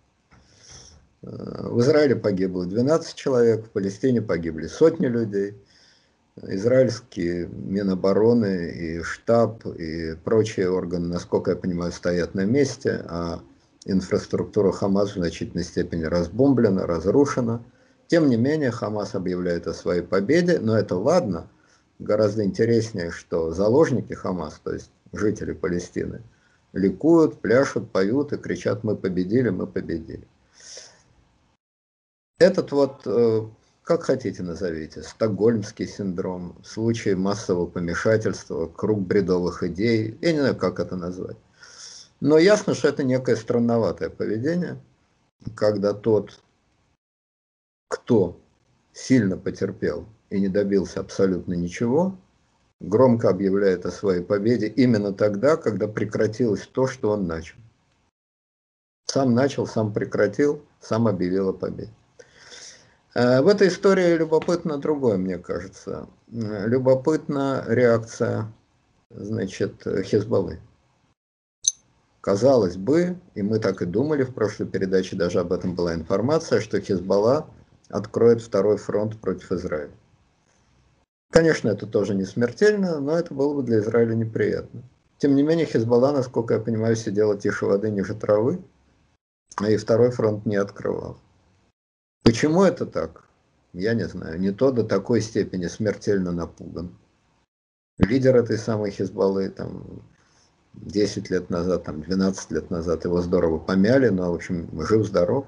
Э, 1.23 1.69
в 1.69 1.79
Израиле 1.81 2.15
погибло 2.15 2.65
12 2.65 3.15
человек, 3.15 3.65
в 3.65 3.69
Палестине 3.71 4.21
погибли 4.21 4.67
сотни 4.67 5.07
людей 5.07 5.55
израильские 6.43 7.47
Минобороны 7.47 8.71
и 8.71 9.01
штаб 9.01 9.65
и 9.65 10.15
прочие 10.23 10.69
органы, 10.69 11.07
насколько 11.07 11.51
я 11.51 11.57
понимаю, 11.57 11.91
стоят 11.91 12.35
на 12.35 12.45
месте, 12.45 13.03
а 13.07 13.41
инфраструктура 13.85 14.71
Хамас 14.71 15.11
в 15.11 15.17
значительной 15.17 15.63
степени 15.63 16.03
разбомблена, 16.03 16.85
разрушена. 16.85 17.63
Тем 18.07 18.29
не 18.29 18.37
менее, 18.37 18.71
Хамас 18.71 19.15
объявляет 19.15 19.67
о 19.67 19.73
своей 19.73 20.01
победе, 20.01 20.59
но 20.59 20.77
это 20.77 20.95
ладно. 20.95 21.49
Гораздо 21.99 22.43
интереснее, 22.43 23.11
что 23.11 23.51
заложники 23.51 24.13
Хамас, 24.13 24.61
то 24.63 24.73
есть 24.73 24.91
жители 25.13 25.53
Палестины, 25.53 26.21
ликуют, 26.73 27.41
пляшут, 27.41 27.91
поют 27.91 28.33
и 28.33 28.37
кричат 28.37 28.83
«Мы 28.83 28.95
победили, 28.95 29.49
мы 29.49 29.65
победили». 29.65 30.27
Этот 32.39 32.71
вот 32.71 33.01
э, 33.05 33.47
как 33.87 34.03
хотите 34.03 34.43
назовите, 34.43 35.01
стокгольмский 35.01 35.87
синдром, 35.87 36.57
случай 36.61 37.15
массового 37.15 37.67
помешательства, 37.67 38.67
круг 38.67 38.99
бредовых 38.99 39.63
идей, 39.63 40.17
я 40.19 40.33
не 40.33 40.39
знаю, 40.39 40.57
как 40.57 40.81
это 40.81 40.97
назвать. 40.97 41.37
Но 42.19 42.37
ясно, 42.37 42.73
что 42.73 42.89
это 42.89 43.05
некое 43.05 43.37
странноватое 43.37 44.09
поведение, 44.09 44.77
когда 45.55 45.93
тот, 45.93 46.43
кто 47.87 48.37
сильно 48.91 49.37
потерпел 49.37 50.05
и 50.29 50.41
не 50.41 50.49
добился 50.49 50.99
абсолютно 50.99 51.53
ничего, 51.53 52.17
громко 52.81 53.29
объявляет 53.29 53.85
о 53.85 53.91
своей 53.91 54.21
победе 54.21 54.67
именно 54.67 55.13
тогда, 55.13 55.55
когда 55.55 55.87
прекратилось 55.87 56.67
то, 56.67 56.87
что 56.87 57.11
он 57.11 57.25
начал. 57.25 57.55
Сам 59.05 59.33
начал, 59.33 59.65
сам 59.65 59.93
прекратил, 59.93 60.61
сам 60.81 61.07
объявил 61.07 61.47
о 61.49 61.53
победе. 61.53 61.93
Э, 63.17 63.41
в 63.41 63.47
этой 63.47 63.69
истории 63.69 64.15
любопытно 64.15 64.77
другое, 64.77 65.17
мне 65.17 65.39
кажется. 65.39 66.07
Э, 66.31 66.67
любопытна 66.67 67.63
реакция, 67.67 68.53
значит, 69.09 69.87
Хизбаллы. 70.03 70.59
Казалось 72.21 72.77
бы, 72.77 73.17
и 73.33 73.41
мы 73.41 73.57
так 73.57 73.81
и 73.81 73.85
думали, 73.85 74.21
в 74.21 74.35
прошлой 74.35 74.67
передаче 74.67 75.15
даже 75.15 75.39
об 75.39 75.51
этом 75.51 75.73
была 75.73 75.95
информация, 75.95 76.61
что 76.61 76.79
Хизбалла 76.79 77.49
откроет 77.89 78.39
второй 78.39 78.77
фронт 78.77 79.19
против 79.19 79.51
Израиля. 79.51 79.93
Конечно, 81.31 81.69
это 81.69 81.87
тоже 81.87 82.13
не 82.13 82.25
смертельно, 82.25 82.99
но 82.99 83.17
это 83.17 83.33
было 83.33 83.55
бы 83.55 83.63
для 83.63 83.79
Израиля 83.79 84.13
неприятно. 84.13 84.83
Тем 85.17 85.35
не 85.35 85.41
менее, 85.41 85.65
Хизбалла, 85.65 86.11
насколько 86.11 86.53
я 86.53 86.59
понимаю, 86.59 86.95
сидела 86.95 87.35
тише 87.35 87.65
воды 87.65 87.89
ниже 87.89 88.13
травы, 88.13 88.61
и 89.67 89.75
второй 89.77 90.11
фронт 90.11 90.45
не 90.45 90.57
открывал. 90.57 91.17
Почему 92.27 92.63
это 92.63 92.85
так? 92.85 93.23
Я 93.71 93.93
не 93.93 94.05
знаю. 94.05 94.37
Не 94.37 94.51
то 94.51 94.73
до 94.73 94.83
такой 94.83 95.21
степени 95.21 95.67
смертельно 95.67 96.33
напуган. 96.33 96.89
Лидер 97.99 98.35
этой 98.35 98.57
самой 98.57 98.91
Хизбаллы 98.91 99.47
там 99.47 100.03
10 100.73 101.29
лет 101.29 101.49
назад, 101.49 101.85
там 101.85 102.01
12 102.01 102.51
лет 102.51 102.69
назад 102.69 103.05
его 103.05 103.21
здорово 103.21 103.59
помяли, 103.59 104.09
но, 104.09 104.29
в 104.29 104.35
общем, 104.35 104.69
жив-здоров. 104.73 105.45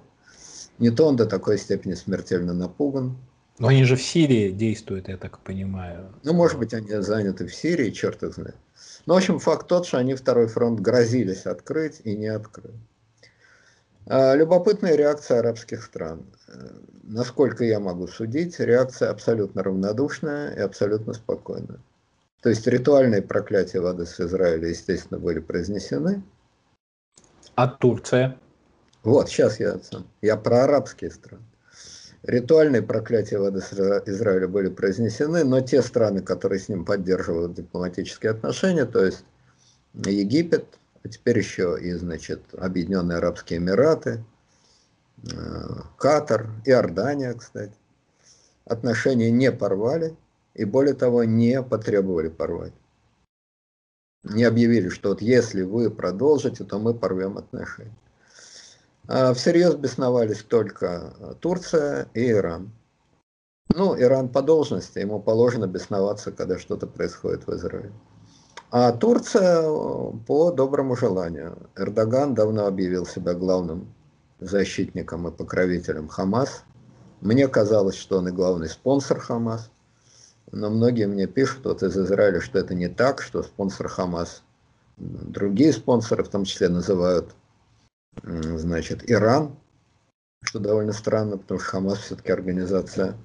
Не 0.77 0.89
то 0.89 1.05
он 1.07 1.17
до 1.17 1.25
такой 1.25 1.57
степени 1.57 1.95
смертельно 1.95 2.53
напуган. 2.53 3.17
Но 3.57 3.67
они 3.67 3.84
же 3.84 3.97
в 3.97 4.01
Сирии 4.01 4.49
действуют, 4.49 5.09
я 5.09 5.17
так 5.17 5.39
понимаю. 5.39 6.13
Ну, 6.23 6.32
может 6.32 6.57
быть, 6.57 6.73
они 6.73 7.01
заняты 7.01 7.45
в 7.45 7.53
Сирии, 7.53 7.91
черт 7.91 8.23
их 8.23 8.36
знает. 8.36 8.55
Но, 9.05 9.15
в 9.15 9.17
общем, 9.17 9.39
факт 9.39 9.67
тот, 9.67 9.86
что 9.86 9.97
они 9.97 10.15
второй 10.15 10.47
фронт 10.47 10.80
грозились 10.80 11.45
открыть 11.45 11.99
и 12.05 12.15
не 12.15 12.27
открыли. 12.27 12.80
А, 14.10 14.34
любопытная 14.34 14.95
реакция 14.95 15.39
арабских 15.39 15.84
стран. 15.84 16.26
Э, 16.47 16.70
насколько 17.03 17.64
я 17.64 17.80
могу 17.80 18.07
судить, 18.07 18.60
реакция 18.60 19.12
абсолютно 19.12 19.62
равнодушная 19.62 20.55
и 20.55 20.60
абсолютно 20.60 21.14
спокойная. 21.14 21.80
То 22.41 22.49
есть 22.49 22.66
ритуальные 22.66 23.22
проклятия 23.22 23.80
в 23.80 23.86
адрес 23.86 24.20
Израиля, 24.20 24.70
естественно, 24.70 25.20
были 25.20 25.39
произнесены. 25.39 26.24
А 27.53 27.68
Турция? 27.68 28.36
Вот, 29.03 29.30
сейчас 29.30 29.60
я, 29.60 29.80
я 30.24 30.38
про 30.38 30.64
арабские 30.64 31.12
страны. 31.12 31.43
Ритуальные 32.24 32.82
проклятия 32.82 33.38
в 33.38 33.43
адрес 33.43 33.72
Израиля 33.72 34.47
были 34.47 34.70
произнесены, 34.70 35.43
но 35.43 35.62
те 35.62 35.84
страны, 35.84 36.22
которые 36.22 36.60
с 36.60 36.68
ним 36.68 36.84
поддерживают 36.84 37.53
дипломатические 37.53 38.32
отношения, 38.32 38.86
то 38.86 39.05
есть 39.05 39.24
Египет, 39.93 40.78
а 41.03 41.09
теперь 41.09 41.37
еще 41.37 41.77
и, 41.79 41.93
значит, 41.93 42.41
Объединенные 42.53 43.17
Арабские 43.17 43.59
Эмираты, 43.59 44.23
э, 45.23 45.29
Катар, 45.97 46.49
Иордания, 46.65 47.33
кстати, 47.33 47.73
отношения 48.65 49.31
не 49.31 49.51
порвали 49.51 50.15
и, 50.53 50.65
более 50.65 50.93
того, 50.93 51.23
не 51.23 51.61
потребовали 51.63 52.29
порвать. 52.29 52.73
Не 54.23 54.43
объявили, 54.43 54.89
что 54.89 55.09
вот 55.09 55.21
если 55.21 55.61
вы 55.61 55.89
продолжите, 55.89 56.65
то 56.65 56.77
мы 56.77 56.93
порвем 56.93 57.37
отношения. 57.37 57.95
А 59.07 59.33
всерьез 59.33 59.75
бесновались 59.75 60.43
только 60.43 61.13
Турция 61.39 62.09
и 62.13 62.29
Иран. 62.29 62.71
Ну, 63.73 63.99
Иран 63.99 64.29
по 64.29 64.41
должности, 64.41 64.99
ему 64.99 65.21
положено 65.21 65.67
бесноваться, 65.67 66.31
когда 66.31 66.59
что-то 66.59 66.85
происходит 66.87 67.47
в 67.47 67.55
Израиле. 67.55 67.93
А 68.72 68.91
Турция 68.91 69.63
э, 69.63 70.11
по 70.28 70.51
доброму 70.51 70.95
желанию. 70.95 71.70
Эрдоган 71.76 72.34
давно 72.34 72.67
объявил 72.67 73.05
себя 73.05 73.34
главным 73.34 73.93
защитником 74.39 75.28
и 75.28 75.32
покровителем 75.32 76.07
Хамас. 76.07 76.63
Мне 77.22 77.47
казалось, 77.47 77.95
что 77.95 78.20
он 78.20 78.28
и 78.28 78.32
главный 78.32 78.70
спонсор 78.70 79.20
Хамас. 79.20 79.72
Но 80.51 80.70
многие 80.70 81.07
мне 81.07 81.28
пишут 81.28 81.65
вот 81.65 81.84
из 81.84 81.97
Израиля, 81.97 82.41
что 82.41 82.59
это 82.59 82.74
не 82.74 82.88
так, 82.88 83.22
что 83.22 83.43
спонсор 83.43 83.88
Хамас 83.88 84.43
другие 84.99 85.74
спонсоры, 85.74 86.24
в 86.24 86.30
том 86.30 86.43
числе 86.45 86.70
называют 86.70 87.36
значит, 88.24 89.09
Иран, 89.09 89.55
что 90.43 90.59
довольно 90.59 90.93
странно, 90.93 91.38
потому 91.38 91.59
что 91.59 91.70
Хамас 91.70 91.99
все-таки 91.99 92.32
организация, 92.32 93.15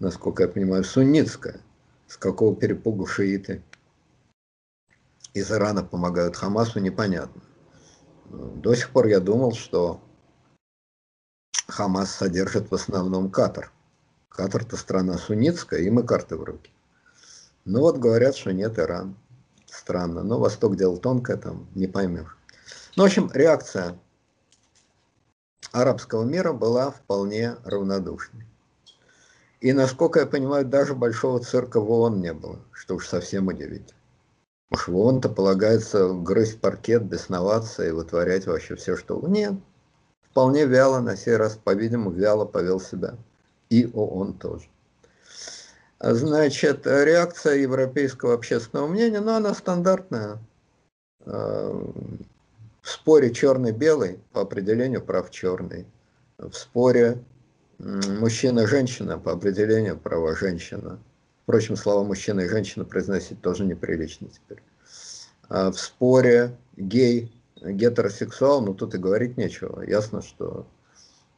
насколько 0.00 0.42
я 0.42 0.48
понимаю, 0.48 0.84
суннитская. 0.84 1.60
С 2.06 2.16
какого 2.16 2.56
перепугу 2.56 3.06
шииты 3.06 3.62
из 5.38 5.50
Ирана 5.50 5.82
помогают 5.82 6.36
Хамасу, 6.36 6.80
непонятно. 6.80 7.42
До 8.30 8.74
сих 8.74 8.90
пор 8.90 9.06
я 9.06 9.20
думал, 9.20 9.52
что 9.52 10.00
Хамас 11.66 12.10
содержит 12.10 12.70
в 12.70 12.74
основном 12.74 13.30
Катар. 13.30 13.72
Катар-то 14.28 14.76
страна 14.76 15.18
суннитская, 15.18 15.80
им 15.80 16.00
и 16.00 16.06
карты 16.06 16.36
в 16.36 16.44
руки. 16.44 16.72
Ну 17.64 17.80
вот 17.80 17.98
говорят, 17.98 18.36
что 18.36 18.52
нет 18.52 18.78
Иран. 18.78 19.16
Странно. 19.66 20.22
Но 20.22 20.38
Восток 20.38 20.76
дело 20.76 20.98
тонкое, 20.98 21.36
там 21.36 21.68
не 21.74 21.86
поймешь. 21.86 22.36
Ну, 22.96 23.02
в 23.02 23.06
общем, 23.06 23.30
реакция 23.34 23.98
арабского 25.72 26.24
мира 26.24 26.52
была 26.52 26.90
вполне 26.90 27.56
равнодушной. 27.64 28.46
И, 29.60 29.72
насколько 29.72 30.20
я 30.20 30.26
понимаю, 30.26 30.64
даже 30.64 30.94
большого 30.94 31.40
цирка 31.40 31.80
в 31.80 31.90
ООН 31.90 32.20
не 32.20 32.32
было, 32.32 32.60
что 32.72 32.94
уж 32.94 33.06
совсем 33.06 33.48
удивительно. 33.48 33.97
ООН-то 34.70 35.28
полагается 35.28 36.08
грызть 36.12 36.60
паркет, 36.60 37.02
бесноваться 37.02 37.86
и 37.86 37.90
вытворять 37.90 38.46
вообще 38.46 38.76
все, 38.76 38.96
что... 38.96 39.20
Нет, 39.26 39.54
вполне 40.30 40.66
вяло, 40.66 41.00
на 41.00 41.16
сей 41.16 41.36
раз, 41.36 41.56
по-видимому, 41.56 42.10
вяло 42.10 42.44
повел 42.44 42.80
себя. 42.80 43.16
И 43.70 43.90
ООН 43.92 44.34
тоже. 44.34 44.68
Значит, 46.00 46.86
реакция 46.86 47.56
европейского 47.56 48.34
общественного 48.34 48.86
мнения, 48.86 49.20
ну, 49.20 49.32
она 49.32 49.52
стандартная. 49.54 50.38
Э, 51.24 51.72
в 52.82 52.88
споре 52.88 53.32
черный-белый, 53.32 54.20
по 54.32 54.42
определению 54.42 55.02
прав 55.02 55.30
черный. 55.30 55.86
В 56.38 56.52
споре 56.52 57.22
мужчина-женщина, 57.78 59.18
по 59.18 59.32
определению 59.32 59.98
права 59.98 60.34
женщина. 60.34 60.98
Впрочем, 61.48 61.76
слова 61.76 62.04
мужчина 62.04 62.40
и 62.40 62.46
женщина 62.46 62.84
произносить 62.84 63.40
тоже 63.40 63.64
неприлично 63.64 64.28
теперь. 64.28 64.62
А 65.48 65.70
в 65.70 65.80
споре 65.80 66.54
гей, 66.76 67.32
гетеросексуал, 67.56 68.60
ну 68.60 68.74
тут 68.74 68.94
и 68.94 68.98
говорить 68.98 69.38
нечего. 69.38 69.80
Ясно, 69.80 70.20
что 70.20 70.66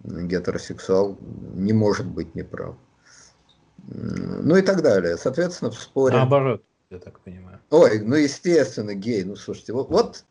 гетеросексуал 0.02 1.16
не 1.54 1.72
может 1.72 2.06
быть 2.06 2.34
неправ. 2.34 2.74
Ну 3.86 4.56
и 4.56 4.62
так 4.62 4.82
далее. 4.82 5.16
Соответственно, 5.16 5.70
в 5.70 5.80
споре... 5.80 6.16
Наоборот, 6.16 6.64
я 6.90 6.98
так 6.98 7.20
понимаю. 7.20 7.60
Ой, 7.70 8.00
ну 8.00 8.16
естественно, 8.16 8.94
гей. 8.94 9.22
Ну 9.22 9.36
слушайте, 9.36 9.72
вот, 9.72 9.90
вот, 9.90 10.24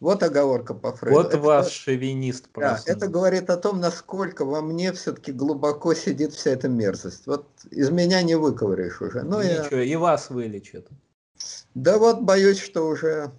вот 0.00 0.22
оговорка 0.22 0.72
по 0.72 0.92
Фрейду. 0.92 1.16
Вот 1.16 1.34
это, 1.34 1.38
ваш 1.38 1.70
шовинист 1.70 2.48
просто. 2.48 2.86
Да, 2.86 2.92
это 2.92 3.06
говорит 3.06 3.50
о 3.50 3.58
том, 3.58 3.80
насколько 3.80 4.46
во 4.46 4.62
мне 4.62 4.92
все-таки 4.94 5.30
глубоко 5.30 5.92
сидит 5.92 6.32
вся 6.32 6.52
эта 6.52 6.68
мерзость. 6.68 7.26
Вот 7.26 7.46
из 7.70 7.90
меня 7.90 8.22
не 8.22 8.34
выковыряешь 8.34 9.02
уже. 9.02 9.22
Но 9.22 9.42
Ничего, 9.42 9.76
я... 9.76 9.84
и 9.84 9.96
вас 9.96 10.30
вылечит. 10.30 10.88
Да 11.74 11.98
вот 11.98 12.22
боюсь, 12.22 12.58
что 12.58 12.86
уже... 12.86 13.30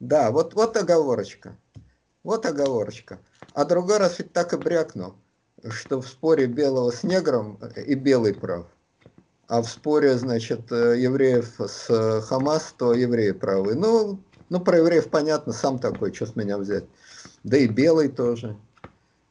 Да, 0.00 0.32
вот, 0.32 0.54
вот 0.54 0.76
оговорочка. 0.76 1.56
Вот 2.24 2.46
оговорочка. 2.46 3.20
А 3.54 3.64
другой 3.64 3.98
раз 3.98 4.18
ведь 4.18 4.32
так 4.32 4.52
и 4.52 4.56
брякнул, 4.56 5.14
что 5.70 6.00
в 6.02 6.08
споре 6.08 6.46
белого 6.46 6.90
с 6.90 7.04
негром 7.04 7.60
и 7.76 7.94
белый 7.94 8.34
прав. 8.34 8.66
А 9.46 9.62
в 9.62 9.68
споре, 9.68 10.18
значит, 10.18 10.70
евреев 10.70 11.60
с 11.60 12.22
Хамас, 12.22 12.74
то 12.76 12.92
евреи 12.92 13.30
правы. 13.30 13.74
Ну, 13.74 14.20
ну, 14.50 14.60
про 14.60 14.78
евреев 14.78 15.08
понятно, 15.08 15.52
сам 15.52 15.78
такой, 15.78 16.14
что 16.14 16.26
с 16.26 16.36
меня 16.36 16.58
взять. 16.58 16.84
Да 17.44 17.56
и 17.56 17.66
белый 17.66 18.08
тоже. 18.08 18.56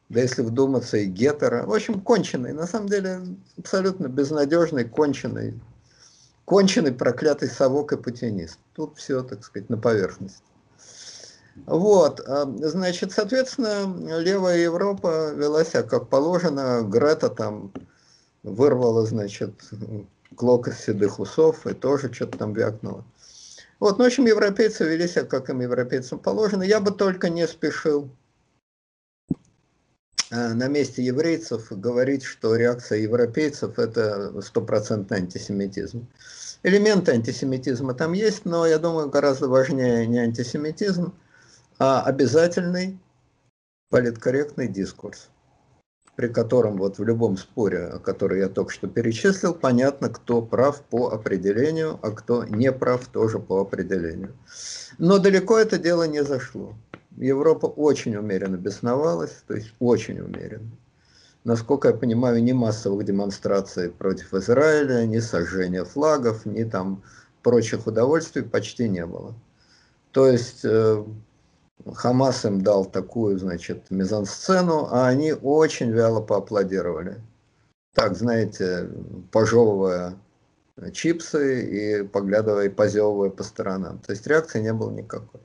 Да 0.08 0.20
если 0.20 0.42
вдуматься, 0.42 0.96
и 0.96 1.04
гетера. 1.04 1.64
В 1.66 1.72
общем, 1.72 2.00
конченый. 2.00 2.52
На 2.52 2.66
самом 2.66 2.88
деле, 2.88 3.20
абсолютно 3.58 4.06
безнадежный, 4.08 4.84
конченый. 4.84 5.60
Конченый 6.44 6.92
проклятый 6.92 7.48
совок 7.48 7.92
и 7.92 7.96
путинист. 7.96 8.58
Тут 8.74 8.96
все, 8.96 9.22
так 9.22 9.44
сказать, 9.44 9.68
на 9.68 9.76
поверхности. 9.76 10.42
Вот, 11.66 12.20
а, 12.26 12.46
значит, 12.62 13.12
соответственно, 13.12 14.18
левая 14.20 14.58
Европа 14.58 15.32
вела 15.32 15.64
себя 15.64 15.82
как 15.82 16.08
положено, 16.08 16.82
Грета 16.82 17.28
там 17.28 17.72
вырвала, 18.42 19.04
значит, 19.04 19.52
клок 20.36 20.68
из 20.68 20.78
седых 20.78 21.18
усов 21.18 21.66
и 21.66 21.74
тоже 21.74 22.12
что-то 22.12 22.38
там 22.38 22.52
вякнула. 22.52 23.04
Вот, 23.80 23.98
ну, 23.98 24.04
в 24.04 24.06
общем, 24.08 24.26
европейцы 24.26 24.84
вели 24.84 25.06
себя, 25.06 25.24
как 25.24 25.50
им 25.50 25.60
европейцам 25.60 26.18
положено. 26.18 26.62
Я 26.64 26.80
бы 26.80 26.90
только 26.90 27.28
не 27.28 27.46
спешил 27.46 28.10
а, 30.30 30.54
на 30.54 30.66
месте 30.66 31.04
еврейцев 31.04 31.70
говорить, 31.70 32.24
что 32.24 32.56
реакция 32.56 32.98
европейцев– 32.98 33.78
это 33.80 34.40
стопроцентный 34.42 35.18
антисемитизм. 35.18 36.08
Элементы 36.64 37.12
антисемитизма 37.12 37.94
там 37.94 38.14
есть, 38.14 38.44
но 38.44 38.66
я 38.66 38.78
думаю, 38.78 39.08
гораздо 39.08 39.48
важнее 39.48 40.06
не 40.08 40.18
антисемитизм, 40.18 41.14
а 41.78 42.02
обязательный 42.02 42.98
политкорректный 43.90 44.66
дискурс 44.66 45.28
при 46.18 46.26
котором 46.26 46.78
вот 46.78 46.98
в 46.98 47.04
любом 47.04 47.36
споре, 47.36 47.92
который 48.02 48.40
я 48.40 48.48
только 48.48 48.72
что 48.72 48.88
перечислил, 48.88 49.54
понятно, 49.54 50.08
кто 50.08 50.42
прав 50.42 50.80
по 50.80 51.12
определению, 51.12 52.00
а 52.02 52.10
кто 52.10 52.42
не 52.42 52.72
прав 52.72 53.06
тоже 53.06 53.38
по 53.38 53.60
определению. 53.60 54.32
Но 54.98 55.20
далеко 55.20 55.56
это 55.56 55.78
дело 55.78 56.08
не 56.08 56.24
зашло. 56.24 56.74
Европа 57.16 57.66
очень 57.66 58.16
умеренно 58.16 58.56
бесновалась, 58.56 59.44
то 59.46 59.54
есть 59.54 59.72
очень 59.78 60.18
умеренно. 60.18 60.72
Насколько 61.44 61.90
я 61.90 61.94
понимаю, 61.94 62.42
ни 62.42 62.50
массовых 62.50 63.04
демонстраций 63.04 63.88
против 63.88 64.34
Израиля, 64.34 65.06
ни 65.06 65.20
сожжения 65.20 65.84
флагов, 65.84 66.44
ни 66.46 66.64
там 66.64 67.04
прочих 67.44 67.86
удовольствий 67.86 68.42
почти 68.42 68.88
не 68.88 69.06
было. 69.06 69.36
То 70.10 70.26
есть 70.26 70.64
э, 70.64 71.04
Хамас 71.86 72.44
им 72.44 72.60
дал 72.60 72.84
такую, 72.84 73.38
значит, 73.38 73.90
мизансцену, 73.90 74.88
а 74.90 75.06
они 75.06 75.32
очень 75.32 75.90
вяло 75.90 76.20
поаплодировали. 76.20 77.20
Так, 77.94 78.16
знаете, 78.16 78.88
пожевывая 79.32 80.14
чипсы 80.92 82.00
и 82.00 82.02
поглядывая 82.04 82.66
и 82.66 82.68
позевывая 82.68 83.30
по 83.30 83.42
сторонам. 83.42 83.98
То 83.98 84.12
есть 84.12 84.26
реакции 84.26 84.60
не 84.60 84.72
было 84.72 84.90
никакой. 84.90 85.40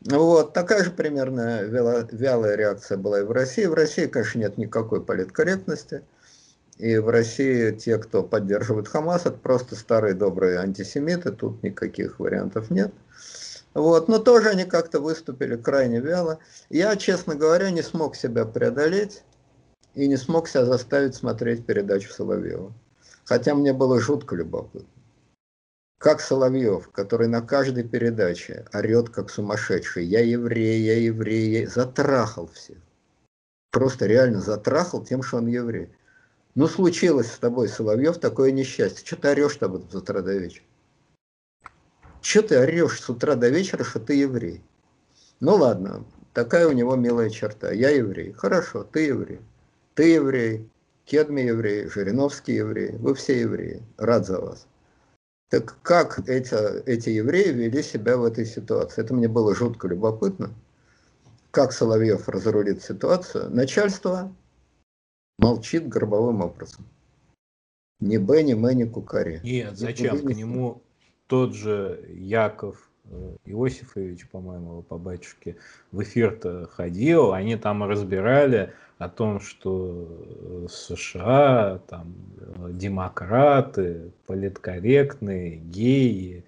Вот, 0.00 0.52
такая 0.52 0.84
же 0.84 0.90
примерно 0.90 1.62
вялая 1.62 2.54
реакция 2.54 2.96
была 2.98 3.20
и 3.20 3.24
в 3.24 3.30
России. 3.30 3.66
В 3.66 3.74
России, 3.74 4.06
конечно, 4.06 4.38
нет 4.38 4.58
никакой 4.58 5.04
политкорректности. 5.04 6.02
И 6.78 6.98
в 6.98 7.08
России 7.08 7.70
те, 7.70 7.96
кто 7.98 8.22
поддерживает 8.22 8.88
Хамас, 8.88 9.22
это 9.22 9.38
просто 9.38 9.74
старые 9.76 10.14
добрые 10.14 10.58
антисемиты, 10.58 11.32
тут 11.32 11.62
никаких 11.62 12.20
вариантов 12.20 12.70
нет. 12.70 12.92
Вот, 13.76 14.08
но 14.08 14.18
тоже 14.18 14.48
они 14.48 14.64
как-то 14.64 15.00
выступили 15.00 15.54
крайне 15.54 16.00
вяло. 16.00 16.38
Я, 16.70 16.96
честно 16.96 17.34
говоря, 17.34 17.70
не 17.70 17.82
смог 17.82 18.16
себя 18.16 18.46
преодолеть 18.46 19.22
и 19.94 20.08
не 20.08 20.16
смог 20.16 20.48
себя 20.48 20.64
заставить 20.64 21.14
смотреть 21.14 21.66
передачу 21.66 22.10
Соловьева. 22.10 22.72
Хотя 23.26 23.54
мне 23.54 23.74
было 23.74 24.00
жутко 24.00 24.34
любопытно. 24.34 24.88
Как 25.98 26.22
Соловьев, 26.22 26.88
который 26.88 27.28
на 27.28 27.42
каждой 27.42 27.84
передаче 27.84 28.64
орет 28.72 29.10
как 29.10 29.28
сумасшедший, 29.28 30.06
я 30.06 30.20
еврей, 30.20 30.80
я 30.80 30.96
еврей, 30.98 31.60
я... 31.60 31.68
затрахал 31.68 32.46
всех. 32.46 32.78
Просто 33.72 34.06
реально 34.06 34.40
затрахал 34.40 35.04
тем, 35.04 35.22
что 35.22 35.36
он 35.36 35.48
еврей. 35.48 35.90
Ну, 36.54 36.66
случилось 36.66 37.30
с 37.30 37.38
тобой, 37.38 37.68
Соловьев, 37.68 38.16
такое 38.16 38.52
несчастье. 38.52 39.04
Что 39.04 39.16
ты 39.16 39.28
орешь-то 39.28 39.66
об 39.66 39.74
этом 39.74 39.90
с 39.90 39.94
утра 39.96 40.22
до 40.22 40.32
вечера? 40.32 40.64
Че 42.26 42.42
ты 42.42 42.58
орешь 42.58 43.00
с 43.00 43.08
утра 43.08 43.36
до 43.36 43.48
вечера, 43.50 43.84
что 43.84 44.00
ты 44.00 44.14
еврей? 44.14 44.60
Ну 45.38 45.54
ладно, 45.54 46.04
такая 46.32 46.66
у 46.66 46.72
него 46.72 46.96
милая 46.96 47.30
черта. 47.30 47.70
Я 47.70 47.90
еврей. 47.90 48.32
Хорошо, 48.32 48.82
ты 48.82 49.06
еврей. 49.06 49.38
Ты 49.94 50.08
еврей, 50.14 50.68
Кедми 51.04 51.42
еврей, 51.42 51.88
Жириновский 51.88 52.54
еврей. 52.54 52.96
Вы 52.96 53.14
все 53.14 53.38
евреи. 53.42 53.80
Рад 53.96 54.26
за 54.26 54.40
вас. 54.40 54.66
Так 55.50 55.76
как 55.82 56.28
эти, 56.28 56.82
эти 56.90 57.10
евреи 57.10 57.52
вели 57.52 57.80
себя 57.80 58.16
в 58.16 58.24
этой 58.24 58.44
ситуации? 58.44 59.02
Это 59.02 59.14
мне 59.14 59.28
было 59.28 59.54
жутко 59.54 59.86
любопытно. 59.86 60.52
Как 61.52 61.72
Соловьев 61.72 62.28
разрулит 62.28 62.82
ситуацию? 62.82 63.50
Начальство 63.50 64.34
молчит 65.38 65.86
горбовым 65.86 66.40
образом. 66.40 66.86
Ни 68.00 68.18
Б, 68.18 68.42
ни 68.42 68.52
ни 68.52 68.84
Кукари. 68.84 69.40
Нет, 69.44 69.78
зачем? 69.78 70.18
К 70.18 70.34
нему 70.34 70.82
тот 71.26 71.54
же 71.54 72.04
Яков 72.08 72.88
э, 73.10 73.36
Иосифович, 73.46 74.28
по-моему, 74.28 74.82
по 74.82 74.98
батюшке, 74.98 75.56
в 75.92 76.02
эфир-то 76.02 76.68
ходил, 76.72 77.32
они 77.32 77.56
там 77.56 77.84
разбирали 77.84 78.72
о 78.98 79.08
том, 79.08 79.40
что 79.40 80.08
э, 80.08 80.66
США, 80.70 81.80
там, 81.88 82.14
э, 82.38 82.70
демократы, 82.72 84.12
политкорректные, 84.26 85.56
геи, 85.56 86.44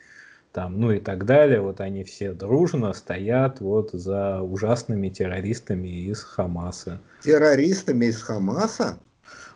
там, 0.52 0.80
ну 0.80 0.92
и 0.92 0.98
так 0.98 1.24
далее, 1.26 1.60
вот 1.60 1.80
они 1.80 2.04
все 2.04 2.32
дружно 2.32 2.92
стоят 2.92 3.60
вот 3.60 3.90
за 3.92 4.40
ужасными 4.40 5.08
террористами 5.08 5.88
из 5.88 6.22
Хамаса. 6.22 7.00
Террористами 7.22 8.06
из 8.06 8.22
Хамаса? 8.22 8.98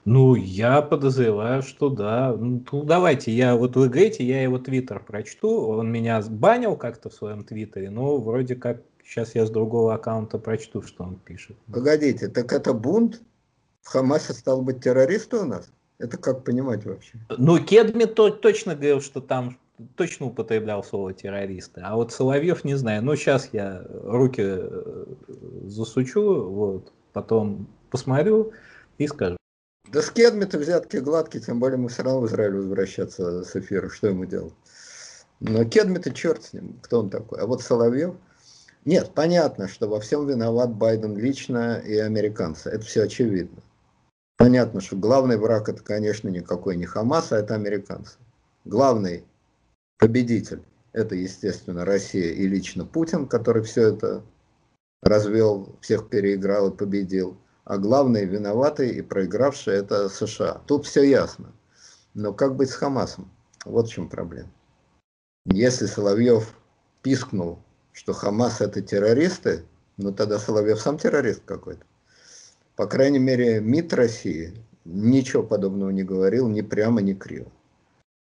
Ну, 0.04 0.34
я 0.34 0.82
подозреваю, 0.82 1.62
что 1.62 1.88
да. 1.88 2.34
Ну, 2.36 2.62
давайте, 2.84 3.30
я 3.30 3.54
вот 3.54 3.76
вы 3.76 3.88
говорите, 3.88 4.24
я 4.24 4.42
его 4.42 4.58
твиттер 4.58 5.00
прочту. 5.00 5.68
Он 5.68 5.90
меня 5.92 6.20
банил 6.28 6.76
как-то 6.76 7.08
в 7.08 7.14
своем 7.14 7.44
твиттере, 7.44 7.90
но 7.90 8.18
вроде 8.18 8.56
как 8.56 8.82
Сейчас 9.12 9.34
я 9.34 9.44
с 9.44 9.50
другого 9.50 9.94
аккаунта 9.94 10.38
прочту, 10.38 10.80
что 10.80 11.04
он 11.04 11.16
пишет. 11.16 11.56
Погодите, 11.70 12.28
так 12.28 12.50
это 12.50 12.72
бунт? 12.72 13.20
В 13.82 13.88
Хамасе 13.88 14.32
стал 14.32 14.62
быть 14.62 14.82
террористы 14.82 15.36
у 15.36 15.44
нас? 15.44 15.70
Это 15.98 16.16
как 16.16 16.44
понимать 16.44 16.86
вообще? 16.86 17.18
Ну, 17.36 17.62
Кедми 17.62 18.04
то, 18.04 18.30
точно 18.30 18.74
говорил, 18.74 19.02
что 19.02 19.20
там 19.20 19.58
точно 19.96 20.26
употреблял 20.26 20.82
слово 20.82 21.12
террористы. 21.12 21.82
А 21.84 21.96
вот 21.96 22.12
Соловьев 22.12 22.64
не 22.64 22.74
знаю. 22.74 23.02
Ну, 23.02 23.14
сейчас 23.16 23.50
я 23.52 23.84
руки 24.04 24.42
э, 24.42 25.04
засучу, 25.64 26.44
вот, 26.48 26.92
потом 27.12 27.68
посмотрю 27.90 28.52
и 28.96 29.06
скажу. 29.08 29.36
Да 29.92 30.00
с 30.00 30.10
Кедми-то 30.10 30.58
взятки 30.58 30.96
гладкие, 30.96 31.44
тем 31.44 31.60
более 31.60 31.76
мы 31.76 31.90
все 31.90 32.02
равно 32.02 32.20
в 32.22 32.26
Израиль 32.26 32.54
возвращаться 32.54 33.44
с 33.44 33.54
эфира. 33.54 33.90
Что 33.90 34.08
ему 34.08 34.24
делать? 34.24 34.54
Но 35.40 35.66
Кедми-то 35.66 36.14
черт 36.14 36.42
с 36.44 36.54
ним, 36.54 36.78
кто 36.80 37.00
он 37.00 37.10
такой. 37.10 37.40
А 37.40 37.46
вот 37.46 37.62
Соловьев... 37.62 38.14
Нет, 38.86 39.12
понятно, 39.14 39.68
что 39.68 39.88
во 39.88 40.00
всем 40.00 40.26
виноват 40.26 40.70
Байден 40.74 41.16
лично 41.16 41.78
и 41.78 41.96
американцы. 41.98 42.70
Это 42.70 42.84
все 42.84 43.02
очевидно. 43.02 43.62
Понятно, 44.38 44.80
что 44.80 44.96
главный 44.96 45.36
враг 45.36 45.68
это, 45.68 45.82
конечно, 45.82 46.28
никакой 46.28 46.76
не 46.76 46.86
Хамас, 46.86 47.30
а 47.30 47.38
это 47.38 47.54
американцы. 47.54 48.16
Главный 48.64 49.24
победитель 49.98 50.62
это, 50.92 51.14
естественно, 51.14 51.84
Россия 51.84 52.32
и 52.32 52.46
лично 52.46 52.86
Путин, 52.86 53.28
который 53.28 53.62
все 53.62 53.88
это 53.88 54.22
развел, 55.02 55.76
всех 55.80 56.08
переиграл 56.08 56.70
и 56.70 56.76
победил. 56.76 57.36
А 57.64 57.78
главный 57.78 58.24
виноватый 58.24 58.90
и 58.90 59.02
проигравший 59.02 59.74
это 59.74 60.08
США. 60.08 60.62
Тут 60.66 60.86
все 60.86 61.02
ясно. 61.02 61.52
Но 62.14 62.32
как 62.32 62.56
быть 62.56 62.70
с 62.70 62.74
Хамасом? 62.74 63.30
Вот 63.64 63.88
в 63.88 63.92
чем 63.92 64.08
проблема. 64.08 64.50
Если 65.46 65.86
Соловьев 65.86 66.54
пискнул, 67.02 67.60
что 67.92 68.12
Хамас 68.12 68.60
это 68.60 68.82
террористы, 68.82 69.64
ну 69.96 70.12
тогда 70.12 70.38
Соловьев 70.38 70.80
сам 70.80 70.98
террорист 70.98 71.42
какой-то. 71.44 71.84
По 72.76 72.86
крайней 72.86 73.18
мере, 73.18 73.60
МИД 73.60 73.92
России 73.94 74.54
ничего 74.84 75.42
подобного 75.42 75.90
не 75.90 76.02
говорил, 76.02 76.48
ни 76.48 76.62
прямо, 76.62 77.00
ни 77.00 77.12
криво. 77.12 77.50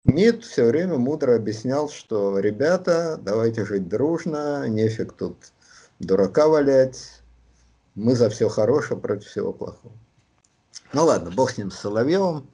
МИД 0.04 0.44
все 0.44 0.66
время 0.66 0.98
мудро 0.98 1.36
объяснял, 1.36 1.88
что 1.88 2.38
ребята, 2.38 3.18
давайте 3.22 3.64
жить 3.64 3.88
дружно, 3.88 4.68
нефиг 4.68 5.12
тут 5.12 5.36
дурака 6.00 6.48
валять, 6.48 7.21
мы 7.94 8.14
за 8.14 8.30
все 8.30 8.48
хорошее 8.48 9.00
против 9.00 9.28
всего 9.28 9.52
плохого. 9.52 9.94
Ну 10.92 11.04
ладно, 11.04 11.30
бог 11.30 11.50
с 11.50 11.58
ним, 11.58 11.70
с 11.70 11.78
Соловьевым 11.78 12.48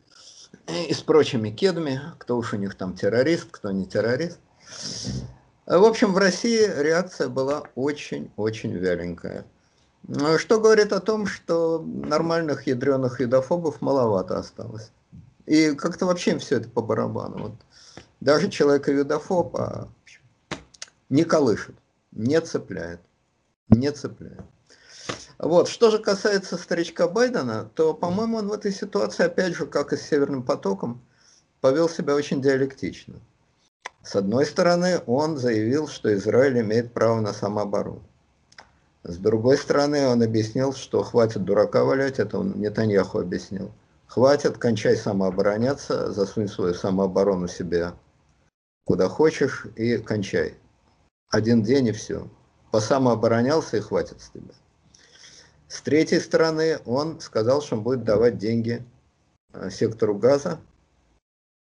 и 0.67 0.93
с 0.93 1.01
прочими 1.01 1.51
кедами, 1.51 2.01
кто 2.19 2.37
уж 2.37 2.53
у 2.55 2.57
них 2.57 2.75
там 2.75 2.95
террорист, 2.95 3.49
кто 3.51 3.71
не 3.71 3.87
террорист. 3.87 4.39
В 5.67 5.85
общем, 5.85 6.13
в 6.13 6.19
России 6.19 6.67
реакция 6.81 7.29
была 7.29 7.65
очень-очень 7.75 8.73
вяленькая. 8.73 9.45
Что 10.39 10.61
говорит 10.61 10.93
о 10.93 11.01
том, 11.01 11.27
что 11.27 11.85
нормальных 11.85 12.67
ядреных 12.67 13.21
юдофобов 13.21 13.81
маловато 13.83 14.39
осталось. 14.39 14.91
И 15.47 15.75
как-то 15.75 16.07
вообще 16.07 16.33
им 16.33 16.39
все 16.39 16.57
это 16.57 16.69
по 16.69 16.81
барабану. 16.81 17.39
Вот 17.39 17.53
даже 18.21 18.49
человека 18.51 18.93
юдофоб 18.93 19.57
а, 19.57 19.89
не 21.09 21.25
колышет, 21.25 21.77
не 22.13 22.41
цепляет, 22.41 23.01
не 23.69 23.91
цепляет. 23.91 24.45
Вот. 25.39 25.69
Что 25.69 25.91
же 25.91 25.99
касается 25.99 26.57
старичка 26.57 27.09
Байдена, 27.09 27.71
то, 27.75 27.95
по-моему, 27.95 28.39
он 28.39 28.49
в 28.49 28.53
этой 28.53 28.73
ситуации, 28.73 29.25
опять 29.25 29.55
же, 29.55 29.67
как 29.67 29.93
и 29.93 29.97
с 29.97 30.03
Северным 30.03 30.43
потоком, 30.43 31.01
повел 31.61 31.89
себя 31.89 32.15
очень 32.15 32.43
диалектично. 32.43 33.15
С 34.03 34.17
одной 34.17 34.47
стороны, 34.47 35.01
он 35.07 35.37
заявил, 35.37 35.89
что 35.89 36.13
Израиль 36.15 36.61
имеет 36.61 36.93
право 36.93 37.21
на 37.21 37.33
самооборону. 37.33 38.03
С 39.05 39.17
другой 39.17 39.59
стороны, 39.59 40.07
он 40.07 40.23
объяснил, 40.23 40.73
что 40.73 41.03
хватит 41.03 41.45
дурака 41.45 41.85
валять, 41.85 42.19
это 42.19 42.39
он 42.39 42.59
Нетаньяху 42.59 43.21
объяснил. 43.21 43.71
Хватит, 44.07 44.59
кончай 44.59 44.97
самообороняться, 44.97 46.13
засунь 46.13 46.49
свою 46.49 46.75
самооборону 46.75 47.49
себе 47.49 47.93
куда 48.89 49.07
хочешь 49.11 49.67
и 49.77 49.99
кончай. 49.99 50.55
Один 51.29 51.63
день 51.63 51.89
и 51.89 51.93
все. 51.93 52.27
Посамооборонялся 52.71 53.77
и 53.77 53.81
хватит 53.81 54.23
с 54.23 54.31
тебя. 54.31 54.55
С 55.69 55.83
третьей 55.83 56.21
стороны, 56.21 56.81
он 56.85 57.21
сказал, 57.21 57.63
что 57.63 57.77
он 57.77 57.83
будет 57.83 58.05
давать 58.05 58.39
деньги 58.39 58.85
э, 59.53 59.71
сектору 59.71 60.15
газа 60.15 60.59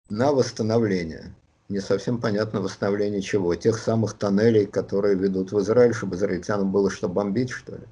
на 0.08 0.32
восстановление 0.32 1.34
не 1.72 1.80
совсем 1.80 2.20
понятно 2.20 2.60
восстановление 2.60 3.22
чего. 3.22 3.54
Тех 3.54 3.78
самых 3.78 4.14
тоннелей, 4.14 4.66
которые 4.66 5.16
ведут 5.16 5.52
в 5.52 5.60
Израиль, 5.60 5.94
чтобы 5.94 6.16
израильтянам 6.16 6.70
было 6.70 6.90
что 6.90 7.08
бомбить, 7.08 7.50
что 7.50 7.76
ли. 7.76 7.86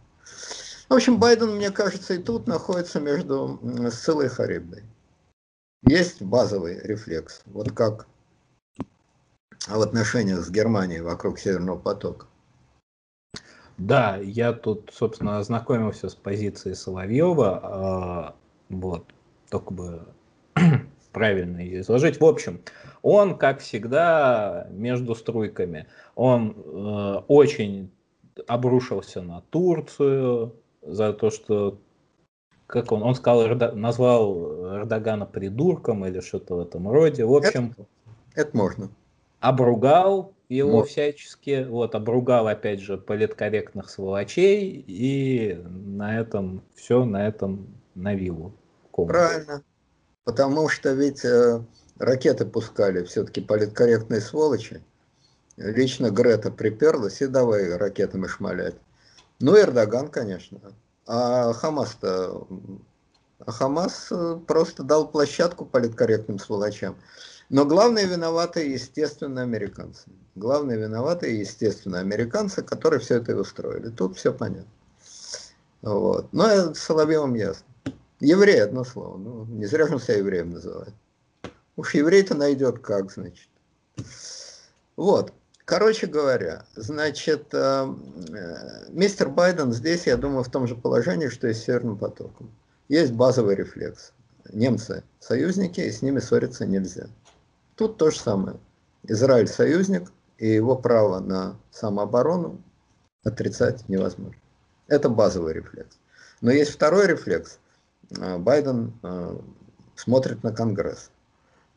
В 0.88 0.94
общем, 0.94 1.18
Байден, 1.18 1.56
мне 1.56 1.70
кажется, 1.70 2.14
и 2.14 2.18
тут 2.18 2.46
находится 2.46 3.00
между 3.00 3.58
Сциллой 3.90 4.26
и 4.26 4.28
Харибдой. 4.28 4.82
Есть 5.86 6.20
базовый 6.20 6.80
рефлекс, 6.82 7.42
вот 7.46 7.72
как 7.72 8.06
в 9.66 9.80
отношениях 9.80 10.44
с 10.44 10.50
Германией 10.50 11.00
вокруг 11.00 11.38
Северного 11.38 11.78
потока. 11.78 12.26
Да, 13.80 14.16
я 14.16 14.52
тут, 14.52 14.90
собственно, 14.92 15.38
ознакомился 15.38 16.10
с 16.10 16.14
позицией 16.14 16.74
Соловьева. 16.74 17.60
А, 17.62 18.34
вот, 18.68 19.06
только 19.48 19.72
бы 19.72 20.02
правильно 21.12 21.60
ее 21.60 21.80
изложить. 21.80 22.20
В 22.20 22.24
общем, 22.26 22.60
он, 23.00 23.38
как 23.38 23.60
всегда, 23.60 24.66
между 24.70 25.14
струйками. 25.14 25.86
Он 26.14 26.54
э, 26.54 27.22
очень 27.26 27.90
обрушился 28.46 29.22
на 29.22 29.40
Турцию 29.48 30.54
за 30.82 31.14
то, 31.14 31.30
что 31.30 31.78
как 32.66 32.92
он, 32.92 33.02
он 33.02 33.14
сказал, 33.14 33.48
назвал 33.74 34.76
Эрдогана 34.76 35.24
придурком 35.24 36.04
или 36.04 36.20
что-то 36.20 36.56
в 36.56 36.60
этом 36.60 36.86
роде. 36.86 37.24
В 37.24 37.34
общем, 37.34 37.72
это, 37.72 37.86
это 38.34 38.56
можно. 38.56 38.90
Обругал 39.40 40.34
его 40.50 40.78
можно. 40.78 40.86
всячески, 40.86 41.64
вот, 41.68 41.94
обругал, 41.94 42.48
опять 42.48 42.80
же, 42.80 42.98
политкорректных 42.98 43.88
сволочей, 43.88 44.84
и 44.86 45.54
на 45.64 46.18
этом 46.18 46.62
все, 46.74 47.04
на 47.04 47.26
этом 47.26 47.74
на 47.94 48.14
виллу. 48.14 48.54
Правильно. 48.92 49.62
Потому 50.24 50.68
что 50.68 50.92
ведь 50.92 51.24
э, 51.24 51.62
ракеты 51.98 52.44
пускали 52.44 53.04
все-таки 53.04 53.40
политкорректные 53.40 54.20
сволочи. 54.20 54.82
Лично 55.56 56.10
Грета 56.10 56.50
приперлась 56.50 57.22
и 57.22 57.26
давай 57.26 57.76
ракетами 57.76 58.26
шмалять. 58.26 58.74
Ну, 59.40 59.56
Эрдоган, 59.58 60.08
конечно. 60.08 60.60
А 61.06 61.52
Хамас-то... 61.52 62.46
А 63.38 63.52
Хамас 63.52 64.08
э, 64.10 64.38
просто 64.46 64.82
дал 64.82 65.08
площадку 65.08 65.64
политкорректным 65.64 66.38
сволочам. 66.38 66.96
Но 67.48 67.64
главные 67.64 68.06
виноваты, 68.06 68.68
естественно, 68.68 69.42
американцы. 69.42 70.10
Главные 70.36 70.78
виноваты, 70.78 71.30
естественно, 71.30 71.98
американцы, 71.98 72.62
которые 72.62 73.00
все 73.00 73.16
это 73.16 73.32
и 73.32 73.34
устроили. 73.34 73.88
Тут 73.88 74.16
все 74.16 74.32
понятно. 74.32 74.70
Вот. 75.82 76.32
Но 76.32 76.46
это 76.46 76.74
Соловьевым 76.74 77.34
ясно. 77.34 77.66
Еврей, 78.20 78.62
одно 78.62 78.84
слово. 78.84 79.16
Ну, 79.16 79.44
не 79.46 79.66
зря 79.66 79.86
же 79.86 79.94
он 79.94 80.00
себя 80.00 80.18
евреем 80.18 80.50
называет. 80.50 80.94
Уж 81.76 81.94
еврей-то 81.94 82.34
найдет 82.34 82.80
как, 82.80 83.10
значит. 83.10 83.48
Вот. 84.96 85.32
Короче 85.64 86.06
говоря, 86.06 86.64
значит, 86.74 87.54
э, 87.54 87.94
э, 88.28 88.90
мистер 88.90 89.28
Байден 89.28 89.72
здесь, 89.72 90.06
я 90.06 90.16
думаю, 90.16 90.42
в 90.42 90.50
том 90.50 90.66
же 90.66 90.74
положении, 90.74 91.28
что 91.28 91.46
и 91.48 91.54
с 91.54 91.62
Северным 91.64 91.96
потоком. 91.96 92.50
Есть 92.88 93.12
базовый 93.12 93.54
рефлекс. 93.54 94.12
Немцы 94.52 95.04
союзники, 95.20 95.80
и 95.80 95.92
с 95.92 96.02
ними 96.02 96.18
ссориться 96.18 96.66
нельзя. 96.66 97.06
Тут 97.76 97.98
то 97.98 98.10
же 98.10 98.18
самое. 98.18 98.56
Израиль 99.04 99.46
союзник, 99.46 100.10
и 100.40 100.48
его 100.48 100.76
право 100.76 101.20
на 101.20 101.56
самооборону 101.70 102.60
отрицать 103.24 103.88
невозможно. 103.88 104.40
Это 104.88 105.08
базовый 105.08 105.54
рефлекс. 105.54 105.98
Но 106.40 106.50
есть 106.50 106.72
второй 106.72 107.06
рефлекс– 107.06 107.58
Э, 108.18 108.38
Байден 108.38 108.92
э, 109.02 109.38
смотрит 109.94 110.42
на 110.42 110.52
Конгресс. 110.52 111.10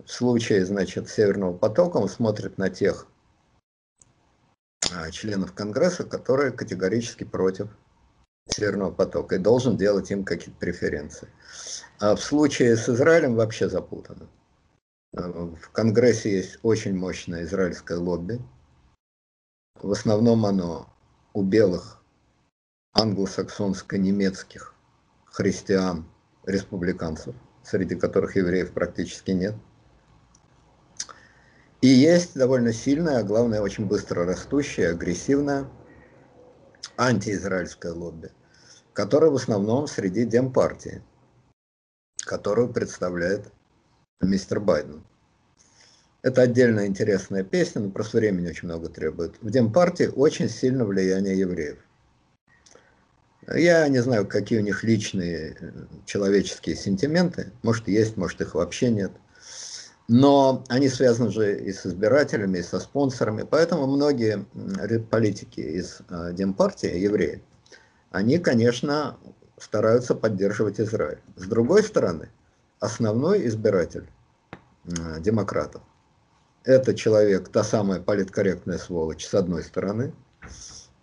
В 0.03 0.11
случае, 0.11 0.65
значит, 0.65 1.09
Северного 1.09 1.55
потока 1.55 1.97
он 1.97 2.09
смотрит 2.09 2.57
на 2.57 2.69
тех 2.69 3.07
э, 4.91 5.11
членов 5.11 5.53
Конгресса, 5.53 6.03
которые 6.03 6.51
категорически 6.51 7.23
против 7.23 7.69
Северного 8.49 8.91
потока 8.91 9.35
и 9.35 9.39
должен 9.39 9.77
делать 9.77 10.09
им 10.11 10.23
какие-то 10.23 10.59
преференции. 10.59 11.29
А 11.99 12.15
в 12.15 12.21
случае 12.21 12.75
с 12.75 12.89
Израилем 12.89 13.35
вообще 13.35 13.69
запутано. 13.69 14.27
В 15.13 15.69
Конгрессе 15.71 16.37
есть 16.37 16.57
очень 16.63 16.97
мощное 16.97 17.43
израильское 17.43 17.99
лобби. 17.99 18.41
В 19.83 19.91
основном 19.91 20.45
оно 20.45 20.87
у 21.33 21.43
белых 21.43 22.01
англосаксонско-немецких 22.93 24.73
христиан 25.25 26.05
республиканцев, 26.45 27.35
среди 27.63 27.95
которых 27.95 28.37
евреев 28.37 28.71
практически 28.71 29.31
нет. 29.31 29.55
И 31.81 31.87
есть 31.87 32.33
довольно 32.33 32.71
сильная, 32.71 33.19
а 33.19 33.23
главное, 33.23 33.59
очень 33.59 33.85
быстро 33.85 34.23
растущая, 34.23 34.91
агрессивная 34.91 35.67
антиизраильское 36.95 37.91
лобби, 37.91 38.31
которое 38.93 39.31
в 39.31 39.35
основном 39.35 39.87
среди 39.87 40.23
демпартии, 40.23 41.03
которую 42.19 42.71
представляет 42.71 43.51
мистер 44.21 44.61
Байден. 44.61 45.03
Это 46.23 46.43
отдельная 46.43 46.87
интересная 46.87 47.43
песня, 47.43 47.81
но 47.81 47.89
просто 47.91 48.17
времени 48.17 48.47
очень 48.47 48.69
много 48.69 48.87
требует. 48.87 49.35
В 49.41 49.51
Демпартии 49.51 50.05
очень 50.05 50.49
сильно 50.49 50.85
влияние 50.85 51.37
евреев. 51.37 51.77
Я 53.53 53.85
не 53.89 53.99
знаю, 53.99 54.25
какие 54.25 54.59
у 54.59 54.63
них 54.63 54.85
личные 54.85 55.57
э, 55.59 55.71
человеческие 56.05 56.77
сентименты. 56.77 57.51
Может, 57.61 57.89
есть, 57.89 58.15
может, 58.15 58.39
их 58.39 58.55
вообще 58.55 58.89
нет. 58.89 59.11
Но 60.07 60.63
они 60.69 60.87
связаны 60.87 61.29
же 61.29 61.59
и 61.59 61.73
с 61.73 61.85
избирателями, 61.85 62.59
и 62.59 62.63
со 62.63 62.79
спонсорами. 62.79 63.43
Поэтому 63.43 63.85
многие 63.85 64.45
политики 65.11 65.59
из 65.59 65.99
э, 66.09 66.31
Демпартии, 66.31 66.99
евреи, 66.99 67.43
они, 68.11 68.37
конечно, 68.37 69.17
стараются 69.57 70.15
поддерживать 70.15 70.79
Израиль. 70.79 71.19
С 71.35 71.47
другой 71.47 71.83
стороны, 71.83 72.29
основной 72.79 73.45
избиратель 73.45 74.07
демократов– 75.19 75.81
это 76.63 76.93
человек, 76.93 77.49
та 77.49 77.63
самая 77.63 77.99
политкорректная 77.99 78.77
сволочь, 78.77 79.25
с 79.25 79.33
одной 79.33 79.63
стороны, 79.63 80.13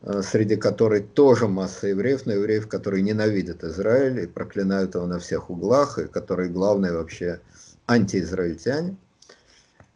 Э, 0.03 0.23
среди 0.23 0.57
которой 0.57 1.03
тоже 1.03 1.47
масса 1.47 1.89
евреев, 1.89 2.25
но 2.25 2.33
евреев, 2.33 2.69
которые 2.69 3.03
ненавидят 3.03 3.63
Израиль 3.65 4.21
и 4.21 4.27
проклинают 4.27 4.95
его 4.95 5.07
на 5.07 5.19
всех 5.19 5.51
углах, 5.51 5.99
и 5.99 6.07
которые, 6.07 6.49
главные, 6.49 6.93
вообще 6.93 7.41
антиизраильтяне. 7.87 8.97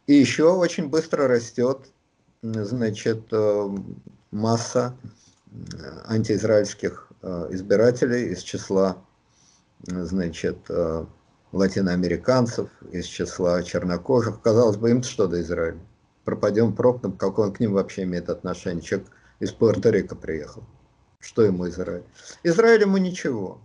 И 0.07 0.15
еще 0.15 0.53
очень 0.53 0.89
быстро 0.91 1.27
растет, 1.27 1.79
значит, 2.43 3.23
э, 3.33 3.69
масса 4.31 4.95
э, 5.51 5.55
антиизраильских 6.07 7.09
избирателей 7.51 8.33
из 8.33 8.43
числа, 8.43 8.99
значит, 9.87 10.59
латиноамериканцев, 11.55 12.69
из 12.91 13.07
числа 13.07 13.63
чернокожих. 13.63 14.43
Казалось 14.43 14.77
бы, 14.77 14.91
им-то 14.91 15.09
что 15.09 15.29
до 15.29 15.41
Израиля? 15.41 15.79
Пропадем 16.25 16.75
пропном, 16.75 17.17
какой 17.17 17.47
он 17.47 17.53
к 17.53 17.61
ним 17.61 17.73
вообще 17.73 18.03
имеет 18.03 18.29
отношение? 18.29 18.83
Человек 18.83 19.09
из 19.39 19.53
Пуэрто-Рико 19.53 20.17
приехал. 20.17 20.65
Что 21.21 21.43
ему 21.43 21.69
Израиль? 21.69 22.05
Израиль 22.43 22.83
ему 22.83 22.97
ничего. 22.97 23.61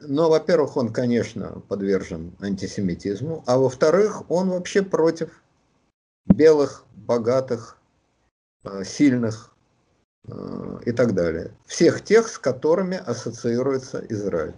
Но, 0.00 0.30
во-первых, 0.30 0.76
он, 0.76 0.92
конечно, 0.92 1.62
подвержен 1.68 2.34
антисемитизму, 2.40 3.44
а 3.46 3.58
во-вторых, 3.58 4.30
он 4.30 4.50
вообще 4.50 4.82
против 4.82 5.42
белых, 6.26 6.84
богатых, 6.94 7.78
э, 8.64 8.84
сильных 8.84 9.54
э, 10.28 10.78
и 10.86 10.92
так 10.92 11.14
далее. 11.14 11.52
Всех 11.66 12.02
тех, 12.02 12.28
с 12.28 12.38
которыми 12.38 12.96
ассоциируется 12.96 14.04
Израиль. 14.08 14.54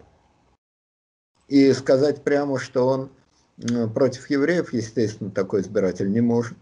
И 1.49 1.73
сказать 1.73 2.23
прямо, 2.23 2.59
что 2.59 2.87
он 2.87 3.11
против 3.93 4.31
евреев, 4.31 4.73
естественно, 4.73 5.31
такой 5.31 5.63
избиратель 5.63 6.11
не 6.11 6.21
может. 6.21 6.57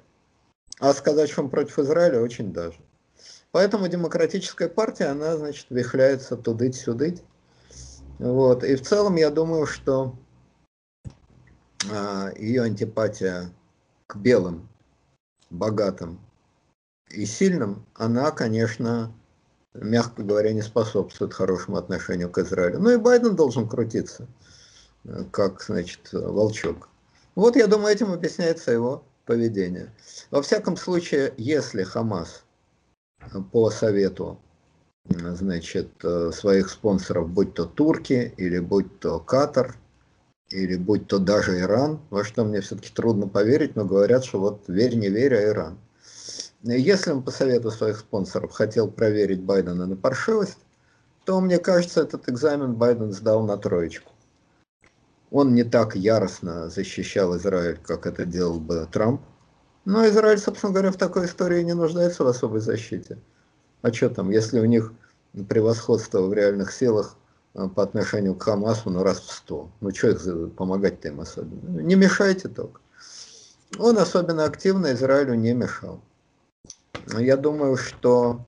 А 0.78 0.92
сказать, 0.94 1.30
что 1.30 1.42
он 1.42 1.50
против 1.50 1.78
Израиля, 1.78 2.20
очень 2.20 2.52
даже. 2.52 2.78
Поэтому 3.50 3.88
демократическая 3.88 4.68
партия, 4.68 5.06
она, 5.06 5.36
значит, 5.36 5.66
вихляется 5.70 6.36
тудыть-сюдыть. 6.36 7.22
Вот. 8.18 8.64
И 8.64 8.76
в 8.76 8.82
целом 8.82 9.16
я 9.16 9.30
думаю, 9.30 9.66
что 9.66 10.16
а, 11.90 12.30
ее 12.36 12.62
антипатия 12.62 13.50
к 14.06 14.16
белым, 14.16 14.68
богатым 15.50 16.20
и 17.10 17.24
сильным, 17.24 17.86
она, 17.94 18.30
конечно, 18.30 19.12
мягко 19.74 20.22
говоря, 20.22 20.52
не 20.52 20.62
способствует 20.62 21.34
хорошему 21.34 21.76
отношению 21.76 22.30
к 22.30 22.38
Израилю. 22.38 22.80
Ну 22.80 22.90
и 22.90 22.96
Байден 22.96 23.36
должен 23.36 23.68
крутиться, 23.68 24.26
как, 25.30 25.62
значит, 25.62 26.08
волчок. 26.12 26.88
Вот, 27.34 27.56
я 27.56 27.66
думаю, 27.66 27.94
этим 27.94 28.12
объясняется 28.12 28.72
его 28.72 29.04
поведение. 29.24 29.92
Во 30.30 30.40
всяком 30.42 30.76
случае, 30.76 31.34
если 31.36 31.82
Хамас 31.82 32.44
по 33.52 33.70
совету 33.70 34.40
значит, 35.08 35.90
своих 36.32 36.70
спонсоров, 36.70 37.28
будь 37.28 37.54
то 37.54 37.64
турки, 37.64 38.34
или 38.36 38.58
будь 38.58 39.00
то 39.00 39.20
Катар, 39.20 39.76
или 40.50 40.76
будь 40.76 41.08
то 41.08 41.18
даже 41.18 41.58
Иран, 41.60 42.00
во 42.10 42.24
что 42.24 42.44
мне 42.44 42.60
все-таки 42.60 42.90
трудно 42.92 43.28
поверить, 43.28 43.76
но 43.76 43.84
говорят, 43.84 44.24
что 44.24 44.38
вот 44.38 44.64
верь, 44.68 44.94
не 44.94 45.08
верь, 45.08 45.34
а 45.34 45.44
Иран. 45.44 45.78
Если 46.62 47.10
он 47.10 47.22
по 47.22 47.30
совету 47.30 47.70
своих 47.70 47.98
спонсоров 47.98 48.52
хотел 48.52 48.90
проверить 48.90 49.42
Байдена 49.42 49.86
на 49.86 49.96
паршивость, 49.96 50.58
то, 51.24 51.40
мне 51.40 51.58
кажется, 51.58 52.02
этот 52.02 52.28
экзамен 52.28 52.74
Байден 52.74 53.12
сдал 53.12 53.44
на 53.44 53.56
троечку. 53.56 54.12
Он 55.30 55.54
не 55.54 55.64
так 55.64 55.96
яростно 55.96 56.68
защищал 56.70 57.36
Израиль, 57.36 57.78
как 57.82 58.06
это 58.06 58.24
делал 58.24 58.60
бы 58.60 58.88
Трамп, 58.90 59.20
но 59.84 60.06
Израиль, 60.08 60.38
собственно 60.38 60.72
говоря, 60.72 60.90
в 60.90 60.96
такой 60.96 61.26
истории 61.26 61.62
не 61.62 61.74
нуждается 61.74 62.24
в 62.24 62.26
особой 62.26 62.60
защите. 62.60 63.18
А 63.82 63.92
что 63.92 64.10
там, 64.10 64.30
если 64.30 64.58
у 64.58 64.64
них 64.64 64.92
превосходство 65.48 66.22
в 66.22 66.32
реальных 66.32 66.72
силах 66.72 67.16
э, 67.54 67.68
по 67.68 67.84
отношению 67.84 68.34
к 68.34 68.42
Хамасу, 68.42 68.90
ну 68.90 69.04
раз 69.04 69.20
в 69.20 69.30
сто. 69.30 69.70
Ну 69.80 69.94
что 69.94 70.08
их 70.08 70.54
помогать-то 70.54 71.08
им 71.08 71.20
особенно? 71.20 71.80
Не 71.80 71.94
мешайте 71.94 72.48
только. 72.48 72.80
Он 73.78 73.98
особенно 73.98 74.44
активно 74.44 74.92
Израилю 74.92 75.34
не 75.34 75.52
мешал. 75.52 76.00
Я 77.16 77.36
думаю, 77.36 77.76
что 77.76 78.44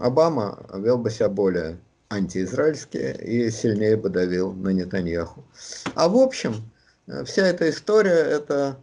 Обама 0.00 0.58
вел 0.74 0.98
бы 0.98 1.10
себя 1.10 1.28
более 1.28 1.78
антиизраильски 2.08 3.16
и 3.22 3.50
сильнее 3.50 3.96
бы 3.96 4.08
давил 4.08 4.52
на 4.52 4.70
Нетаньяху. 4.70 5.44
А 5.94 6.08
в 6.08 6.16
общем, 6.16 6.70
э, 7.06 7.24
вся 7.24 7.46
эта 7.46 7.68
история– 7.68 8.10
это 8.10 8.78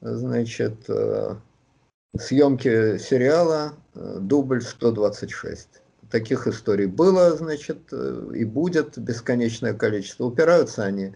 значит, 0.00 0.88
э, 0.88 1.36
съемки 2.18 2.98
сериала 2.98 3.74
э, 3.94 4.18
«Дубль 4.20 4.62
126». 4.62 5.66
Таких 6.10 6.46
историй 6.46 6.86
было, 6.86 7.36
значит, 7.36 7.92
и 7.92 8.44
будет 8.44 8.96
бесконечное 8.98 9.74
количество. 9.74 10.24
Упираются 10.24 10.84
они 10.84 11.14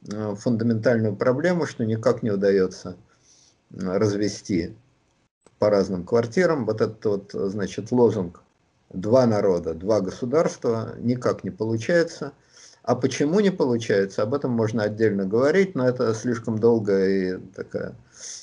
в 0.00 0.34
фундаментальную 0.34 1.14
проблему, 1.14 1.66
что 1.66 1.84
никак 1.84 2.22
не 2.22 2.30
удается 2.30 2.96
развести 3.70 4.74
по 5.60 5.70
разным 5.70 6.04
квартирам. 6.04 6.66
Вот 6.66 6.80
этот 6.80 7.04
вот, 7.04 7.30
значит, 7.32 7.92
лозунг 7.92 8.43
«два 8.94 9.26
народа, 9.26 9.74
два 9.74 10.00
государства» 10.00 10.94
никак 10.98 11.44
не 11.44 11.50
получается– 11.50 12.32
а 12.84 12.94
почему 12.94 13.40
не 13.40 13.50
получается, 13.50 14.22
об 14.22 14.34
этом 14.34 14.50
можно 14.50 14.82
отдельно 14.82 15.24
говорить, 15.24 15.74
но 15.74 15.88
это 15.88 16.12
слишком 16.12 16.58
долгая 16.58 17.08
и 17.08 17.38
такая 17.56 17.96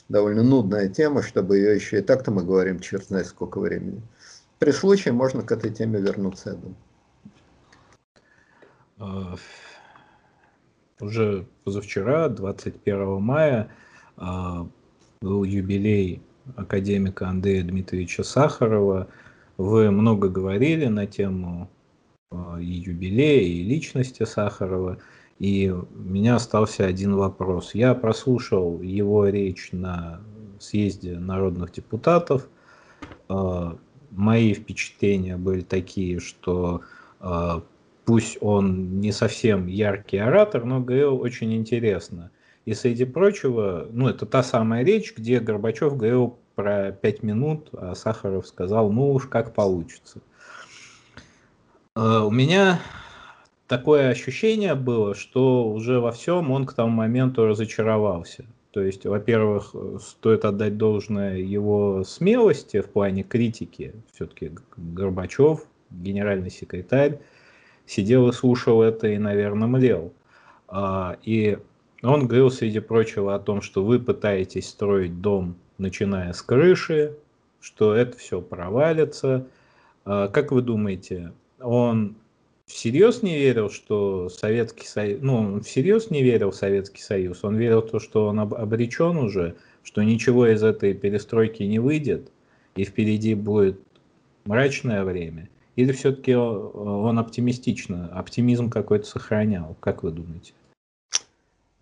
довольно 0.09 0.41
нудная 0.41 0.89
тема, 0.89 1.21
чтобы 1.21 1.57
ее 1.57 1.75
еще 1.75 1.99
и 1.99 2.01
так-то 2.01 2.31
мы 2.31 2.43
говорим 2.43 2.79
черт 2.79 3.05
знает 3.05 3.27
сколько 3.27 3.59
времени. 3.59 4.01
При 4.57 4.71
случае 4.71 5.13
можно 5.13 5.43
к 5.43 5.51
этой 5.51 5.69
теме 5.69 6.01
вернуться, 6.01 6.49
я 6.49 6.55
думаю. 6.55 6.75
А, 8.97 9.35
уже 10.99 11.45
позавчера, 11.63 12.27
21 12.27 13.21
мая, 13.21 13.69
а, 14.17 14.67
был 15.21 15.43
юбилей 15.43 16.23
академика 16.55 17.27
Андрея 17.27 17.63
Дмитриевича 17.63 18.23
Сахарова. 18.23 19.07
Вы 19.61 19.91
много 19.91 20.29
говорили 20.29 20.85
на 20.85 21.05
тему 21.07 21.69
Э, 22.31 22.57
и 22.61 22.65
юбилея, 22.65 23.41
и 23.41 23.63
личности 23.63 24.23
Сахарова. 24.23 24.97
И 25.39 25.69
у 25.69 25.87
меня 25.97 26.35
остался 26.35 26.85
один 26.85 27.15
вопрос. 27.15 27.73
Я 27.73 27.93
прослушал 27.93 28.81
его 28.81 29.27
речь 29.27 29.69
на 29.71 30.21
съезде 30.59 31.17
народных 31.17 31.71
депутатов. 31.71 32.47
Э, 33.29 33.73
мои 34.11 34.53
впечатления 34.53 35.37
были 35.37 35.61
такие, 35.61 36.19
что 36.19 36.81
э, 37.19 37.61
пусть 38.05 38.37
он 38.41 38.99
не 38.99 39.11
совсем 39.11 39.67
яркий 39.67 40.17
оратор, 40.17 40.65
но 40.65 40.79
говорил 40.79 41.19
очень 41.19 41.53
интересно. 41.55 42.31
И 42.65 42.75
среди 42.75 43.05
прочего, 43.05 43.87
ну 43.91 44.07
это 44.07 44.27
та 44.27 44.43
самая 44.43 44.85
речь, 44.85 45.15
где 45.17 45.39
Горбачев 45.39 45.97
говорил 45.97 46.37
про 46.61 46.91
пять 46.91 47.23
минут, 47.23 47.69
а 47.73 47.95
Сахаров 47.95 48.45
сказал, 48.45 48.91
ну 48.91 49.13
уж 49.13 49.27
как 49.27 49.53
получится. 49.53 50.19
Э, 51.95 52.19
у 52.19 52.29
меня 52.29 52.79
такое 53.67 54.09
ощущение 54.09 54.75
было, 54.75 55.15
что 55.15 55.67
уже 55.67 55.99
во 55.99 56.11
всем 56.11 56.51
он 56.51 56.65
к 56.65 56.73
тому 56.73 56.89
моменту 56.89 57.47
разочаровался. 57.47 58.45
То 58.71 58.81
есть, 58.81 59.05
во-первых, 59.05 59.75
стоит 59.99 60.45
отдать 60.45 60.77
должное 60.77 61.37
его 61.37 62.03
смелости 62.05 62.79
в 62.79 62.89
плане 62.89 63.23
критики. 63.23 63.93
Все-таки 64.13 64.51
Горбачев, 64.77 65.65
генеральный 65.89 66.51
секретарь, 66.51 67.19
сидел 67.85 68.29
и 68.29 68.31
слушал 68.31 68.81
это 68.81 69.07
и, 69.07 69.17
наверное, 69.17 69.67
млел. 69.67 70.13
А, 70.69 71.17
и 71.23 71.57
он 72.01 72.27
говорил, 72.27 72.49
среди 72.49 72.79
прочего, 72.79 73.35
о 73.35 73.39
том, 73.39 73.61
что 73.61 73.83
вы 73.83 73.99
пытаетесь 73.99 74.69
строить 74.69 75.21
дом, 75.21 75.55
начиная 75.77 76.33
с 76.33 76.41
крыши, 76.41 77.15
что 77.59 77.93
это 77.93 78.17
все 78.17 78.41
провалится, 78.41 79.47
А, 80.05 80.27
как 80.27 80.51
вы 80.51 80.61
думаете, 80.61 81.31
он 81.59 82.15
всерьез 82.65 83.21
не 83.21 83.37
верил, 83.37 83.69
что 83.69 84.29
Советский 84.29 84.87
Союз, 84.87 85.19
ну, 85.21 85.35
он 85.37 85.61
всерьез 85.61 86.09
не 86.09 86.23
верил 86.23 86.51
в 86.51 86.55
Советский 86.55 87.01
Союз, 87.01 87.43
он 87.43 87.55
верил 87.55 87.81
в 87.81 87.91
то, 87.91 87.99
что 87.99 88.27
он 88.27 88.39
обречен 88.39 89.17
уже, 89.17 89.55
что 89.83 90.01
ничего 90.01 90.47
из 90.47 90.63
этой 90.63 90.93
перестройки 90.93 91.63
не 91.63 91.79
выйдет, 91.79 92.31
и 92.75 92.83
впереди 92.83 93.35
будет 93.35 93.79
мрачное 94.45 95.03
время, 95.03 95.49
или 95.75 95.91
все-таки 95.91 96.33
он 96.33 97.19
оптимистично, 97.19 98.09
оптимизм 98.13 98.69
какой-то 98.69 99.05
сохранял, 99.05 99.75
как 99.79 100.03
вы 100.03 100.11
думаете? 100.11 100.53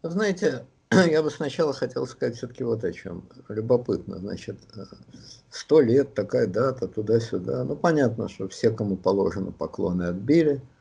Знаете, 0.01 0.65
я 0.91 1.23
бы 1.23 1.29
сначала 1.29 1.73
хотел 1.73 2.07
сказать 2.07 2.35
все-таки 2.37 2.63
вот 2.63 2.83
о 2.83 2.91
чем. 2.91 3.27
Любопытно, 3.47 4.17
значит, 4.17 4.57
сто 5.49 5.81
лет, 5.81 6.13
такая 6.13 6.47
дата, 6.47 6.87
туда-сюда. 6.87 7.63
Ну, 7.63 7.75
понятно, 7.75 8.29
что 8.29 8.47
все, 8.47 8.71
кому 8.71 8.97
положено, 8.97 9.51
поклоны 9.51 10.03
отбили– 10.03 10.61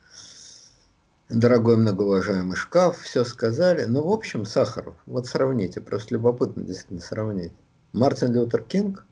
дорогой 1.28 1.76
многоуважаемый 1.76 2.56
шкаф, 2.56 3.00
все 3.00 3.24
сказали. 3.24 3.84
Ну, 3.84 4.02
в 4.02 4.12
общем, 4.12 4.44
Сахаров, 4.44 4.94
вот 5.06 5.26
сравните, 5.26 5.80
просто 5.80 6.14
любопытно 6.14 6.62
действительно 6.62 7.00
сравнить. 7.00 7.52
Мартин 7.92 8.32
Лютер 8.32 8.62
Кинг 8.62 9.04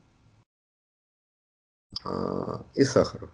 а, 2.04 2.64
и 2.74 2.84
Сахаров. 2.84 3.30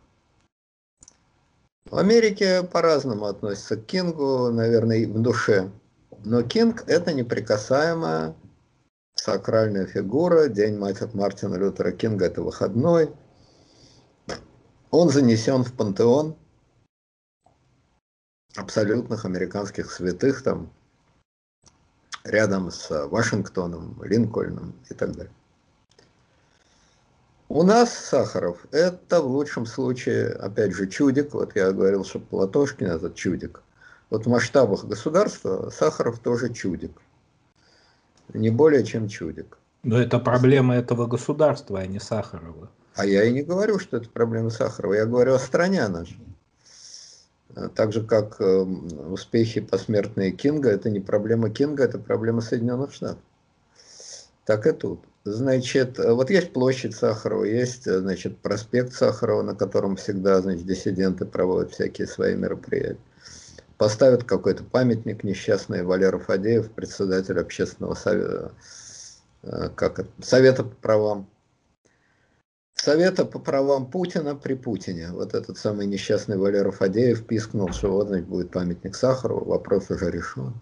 В 1.90 1.97
Америке 1.97 2.62
по-разному 2.62 3.26
относятся 3.26 3.76
к 3.76 3.84
Кингу, 3.86 4.51
наверное, 4.51 5.06
в 5.06 5.20
душе. 5.20 5.70
Но 6.24 6.43
Кинг– 6.43 6.85
это 6.86 7.12
неприкасаемая 7.12 8.35
сакральная 9.15 9.86
фигура. 9.86 10.49
День 10.49 10.78
Мартина 10.78 11.57
Лютера 11.57 11.93
Кинга– 11.93 12.24
это 12.27 12.43
выходной. 12.43 13.12
Он 14.90 15.09
занесен 15.09 15.65
в 15.65 15.73
пантеон– 15.73 16.36
абсолютных 18.57 19.24
американских 19.24 19.90
святых 19.90 20.43
там 20.43 20.70
рядом 22.24 22.70
с 22.70 23.09
Вашингтоном, 23.09 24.01
Линкольном 24.05 24.74
и 24.90 24.94
так 24.94 25.12
далее. 25.12 25.32
У 27.49 27.65
нас 27.65 27.93
Сахаров– 27.93 28.65
это 28.70 29.20
в 29.20 29.27
лучшем 29.27 29.66
случае, 29.66 30.28
опять 30.28 30.73
же, 30.73 30.86
чудик. 30.86 31.35
Вот 31.35 31.57
я 31.57 31.73
говорил, 31.73 32.05
что 32.05 32.20
Платошкин– 32.20 32.86
это 32.89 33.11
чудик. 33.11 33.62
Вот 34.12 34.26
в 34.26 34.28
масштабах 34.28 34.84
государства 34.84 35.70
Сахаров 35.70 36.18
тоже 36.18 36.52
чудик. 36.52 36.93
Не 38.34 38.51
более 38.51 38.84
чем 38.84 39.09
чудик. 39.09 39.56
Но 39.84 39.98
это 39.98 40.18
проблема 40.18 40.74
этого 40.74 41.06
государства, 41.06 41.80
а 41.80 41.86
не 41.86 41.98
Сахарова. 41.98 42.68
А 42.94 43.06
я 43.06 43.24
и 43.24 43.32
не 43.32 43.40
говорю, 43.40 43.78
что 43.78 43.97
это 43.97 44.10
проблема 44.10 44.51
Сахарова. 44.51 44.93
Я 44.93 45.06
говорю 45.06 45.32
о 45.32 45.39
стране 45.39 45.89
нашей. 45.89 46.20
Э, 47.56 47.70
так 47.74 47.94
же, 47.94 48.02
как 48.02 48.39
эм, 48.39 48.86
успехи 49.10 49.62
посмертные 49.62 50.32
Кинга, 50.32 50.68
это 50.68 50.90
не 50.90 51.01
проблема 51.01 51.48
Кинга, 51.48 51.84
это 51.84 51.98
проблема 51.98 52.43
Соединенных 52.43 52.93
Штатов. 52.93 53.22
Так 54.44 54.66
и 54.66 54.72
тут. 54.72 55.01
Значит, 55.24 55.98
э, 55.98 56.12
вот 56.12 56.28
есть 56.28 56.52
площадь 56.52 56.94
Сахарова, 56.94 57.44
есть, 57.44 57.86
э, 57.86 57.98
значит, 57.98 58.36
проспект 58.40 58.93
Сахарова, 58.93 59.40
на 59.40 59.55
котором 59.55 59.97
всегда, 59.97 60.43
значит, 60.43 60.66
диссиденты 60.66 61.24
проводят 61.24 61.72
всякие 61.72 62.06
свои 62.06 62.34
мероприятия. 62.34 62.98
Поставят 63.83 64.23
какой-то 64.23 64.63
памятник 64.63 65.25
несчастный 65.25 65.83
Валера 65.83 66.21
Фадеев, 66.21 66.71
председатель 66.71 67.41
общественного 67.41 67.95
совета, 67.95 68.53
как 69.75 69.99
это, 69.99 70.09
совета 70.23 70.63
по 70.63 70.77
правам 70.77 71.29
Совета 72.75 73.25
по 73.25 73.41
правам 73.41 73.91
Путина 73.91 74.37
при 74.37 74.55
Путине. 74.55 75.11
Вот 75.11 75.35
этот 75.35 75.59
самый 75.59 75.89
несчастный 75.89 76.37
Валера 76.39 76.71
Фадеев 76.71 77.27
пискнул, 77.27 77.73
что 77.73 77.91
вот 77.91 78.07
значит, 78.07 78.29
будет 78.29 78.53
памятник 78.53 78.95
Сахарову, 78.95 79.47
вопрос 79.47 79.91
уже 79.91 80.13
решен. 80.13 80.55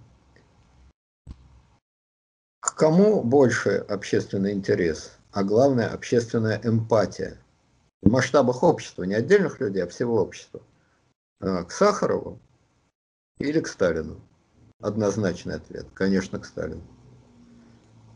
К 2.60 2.74
кому 2.74 3.22
больше 3.22 3.84
общественный 3.86 4.52
интерес, 4.52 5.12
а 5.30 5.44
главное 5.44 5.88
общественная 5.88 6.58
эмпатия? 6.64 7.36
В 8.00 8.10
масштабах 8.10 8.62
общества, 8.62 9.02
не 9.02 9.14
отдельных 9.14 9.60
людей, 9.60 9.84
а 9.84 9.88
всего 9.88 10.22
общества. 10.22 10.62
А, 11.40 11.64
к 11.64 11.70
Сахарову 11.70 12.40
или 13.40 13.60
к 13.60 13.66
Сталину? 13.66 14.20
Однозначный 14.80 15.56
ответ, 15.56 15.86
конечно, 15.92 16.38
к 16.38 16.46
Сталину. 16.46 16.86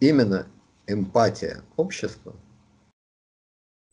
Именно 0.00 0.46
эмпатия 0.86 1.62
общества– 1.76 2.34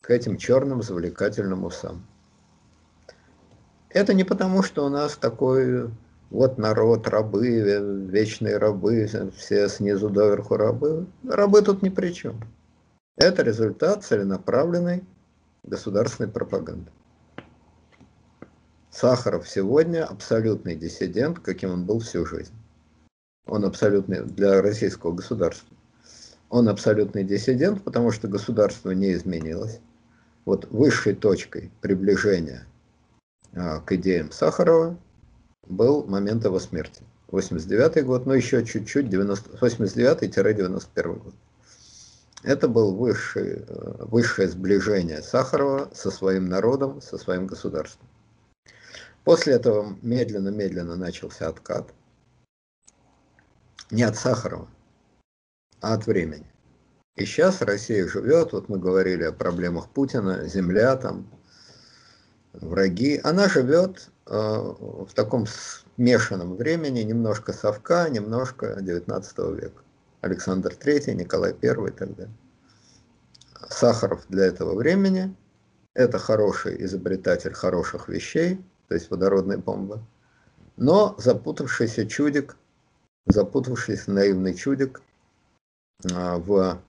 к 0.02 0.10
этим 0.10 0.38
черным 0.38 0.82
завлекательным 0.82 1.64
усам. 1.64 2.06
Это 3.90 4.14
не 4.14 4.24
потому, 4.24 4.64
что 4.64 4.86
у 4.86 4.90
нас 4.90 5.16
такой 5.16 5.90
вот 6.30 6.58
народ, 6.58 7.08
рабы, 7.08 8.08
вечные 8.10 8.58
рабы, 8.58 9.08
все 9.38 9.70
снизу 9.70 10.10
доверху 10.10 10.58
рабы. 10.58 11.06
Рабы 11.24 11.62
тут 11.62 11.82
ни 11.82 11.90
при 11.90 12.12
чем. 12.12 12.42
Это 13.18 13.44
результат 13.44 14.04
целенаправленной 14.04 15.04
государственной 15.64 16.30
пропаганды. 16.30 16.90
Сахаров 18.92 19.48
сегодня 19.48 20.06
абсолютный 20.06 20.76
диссидент, 20.76 21.40
каким 21.40 21.72
он 21.72 21.86
был 21.86 22.00
всю 22.00 22.26
жизнь. 22.26 22.54
Он 23.48 23.64
абсолютный 23.66 24.24
для 24.24 24.62
российского 24.62 25.14
государства. 25.14 25.76
Он 26.50 26.68
абсолютный 26.68 27.24
диссидент, 27.24 27.84
потому 27.84 28.12
что 28.12 28.28
государство 28.28 28.92
не 28.92 29.14
изменилось 29.14 29.80
вот 30.46 30.70
высшей 30.72 31.16
точкой 31.16 31.72
приближения 31.82 32.68
а, 33.54 33.80
к 33.80 33.94
идеям 33.94 34.32
Сахарова 34.32 34.98
был 35.68 36.06
момент 36.06 36.44
его 36.44 36.60
смерти. 36.60 37.04
89 37.28 38.06
год, 38.06 38.26
но 38.26 38.34
еще 38.34 38.66
чуть-чуть, 38.66 39.06
89-91 39.06 41.20
год. 41.20 41.34
Это 42.44 42.68
был 42.68 42.96
высший, 42.96 43.64
э, 43.66 44.06
высшее 44.06 44.50
сближение 44.50 45.22
Сахарова 45.22 45.90
со 45.94 46.12
своим 46.12 46.50
народом, 46.50 47.02
со 47.02 47.18
своим 47.18 47.48
государством. 47.48 48.06
После 49.24 49.54
этого 49.54 49.98
медленно-медленно 50.02 50.96
начался 50.96 51.48
откат. 51.48 51.94
Не 53.92 54.04
от 54.04 54.16
Сахарова, 54.16 54.68
а 55.82 55.94
от 55.94 56.08
времени. 56.08 56.50
И 57.16 57.26
сейчас 57.26 57.62
Россия 57.62 58.08
живет, 58.08 58.54
вот 58.54 58.70
мы 58.70 58.80
говорили 58.80 59.24
о 59.24 59.34
проблемах 59.34 59.90
Путина, 59.90 60.48
земля 60.48 60.96
там, 60.96 61.30
враги. 62.54 63.20
Она 63.24 63.50
живет 63.50 64.10
э, 64.28 64.32
в 64.32 65.10
таком 65.14 65.46
смешанном 65.46 66.56
времени, 66.56 67.02
немножко 67.02 67.54
совка, 67.54 68.08
немножко 68.10 68.82
19 68.82 69.38
века. 69.62 69.84
Александр 70.22 70.74
III, 70.74 71.14
Николай 71.14 71.52
I 71.62 71.88
и 71.88 71.92
так 71.92 72.16
далее. 72.16 72.34
Сахаров 73.70 74.26
для 74.30 74.46
этого 74.46 74.76
времени– 74.76 75.36
это 75.94 76.18
хороший 76.18 76.84
изобретатель 76.86 77.54
хороших 77.54 78.08
вещей, 78.08 78.64
то 78.92 78.96
есть 78.96 79.10
водородная 79.10 79.58
бомба, 79.58 80.06
но 80.76 81.16
запутавшийся 81.18 82.06
чудик, 82.06 82.58
запутавшийся 83.26 84.12
наивный 84.12 84.54
чудик 84.54 85.02
э, 86.04 86.36
в 86.36 86.82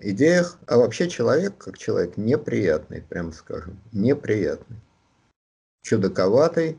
идеях, 0.00 0.58
а 0.66 0.78
вообще 0.78 1.10
человек, 1.10 1.58
как 1.58 1.76
человек, 1.76 2.16
неприятный, 2.16 3.02
прямо 3.02 3.32
скажем, 3.32 3.78
неприятный. 3.92 4.78
Чудаковатый, 5.82 6.78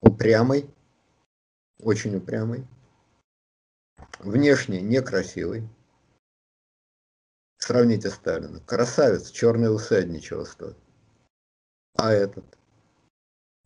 упрямый, 0.00 0.70
очень 1.80 2.14
упрямый, 2.14 2.64
внешне 4.20 4.80
некрасивый. 4.80 5.68
Сравните 7.58 8.10
Сталина. 8.10 8.60
Красавец, 8.60 9.32
черные 9.32 9.72
усы 9.72 9.94
от 9.94 10.06
ничего 10.06 10.44
стоят. 10.44 10.76
А 11.96 12.12
этот 12.12 12.44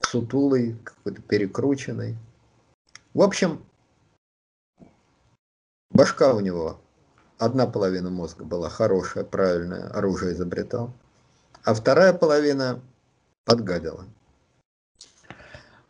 сутулый, 0.09 0.77
какой-то 0.85 1.21
перекрученный. 1.23 2.17
В 3.15 3.23
общем, 3.23 3.63
башка 5.91 6.35
у 6.35 6.41
него 6.41 6.81
одна 7.39 7.67
половина 7.67 8.11
мозга 8.11 8.45
была 8.45 8.69
хорошая, 8.69 9.25
правильная, 9.25 9.89
оружие 9.89 10.33
изобретал, 10.33 10.93
а 11.65 11.75
вторая 11.75 12.13
половина 12.13 12.81
подгадила. 13.45 14.07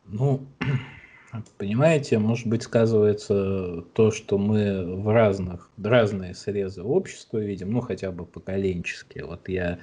Ну, 0.06 0.46
понимаете, 1.58 2.18
может 2.18 2.46
быть, 2.46 2.62
сказывается 2.62 3.82
то, 3.92 4.10
что 4.10 4.38
мы 4.38 4.96
в 4.96 5.12
разных, 5.12 5.70
разные 5.76 6.34
срезы 6.34 6.82
общества 6.82 7.38
видим, 7.38 7.70
ну, 7.72 7.80
хотя 7.80 8.10
бы 8.10 8.24
поколенческие. 8.24 9.26
Вот 9.26 9.48
я 9.48 9.78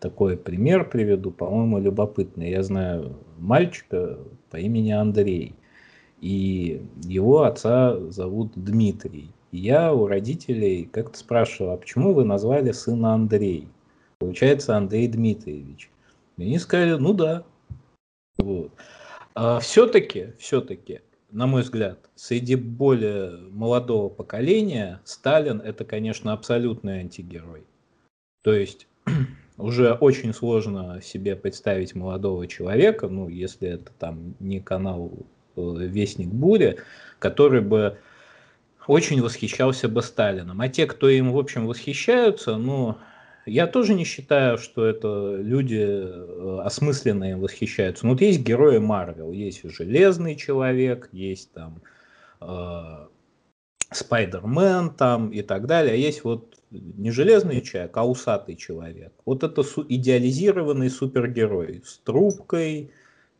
такой 0.00 0.36
пример 0.36 0.88
приведу, 0.88 1.30
по-моему, 1.30 1.78
любопытный. 1.78 2.50
Я 2.50 2.62
знаю 2.62 3.16
мальчика 3.38 4.18
по 4.50 4.56
имени 4.56 4.90
Андрей, 4.90 5.54
и 6.20 6.82
его 7.04 7.42
отца 7.42 7.98
зовут 8.10 8.52
Дмитрий 8.56 9.30
я 9.52 9.92
у 9.92 10.06
родителей 10.06 10.84
как-то 10.84 11.18
спрашивал, 11.18 11.72
а 11.72 11.76
почему 11.76 12.14
вы 12.14 12.24
назвали 12.24 12.72
сына 12.72 13.14
Андрей? 13.14 13.68
Получается 14.18 14.76
Андрей 14.76 15.08
Дмитриевич. 15.08 15.90
И 16.36 16.42
они 16.42 16.58
сказали, 16.58 16.92
ну 16.92 17.14
да. 17.14 17.44
Вот. 18.38 18.70
А 19.34 19.58
все-таки, 19.60 20.34
все-таки, 20.38 21.00
на 21.30 21.46
мой 21.46 21.62
взгляд, 21.62 21.98
среди 22.14 22.54
более 22.54 23.38
молодого 23.50 24.08
поколения 24.08 25.00
Сталин 25.04 25.60
это, 25.60 25.84
конечно, 25.84 26.32
абсолютный 26.32 27.00
антигерой. 27.00 27.64
То 28.42 28.52
есть 28.52 28.86
уже 29.60 29.92
очень 29.92 30.32
сложно 30.34 31.00
себе 31.02 31.36
представить 31.36 31.94
молодого 31.94 32.46
человека, 32.46 33.08
ну, 33.08 33.28
если 33.28 33.68
это 33.68 33.92
там 33.98 34.34
не 34.40 34.60
канал 34.60 35.12
э, 35.56 35.60
Вестник 35.60 36.28
Бури, 36.28 36.78
который 37.18 37.60
бы 37.60 37.98
очень 38.86 39.22
восхищался 39.22 39.88
бы 39.88 40.02
Сталином. 40.02 40.60
А 40.60 40.68
те, 40.68 40.86
кто 40.86 41.08
им, 41.08 41.32
в 41.32 41.38
общем, 41.38 41.66
восхищаются, 41.66 42.56
ну, 42.56 42.96
я 43.46 43.66
тоже 43.66 43.94
не 43.94 44.04
считаю, 44.04 44.58
что 44.58 44.84
это 44.84 45.36
люди 45.36 45.82
э, 45.82 46.60
осмысленные 46.64 47.36
восхищаются. 47.36 48.06
Ну, 48.06 48.12
вот 48.12 48.20
есть 48.20 48.40
герои 48.40 48.78
Марвел, 48.78 49.32
есть 49.32 49.62
Железный 49.64 50.36
Человек, 50.36 51.08
есть 51.12 51.52
там 51.52 51.82
э, 52.40 53.06
Спайдермен 53.92 54.90
там 54.90 55.30
и 55.30 55.42
так 55.42 55.66
далее. 55.66 55.94
А 55.94 55.96
есть 55.96 56.24
вот 56.24 56.59
не 56.70 57.10
железный 57.10 57.60
человек, 57.60 57.96
а 57.96 58.06
усатый 58.06 58.56
человек. 58.56 59.12
Вот 59.24 59.42
это 59.42 59.62
су- 59.62 59.86
идеализированный 59.88 60.90
супергерой 60.90 61.82
с 61.84 61.98
трубкой, 61.98 62.90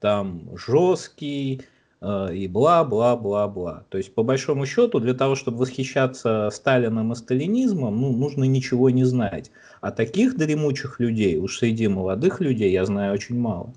там 0.00 0.50
жесткий, 0.56 1.62
Э, 2.00 2.34
и 2.34 2.48
бла-бла-бла-бла. 2.48 3.84
То 3.90 3.98
есть, 3.98 4.14
по 4.14 4.22
большому 4.22 4.64
счету, 4.64 5.00
для 5.00 5.12
того, 5.12 5.34
чтобы 5.34 5.58
восхищаться 5.58 6.48
Сталином 6.50 7.12
и 7.12 7.16
сталинизмом, 7.16 8.00
ну, 8.00 8.12
нужно 8.12 8.44
ничего 8.44 8.88
не 8.90 9.04
знать. 9.04 9.50
А 9.80 9.90
таких 9.90 10.36
дремучих 10.36 10.98
людей, 10.98 11.38
уж 11.38 11.58
среди 11.58 11.88
молодых 11.88 12.40
людей, 12.40 12.72
я 12.72 12.86
знаю 12.86 13.12
очень 13.12 13.38
мало. 13.38 13.74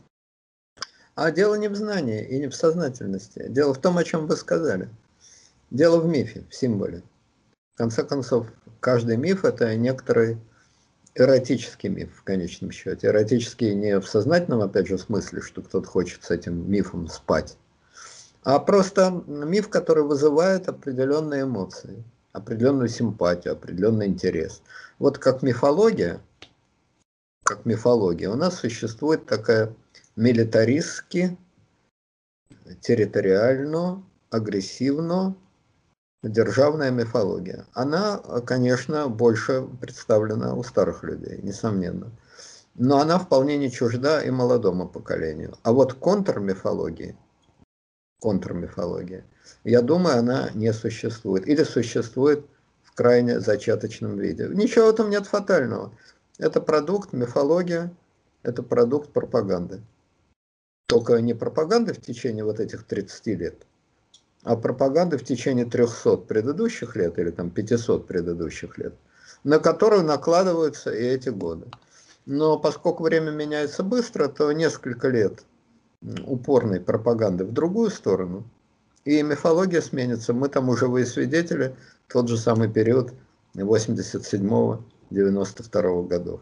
А 1.15 1.31
дело 1.31 1.55
не 1.55 1.67
в 1.67 1.75
знании 1.75 2.25
и 2.25 2.39
не 2.39 2.47
в 2.47 2.55
сознательности. 2.55 3.45
Дело 3.49 3.73
в 3.73 3.81
том, 3.81 3.97
о 3.97 4.03
чем 4.03 4.25
вы 4.25 4.35
сказали. 4.37 4.89
Дело 5.69 5.99
в 5.99 6.07
мифе, 6.07 6.43
в 6.49 6.55
символе. 6.55 7.03
Конце 7.75 8.03
концов, 8.03 8.47
каждый 8.79 9.17
миф– 9.17 9.45
это 9.45 9.75
некоторый 9.75 10.37
эротический 11.15 11.89
миф 11.89 12.15
в 12.15 12.23
конечном 12.23 12.71
счете. 12.71 13.07
Эротический 13.07 13.73
не 13.73 13.99
в 13.99 14.07
сознательном, 14.07 14.61
опять 14.61 14.87
же, 14.87 14.97
смысле, 14.97 15.41
что 15.41 15.61
кто-то 15.61 15.87
хочет 15.87 16.23
с 16.23 16.29
этим 16.29 16.69
мифом 16.69 17.07
спать, 17.07 17.57
а 18.43 18.59
просто 18.59 19.23
миф, 19.25 19.69
который 19.69 20.03
вызывает 20.03 20.67
определенные 20.69 21.43
эмоции, 21.43 22.03
определенную 22.31 22.89
симпатию, 22.89 23.53
определенный 23.53 24.07
интерес. 24.07 24.61
Вот 24.99 25.17
как 25.17 25.41
мифология, 25.41 26.21
как 27.43 27.65
мифология, 27.65 28.29
у 28.29 28.35
нас 28.35 28.59
существует 28.59 29.25
такая 29.25 29.73
милитаристски, 30.15 31.37
территориально, 32.81 34.03
агрессивно 34.29 35.35
державная 36.23 36.91
мифология. 36.91 37.65
Она, 37.73 38.17
конечно, 38.45 39.07
больше 39.07 39.67
представлена 39.79 40.55
у 40.55 40.63
старых 40.63 41.03
людей, 41.03 41.39
несомненно. 41.43 42.11
Но 42.75 42.99
она 42.99 43.19
вполне 43.19 43.57
не 43.57 43.69
чужда 43.69 44.23
и 44.23 44.31
молодому 44.31 44.87
поколению. 44.87 45.57
А 45.63 45.71
вот 45.71 45.93
контрмифологии– 45.93 47.15
контрмифология. 48.23 49.25
Я 49.65 49.81
думаю, 49.81 50.19
она 50.19 50.49
не 50.53 50.71
существует. 50.71 51.45
Или 51.45 51.63
существует 51.63 52.45
в 52.81 52.95
крайне 52.95 53.41
зачаточном 53.41 54.17
виде. 54.17 54.47
Ничего 54.47 54.85
в 54.85 54.89
этом 54.89 55.09
нет 55.09 55.27
фатального. 55.27 55.91
Это 56.39 56.61
продукт, 56.61 57.11
мифология, 57.11 57.91
это 58.41 58.63
продукт 58.63 59.11
пропаганды. 59.11 59.81
Только 60.87 61.17
не 61.21 61.33
пропаганды 61.33 61.93
в 61.93 62.01
течение 62.01 62.45
вот 62.45 62.59
этих 62.61 62.85
30 62.85 63.27
лет, 63.27 63.67
а 64.43 64.55
пропаганды 64.55 65.17
в 65.17 65.23
течение 65.23 65.65
300 65.65 66.17
предыдущих 66.17 66.95
лет 66.95 67.17
или 67.19 67.31
там 67.31 67.49
500 67.49 68.07
предыдущих 68.07 68.77
лет, 68.77 68.93
на 69.43 69.59
которую 69.59 70.03
накладываются 70.03 70.91
и 70.91 71.03
эти 71.03 71.29
годы. 71.29 71.67
Но 72.25 72.57
поскольку 72.57 73.03
время 73.03 73.31
меняется 73.31 73.83
быстро, 73.83 74.27
то 74.27 74.51
несколько 74.51 75.09
лет 75.09 75.43
упорной 76.25 76.79
пропаганды 76.79 77.45
в 77.45 77.51
другую 77.51 77.89
сторону, 77.89 78.43
и 79.05 79.21
мифология 79.21 79.81
сменится. 79.81 80.33
Мы 80.33 80.49
там 80.49 80.69
уже 80.69 80.87
вы 80.87 81.05
свидетели, 81.05 81.75
тот 82.07 82.29
же 82.29 82.37
самый 82.37 82.71
период 82.71 83.13
87-92 83.55 86.07
годов. 86.07 86.41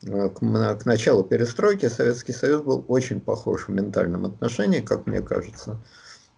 К, 0.00 0.30
к 0.30 0.84
началу 0.84 1.24
перестройки 1.24 1.88
Советский 1.88 2.32
Союз 2.32 2.62
был 2.62 2.84
очень 2.88 3.20
похож 3.20 3.66
в 3.66 3.70
ментальном 3.70 4.26
отношении, 4.26 4.80
как 4.80 5.06
мне 5.06 5.20
кажется, 5.20 5.80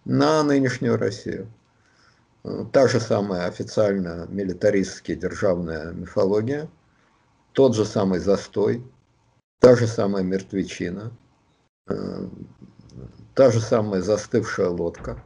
на 0.05 0.43
нынешнюю 0.43 0.97
Россию. 0.97 1.51
Та 2.71 2.87
же 2.87 2.99
самая 2.99 3.47
официально 3.47 4.25
милитаристская 4.29 5.15
державная 5.15 5.91
мифология, 5.91 6.69
тот 7.51 7.75
же 7.75 7.85
самый 7.85 8.19
застой, 8.19 8.83
та 9.59 9.75
же 9.75 9.85
самая 9.87 10.23
мертвечина, 10.23 11.11
Э, 11.91 12.27
та 13.33 13.51
же 13.51 13.59
самая 13.59 14.01
застывшая 14.01 14.69
лодка. 14.69 15.23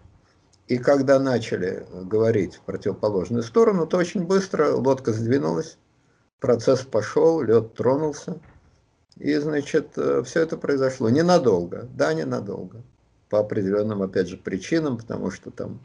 И 0.67 0.77
когда 0.77 1.19
начали 1.19 1.85
говорить 1.91 2.55
в 2.55 2.61
противоположную 2.61 3.43
сторону, 3.43 3.85
то 3.85 3.97
очень 3.97 4.25
быстро 4.25 4.71
лодка 4.71 5.11
сдвинулась, 5.11 5.77
процесс 6.39 6.81
пошел, 6.81 7.41
лед 7.41 7.73
тронулся. 7.73 8.39
И, 9.17 9.35
значит, 9.35 9.97
э, 9.97 10.23
все 10.23 10.41
это 10.41 10.57
произошло 10.57 11.09
ненадолго, 11.09 11.87
да, 11.93 12.13
ненадолго. 12.13 12.83
По 13.29 13.39
определенным, 13.39 14.01
опять 14.01 14.27
же, 14.27 14.37
причинам, 14.37 14.97
потому 14.97 15.31
что 15.31 15.51
там 15.51 15.79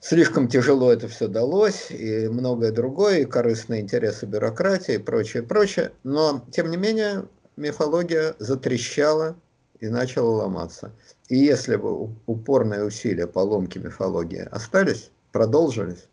слишком 0.00 0.48
тяжело 0.48 0.92
это 0.92 1.08
все 1.08 1.28
далось, 1.28 1.90
и 1.90 2.28
многое 2.28 2.72
другое, 2.72 3.20
и 3.20 3.24
корыстные 3.24 3.80
интересы 3.80 4.26
бюрократии, 4.26 4.96
и 4.96 4.98
прочее, 4.98 5.42
прочее. 5.42 5.92
Но, 6.02 6.44
тем 6.50 6.70
не 6.70 6.76
менее, 6.76 7.26
мифология 7.56 8.34
затрещала 8.38 9.36
и 9.80 9.88
начала 9.88 10.42
ломаться. 10.42 10.92
И 11.28 11.38
если 11.38 11.76
бы 11.76 12.10
упорные 12.26 12.84
усилия 12.84 13.26
по 13.26 13.40
ломке 13.40 13.80
мифологии 13.80 14.46
остались, 14.50 15.10
продолжились, 15.32 16.08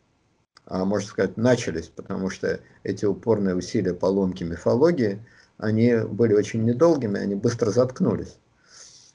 а 0.65 0.85
можно 0.85 1.07
сказать, 1.07 1.35
начались, 1.35 1.87
потому 1.87 2.29
что 2.29 2.59
эти 2.83 3.05
упорные 3.05 3.55
усилия 3.55 3.93
по 3.93 4.05
ломке 4.05 4.45
мифологии, 4.45 5.21
они 5.57 5.97
были 5.97 6.33
очень 6.33 6.63
недолгими, 6.63 7.19
они 7.19 7.35
быстро 7.35 7.71
заткнулись. 7.71 8.37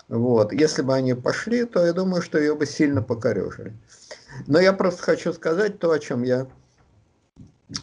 Вот. 0.08 0.52
Если 0.52 0.82
бы 0.82 0.94
они 0.94 1.14
пошли, 1.14 1.64
то 1.64 1.84
я 1.84 1.92
думаю, 1.92 2.22
что 2.22 2.38
ее 2.38 2.54
бы 2.54 2.66
сильно 2.66 3.02
покорежили. 3.02 3.72
Но 4.46 4.60
я 4.60 4.72
просто 4.72 5.02
хочу 5.02 5.32
сказать 5.32 5.78
то, 5.78 5.90
о 5.90 5.98
чем 5.98 6.22
я 6.22 6.46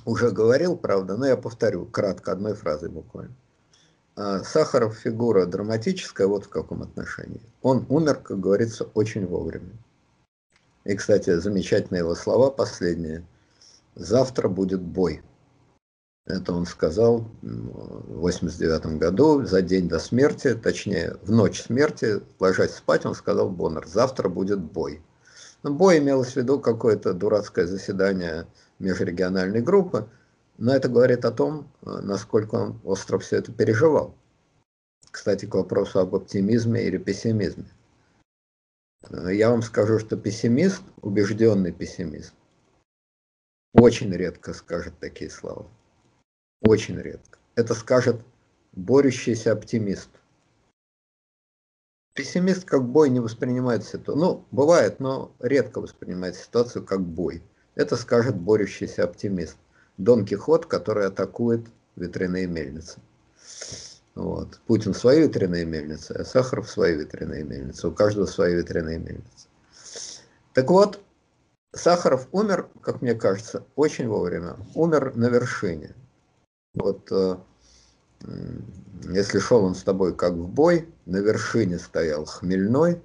уже 0.06 0.32
говорил, 0.32 0.78
правда, 0.78 1.18
но 1.18 1.26
я 1.26 1.36
повторю 1.36 1.86
кратко, 1.86 2.32
одной 2.32 2.54
фразой 2.54 2.90
буквально. 2.90 3.36
А 4.16 4.40
Сахаров 4.44 4.96
фигура 4.96 5.46
драматическая, 5.46 6.28
вот 6.28 6.46
в 6.46 6.50
каком 6.50 6.84
отношении. 6.84 7.42
Он 7.62 7.86
умер, 7.90 8.16
как 8.16 8.40
говорится, 8.40 8.86
очень 8.94 9.26
вовремя. 9.26 9.72
И, 10.86 10.96
кстати, 10.96 11.38
замечательные 11.38 12.00
его 12.00 12.16
слова 12.16 12.52
последние. 12.52 13.26
«Завтра 13.96 14.48
будет 14.48 14.82
бой». 14.82 15.22
Это 16.26 16.54
он 16.54 16.66
сказал 16.66 17.30
в 17.42 18.20
89 18.20 18.98
году, 18.98 19.44
за 19.44 19.62
день 19.62 19.90
до 19.90 20.00
смерти, 20.00 20.56
точнее, 20.56 21.18
в 21.24 21.32
ночь 21.32 21.62
смерти, 21.64 22.22
ложась 22.40 22.76
спать, 22.76 23.06
он 23.06 23.14
сказал 23.14 23.50
Боннер, 23.50 23.86
завтра 23.86 24.30
будет 24.30 24.60
бой. 24.60 25.02
Но 25.64 25.74
бой 25.74 25.98
имелось 25.98 26.34
в 26.34 26.36
виду 26.38 26.62
какое-то 26.62 27.14
дурацкое 27.14 27.68
заседание 27.68 28.48
межрегиональной 28.80 29.62
группы, 29.62 30.08
но 30.58 30.74
это 30.74 30.88
говорит 30.88 31.26
о 31.26 31.32
том, 31.32 31.70
э, 31.82 32.00
насколько 32.02 32.56
он 32.56 32.80
остро 32.86 33.20
все 33.20 33.38
это 33.38 33.52
переживал. 33.52 34.16
Кстати, 35.12 35.46
к 35.46 35.56
вопросу 35.56 36.00
об 36.00 36.16
оптимизме 36.16 36.84
или 36.84 36.98
пессимизме. 36.98 37.66
Э, 39.10 39.34
я 39.34 39.50
вам 39.50 39.62
скажу, 39.62 40.00
что 40.00 40.16
пессимист, 40.16 40.84
убежденный 41.02 41.74
пессимист, 41.74 42.34
очень 43.74 44.12
редко 44.14 44.54
скажет 44.54 44.94
такие 45.00 45.30
слова. 45.30 45.68
Очень 46.64 46.98
редко. 47.00 47.38
Это 47.56 47.76
скажет 47.76 48.22
борющийся 48.72 49.52
оптимист. 49.52 50.10
Пессимист 52.14 52.64
как 52.64 52.86
бой 52.86 53.10
не 53.10 53.20
воспринимает 53.20 53.84
ситуацию. 53.84 54.16
Ну, 54.16 54.46
бывает, 54.52 55.00
но 55.00 55.34
редко 55.40 55.82
воспринимает 55.82 56.36
ситуацию 56.36 56.86
как 56.86 57.02
бой. 57.02 57.44
Это 57.76 57.98
скажет 57.98 58.36
борющийся 58.36 59.04
оптимист. 59.04 59.58
Дон 59.98 60.26
Кихот, 60.26 60.66
который 60.66 61.08
атакует 61.08 61.66
ветряные 61.96 62.48
мельницы. 62.48 63.00
Вот. 64.16 64.62
Путин 64.68 64.94
свои 64.94 65.22
ветряные 65.22 65.66
мельницы, 65.66 66.12
а 66.12 66.24
Сахаров 66.24 66.70
свои 66.70 66.96
ветряные 66.96 67.44
мельницы. 67.44 67.88
У 67.88 67.92
каждого 67.92 68.26
свои 68.26 68.56
ветряные 68.56 69.00
мельницы. 69.00 69.48
Так 70.54 70.70
вот, 70.70 71.02
Сахаров 71.74 72.28
умер, 72.32 72.70
как 72.82 73.02
мне 73.02 73.16
кажется, 73.16 73.66
очень 73.76 74.08
вовремя. 74.08 74.56
Умер 74.76 75.16
на 75.16 75.28
вершине. 75.28 75.96
Вот 76.76 77.12
э, 77.12 77.38
если 79.10 79.40
шел 79.40 79.64
он 79.64 79.76
с 79.76 79.84
тобой 79.84 80.16
как 80.16 80.34
в 80.34 80.48
бой, 80.48 80.88
на 81.06 81.18
вершине 81.18 81.78
стоял 81.78 82.26
хмельной, 82.26 83.02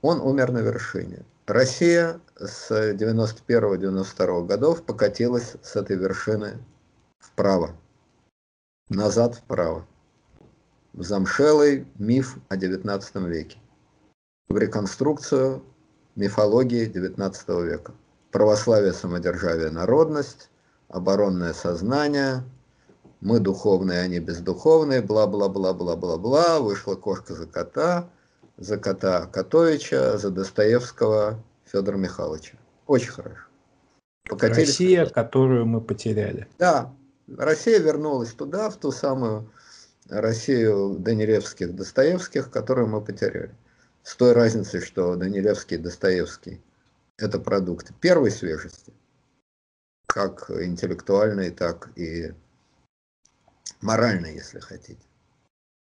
он 0.00 0.20
умер 0.20 0.52
на 0.52 0.58
вершине. 0.58 1.24
Россия 1.46 2.20
с 2.36 2.70
91-92 2.70 4.46
годов 4.46 4.82
покатилась 4.84 5.54
с 5.62 5.76
этой 5.76 5.96
вершины 5.96 6.58
вправо, 7.18 7.76
назад 8.88 9.36
вправо. 9.36 9.86
Замшелый 10.94 11.86
миф 11.98 12.36
о 12.48 12.56
XIX 12.56 13.28
веке, 13.28 13.58
в 14.48 14.56
реконструкцию 14.56 15.62
мифологии 16.16 16.90
XIX 16.90 17.64
века. 17.64 17.94
Православие, 18.30 18.92
самодержавие, 18.92 19.70
народность, 19.70 20.50
оборонное 20.92 21.54
сознание, 21.54 22.44
мы 23.20 23.40
духовные, 23.40 24.00
они 24.00 24.20
бездуховные, 24.20 25.00
бла-бла-бла-бла-бла-бла, 25.00 26.60
вышла 26.60 26.94
кошка 26.94 27.34
за 27.34 27.46
кота, 27.46 28.08
за 28.58 28.76
кота 28.78 29.26
Котовича, 29.26 30.18
за 30.18 30.30
Достоевского 30.30 31.42
Федора 31.64 31.96
Михайловича. 31.96 32.58
Очень 32.86 33.10
хорошо. 33.10 33.46
Покатились 34.28 34.68
Россия, 34.68 35.04
туда. 35.04 35.22
которую 35.22 35.66
мы 35.66 35.80
потеряли. 35.80 36.46
Да, 36.58 36.92
Россия 37.38 37.78
вернулась 37.78 38.32
туда, 38.32 38.70
в 38.70 38.76
ту 38.76 38.92
самую 38.92 39.50
Россию 40.08 40.96
Данилевских, 40.98 41.74
Достоевских, 41.74 42.50
которую 42.50 42.88
мы 42.88 43.00
потеряли. 43.00 43.54
С 44.02 44.16
той 44.16 44.32
разницей, 44.32 44.80
что 44.80 45.14
Данилевский 45.14 45.76
и 45.76 45.80
Достоевский– 45.80 46.60
это 47.16 47.38
продукты 47.38 47.94
первой 48.00 48.30
свежести, 48.30 48.92
как 50.12 50.50
интеллектуальной, 50.50 51.50
так 51.50 51.88
и 51.96 52.34
моральной, 53.80 54.34
если 54.34 54.60
хотите. 54.60 55.00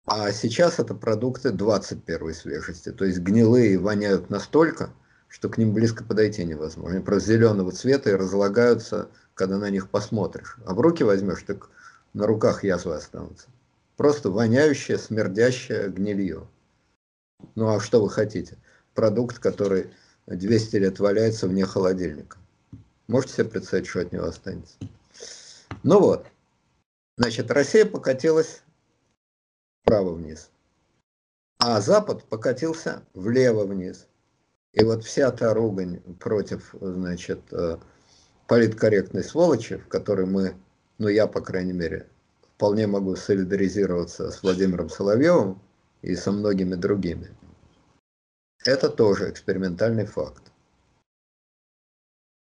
А 0.07 0.31
сейчас 0.31 0.79
это 0.79 0.95
продукты 0.95 1.51
21 1.51 2.33
свежести, 2.33 2.91
то 2.91 3.05
есть 3.05 3.19
гнилые 3.19 3.77
воняют 3.77 4.31
настолько, 4.31 4.89
что 5.27 5.47
к 5.47 5.59
ним 5.59 5.73
близко 5.73 6.03
подойти 6.03 6.43
невозможно. 6.43 6.95
Они 6.95 7.05
просто 7.05 7.33
зеленого 7.33 7.71
цвета 7.71 8.09
и 8.09 8.15
разлагаются, 8.15 9.09
когда 9.35 9.59
на 9.59 9.69
них 9.69 9.91
посмотришь. 9.91 10.57
А 10.65 10.73
в 10.73 10.79
руки 10.79 11.03
возьмешь, 11.03 11.43
так 11.43 11.69
на 12.13 12.25
руках 12.25 12.63
язвы 12.63 12.95
останутся. 12.95 13.47
Просто 13.95 14.31
воняющее, 14.31 14.97
смердящее 14.97 15.89
гнилье. 15.89 16.47
Ну 17.53 17.75
а 17.75 17.79
что 17.79 18.01
вы 18.01 18.09
хотите? 18.09 18.57
Продукт, 18.95 19.37
который 19.37 19.91
200 20.25 20.77
лет 20.77 20.99
валяется 20.99 21.47
вне 21.47 21.65
холодильника. 21.65 22.37
Можете 23.07 23.33
себе 23.33 23.45
представить, 23.45 23.87
что 23.87 24.01
от 24.01 24.11
него 24.11 24.25
останется? 24.25 24.77
Ну 25.83 25.99
вот. 25.99 26.25
Значит, 27.17 27.51
Россия 27.51 27.85
покатилась 27.85 28.61
вправо 29.81 30.13
вниз, 30.13 30.49
а 31.59 31.79
Запад 31.79 32.23
покатился 32.25 33.03
влево 33.13 33.65
вниз. 33.65 34.07
И 34.73 34.83
вот 34.83 35.05
вся 35.05 35.31
та 35.31 35.53
ругань 35.53 36.01
против, 36.19 36.75
значит, 36.81 37.39
э, 37.51 37.77
политкорректной 38.47 39.23
сволочи, 39.23 39.77
в 39.77 39.87
которой 39.87 40.25
мы, 40.25 40.55
ну 40.97 41.07
я, 41.07 41.27
по 41.27 41.39
крайней 41.39 41.71
мере, 41.71 42.09
вполне 42.55 42.87
могу 42.87 43.15
солидаризироваться 43.15 44.31
с 44.31 44.43
Владимиром 44.43 44.89
Соловьевым 44.89 45.61
и 46.01 46.15
со 46.15 46.31
многими 46.31 46.75
другими. 46.75 47.29
Это 48.65 48.89
тоже 48.89 49.29
экспериментальный 49.29 50.05
факт. 50.05 50.51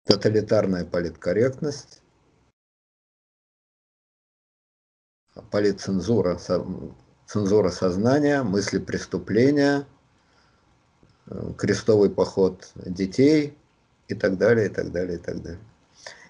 Тоталитарная 0.06 0.86
политкорректность, 0.86 2.02
политцензура, 5.52 6.40
цензура 7.28 7.70
сознания, 7.70 8.44
мысли 8.44 8.80
преступления– 8.80 9.88
крестовый 11.58 12.10
поход 12.10 12.72
детей 12.76 13.58
и 14.08 14.16
так 14.16 14.38
далее, 14.38 14.68
и 14.68 14.70
так 14.70 14.92
далее, 14.92 15.18
и 15.18 15.22
так 15.22 15.42
далее. 15.42 15.62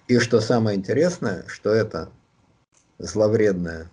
И 0.08 0.18
что 0.18 0.40
самое 0.40 0.78
интересное, 0.78 1.44
что 1.46 1.70
это 1.70 2.10
зловредная, 2.98 3.90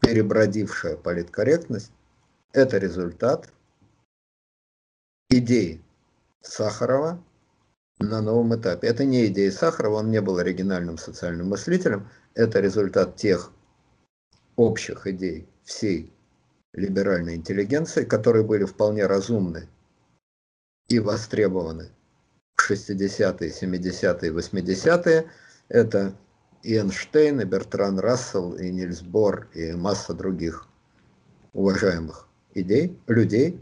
перебродившая 0.00 0.96
политкорректность, 0.96 1.92
это 2.52 2.78
результат 2.78 3.50
идей 5.28 5.82
Сахарова 6.40 7.22
на 8.00 8.22
новом 8.22 8.54
этапе. 8.54 8.88
Это 8.88 9.04
не 9.04 9.26
идея 9.26 9.50
Сахарова, 9.50 9.96
он 9.96 10.10
не 10.10 10.20
был 10.20 10.38
оригинальным 10.38 10.98
социальным 10.98 11.48
мыслителем, 11.48 12.08
это 12.34 12.60
результат 12.60 13.16
тех 13.16 13.52
общих 14.56 15.06
идей 15.06 15.48
всей 15.64 16.12
либеральной 16.72 17.36
интеллигенции, 17.36 18.04
которые 18.04 18.44
были 18.44 18.64
вполне 18.64 19.06
разумны 19.06 19.68
и 20.88 20.98
востребованы 20.98 21.90
в 22.56 22.70
60-е, 22.70 23.50
70-е, 23.50 24.32
80-е. 24.32 25.26
Это 25.68 26.14
и 26.62 26.76
Эйнштейн, 26.76 27.40
и 27.40 27.44
Бертран 27.44 27.98
Рассел, 27.98 28.54
и 28.54 28.70
Нильс 28.70 29.02
Бор, 29.02 29.48
и 29.54 29.72
масса 29.72 30.14
других 30.14 30.66
уважаемых 31.52 32.28
идей, 32.54 32.98
людей. 33.06 33.60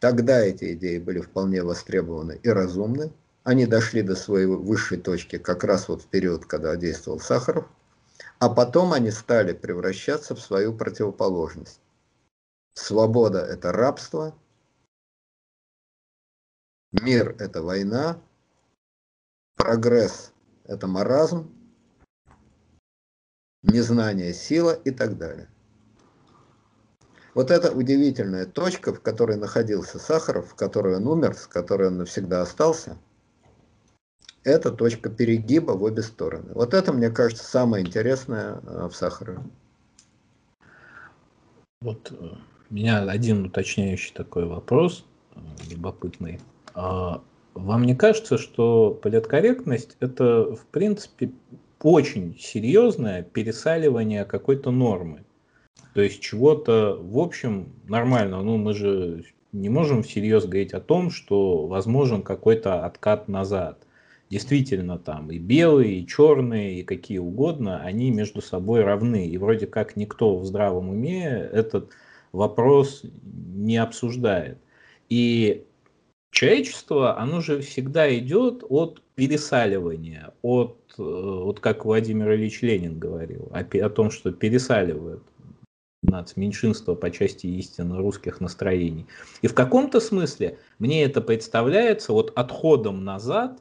Тогда 0.00 0.40
эти 0.40 0.74
идеи 0.74 0.98
были 0.98 1.20
вполне 1.20 1.62
востребованы 1.62 2.38
и 2.42 2.48
разумны. 2.48 3.12
Они 3.48 3.64
дошли 3.64 4.02
до 4.02 4.14
своей 4.14 4.44
высшей 4.44 4.98
точки 4.98 5.38
как 5.38 5.64
раз 5.64 5.88
вот 5.88 6.02
в 6.02 6.08
период, 6.08 6.44
когда 6.44 6.76
действовал 6.76 7.18
Сахаров. 7.18 7.66
А 8.40 8.50
потом 8.50 8.92
они 8.92 9.10
стали 9.10 9.54
превращаться 9.54 10.34
в 10.34 10.40
свою 10.40 10.76
противоположность. 10.76 11.80
Свобода– 12.74 13.38
это 13.54 13.72
рабство– 13.72 14.34
Мир– 16.92 17.36
это 17.38 17.62
война, 17.62 18.20
прогресс– 19.56 20.34
это 20.64 20.86
маразм, 20.86 21.50
незнание– 23.62 24.34
сила 24.34 24.72
и 24.72 24.90
так 24.90 25.16
далее. 25.16 25.48
Вот 27.32 27.50
это 27.50 27.72
удивительная 27.72 28.44
точка, 28.44 28.92
в 28.92 29.00
которой 29.00 29.38
находился 29.38 29.98
Сахаров, 29.98 30.50
в 30.50 30.54
которой 30.54 30.96
он 30.96 31.06
умер, 31.06 31.34
с 31.34 31.46
которой 31.46 31.88
он 31.88 31.96
навсегда 31.96 32.42
остался. 32.42 32.98
Это 34.48 34.70
точка 34.70 35.10
перегиба 35.10 35.72
в 35.72 35.82
обе 35.82 36.02
стороны. 36.02 36.52
Вот 36.54 36.74
это, 36.74 36.92
мне 36.92 37.10
кажется, 37.10 37.44
самое 37.44 37.84
интересное 37.84 38.60
э, 38.62 38.88
в 38.90 38.96
Сахарове. 38.96 39.40
Вот 41.82 42.10
у 42.10 42.24
э, 42.24 42.28
меня 42.70 43.02
один 43.02 43.44
уточняющий 43.44 44.12
такой 44.14 44.46
вопрос, 44.46 45.04
э, 45.34 45.40
любопытный. 45.70 46.40
А, 46.74 47.22
вам 47.54 47.84
не 47.84 47.94
кажется, 47.94 48.38
что 48.38 48.98
политкорректность 49.02 49.96
это, 50.00 50.54
в 50.54 50.64
принципе, 50.66 51.32
очень 51.82 52.38
серьезное 52.38 53.22
пересаливание 53.22 54.24
какой-то 54.24 54.70
нормы? 54.70 55.24
То 55.94 56.00
есть 56.00 56.20
чего-то, 56.20 56.98
в 57.00 57.18
общем, 57.18 57.72
нормального. 57.86 58.42
Ну, 58.42 58.56
мы 58.56 58.74
же 58.74 59.24
не 59.52 59.68
можем 59.68 60.02
всерьез 60.02 60.44
говорить 60.44 60.74
о 60.74 60.80
том, 60.80 61.10
что 61.10 61.66
возможен 61.66 62.22
какой-то 62.22 62.84
откат 62.84 63.28
назад. 63.28 63.84
Действительно, 64.30 64.98
там 64.98 65.30
и 65.30 65.38
белые, 65.38 66.00
и 66.00 66.06
черные, 66.06 66.80
и 66.80 66.82
какие 66.82 67.18
угодно, 67.18 67.80
они 67.80 68.10
между 68.10 68.42
собой 68.42 68.82
равны. 68.82 69.26
И 69.26 69.38
вроде 69.38 69.66
как 69.66 69.96
никто 69.96 70.38
в 70.38 70.44
здравом 70.44 70.90
уме 70.90 71.24
этот 71.52 71.90
вопрос 72.32 73.02
не 73.22 73.78
обсуждает. 73.78 74.58
И 75.08 75.64
Человечество, 76.30 77.18
оно 77.18 77.40
же 77.40 77.60
всегда 77.62 78.14
идет 78.16 78.62
от 78.68 79.02
пересаливания, 79.14 80.34
от, 80.42 80.76
э, 80.98 81.02
вот 81.02 81.58
как 81.60 81.84
Владимир 81.84 82.34
Ильич 82.34 82.60
Ленин 82.60 82.98
говорил, 82.98 83.50
о, 83.50 83.60
о 83.60 83.90
том, 83.90 84.10
что 84.10 84.30
пересаливают 84.30 85.22
меньшинство 86.36 86.94
по 86.94 87.10
части 87.10 87.46
истины 87.46 87.98
русских 87.98 88.40
настроений. 88.40 89.06
И 89.42 89.46
в 89.46 89.54
каком-то 89.54 90.00
смысле 90.00 90.58
мне 90.78 91.02
это 91.02 91.20
представляется 91.20 92.12
вот 92.12 92.32
отходом 92.36 93.04
назад 93.04 93.58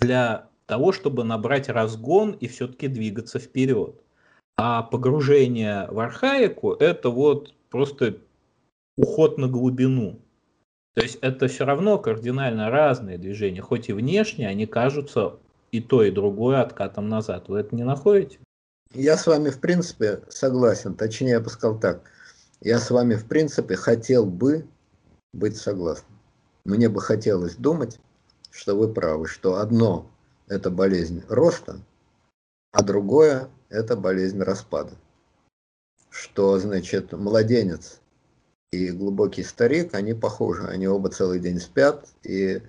для 0.00 0.48
того, 0.66 0.92
чтобы 0.92 1.24
набрать 1.24 1.68
разгон 1.68 2.32
и 2.32 2.48
все-таки 2.48 2.88
двигаться 2.88 3.38
вперед. 3.38 3.94
А 4.56 4.82
погружение 4.82 5.86
в 5.90 5.98
архаику– 6.00 6.72
это 6.80 7.10
вот 7.10 7.54
просто 7.70 8.18
уход 8.96 9.38
на 9.38 9.48
глубину. 9.48 10.20
То 10.94 11.02
есть 11.02 11.18
это 11.22 11.48
все 11.48 11.64
равно 11.64 11.98
кардинально 11.98 12.70
разные 12.70 13.16
движения, 13.16 13.62
хоть 13.62 13.88
и 13.88 13.92
внешне 13.92 14.48
они 14.48 14.66
кажутся 14.66 15.36
и 15.70 15.80
то, 15.80 16.02
и 16.02 16.10
другое 16.10 16.60
откатом 16.60 17.08
назад. 17.08 17.48
Вы 17.48 17.60
это 17.60 17.74
не 17.76 17.84
находите? 17.84 18.38
Я 18.92 19.16
с 19.16 19.26
вами 19.26 19.50
в 19.50 19.60
принципе 19.60 20.22
согласен, 20.28 20.94
точнее 20.94 21.30
я 21.30 21.40
бы 21.40 21.48
сказал 21.48 21.78
так. 21.78 22.02
Я 22.60 22.78
с 22.78 22.90
вами 22.90 23.14
в 23.14 23.26
принципе 23.26 23.76
хотел 23.76 24.26
бы 24.26 24.66
быть 25.32 25.56
согласным. 25.56 26.18
Мне 26.64 26.88
бы 26.88 27.00
хотелось 27.00 27.54
думать, 27.54 28.00
что 28.50 28.76
вы 28.76 28.92
правы, 28.92 29.26
что 29.26 29.56
одно– 29.56 30.10
это 30.48 30.70
болезнь 30.70 31.22
роста, 31.28 31.80
а 32.72 32.82
другое– 32.82 33.48
это 33.68 33.96
болезнь 33.96 34.40
распада. 34.40 34.92
что, 36.10 36.58
значит, 36.58 37.12
младенец 37.12 38.00
и 38.72 38.90
глубокий 38.90 39.42
старик, 39.42 39.94
они 39.94 40.12
похожи, 40.12 40.66
они 40.66 40.86
оба 40.88 41.08
целый 41.08 41.38
день 41.38 41.60
спят 41.60 42.06
и 42.24 42.62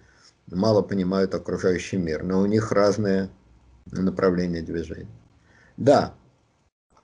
мало 0.48 0.82
понимают 0.82 1.36
окружающий 1.36 1.98
мир, 1.98 2.24
но 2.24 2.40
у 2.40 2.46
них 2.46 2.72
разные 2.72 3.30
направления 3.88 4.62
движения. 4.62 5.10
Да, 5.78 6.14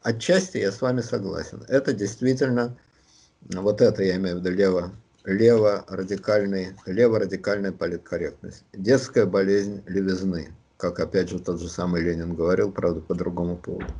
отчасти 0.01 0.57
я 0.57 0.71
с 0.71 0.81
вами 0.81 1.01
согласен. 1.01 1.63
Это 1.67 1.93
действительно, 1.93 2.77
вот 3.41 3.81
это 3.81 4.03
я 4.03 4.15
имею 4.17 4.37
в 4.37 4.39
виду 4.39 4.51
лево, 4.51 4.91
лево-радикальный, 5.27 6.73
лево-радикальная 6.85 7.73
политкорректность. 7.73 8.63
Детская 8.71 9.25
болезнь 9.25 9.83
левизны, 9.85 10.53
как 10.77 11.01
опять 11.01 11.29
же 11.29 11.39
тот 11.39 11.59
же 11.59 11.67
самый 11.67 12.01
Ленин 12.01 12.33
говорил, 12.33 12.71
правда, 12.71 13.01
по 13.01 13.13
другому 13.13 13.57
поводу. 13.57 13.91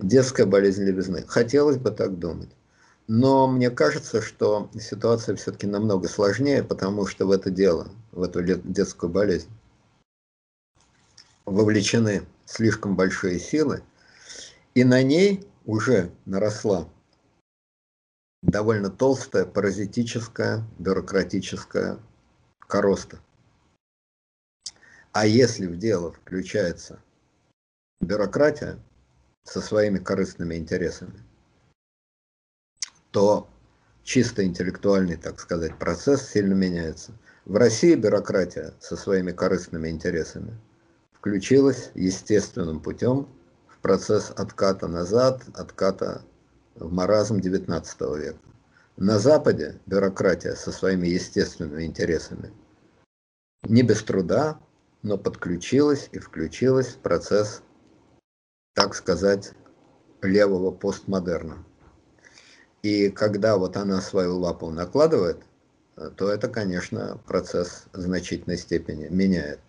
Детская 0.00 0.44
болезнь 0.44 0.82
левизны. 0.82 1.24
Хотелось 1.28 1.76
бы 1.76 1.92
так 1.92 2.18
думать. 2.18 2.50
Но 3.06 3.46
мне 3.46 3.70
кажется, 3.70 4.20
что 4.20 4.68
ситуация 4.80 5.36
все-таки 5.36 5.68
намного 5.68 6.08
сложнее, 6.08 6.64
потому 6.64 7.06
что 7.06 7.26
в 7.26 7.30
это 7.30 7.50
дело, 7.50 7.86
в 8.10 8.24
эту 8.24 8.42
детскую 8.42 9.08
болезнь, 9.08 9.48
вовлечены 11.44 12.22
слишком 12.44 12.96
большие 12.96 13.38
силы, 13.38 13.84
и 14.74 14.82
на 14.82 15.00
ней 15.04 15.46
уже 15.64 16.10
наросла 16.24 16.88
довольно 18.46 18.90
толстая 18.90 19.44
паразитическая 19.44 20.64
бюрократическая 20.78 21.98
короста. 22.60 23.18
А 25.12 25.26
если 25.26 25.66
в 25.66 25.78
дело 25.78 26.12
включается 26.12 27.00
бюрократия 28.00 28.78
со 29.44 29.60
своими 29.60 29.98
корыстными 29.98 30.54
интересами, 30.54 31.22
то 33.10 33.48
чисто 34.02 34.44
интеллектуальный, 34.44 35.16
так 35.16 35.40
сказать, 35.40 35.78
процесс 35.78 36.28
сильно 36.28 36.54
меняется. 36.54 37.12
В 37.46 37.56
России 37.56 37.94
бюрократия 37.94 38.74
со 38.80 38.96
своими 38.96 39.32
корыстными 39.32 39.88
интересами 39.88 40.56
включилась 41.12 41.90
естественным 41.94 42.80
путем 42.80 43.28
в 43.68 43.78
процесс 43.78 44.30
отката 44.36 44.86
назад, 44.86 45.42
отката 45.54 46.22
в 46.76 46.92
маразм 46.92 47.38
XIX 47.38 48.18
века. 48.18 48.38
На 48.96 49.18
Западе 49.18 49.78
бюрократия 49.86 50.54
со 50.54 50.72
своими 50.72 51.08
естественными 51.08 51.84
интересами 51.84 52.52
не 53.64 53.82
без 53.82 54.02
труда, 54.02 54.58
но 55.02 55.18
подключилась 55.18 56.08
и 56.12 56.18
включилась 56.18 56.88
в 56.88 56.98
процесс, 56.98 57.62
так 58.74 58.94
сказать, 58.94 59.52
левого 60.22 60.70
постмодерна. 60.70 61.64
И 62.82 63.10
когда 63.10 63.56
вот 63.56 63.76
она 63.76 64.00
свою 64.00 64.38
лапу 64.38 64.70
накладывает, 64.70 65.42
то 66.16 66.30
это, 66.30 66.48
конечно, 66.48 67.20
процесс 67.26 67.84
в 67.92 68.00
значительной 68.00 68.58
степени 68.58 69.08
меняет. 69.08 69.60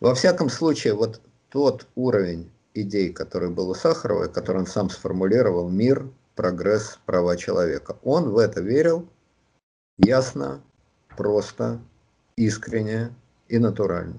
Во 0.00 0.14
всяком 0.14 0.48
случае, 0.48 0.94
вот 0.94 1.20
тот 1.50 1.86
уровень 1.94 2.50
идей, 2.74 3.12
который 3.12 3.50
был 3.50 3.70
у 3.70 3.74
Сахарова, 3.74 4.26
который 4.26 4.58
он 4.58 4.66
сам 4.66 4.90
сформулировал, 4.90 5.68
мир, 5.68 6.08
прогресс, 6.34 6.98
права 7.06 7.36
человека, 7.36 7.96
он 8.02 8.30
в 8.30 8.38
это 8.38 8.60
верил 8.60 9.08
ясно, 9.98 10.60
просто, 11.16 11.80
искренне 12.36 13.14
и 13.48 13.58
натурально. 13.58 14.18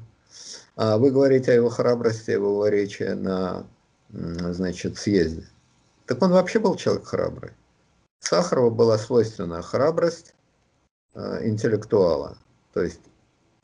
А 0.76 0.98
вы 0.98 1.12
говорите 1.12 1.52
о 1.52 1.56
его 1.56 1.70
храбрости, 1.70 2.32
его 2.32 2.68
речи 2.68 3.04
на 3.04 3.68
значит, 4.10 4.98
съезде. 4.98 5.46
Так 6.06 6.22
он 6.22 6.32
вообще 6.32 6.60
был 6.60 6.76
человек 6.76 7.06
храбрый. 7.06 7.52
Сахарова 8.20 8.70
была 8.70 8.98
свойственна 8.98 9.62
храбрость 9.62 10.34
э, 11.14 11.48
интеллектуала, 11.48 12.38
то 12.74 12.82
есть 12.82 13.02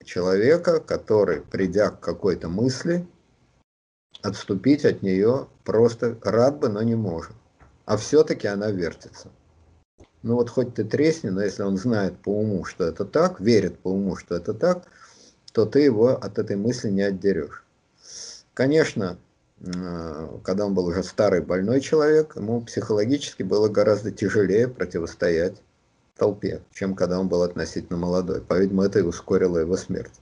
человека, 0.03 0.80
который, 0.80 1.41
придя 1.41 1.89
к 1.89 1.99
какой-то 1.99 2.47
мысли, 2.49 3.07
отступить 4.21 4.85
от 4.85 5.01
нее 5.01 5.47
просто 5.63 6.17
рад 6.21 6.59
бы, 6.59 6.69
но 6.69 6.81
не 6.81 6.95
может. 6.95 7.33
А 7.85 7.97
все-таки 7.97 8.47
она 8.47 8.71
вертится. 8.71 9.29
Ну 10.23 10.35
вот 10.35 10.49
хоть 10.49 10.75
ты 10.75 10.83
тресни, 10.83 11.29
но 11.29 11.41
если 11.41 11.63
он 11.63 11.77
знает 11.77 12.17
по 12.17 12.29
уму, 12.29 12.63
что 12.63 12.83
это 12.83 13.05
так, 13.05 13.39
верит 13.39 13.79
по 13.79 13.89
уму, 13.89 14.15
что 14.15 14.35
это 14.35 14.53
так, 14.53 14.85
то 15.51 15.65
ты 15.65 15.79
его 15.79 16.09
от 16.09 16.38
этой 16.38 16.55
мысли 16.55 16.89
не 16.89 17.01
отдерешь. 17.01 17.63
Конечно, 18.53 19.17
Э, 19.63 20.27
когда 20.43 20.65
он 20.65 20.73
был 20.73 20.88
уже 20.88 21.03
старый 21.03 21.41
больной 21.41 21.81
человек, 21.81 22.35
ему 22.35 22.61
психологически 22.61 23.43
было 23.43 23.67
гораздо 23.67 24.11
тяжелее 24.11 24.67
противостоять 24.67 25.61
толпе, 26.17 26.61
чем 26.73 26.95
когда 26.95 27.19
он 27.19 27.27
был 27.27 27.43
относительно 27.43 27.97
молодой. 27.97 28.41
По-видимому, 28.41 28.83
это 28.83 28.99
и 28.99 29.03
ускорило 29.03 29.59
его 29.59 29.77
смерть. 29.77 30.13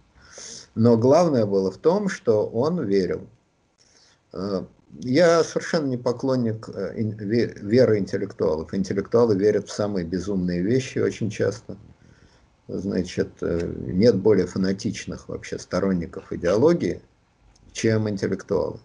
Но 0.76 0.98
главное 0.98 1.46
было 1.46 1.72
в 1.72 1.78
том, 1.78 2.10
что 2.10 2.48
он 2.48 2.84
верил. 2.84 3.28
Э, 4.34 4.64
я 5.00 5.44
совершенно 5.44 5.88
не 5.88 5.98
поклонник 5.98 6.70
э, 6.70 6.94
веры 6.98 8.00
интеллектуалов. 8.00 8.74
Интеллектуалы 8.74 9.36
верят 9.36 9.68
в 9.68 9.72
самые 9.72 10.06
безумные 10.06 10.62
вещи 10.62 11.00
очень 11.00 11.30
часто. 11.30 11.78
Значит, 12.68 13.42
нет 13.42 14.16
более 14.18 14.46
фанатичных 14.46 15.28
вообще 15.28 15.58
сторонников 15.58 16.32
идеологии, 16.32 17.02
чем 17.74 18.08
интеллектуалы 18.08 18.80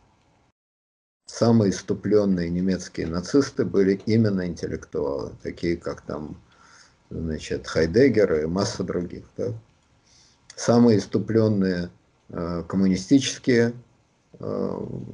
самые 1.27 1.71
иступленные 1.71 2.49
немецкие 2.51 3.07
нацисты 3.07 3.65
были 3.65 4.01
именно 4.07 4.47
интеллектуалы, 4.47 5.33
такие 5.43 5.77
как 5.77 6.03
там, 6.03 6.37
значит, 7.11 7.67
Хайдеггер 7.67 8.43
и 8.43 8.47
масса 8.47 8.85
других. 8.85 9.25
Да? 9.37 9.53
Самые 10.55 10.99
иступленные 10.99 11.91
э, 12.29 12.63
коммунистические 12.69 13.69
э, 13.69 13.73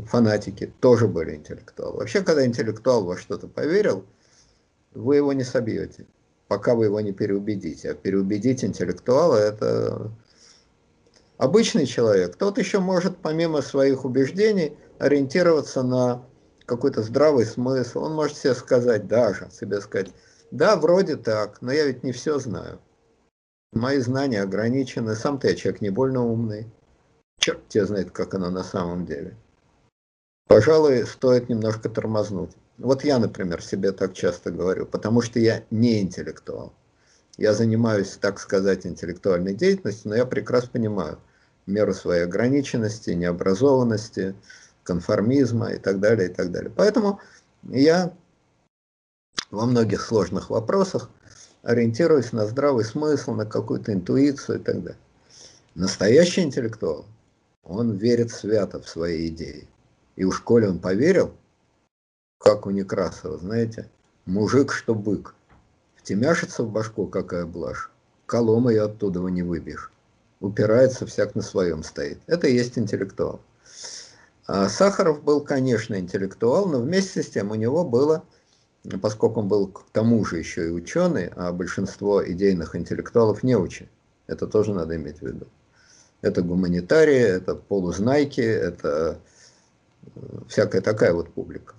фанатики 0.07 0.73
тоже 0.81 1.09
были 1.09 1.37
интеллектуалы. 1.37 1.99
Вообще, 1.99 2.23
когда 2.23 2.45
интеллектуал 2.45 3.05
во 3.05 3.17
что-то 3.17 3.49
поверил, 3.49 4.05
вы 4.93 5.17
его 5.17 5.33
не 5.33 5.45
собьете, 5.45 6.07
пока 6.49 6.75
вы 6.75 6.87
его 6.87 7.01
не 7.01 7.13
переубедите. 7.13 7.91
А 7.91 7.95
переубедить 7.95 8.65
интеллектуала– 8.65 9.37
это 9.37 10.11
обычный 11.39 11.87
человек. 11.87 12.37
Тот 12.37 12.59
еще 12.59 12.81
может, 12.81 13.19
помимо 13.19 13.63
своих 13.63 14.05
убеждений, 14.05 14.77
ориентироваться 14.99 15.83
на 15.83 16.23
какой-то 16.67 17.03
здравый 17.03 17.47
смысл. 17.47 18.05
Он 18.05 18.15
может 18.15 18.37
себе 18.37 18.55
сказать 18.55 19.09
даже, 19.09 19.49
себе 19.51 19.81
сказать, 19.81 20.13
да, 20.51 20.77
вроде 20.77 21.17
так, 21.17 21.63
но 21.63 21.73
я 21.73 21.87
ведь 21.87 22.03
не 22.03 22.13
все 22.13 22.39
знаю. 22.39 22.81
Мои 23.73 23.99
знания 23.99 24.43
ограничены, 24.43 25.15
сам-то 25.15 25.49
я 25.49 25.55
человек 25.55 25.81
не 25.81 25.91
больно 25.91 26.25
умный. 26.25 26.71
Черт 27.41 27.67
тебя 27.69 27.87
знает, 27.87 28.11
как 28.11 28.35
оно 28.35 28.51
на 28.51 28.63
самом 28.63 29.07
деле. 29.07 29.35
Пожалуй, 30.47 31.07
стоит 31.07 31.49
немножко 31.49 31.89
тормознуть. 31.89 32.51
Вот 32.77 33.03
я, 33.03 33.19
например, 33.19 33.63
себе 33.63 33.93
так 33.93 34.13
часто 34.13 34.51
говорю, 34.51 34.85
потому 34.85 35.23
что 35.23 35.39
я 35.39 35.65
не 35.71 36.03
интеллектуал. 36.03 36.75
Я 37.39 37.55
занимаюсь, 37.55 38.19
так 38.21 38.39
сказать, 38.41 38.85
интеллектуальной 38.85 39.55
деятельностью, 39.55 40.11
но 40.11 40.17
я 40.17 40.27
прекрасно 40.27 40.71
понимаю 40.73 41.19
меру 41.67 41.95
своей 41.95 42.25
ограниченности, 42.25 43.11
необразованности, 43.11 44.35
конформизма 44.83 45.71
и 45.73 45.79
так 45.79 45.99
далее, 45.99 46.29
и 46.29 46.33
так 46.35 46.51
далее. 46.51 46.71
Поэтому 46.77 47.21
я 47.63 48.13
во 49.51 49.65
многих 49.65 50.03
сложных 50.03 50.51
вопросах 50.51 51.09
ориентируюсь 51.63 52.33
на 52.33 52.47
здравый 52.47 52.85
смысл, 52.85 53.33
на 53.33 53.47
какую-то 53.47 53.95
интуицию 53.95 54.59
и 54.61 54.63
так 54.63 54.83
далее. 54.83 55.01
Настоящий 55.75 56.43
интеллектуал, 56.43 57.07
он 57.63 57.93
верит 57.97 58.31
свято 58.31 58.81
в 58.81 58.89
свои 58.89 59.29
идеи. 59.29 59.69
И 60.17 60.25
уж 60.25 60.41
коли 60.41 60.67
он 60.67 60.79
поверил, 60.79 61.33
как 62.39 62.67
у 62.67 62.71
Некрасова, 62.71 63.39
знаете, 63.39 63.89
мужик, 64.27 64.73
что 64.73 64.95
бык, 64.95 65.35
втемяшится 65.97 66.63
в 66.63 66.71
башку, 66.71 67.07
какая 67.07 67.47
блажь, 67.47 67.91
колом 68.27 68.69
ее 68.69 68.83
оттуда 68.83 69.21
не 69.21 69.43
выбьешь. 69.43 69.93
Упирается, 70.41 71.07
всяк 71.07 71.35
на 71.35 71.43
своем 71.43 71.83
стоит. 71.83 72.19
Это 72.27 72.49
и 72.49 72.55
есть 72.55 72.79
интеллектуал. 72.79 73.41
А 74.47 74.69
Сахаров 74.69 75.23
был, 75.23 75.43
конечно, 75.43 75.95
интеллектуал, 75.95 76.67
но 76.67 76.81
вместе 76.81 77.23
с 77.23 77.29
тем 77.29 77.51
у 77.51 77.55
него 77.55 77.85
было, 77.85 78.25
поскольку 79.03 79.41
он 79.41 79.49
был 79.49 79.69
к 79.69 79.85
тому 79.93 80.25
же 80.25 80.39
еще 80.39 80.67
и 80.67 80.71
ученый, 80.71 81.31
а 81.37 81.53
большинство 81.53 82.27
идейных 82.27 82.75
интеллектуалов 82.75 83.43
не 83.43 83.55
учи, 83.55 83.89
это 84.27 84.47
тоже 84.47 84.75
надо 84.75 84.97
иметь 84.97 85.19
в 85.19 85.23
виду. 85.23 85.47
Это 86.23 86.43
гуманитарии, 86.43 87.19
это 87.19 87.55
полузнайки, 87.55 88.41
это 88.41 89.21
э, 90.17 90.21
всякая 90.49 90.81
такая 90.83 91.15
вот 91.15 91.33
публика. 91.33 91.75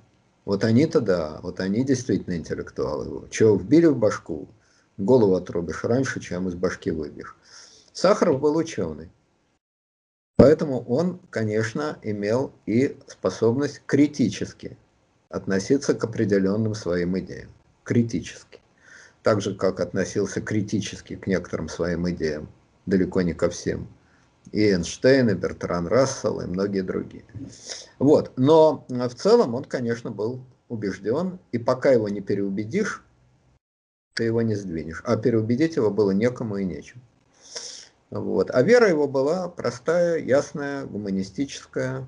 Вот 0.45 0.63
они-то 0.63 0.99
да, 0.99 1.39
вот 1.43 1.59
они 1.59 1.84
действительно 1.85 2.35
интеллектуалы. 2.35 3.27
Чего 3.30 3.55
вбили 3.55 3.85
в 3.85 3.97
башку, 3.97 4.47
голову 4.97 5.35
отрубишь 5.35 5.84
раньше, 5.84 6.19
чем 6.19 6.47
из 6.47 6.55
башки 6.55 6.91
выбьешь. 6.91 7.35
Сахаров 7.93 8.39
был 8.39 8.55
ученый. 8.55 9.11
Поэтому 10.38 10.81
он, 10.85 11.19
конечно, 11.30 11.99
имел 12.01 12.51
и 12.65 12.97
способность 13.05 13.84
критически 13.85 14.76
относиться 15.30 15.93
к 15.93 16.03
определенным 16.03 16.73
своим 16.73 17.18
идеям, 17.19 17.51
критически. 17.84 18.59
Так 19.22 19.39
же, 19.41 19.53
как 19.53 19.80
относился 19.80 20.41
критически 20.41 21.15
к 21.15 21.27
некоторым 21.27 21.69
своим 21.69 22.09
идеям, 22.09 22.49
далеко 22.88 23.22
не 23.22 23.34
ко 23.34 23.51
всем. 23.51 23.88
И 24.51 24.72
Эйнштейн, 24.72 25.30
и 25.30 25.34
Бертран 25.34 25.88
Рассел, 25.88 26.41
и 26.41 26.45
многие 26.45 26.81
другие. 26.81 27.23
Вот. 27.99 28.31
Но 28.35 28.85
в 28.89 29.13
целом 29.15 29.55
он, 29.55 29.63
конечно, 29.63 30.11
был 30.11 30.41
убежден, 30.68 31.39
и 31.51 31.57
пока 31.57 31.91
его 31.91 32.09
не 32.09 32.22
переубедишь, 32.22 33.03
ты 34.13 34.26
его 34.26 34.41
не 34.41 34.55
сдвинешь. 34.55 35.01
А 35.05 35.15
переубедить 35.15 35.77
его 35.77 35.89
было 35.89 36.11
некому 36.11 36.57
и 36.57 36.65
нечем. 36.65 37.01
Вот. 38.09 38.51
А 38.51 38.61
вера 38.61 38.89
его 38.89 39.07
была 39.07 39.47
простая, 39.47 40.18
ясная, 40.18 40.85
гуманистическая, 40.85 42.05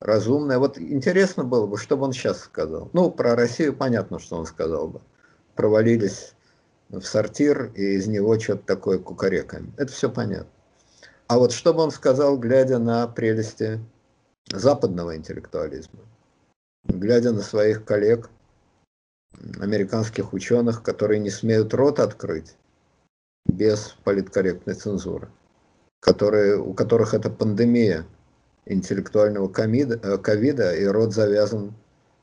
разумная. 0.00 0.58
Вот 0.58 0.78
интересно 0.78 1.44
было 1.44 1.66
бы, 1.68 1.78
что 1.78 1.96
бы 1.96 2.04
он 2.04 2.12
сейчас 2.12 2.40
сказал. 2.40 2.90
Ну, 2.92 3.10
про 3.12 3.36
Россию 3.36 3.76
понятно, 3.76 4.18
что 4.18 4.36
он 4.36 4.46
сказал 4.46 4.88
бы. 4.88 5.00
Провалились 5.54 6.34
в 6.88 7.02
сортир, 7.02 7.72
и 7.74 7.94
из 7.94 8.08
него 8.08 8.38
что-то 8.40 8.66
такое 8.66 8.98
кукареками. 8.98 9.72
Это 9.76 9.92
все 9.92 10.10
понятно. 10.10 10.50
А 11.28 11.38
вот 11.38 11.52
что 11.52 11.74
бы 11.74 11.82
он 11.82 11.90
сказал, 11.90 12.38
глядя 12.38 12.78
на 12.78 13.08
прелести 13.08 13.80
западного 14.52 15.16
интеллектуализма, 15.16 16.00
глядя 16.84 17.32
на 17.32 17.42
своих 17.42 17.84
коллег, 17.84 18.30
американских 19.60 20.32
ученых, 20.32 20.82
которые 20.82 21.18
не 21.18 21.30
смеют 21.30 21.74
рот 21.74 21.98
открыть 21.98 22.56
без 23.44 23.96
политкорректной 24.04 24.74
цензуры, 24.74 25.28
которые, 26.00 26.58
у 26.58 26.72
которых 26.74 27.12
это 27.12 27.28
пандемия 27.28 28.06
интеллектуального 28.64 29.48
э, 29.48 30.18
ковида, 30.18 30.74
и 30.74 30.84
рот 30.84 31.12
завязан 31.12 31.74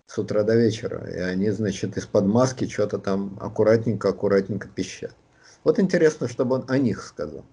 с 0.07 0.17
утра 0.17 0.43
до 0.43 0.55
вечера. 0.55 1.09
И 1.09 1.19
они, 1.19 1.49
значит, 1.51 1.97
из-под 1.97 2.25
маски 2.25 2.67
что-то 2.67 2.99
там 2.99 3.37
аккуратненько-аккуратненько 3.39 4.67
пищат. 4.67 5.15
Вот 5.63 5.79
интересно, 5.79 6.27
чтобы 6.27 6.55
он 6.55 6.65
о 6.67 6.77
них 6.77 7.03
сказал. 7.03 7.45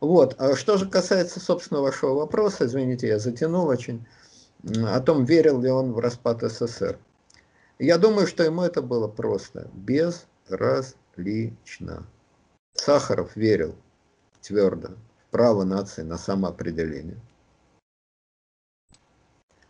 Вот. 0.00 0.34
А 0.38 0.56
что 0.56 0.76
же 0.78 0.88
касается, 0.88 1.40
собственно, 1.40 1.80
вашего 1.80 2.14
вопроса, 2.14 2.66
извините, 2.66 3.08
я 3.08 3.18
затянул 3.18 3.66
очень, 3.68 4.06
о 4.64 5.00
том, 5.00 5.24
верил 5.24 5.60
ли 5.60 5.70
он 5.70 5.92
в 5.92 5.98
распад 5.98 6.42
СССР. 6.42 6.98
Я 7.78 7.98
думаю, 7.98 8.26
что 8.26 8.42
ему 8.42 8.62
это 8.62 8.82
было 8.82 9.08
просто, 9.08 9.70
безразлично. 9.74 10.94
Сахаров 12.74 13.36
верил 13.36 13.74
твердо 14.40 14.88
в 14.88 15.30
право 15.30 15.64
нации 15.64 16.02
на 16.02 16.18
самоопределение. 16.18 17.20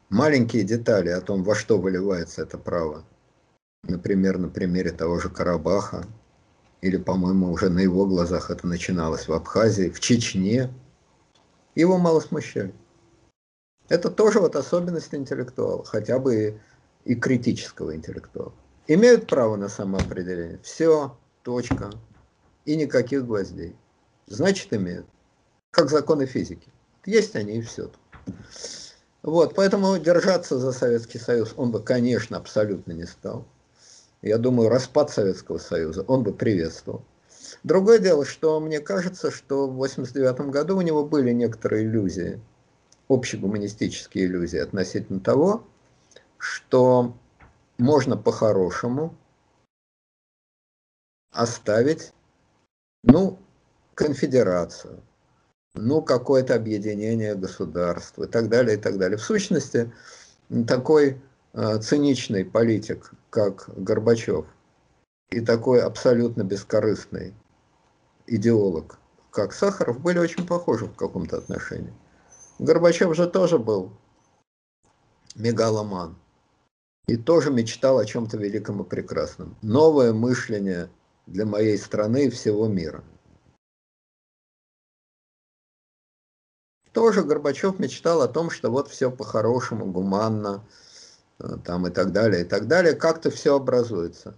Маленькие 0.09 0.65
детали 0.65 1.09
о 1.11 1.21
том, 1.21 1.45
во 1.45 1.55
что 1.55 1.79
выливается 1.79 2.43
это 2.43 2.59
право, 2.59 3.05
например, 3.85 4.39
на 4.39 4.49
примере 4.49 4.91
того 4.91 5.21
же 5.21 5.31
Карабаха, 5.31 6.05
или, 6.81 6.97
по-моему, 6.97 7.53
уже 7.53 7.69
на 7.69 7.81
его 7.81 8.07
глазах 8.07 8.51
это 8.51 8.67
начиналось 8.67 9.29
в 9.29 9.33
Абхазии, 9.33 9.91
в 9.91 10.01
Чечне, 10.01 10.73
его 11.75 11.99
мало 11.99 12.21
смущали. 12.21 12.75
Это 13.89 14.11
тоже 14.11 14.41
вот 14.41 14.57
особенность 14.57 15.15
интеллектуала, 15.15 15.85
хотя 15.85 16.19
бы 16.19 16.61
и, 17.05 17.13
и 17.13 17.15
критического 17.15 17.95
интеллектуала. 17.95 18.53
Имеют 18.87 19.27
право 19.27 19.57
на 19.57 19.69
самоопределение. 19.69 20.59
Все, 20.63 21.17
точка. 21.43 21.91
И 22.65 22.77
никаких 22.77 23.27
гвоздей. 23.27 23.77
Значит, 24.27 24.73
имеют. 24.73 25.07
Как 25.71 25.91
законы 25.91 26.27
физики. 26.27 26.71
Есть 27.05 27.37
они 27.37 27.59
и 27.59 27.63
все. 27.63 27.91
Вот, 29.23 29.55
поэтому 29.55 29.99
держаться 29.99 30.59
за 30.59 30.73
Советский 30.73 31.19
Союз 31.19 31.53
он 31.57 31.73
бы, 31.73 31.83
конечно, 31.83 32.37
абсолютно 32.37 32.93
не 32.93 33.07
стал 33.07 33.47
я 34.23 34.39
думаю, 34.39 34.69
распад 34.69 35.11
Советского 35.11 35.59
Союза 35.59 36.03
он 36.03 36.23
бы 36.23 36.33
приветствовал. 36.33 37.05
Другое 37.63 37.99
дело, 37.99 38.25
что 38.25 38.61
мне 38.61 38.81
кажется, 38.81 39.31
что 39.31 39.67
в 39.67 39.83
1989 39.83 40.53
году 40.53 40.77
у 40.77 40.83
него 40.83 41.05
были 41.05 41.33
некоторые 41.33 41.85
иллюзии, 41.85 42.41
общегуманистические 43.09 44.27
иллюзии 44.27 44.59
относительно 44.59 45.21
того, 45.21 45.67
что 46.39 47.17
можно 47.79 48.17
по-хорошему 48.17 49.15
оставить, 51.33 52.13
ну, 53.03 53.39
конфедерацию, 53.95 55.03
ну, 55.75 56.03
какое-то 56.03 56.55
объединение 56.55 57.35
государств 57.35 58.19
и 58.19 58.27
так 58.27 58.49
далее, 58.49 58.77
и 58.77 58.81
так 58.81 58.99
далее. 58.99 59.19
В 59.19 59.23
сущности, 59.23 59.93
такой 60.67 61.21
Э, 61.53 61.79
циничный 61.81 62.45
политик, 62.45 63.11
как 63.31 63.71
Горбачев, 63.77 64.47
и 65.31 65.41
такой 65.41 65.81
абсолютно 65.81 66.43
бескорыстный 66.43 67.35
идеолог, 68.27 68.99
как 69.31 69.53
Сахаров, 69.53 70.01
были 70.01 70.19
очень 70.19 70.47
похожи 70.47 70.87
в 70.87 70.95
каком-то 70.97 71.39
отношении. 71.39 71.95
Горбачев 72.59 73.15
же 73.15 73.29
тоже 73.29 73.59
был 73.59 73.93
мегаломан 75.37 76.17
и 77.07 77.17
тоже 77.17 77.51
мечтал 77.51 77.99
о 77.99 78.05
чем-то 78.05 78.37
великом 78.37 78.83
и 78.83 78.89
прекрасном. 78.89 79.57
Новое 79.63 80.13
мышление 80.13 80.91
для 81.27 81.47
моей 81.47 81.79
страны 81.79 82.27
и 82.27 82.31
всего 82.31 82.67
мира. 82.67 83.05
Тоже 86.93 87.23
Горбачев 87.23 87.79
мечтал 87.79 88.21
о 88.21 88.29
том, 88.29 88.51
что 88.51 88.71
вот 88.71 88.89
все 88.89 89.11
по-хорошему, 89.13 89.87
гуманно, 89.87 90.65
там 91.65 91.87
и 91.87 91.91
так 91.91 92.13
далее, 92.13 92.43
и 92.43 92.45
так 92.45 92.67
далее, 92.67 92.95
как-то 92.95 93.31
все 93.31 93.57
образуется. 93.57 94.35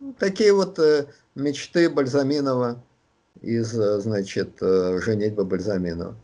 Ну, 0.00 0.12
такие 0.12 0.52
вот 0.52 0.78
э, 0.78 1.06
мечты 1.34 1.88
Бальзаминова 1.88 2.82
из, 3.40 3.78
э, 3.78 4.00
значит, 4.00 4.58
женитьбы 4.60 5.44
Бальзаминова. 5.44 6.16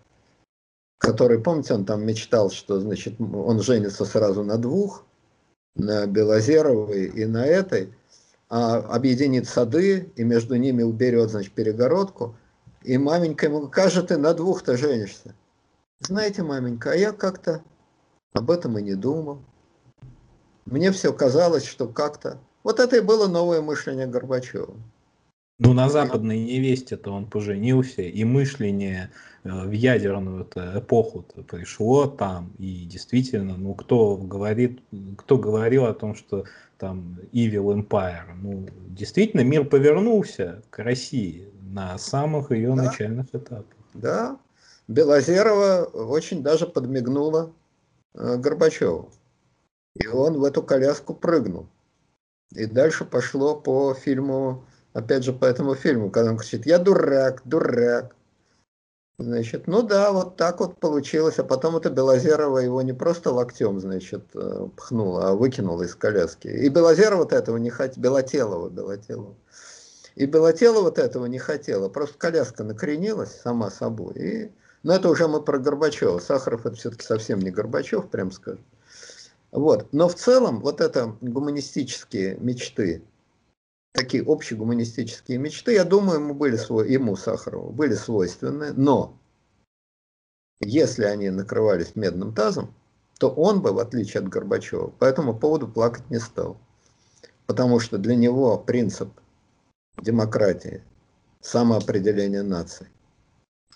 Который, 0.99 1.41
помните, 1.41 1.75
он 1.75 1.85
там 1.85 2.05
мечтал, 2.05 2.51
что, 2.51 2.79
значит, 2.79 3.15
он 3.19 3.63
женится 3.63 4.05
сразу 4.05 4.45
на 4.45 4.59
двух, 4.59 5.05
на 5.75 6.07
Белозеровой 6.07 7.07
и 7.07 7.25
на 7.25 7.47
этой, 7.47 7.95
а 8.49 8.79
объединит 8.79 9.49
сады 9.49 10.13
и 10.17 10.25
между 10.25 10.57
ними 10.57 10.83
уберет, 10.83 11.31
значит, 11.31 11.53
перегородку. 11.55 12.35
И 12.83 12.99
маменька 12.99 13.47
ему, 13.47 13.71
же 13.89 14.03
ты 14.03 14.17
на 14.17 14.35
двух-то 14.35 14.77
женишься? 14.77 15.35
Знаете, 16.01 16.43
маменька, 16.43 16.93
а 16.93 16.97
я 16.97 17.13
как-то 17.13 17.63
об 18.33 18.51
этом 18.51 18.79
и 18.79 18.83
не 18.83 18.95
думал. 18.95 19.41
Мне 20.67 20.93
все 20.93 21.13
казалось, 21.13 21.67
что 21.67 21.89
как-то... 21.89 22.39
Вот 22.63 22.79
это 22.79 22.97
и 22.97 23.01
было 23.01 23.27
новое 23.27 23.63
мышление 23.63 24.07
Горбачева. 24.07 24.75
Ну, 25.63 25.75
на 25.75 25.91
западной 25.91 26.39
невесте-то 26.39 27.13
он 27.13 27.27
поженился, 27.27 28.01
и 28.01 28.25
мышление 28.25 29.11
э, 29.45 29.51
в 29.51 29.73
ядерную 29.73 30.47
эпоху 30.55 31.25
-то 31.29 31.43
пришло 31.45 32.07
там, 32.07 32.53
и 32.59 32.87
действительно, 32.87 33.57
ну, 33.59 33.75
кто 33.75 34.17
говорит, 34.17 34.81
кто 35.19 35.37
говорил 35.37 35.85
о 35.85 35.93
том, 35.93 36.15
что 36.15 36.45
там 36.79 37.19
Evil 37.33 37.75
Empire, 37.75 38.35
ну, 38.41 38.67
действительно, 38.89 39.43
мир 39.43 39.67
повернулся 39.67 40.63
к 40.71 40.79
России 40.79 41.47
на 41.71 41.99
самых 41.99 42.53
ее 42.53 42.75
да. 42.75 42.85
начальных 42.85 43.27
этапах. 43.35 43.77
Да, 43.93 44.39
Белозерова 44.89 45.85
очень 45.93 46.43
даже 46.43 46.67
подмигнула 46.67 47.53
э, 48.15 48.37
Горбачеву. 48.39 49.11
И 49.97 50.07
он 50.07 50.39
в 50.39 50.45
эту 50.45 50.63
коляску 50.63 51.15
прыгнул. 51.15 51.69
И 52.55 52.67
дальше 52.67 53.05
пошло 53.05 53.55
по 53.55 53.95
фильму, 53.95 54.65
опять 54.93 55.25
же 55.25 55.33
по 55.33 55.45
этому 55.45 55.75
фильму, 55.75 56.11
когда 56.11 56.31
он 56.31 56.39
кричит, 56.39 56.67
я 56.67 56.79
дурак, 56.79 57.43
дурак. 57.45 58.15
Значит, 59.19 59.67
ну 59.67 59.83
да, 59.83 60.13
вот 60.13 60.37
так 60.37 60.61
вот 60.61 60.81
получилось. 60.81 61.39
А 61.39 61.45
потом 61.45 61.77
это 61.77 61.91
Белозерова 61.91 62.59
его 62.59 62.81
не 62.81 62.95
просто 62.95 63.31
локтем, 63.31 63.79
значит, 63.79 64.25
э, 64.35 64.69
пхнула, 64.77 65.29
а 65.29 65.35
выкинула 65.35 65.83
из 65.83 65.95
коляски. 65.95 66.49
И 66.49 66.69
Белозерова-то 66.71 67.37
этого 67.37 67.59
не 67.59 67.69
хотела, 67.69 68.03
Белотелова, 68.03 68.71
Белотелова. 68.71 69.35
И 70.15 70.25
Белотелова-то 70.25 71.03
этого 71.03 71.27
не 71.27 71.39
хотела. 71.39 71.91
Просто 71.91 72.17
коляска 72.17 72.65
накренилась 72.65 73.39
сама 73.43 73.71
собой. 73.71 74.15
И... 74.15 74.53
Но 74.83 74.95
это 74.95 75.11
уже 75.11 75.29
мы 75.29 75.43
про 75.43 75.59
Горбачева. 75.59 76.19
Сахаров 76.19 76.65
это 76.65 76.77
все-таки 76.77 77.05
совсем 77.05 77.41
не 77.41 77.51
Горбачев, 77.51 78.09
прям 78.09 78.33
скажем. 78.33 78.65
Вот. 79.53 79.93
Но 79.93 80.09
в 80.09 80.15
целом 80.15 80.61
вот 80.61 80.81
это 80.81 81.17
гуманистические 81.21 82.37
мечты, 82.39 83.03
такие 83.93 84.23
общегуманистические 84.25 85.39
мечты, 85.39 85.73
я 85.75 85.85
думаю, 85.85 86.21
ему, 86.21 86.35
были 86.35 86.57
ему, 86.91 87.17
Сахарову, 87.17 87.71
были 87.71 87.95
свойственны, 87.95 88.73
но 88.73 89.19
если 90.61 91.05
они 91.05 91.31
накрывались 91.31 91.97
медным 91.97 92.35
тазом, 92.35 92.75
то 93.19 93.29
он 93.29 93.61
бы, 93.61 93.73
в 93.73 93.79
отличие 93.79 94.23
от 94.23 94.29
Горбачева, 94.29 94.89
по 94.89 95.05
этому 95.05 95.39
поводу 95.39 95.69
плакать 95.69 96.09
не 96.11 96.19
стал. 96.19 96.57
Потому 97.47 97.81
что 97.81 97.99
для 97.99 98.15
него 98.15 98.57
принцип 98.59 99.11
демократии, 100.01 100.85
самоопределение 101.41 102.43
наций, 102.43 102.87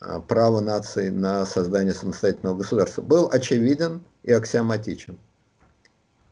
а, 0.01 0.21
право 0.21 0.61
нации 0.61 1.09
на 1.09 1.45
создание 1.47 1.95
самостоятельного 1.95 2.59
государства 2.59 3.03
был 3.03 3.29
очевиден 3.31 4.03
и 4.23 4.33
аксиоматичен. 4.33 5.19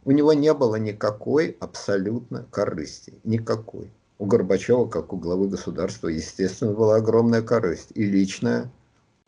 У 0.04 0.10
него 0.10 0.32
не 0.32 0.52
было 0.52 0.76
никакой 0.76 1.56
абсолютно 1.60 2.44
корысти. 2.50 3.14
Никакой. 3.24 3.90
У 4.18 4.26
Горбачева, 4.26 4.86
как 4.88 5.12
у 5.12 5.16
главы 5.16 5.48
государства, 5.48 6.08
естественно, 6.08 6.72
была 6.72 6.96
огромная 6.96 7.42
корысть. 7.42 7.92
И 7.94 8.04
личная, 8.04 8.70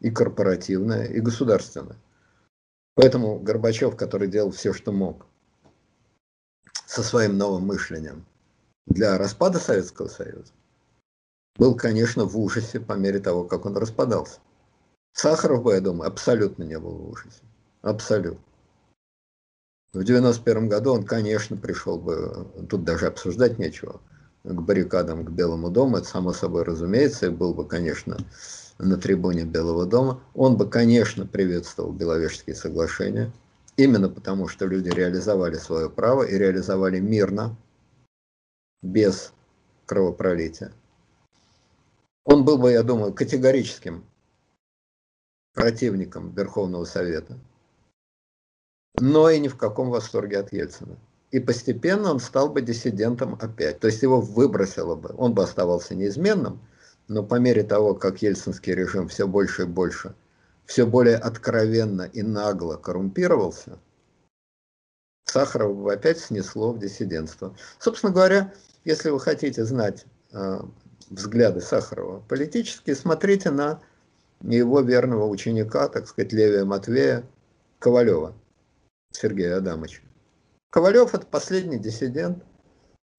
и 0.01 0.11
корпоративная, 0.11 1.05
и 1.07 1.21
государственная. 1.21 1.97
Поэтому 2.95 3.39
Горбачев, 3.39 3.97
который 3.97 4.29
делал 4.29 4.51
все, 4.51 4.73
что 4.73 4.93
мог, 4.93 5.27
со 6.87 7.03
своим 7.03 7.39
новым 7.39 7.67
мышлением 7.67 8.25
для 8.87 9.19
распада 9.19 9.59
Советского 9.59 10.09
Союза, 10.09 10.53
был, 11.57 11.77
конечно, 11.77 12.25
в 12.25 12.39
ужасе 12.39 12.81
по 12.81 12.95
мере 12.95 13.21
того, 13.21 13.45
как 13.45 13.65
он 13.67 13.77
распадался. 13.77 14.41
Сахаров 15.13 15.63
бы, 15.63 15.75
я 15.75 15.81
думаю, 15.81 16.09
абсолютно 16.09 16.65
не 16.65 16.79
был 16.79 16.91
в 16.91 17.11
ужасе. 17.11 17.43
Абсолютно. 17.83 18.43
В 19.95 20.03
91 20.03 20.69
году 20.69 20.93
он, 20.93 21.05
конечно, 21.05 21.57
пришел 21.57 21.99
бы, 21.99 22.49
тут 22.69 22.83
даже 22.83 23.07
обсуждать 23.07 23.61
нечего, 23.61 24.01
к 24.43 24.61
баррикадам, 24.61 25.25
к 25.25 25.31
Белому 25.31 25.71
дому, 25.71 25.99
это 25.99 26.07
само 26.07 26.33
собой 26.33 26.65
разумеется, 26.65 27.27
и 27.27 27.31
был 27.31 27.55
бы, 27.55 27.65
конечно, 27.65 28.17
на 28.79 28.97
трибуне 28.97 29.45
Белого 29.45 29.87
дома. 29.87 30.21
Он 30.35 30.57
бы, 30.57 30.69
конечно, 30.69 31.27
приветствовал 31.27 31.93
Беловежские 31.93 32.57
соглашения, 32.57 33.33
именно 33.77 34.09
потому, 34.09 34.49
что 34.49 34.67
люди 34.67 34.89
реализовали 34.89 35.55
свое 35.55 35.89
право 35.89 36.25
и 36.25 36.37
реализовали 36.37 36.99
мирно, 36.99 37.57
без 38.83 39.33
кровопролития. 39.87 40.73
Он 42.25 42.45
был 42.45 42.59
бы, 42.59 42.73
я 42.73 42.83
думаю, 42.83 43.15
категорическим 43.15 44.05
противником 45.55 46.35
Верховного 46.35 46.85
Совета, 46.85 47.39
но 49.01 49.31
и 49.31 49.39
ни 49.39 49.49
в 49.49 49.57
каком 49.57 49.91
восторге 49.91 50.39
от 50.39 50.53
Ельцина. 50.53 50.97
И 51.31 51.41
постепенно 51.41 52.11
он 52.13 52.21
стал 52.21 52.49
бы 52.49 52.63
диссидентом 52.63 53.37
опять. 53.41 53.81
То 53.81 53.89
есть 53.89 54.03
его 54.03 54.21
выбросило 54.21 54.95
бы. 54.95 55.15
Он 55.19 55.35
бы 55.35 55.43
оставался 55.43 55.95
неизменным, 55.95 56.61
но 57.09 57.25
по 57.25 57.37
мере 57.37 57.65
того, 57.65 57.95
как 57.95 58.23
ельцинский 58.23 58.75
режим 58.75 59.09
все 59.09 59.27
больше 59.27 59.63
и 59.63 59.67
больше, 59.67 60.15
все 60.65 60.87
более 60.87 61.17
откровенно 61.17 62.03
и 62.03 62.23
нагло 62.23 62.77
коррумпировался, 62.77 63.79
Сахарова 65.25 65.75
бы 65.75 65.93
опять 65.93 66.21
снесло 66.21 66.73
в 66.73 66.79
диссидентство. 66.79 67.57
Собственно 67.79 68.13
говоря, 68.13 68.55
если 68.85 69.11
вы 69.11 69.19
хотите 69.19 69.65
знать 69.65 70.07
э, 70.33 70.61
взгляды 71.11 71.61
Сахарова 71.61 72.21
политические, 72.29 72.95
смотрите 72.95 73.51
на 73.51 73.81
его 74.43 74.81
верного 74.81 75.27
ученика, 75.27 75.89
так 75.89 76.07
сказать, 76.07 76.33
Левия 76.33 76.65
Матвея 76.65 77.25
Ковалева, 77.79 78.35
Сергея 79.15 79.59
Адамовича. 79.59 80.03
Ковалев– 80.71 81.15
это 81.17 81.25
последний 81.27 81.79
диссидент, 81.79 82.45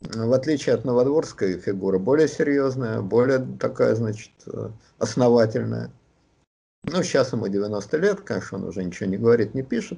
в 0.02 0.34
отличие 0.34 0.76
от 0.76 0.84
Новодворской 0.84 1.58
фигура, 1.58 1.98
более 2.00 2.28
серьезная, 2.28 3.02
более 3.02 3.40
такая, 3.60 3.96
значит, 3.96 4.32
основательная. 4.98 5.90
Ну, 6.84 7.02
сейчас 7.02 7.32
ему 7.32 7.48
90 7.48 7.98
лет, 7.98 8.22
конечно, 8.22 8.58
он 8.58 8.66
уже 8.66 8.84
ничего 8.84 9.10
не 9.10 9.18
говорит, 9.18 9.56
не 9.56 9.64
пишет. 9.64 9.98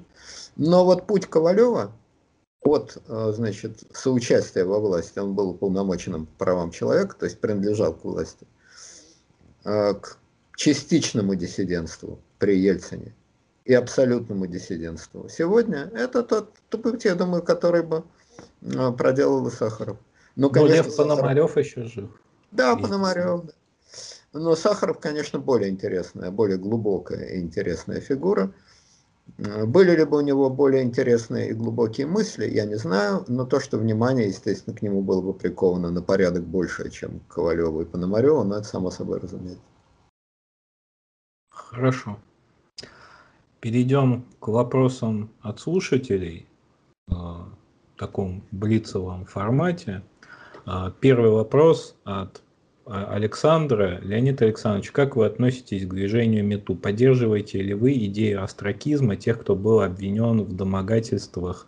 Но 0.55 0.85
вот 0.85 1.07
путь 1.07 1.25
Ковалева 1.25 1.91
от, 2.61 3.01
значит, 3.07 3.83
соучастия 3.91 4.65
во 4.65 4.79
власти, 4.79 5.17
он 5.19 5.33
был 5.33 5.49
уполномоченным 5.49 6.27
правам 6.37 6.71
человека, 6.71 7.15
то 7.17 7.25
есть 7.25 7.39
принадлежал 7.39 7.93
к 7.93 8.03
власти, 8.05 8.45
к 9.63 10.17
частичному 10.55 11.35
диссидентству 11.35 12.19
при 12.37 12.57
Ельцине 12.57 13.15
и 13.67 13.73
абсолютному 13.73 14.47
диссидентству. 14.47 15.27
Сегодня 15.29 15.91
это 15.93 16.23
тот 16.23 16.53
путь, 16.69 17.03
я 17.03 17.15
думаю, 17.15 17.43
который 17.43 17.83
бы 17.83 18.05
а, 18.75 18.91
проделал 18.93 19.51
Сахаров. 19.51 19.97
Ну, 20.37 20.49
конечно, 20.49 20.75
Лев 20.75 20.95
Пономарев 20.95 21.49
Сахаров... 21.49 21.65
еще 21.65 21.83
жив. 21.83 22.09
Да, 22.51 22.71
Есть. 22.71 22.81
Пономарев, 22.81 23.43
да. 23.43 23.53
Но 24.31 24.55
Сахаров, 24.55 24.99
конечно, 24.99 25.39
более 25.39 25.69
интересная, 25.69 26.31
более 26.31 26.57
глубокая 26.57 27.25
и 27.25 27.41
интересная 27.41 27.99
фигура. 27.99 28.53
Были 29.37 29.97
ли 29.97 30.05
бы 30.05 30.17
у 30.17 30.21
него 30.21 30.49
более 30.49 30.83
интересные 30.83 31.49
и 31.49 31.53
глубокие 31.53 32.07
мысли, 32.07 32.49
я 32.49 32.63
не 32.63 32.75
знаю, 32.75 33.25
но 33.27 33.45
то, 33.45 33.59
что 33.59 33.77
внимание, 33.77 34.27
естественно, 34.27 34.77
к 34.77 34.81
нему 34.81 35.01
было 35.01 35.21
бы 35.21 35.33
приковано 35.33 35.91
на 35.91 36.01
порядок 36.01 36.45
больше, 36.45 36.89
чем 36.89 37.19
к 37.19 37.33
Ковалеву 37.33 37.81
и 37.81 37.85
Пономареву, 37.85 38.45
но 38.45 38.55
это 38.55 38.67
само 38.67 38.91
собой 38.91 39.19
разумеется. 39.19 39.61
Хорошо. 41.49 42.17
Перейдем 43.59 44.25
к 44.39 44.49
вопросам 44.49 45.31
от 45.41 45.59
слушателей 45.59 46.45
э, 47.09 47.13
в 47.13 47.47
таком 47.97 48.43
блицевом 48.51 49.25
формате. 49.25 50.03
Э, 50.67 50.91
первый 50.99 51.31
вопрос 51.31 51.95
от 52.03 52.43
э, 52.85 52.91
Александра. 52.91 53.99
Леонид 54.03 54.43
Александрович, 54.43 54.91
как 54.91 55.15
вы 55.15 55.25
относитесь 55.25 55.87
к 55.87 55.89
движению 55.93 56.45
МЕТУ? 56.45 56.75
Поддерживаете 56.75 57.63
ли 57.63 57.73
вы 57.73 57.93
идею 57.93 58.43
астракизма 58.43 59.15
тех, 59.15 59.41
кто 59.41 59.55
был 59.55 59.81
обвинен 59.81 60.43
в 60.43 60.55
домогательствах 60.55 61.65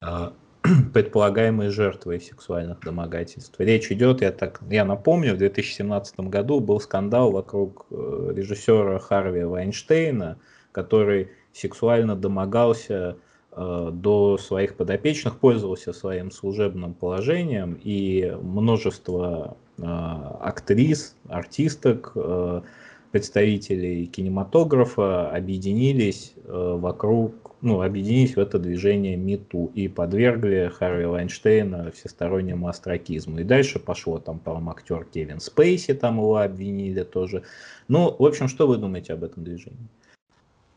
предполагаемой 0.92 1.68
жертвой 1.68 2.20
сексуальных 2.20 2.80
домогательств. 2.80 3.54
Речь 3.60 3.92
идет, 3.92 4.22
я, 4.22 4.32
так, 4.32 4.60
я 4.68 4.84
напомню, 4.84 5.34
в 5.34 5.38
2017 5.38 6.18
году 6.18 6.58
был 6.58 6.80
скандал 6.80 7.30
вокруг 7.30 7.86
режиссера 7.90 8.98
Харви 8.98 9.44
Вайнштейна, 9.44 10.36
который 10.72 11.28
сексуально 11.52 12.16
домогался 12.16 13.16
э, 13.52 13.90
до 13.92 14.38
своих 14.38 14.76
подопечных, 14.76 15.38
пользовался 15.38 15.92
своим 15.92 16.30
служебным 16.30 16.94
положением, 16.94 17.78
и 17.82 18.36
множество 18.40 19.56
э, 19.78 19.82
актрис, 19.84 21.16
артисток, 21.28 22.12
э, 22.14 22.62
представителей 23.10 24.06
кинематографа 24.06 25.30
объединились 25.30 26.34
вокруг 26.44 27.48
ну, 27.60 27.82
объединились 27.82 28.36
в 28.36 28.38
это 28.38 28.58
движение 28.58 29.16
МИТУ 29.16 29.72
и 29.74 29.88
подвергли 29.88 30.70
Харви 30.72 31.06
Вайнштейна 31.06 31.90
всестороннему 31.90 32.68
астракизму. 32.68 33.38
И 33.40 33.44
дальше 33.44 33.78
пошло, 33.78 34.18
там, 34.18 34.38
по-моему, 34.38 34.70
актер 34.70 35.04
Кевин 35.04 35.40
Спейси, 35.40 35.94
там 35.94 36.18
его 36.18 36.36
обвинили 36.36 37.02
тоже. 37.02 37.42
Ну, 37.88 38.14
в 38.16 38.24
общем, 38.24 38.48
что 38.48 38.66
вы 38.66 38.76
думаете 38.76 39.14
об 39.14 39.24
этом 39.24 39.42
движении? 39.42 39.88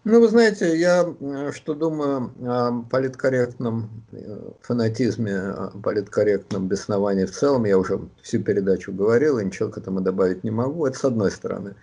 Ну, 0.03 0.19
вы 0.19 0.29
знаете, 0.29 0.77
я 0.77 1.05
э, 1.19 1.51
что 1.53 1.75
думаю 1.75 2.31
о 2.43 2.83
политкорректном 2.89 3.89
э, 4.11 4.51
фанатизме, 4.61 5.37
о 5.37 5.69
политкорректном 5.83 6.67
бесновании 6.67 7.25
в 7.25 7.31
целом, 7.31 7.65
я 7.65 7.77
уже 7.77 7.99
всю 8.21 8.41
передачу 8.41 8.91
говорил, 8.91 9.37
и 9.37 9.45
ничего 9.45 9.69
к 9.69 9.77
этому 9.77 10.01
добавить 10.01 10.43
не 10.43 10.51
могу, 10.51 10.87
это 10.87 10.97
с 10.97 11.05
одной 11.05 11.31
стороны. 11.31 11.75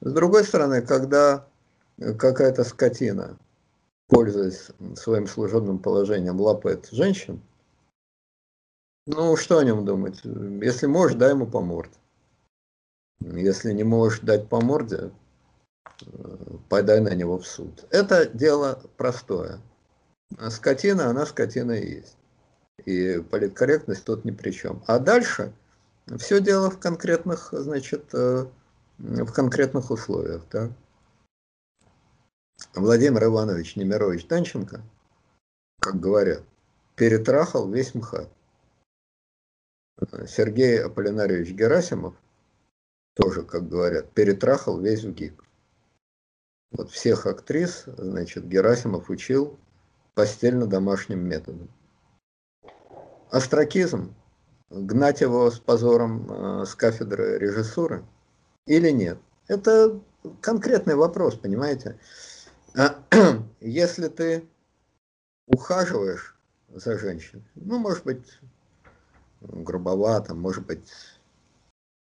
С 0.00 0.12
другой 0.12 0.44
стороны, 0.44 0.82
когда 0.82 1.46
какая-то 2.18 2.64
скотина 2.64 3.36
пользуясь 4.08 4.68
своим 4.94 5.26
служебным 5.26 5.78
положением, 5.78 6.40
лапает 6.40 6.88
женщин, 6.90 7.40
ну, 9.06 9.36
что 9.36 9.58
о 9.58 9.64
нем 9.64 9.84
думать? 9.84 10.20
Если 10.24 10.86
можешь, 10.86 11.16
дай 11.16 11.30
ему 11.30 11.46
по 11.46 11.60
морде. 11.60 11.94
Если 13.20 13.72
не 13.72 13.84
можешь 13.84 14.20
дать 14.20 14.48
по 14.48 14.60
морде, 14.60 14.96
э, 14.96 15.10
подай 16.68 17.00
на 17.00 17.14
него 17.14 17.38
в 17.38 17.46
суд. 17.46 17.86
Это 17.90 18.26
дело 18.26 18.82
простое. 18.96 19.60
А 20.38 20.50
скотина, 20.50 21.08
она 21.08 21.26
скотина 21.26 21.72
и 21.72 21.96
есть. 21.96 22.16
И 22.84 23.20
политкорректность 23.30 24.04
тут 24.04 24.24
ни 24.24 24.30
при 24.30 24.50
чем. 24.50 24.82
А 24.86 24.98
дальше 24.98 25.52
все 26.18 26.40
дело 26.40 26.70
в 26.70 26.78
конкретных, 26.78 27.48
значит, 27.52 28.14
э, 28.14 28.46
в 28.98 29.32
конкретных 29.32 29.90
условиях. 29.90 30.42
Да? 30.50 30.70
Владимир 32.74 33.24
Иванович 33.24 33.76
Немирович 33.76 34.26
Данченко, 34.26 34.82
как 35.80 36.00
говорят, 36.00 36.42
перетрахал 36.94 37.68
весь 37.70 37.94
МХАТ. 37.94 38.28
Сергей 40.26 40.82
Аполлинарьевич 40.82 41.52
Герасимов, 41.52 42.14
тоже, 43.14 43.42
как 43.42 43.68
говорят, 43.68 44.10
перетрахал 44.12 44.78
весь 44.78 45.04
УГИК. 45.04 45.45
Вот 46.72 46.90
всех 46.90 47.26
актрис, 47.26 47.84
значит, 47.86 48.48
Герасимов 48.48 49.08
учил 49.08 49.58
постельно-домашним 50.14 51.20
методом. 51.20 51.70
Астракизм, 53.30 54.14
гнать 54.70 55.20
его 55.20 55.50
с 55.50 55.58
позором 55.58 56.30
э, 56.30 56.66
с 56.66 56.74
кафедры 56.74 57.38
режиссуры 57.38 58.04
или 58.66 58.90
нет? 58.90 59.18
Это 59.46 60.00
конкретный 60.40 60.96
вопрос, 60.96 61.36
понимаете? 61.36 61.98
А 62.74 63.02
если 63.60 64.08
ты 64.08 64.48
ухаживаешь 65.46 66.36
за 66.68 66.98
женщиной, 66.98 67.44
ну, 67.54 67.78
может 67.78 68.04
быть, 68.04 68.40
грубовато, 69.40 70.34
может 70.34 70.66
быть, 70.66 70.88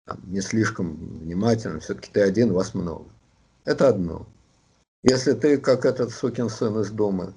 там, 0.06 0.20
не 0.26 0.40
слишком 0.40 1.18
внимательно, 1.18 1.80
все-таки 1.80 2.10
ты 2.12 2.20
один, 2.20 2.52
вас 2.52 2.74
много. 2.74 3.10
Это 3.64 3.88
одно. 3.88 4.28
Если 5.08 5.34
ты, 5.34 5.58
как 5.58 5.84
этот 5.84 6.10
сукин 6.10 6.48
сын 6.48 6.80
из 6.80 6.90
дома, 6.90 7.32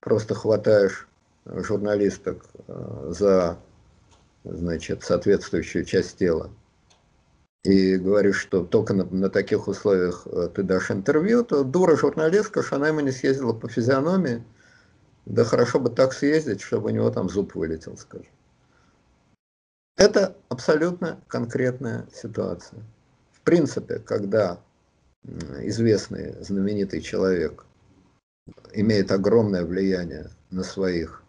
просто 0.00 0.34
хватаешь 0.34 1.06
журналисток 1.44 2.42
э, 2.68 3.08
за 3.10 3.58
значит, 4.44 5.02
соответствующую 5.02 5.84
часть 5.84 6.16
тела 6.16 6.50
и 7.64 7.96
говоришь, 7.96 8.40
что 8.40 8.64
только 8.64 8.94
на, 8.94 9.04
на 9.04 9.28
таких 9.28 9.68
условиях 9.68 10.26
э, 10.26 10.48
ты 10.54 10.62
дашь 10.62 10.90
интервью, 10.90 11.44
то 11.44 11.64
дура 11.64 11.96
журналистка, 11.96 12.62
что 12.62 12.76
она 12.76 12.88
ему 12.88 13.00
не 13.00 13.10
съездила 13.10 13.52
по 13.52 13.68
физиономии, 13.68 14.42
да 15.26 15.44
хорошо 15.44 15.80
бы 15.80 15.90
так 15.90 16.14
съездить, 16.14 16.62
чтобы 16.62 16.86
у 16.86 16.94
него 16.94 17.10
там 17.10 17.28
зуб 17.28 17.54
вылетел, 17.54 17.98
скажем. 17.98 18.32
Это 19.98 20.34
абсолютно 20.48 21.20
конкретная 21.28 22.06
ситуация. 22.10 22.80
В 23.32 23.42
принципе, 23.42 23.98
когда 23.98 24.60
известный, 25.24 26.32
знаменитый 26.42 27.00
человек 27.00 27.66
имеет 28.72 29.12
огромное 29.12 29.64
влияние 29.64 30.30
на 30.50 30.62
своих 30.62 31.22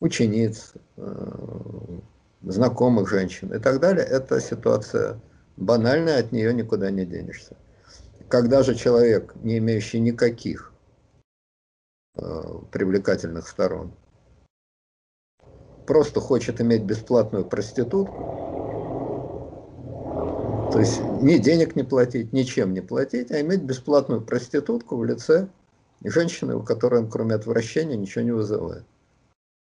учениц, 0.00 0.74
э, 0.96 2.00
знакомых 2.42 3.08
женщин 3.08 3.52
и 3.52 3.58
так 3.58 3.80
далее, 3.80 4.04
это 4.04 4.40
ситуация 4.40 5.20
банальная, 5.56 6.20
от 6.20 6.32
нее 6.32 6.54
никуда 6.54 6.90
не 6.90 7.04
денешься. 7.04 7.56
Когда 8.28 8.62
же 8.62 8.74
человек, 8.74 9.34
не 9.36 9.58
имеющий 9.58 10.00
никаких 10.00 10.72
э, 12.16 12.42
привлекательных 12.70 13.48
сторон, 13.48 13.92
просто 15.86 16.20
хочет 16.20 16.60
иметь 16.60 16.82
бесплатную 16.82 17.46
проститутку, 17.46 18.57
то 20.70 20.80
есть 20.80 21.00
ни 21.00 21.38
денег 21.38 21.76
не 21.76 21.82
платить, 21.82 22.32
ничем 22.32 22.74
не 22.74 22.80
платить, 22.80 23.30
а 23.30 23.40
иметь 23.40 23.62
бесплатную 23.62 24.20
проститутку 24.20 24.96
в 24.96 25.04
лице 25.04 25.48
женщины, 26.04 26.56
у 26.56 26.62
которой 26.62 27.00
он 27.00 27.10
кроме 27.10 27.34
отвращения 27.34 27.96
ничего 27.96 28.24
не 28.24 28.32
вызывает. 28.32 28.84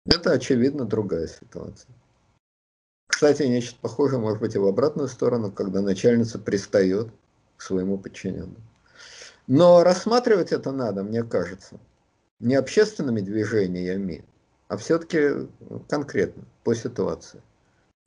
Это, 0.05 0.31
очевидно, 0.31 0.85
другая 0.85 1.27
ситуация. 1.27 1.93
Кстати, 3.07 3.43
нечто 3.43 3.77
похожее 3.81 4.19
может 4.19 4.39
быть 4.39 4.55
и 4.55 4.59
в 4.59 4.65
обратную 4.65 5.07
сторону, 5.07 5.51
когда 5.51 5.81
начальница 5.81 6.39
пристает 6.39 7.09
к 7.57 7.61
своему 7.61 7.97
подчиненному. 7.97 8.55
Но 9.47 9.83
рассматривать 9.83 10.51
это 10.51 10.71
надо, 10.71 11.03
мне 11.03 11.23
кажется, 11.23 11.79
не 12.39 12.55
общественными 12.55 13.21
движениями, 13.21 14.25
а 14.67 14.77
все-таки 14.77 15.47
конкретно, 15.89 16.43
по 16.63 16.75
ситуации. 16.75 17.41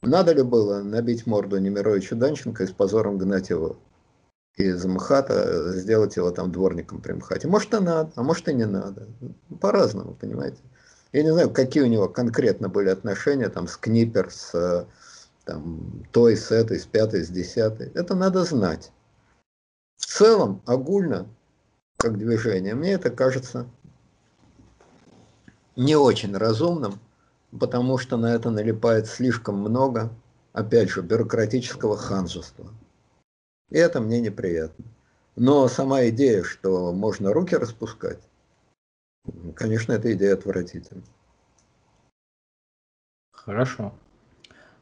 Надо 0.03 0.33
ли 0.33 0.43
было 0.43 0.83
набить 0.83 1.27
морду 1.27 1.59
Немировичу 1.59 2.17
Данченко 2.17 2.65
и 2.65 2.67
с 2.67 2.71
позором 2.71 3.19
гнать 3.19 3.51
его 3.51 3.77
из 4.57 4.85
МХАТа, 4.85 5.73
сделать 5.73 6.17
его 6.17 6.31
там 6.31 6.51
дворником 6.51 7.03
при 7.03 7.13
МХАТе? 7.13 7.49
Может 7.49 7.75
и 7.75 7.81
надо, 7.81 8.13
а 8.17 8.23
может 8.23 8.49
и 8.49 8.55
не 8.55 8.67
надо. 8.67 9.09
По-разному, 9.61 10.15
понимаете. 10.15 10.59
Я 11.13 11.23
не 11.23 11.33
знаю, 11.33 11.51
какие 11.51 11.83
у 11.83 11.89
него 11.89 12.09
конкретно 12.09 12.69
были 12.69 12.89
отношения 12.89 13.49
там 13.49 13.67
с 13.67 13.77
Книпер, 13.77 14.31
с 14.31 14.87
там, 15.45 16.05
той, 16.13 16.37
с 16.37 16.51
этой, 16.51 16.79
с 16.79 16.87
пятой, 16.87 17.25
с 17.25 17.29
десятой. 17.29 17.91
Это 17.95 18.15
надо 18.15 18.45
знать. 18.45 18.93
В 19.97 20.07
целом, 20.07 20.63
огульно, 20.67 21.27
как 21.97 22.17
движение, 22.17 22.75
мне 22.75 22.93
это 22.93 23.11
кажется 23.11 23.67
не 25.77 25.97
очень 25.97 26.37
разумным, 26.37 27.01
потому 27.59 27.99
что 27.99 28.17
на 28.17 28.35
это 28.35 28.51
налипает 28.51 29.07
слишком 29.07 29.57
много, 29.59 30.11
опять 30.53 30.91
же, 30.91 31.03
бюрократического 31.03 31.97
ханжества. 31.97 32.69
И 33.71 33.79
это 33.79 34.01
мне 34.01 34.21
неприятно. 34.21 34.85
Но 35.37 35.69
сама 35.69 36.09
идея, 36.09 36.43
что 36.43 36.93
можно 36.93 37.33
руки 37.33 37.57
распускать, 37.57 38.21
конечно, 39.55 39.93
эта 39.93 40.13
идея 40.13 40.35
отвратительна. 40.35 41.03
Хорошо. 43.33 43.93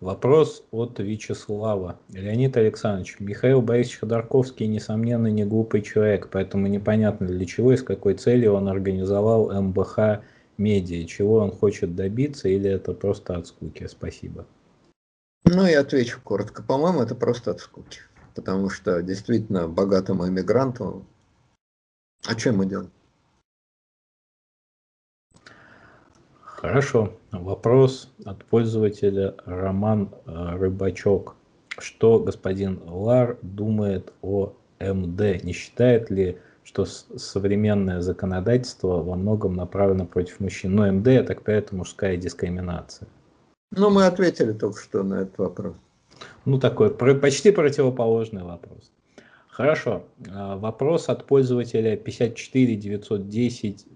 Вопрос 0.01 0.65
от 0.70 1.01
Вячеслава. 1.01 1.99
Леонид 2.11 2.57
Александрович, 2.57 3.16
Михаил 3.19 3.62
Борисович 3.62 3.99
Ходорковский, 3.99 4.69
несомненно, 4.69 5.27
не 5.27 5.45
глупый 5.45 5.82
человек, 5.82 6.28
поэтому 6.31 6.69
непонятно 6.69 7.27
для 7.27 7.45
чего 7.47 7.73
и 7.73 7.77
с 7.77 7.82
какой 7.82 8.15
целью 8.15 8.55
он 8.55 8.69
организовал 8.69 9.51
МБХ 9.51 10.23
медиа, 10.59 11.06
чего 11.06 11.39
он 11.39 11.52
хочет 11.52 11.94
добиться, 11.94 12.48
или 12.48 12.68
это 12.68 12.93
просто 12.93 13.36
от 13.36 13.47
скуки? 13.47 13.86
Спасибо. 13.86 14.47
Ну, 15.44 15.66
я 15.66 15.80
отвечу 15.80 16.20
коротко. 16.22 16.62
По-моему, 16.62 17.01
это 17.01 17.14
просто 17.14 17.52
от 17.52 17.60
скуки. 17.60 18.01
Потому 18.35 18.68
что 18.68 19.02
действительно 19.02 19.68
богатому 19.68 20.28
иммигранту... 20.28 21.06
А 22.26 22.39
что 22.39 22.51
ему 22.51 22.64
делать? 22.64 22.90
Хорошо. 26.43 27.16
Вопрос 27.30 28.12
от 28.24 28.44
пользователя 28.44 29.36
Роман 29.47 30.12
э, 30.26 30.56
Рыбачок. 30.56 31.36
Что 31.78 32.18
господин 32.18 32.80
Лар 32.85 33.39
думает 33.43 34.12
о 34.22 34.55
МД? 34.80 35.44
Не 35.44 35.52
считает 35.52 36.10
ли, 36.10 36.40
что 36.69 36.85
современное 36.85 38.03
законодательство 38.03 39.03
во 39.03 39.16
многом 39.16 39.55
направлено 39.55 40.05
против 40.05 40.39
мужчин? 40.39 40.74
Но 40.74 40.93
МД, 40.93 41.07
я 41.07 41.23
так 41.23 41.40
понимаю, 41.43 41.65
это 41.65 41.74
мужская 41.74 42.19
дискриминация. 42.19 43.09
Ну, 43.70 43.89
мы 43.89 44.05
ответили 44.05 44.53
только 44.53 44.78
что 44.78 45.03
на 45.03 45.23
этот 45.23 45.39
вопрос. 45.39 45.77
Ну, 46.45 46.61
такой 46.61 46.90
почти 46.90 47.53
противоположный 47.53 48.43
вопрос. 48.43 48.93
Хорошо. 49.49 50.05
Э, 50.27 50.57
вопрос 50.57 51.09
от 51.09 51.24
пользователя 51.24 51.97
54910 51.97 53.86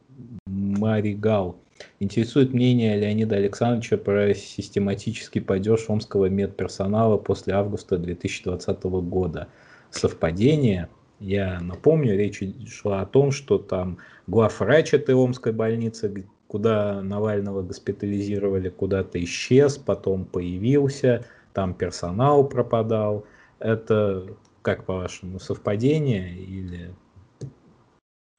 Маригал. 0.46 1.60
Интересует 2.00 2.54
мнение 2.54 2.96
Леонида 2.96 3.36
Александровича 3.36 3.98
про 3.98 4.32
систематический 4.34 5.42
падеж 5.42 5.90
омского 5.90 6.30
медперсонала 6.30 7.18
после 7.18 7.52
августа 7.52 7.98
2020 7.98 8.82
года. 8.84 9.48
Совпадение? 9.90 10.88
Я 11.22 11.60
напомню, 11.60 12.16
речь 12.16 12.42
шла 12.68 13.02
о 13.02 13.06
том, 13.06 13.30
что 13.30 13.58
там 13.58 13.98
главврач 14.26 14.92
этой 14.92 15.14
омской 15.14 15.52
больницы, 15.52 16.26
куда 16.48 17.00
Навального 17.00 17.62
госпитализировали, 17.62 18.68
куда-то 18.68 19.22
исчез, 19.22 19.78
потом 19.78 20.24
появился, 20.24 21.24
там 21.52 21.74
персонал 21.74 22.48
пропадал. 22.48 23.24
Это, 23.60 24.26
как 24.62 24.84
по-вашему, 24.84 25.38
совпадение 25.38 26.36
или... 26.36 26.92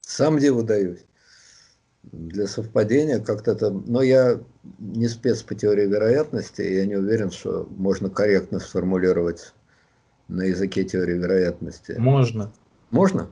Сам 0.01 0.37
дело 0.37 0.63
даюсь 0.63 1.05
для 2.03 2.47
совпадения 2.47 3.19
как-то 3.19 3.51
это... 3.51 3.71
Но 3.71 4.01
я 4.01 4.41
не 4.79 5.07
спец 5.07 5.41
по 5.41 5.55
теории 5.55 5.87
вероятности, 5.87 6.61
я 6.61 6.85
не 6.85 6.95
уверен, 6.95 7.31
что 7.31 7.65
можно 7.77 8.09
корректно 8.09 8.59
сформулировать 8.59 9.53
на 10.27 10.43
языке 10.43 10.83
теории 10.83 11.17
вероятности. 11.17 11.95
Можно. 11.97 12.51
Можно? 12.93 13.27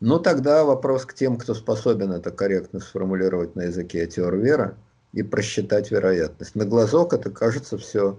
Ну, 0.00 0.18
тогда 0.18 0.64
вопрос 0.64 1.04
к 1.04 1.12
тем, 1.12 1.36
кто 1.36 1.54
способен 1.54 2.12
это 2.12 2.30
корректно 2.30 2.80
сформулировать 2.80 3.54
на 3.54 3.64
языке 3.64 4.06
теории 4.06 4.40
веры 4.40 4.76
и 5.12 5.22
просчитать 5.22 5.90
вероятность. 5.90 6.54
На 6.54 6.64
глазок 6.64 7.12
это 7.12 7.30
кажется 7.30 7.76
все 7.76 8.18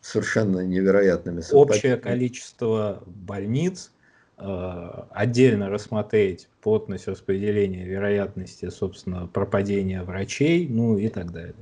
совершенно 0.00 0.60
невероятными 0.60 1.42
Общее 1.52 1.96
количество 1.96 3.02
больниц 3.06 3.90
Э, 4.36 5.04
отдельно 5.10 5.70
рассмотреть 5.70 6.48
плотность 6.60 7.06
распределения 7.06 7.84
вероятности, 7.84 8.68
собственно, 8.68 9.28
пропадения 9.28 10.02
врачей, 10.02 10.66
ну 10.68 10.98
и 10.98 11.08
так 11.08 11.30
далее. 11.30 11.54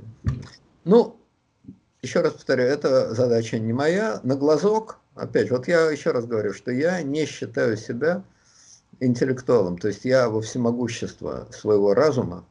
Ну, 0.85 1.17
еще 2.01 2.23
раз 2.23 2.33
повторю, 2.33 2.63
это 2.63 3.15
задача 3.15 3.59
не 3.59 3.75
моя. 3.75 4.21
На 4.23 4.37
глазок, 4.37 5.01
опять 5.15 5.51
вот 5.51 5.69
я 5.69 5.91
еще 5.91 6.11
раз 6.11 6.27
говорю, 6.27 6.53
что 6.53 6.71
я 6.71 7.03
не 7.03 7.27
считаю 7.27 7.77
себя 7.77 8.25
интеллектуалом, 9.01 9.79
то 9.79 9.89
есть 9.89 10.05
я 10.05 10.29
во 10.29 10.41
всемогущество 10.41 11.49
своего 11.51 11.95
разума 11.95 12.47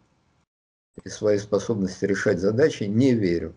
и 1.03 1.09
своей 1.09 1.39
способности 1.39 2.05
решать 2.05 2.39
задачи 2.39 2.83
не 2.83 3.13
верю. 3.13 3.53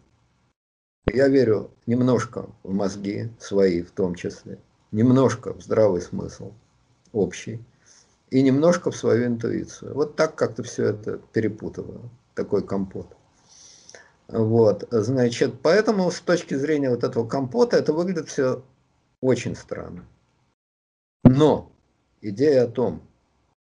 Я 1.06 1.28
верю 1.28 1.70
немножко 1.86 2.48
в 2.62 2.72
мозги 2.72 3.30
свои 3.38 3.82
в 3.82 3.90
том 3.90 4.14
числе, 4.14 4.58
немножко 4.92 5.52
в 5.52 5.62
здравый 5.62 6.00
смысл 6.00 6.52
общий 7.12 7.62
и 8.30 8.42
немножко 8.42 8.90
в 8.90 8.96
свою 8.96 9.26
интуицию. 9.26 9.94
Вот 9.94 10.16
так 10.16 10.34
как-то 10.34 10.62
все 10.62 10.86
это 10.86 11.18
перепутываю, 11.32 12.10
такой 12.34 12.66
компот. 12.66 13.14
Вот, 14.28 14.88
значит, 14.90 15.60
поэтому 15.62 16.10
с 16.10 16.20
точки 16.20 16.54
зрения 16.54 16.88
вот 16.88 17.04
этого 17.04 17.26
компота 17.26 17.76
это 17.76 17.92
выглядит 17.92 18.28
все 18.28 18.62
очень 19.24 19.56
странно. 19.56 20.04
Но 21.24 21.72
идея 22.20 22.64
о 22.64 22.68
том, 22.68 23.02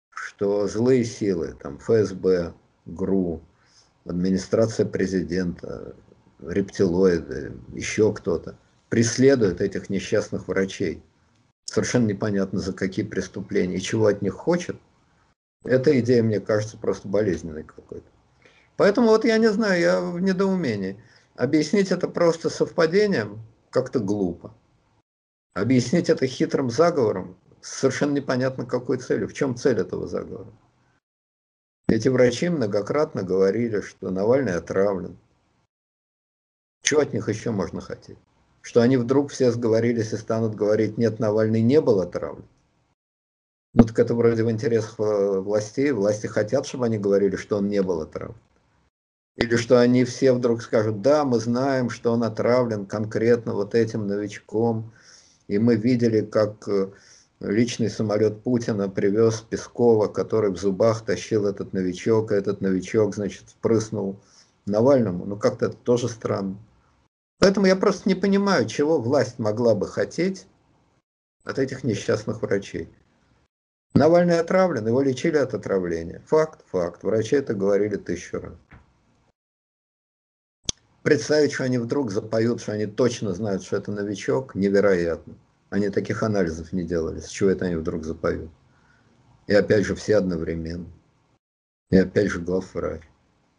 что 0.10 0.68
злые 0.68 1.03
силы, 1.06 1.56
там 1.61 1.80
ФСБ, 1.80 2.53
ГРУ, 2.85 3.41
администрация 4.06 4.85
президента, 4.85 5.95
рептилоиды, 6.40 7.53
еще 7.73 8.14
кто-то, 8.14 8.57
преследуют 8.90 9.61
этих 9.61 9.90
несчастных 9.90 10.48
врачей– 10.48 11.02
совершенно 11.73 12.06
непонятно 12.07 12.60
за 12.60 12.73
какие 12.73 13.06
преступления 13.06 13.77
и 13.77 13.81
чего 13.81 14.07
от 14.07 14.22
них 14.22 14.34
хочет, 14.34 14.77
эта 15.64 15.98
идея, 15.99 16.23
мне 16.23 16.40
кажется, 16.40 16.77
просто 16.77 17.07
болезненной 17.07 17.64
какой-то. 17.64 18.06
Поэтому 18.77 19.07
вот 19.07 19.26
я 19.26 19.38
не 19.38 19.52
знаю, 19.52 19.81
я 19.81 20.02
в 20.02 20.19
недоумении. 20.19 21.02
Объяснить 21.35 21.91
это 21.91 22.07
просто 22.07 22.49
совпадением 22.49 23.41
как-то 23.69 23.99
глупо. 23.99 24.53
Объяснить 25.54 26.10
это 26.10 26.26
хитрым 26.26 26.70
заговором 26.70 27.38
совершенно 27.62 28.14
непонятно 28.14 28.66
какой 28.66 28.98
целью. 28.98 29.28
В 29.28 29.34
чем 29.34 29.56
цель 29.56 29.80
этого 29.80 30.08
заговора? 30.08 30.52
Эти 31.88 32.08
врачи 32.08 32.50
многократно 32.50 33.24
говорили, 33.24 33.82
что 33.82 34.10
Навальный 34.10 34.56
отравлен. 34.56 35.18
Чего 36.82 37.02
от 37.02 37.14
них 37.14 37.30
еще 37.30 37.52
можно 37.52 37.82
хотеть? 37.82 38.18
Что 38.62 38.82
они 38.82 38.98
вдруг 38.98 39.32
все 39.32 39.52
сговорились 39.52 40.14
и 40.14 40.18
станут 40.18 40.56
говорить, 40.56 40.98
нет, 40.98 41.20
Навальный 41.20 41.62
не 41.62 41.82
был 41.82 42.02
отравлен. 42.02 42.46
Ну 43.74 43.84
так 43.84 43.98
это 44.00 44.16
вроде 44.16 44.44
в 44.44 44.52
интересах 44.52 45.00
э, 45.00 45.40
властей. 45.40 45.92
Власти 45.92 46.28
хотят, 46.28 46.66
чтобы 46.66 46.86
они 46.86 46.98
говорили, 46.98 47.36
что 47.36 47.58
он 47.58 47.68
не 47.68 47.82
был 47.82 48.02
отравлен. 48.02 48.38
Или 49.36 49.56
что 49.56 49.80
они 49.80 50.04
все 50.06 50.32
вдруг 50.34 50.62
скажут, 50.62 51.02
да, 51.02 51.26
мы 51.26 51.40
знаем, 51.40 51.90
что 51.90 52.12
он 52.12 52.24
отравлен 52.24 52.86
конкретно 52.86 53.54
вот 53.54 53.74
этим 53.74 54.08
новичком. 54.08 54.92
И 55.48 55.57
мы 55.57 55.76
видели, 55.76 56.22
как 56.22 56.68
э, 56.68 56.90
личный 57.40 57.90
самолет 57.90 58.41
Путина 58.41 58.90
привез 58.90 59.41
Пескова, 59.41 60.07
который 60.07 60.52
в 60.52 60.57
зубах 60.57 61.06
тащил 61.06 61.45
этот 61.45 61.74
новичок, 61.74 62.32
а 62.32 62.36
этот 62.36 62.61
новичок, 62.61 63.15
значит, 63.15 63.49
впрыснул 63.49 64.20
Навальному. 64.65 65.26
Ну, 65.26 65.38
как-то 65.38 65.65
это 65.68 65.76
тоже 65.76 66.07
странно. 66.07 66.57
Поэтому 67.40 67.65
я 67.65 67.76
просто 67.76 68.07
не 68.07 68.15
понимаю, 68.15 68.68
чего 68.68 69.02
власть 69.02 69.40
могла 69.40 69.76
бы 69.76 69.88
хотеть 69.88 70.48
от 71.44 71.60
этих 71.60 71.84
несчастных 71.84 72.41
врачей. 72.41 72.90
Навальный 73.94 74.40
отравлен, 74.40 74.88
его 74.88 75.02
лечили 75.02 75.38
от 75.38 75.53
отравления. 75.53 76.22
Факт, 76.28 76.61
факт. 76.72 77.03
Врачи 77.03 77.36
это 77.36 77.53
говорили 77.53 77.98
тысячу 77.98 78.40
раз. 78.40 78.53
Представить, 81.04 81.52
что 81.52 81.66
они 81.66 81.78
вдруг 81.78 82.12
запоют, 82.12 82.62
что 82.62 82.72
они 82.72 82.86
точно 82.86 83.34
знают, 83.34 83.64
что 83.64 83.76
это 83.76 83.92
новичок, 83.92 84.56
невероятно. 84.56 85.36
Они 85.70 85.90
таких 85.90 86.24
анализов 86.24 86.72
не 86.72 86.84
делали. 86.84 87.20
С 87.20 87.28
чего 87.28 87.50
это 87.50 87.66
они 87.66 87.76
вдруг 87.76 88.06
запоют? 88.06 88.50
И 89.48 89.54
опять 89.54 89.86
же 89.86 89.96
все 89.96 90.16
одновременно. 90.16 90.88
И 91.90 91.98
опять 91.98 92.30
же 92.30 92.40
главврач. 92.40 93.02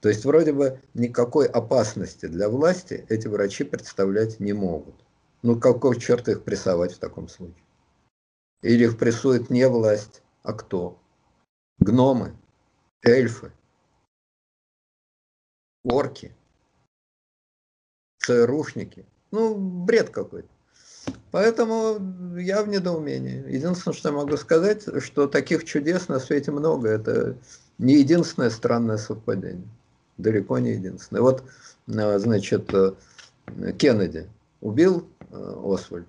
То 0.00 0.08
есть 0.08 0.24
вроде 0.24 0.54
бы 0.54 0.80
никакой 0.94 1.46
опасности 1.46 2.26
для 2.26 2.48
власти 2.48 3.04
эти 3.10 3.28
врачи 3.28 3.64
представлять 3.64 4.40
не 4.40 4.54
могут. 4.54 4.94
Ну 5.42 5.60
какого 5.60 6.00
черта 6.00 6.32
их 6.32 6.44
прессовать 6.44 6.94
в 6.94 6.98
таком 6.98 7.28
случае? 7.28 7.62
Или 8.62 8.84
их 8.84 8.96
прессует 8.98 9.50
не 9.50 9.68
власть, 9.68 10.22
а 10.42 10.54
кто? 10.54 10.98
Гномы, 11.78 12.34
эльфы, 13.02 13.52
орки, 15.82 16.34
ЦРУшники. 18.24 19.04
Ну, 19.30 19.54
бред 19.54 20.10
какой-то. 20.10 20.48
Поэтому 21.30 21.98
я 22.38 22.62
в 22.62 22.68
недоумении. 22.68 23.44
Единственное, 23.48 23.94
что 23.94 24.08
я 24.10 24.14
могу 24.14 24.36
сказать, 24.36 24.84
что 25.02 25.26
таких 25.26 25.64
чудес 25.64 26.08
на 26.08 26.20
свете 26.20 26.52
много. 26.52 26.88
Это 26.88 27.36
не 27.78 27.94
единственное 27.94 28.50
странное 28.50 28.96
совпадение. 28.96 29.68
Далеко 30.16 30.58
не 30.58 30.72
единственное. 30.72 31.22
Вот, 31.22 31.42
э, 31.88 32.18
значит, 32.18 32.72
э, 32.72 32.92
Кеннеди 33.76 34.28
убил 34.60 35.06
э, 35.30 35.54
Освальд. 35.64 36.06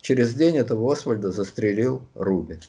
Через 0.00 0.34
день 0.34 0.56
этого 0.56 0.92
Освальда 0.92 1.32
застрелил 1.32 2.02
Руби. 2.14 2.60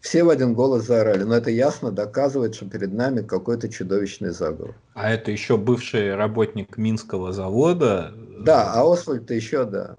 Все 0.00 0.24
в 0.24 0.30
один 0.30 0.54
голос 0.54 0.84
заорали, 0.84 1.22
но 1.22 1.36
это 1.36 1.50
ясно 1.50 1.92
доказывает, 1.92 2.56
что 2.56 2.68
перед 2.68 2.92
нами 2.92 3.22
какой-то 3.22 3.68
чудовищный 3.68 4.30
заговор. 4.30 4.74
А 4.94 5.10
это 5.12 5.30
еще 5.30 5.56
бывший 5.56 6.16
работник 6.16 6.76
Минского 6.76 7.32
завода? 7.32 8.12
Да, 8.44 8.72
а 8.72 8.92
Освальд-то 8.92 9.34
еще, 9.34 9.64
да. 9.64 9.96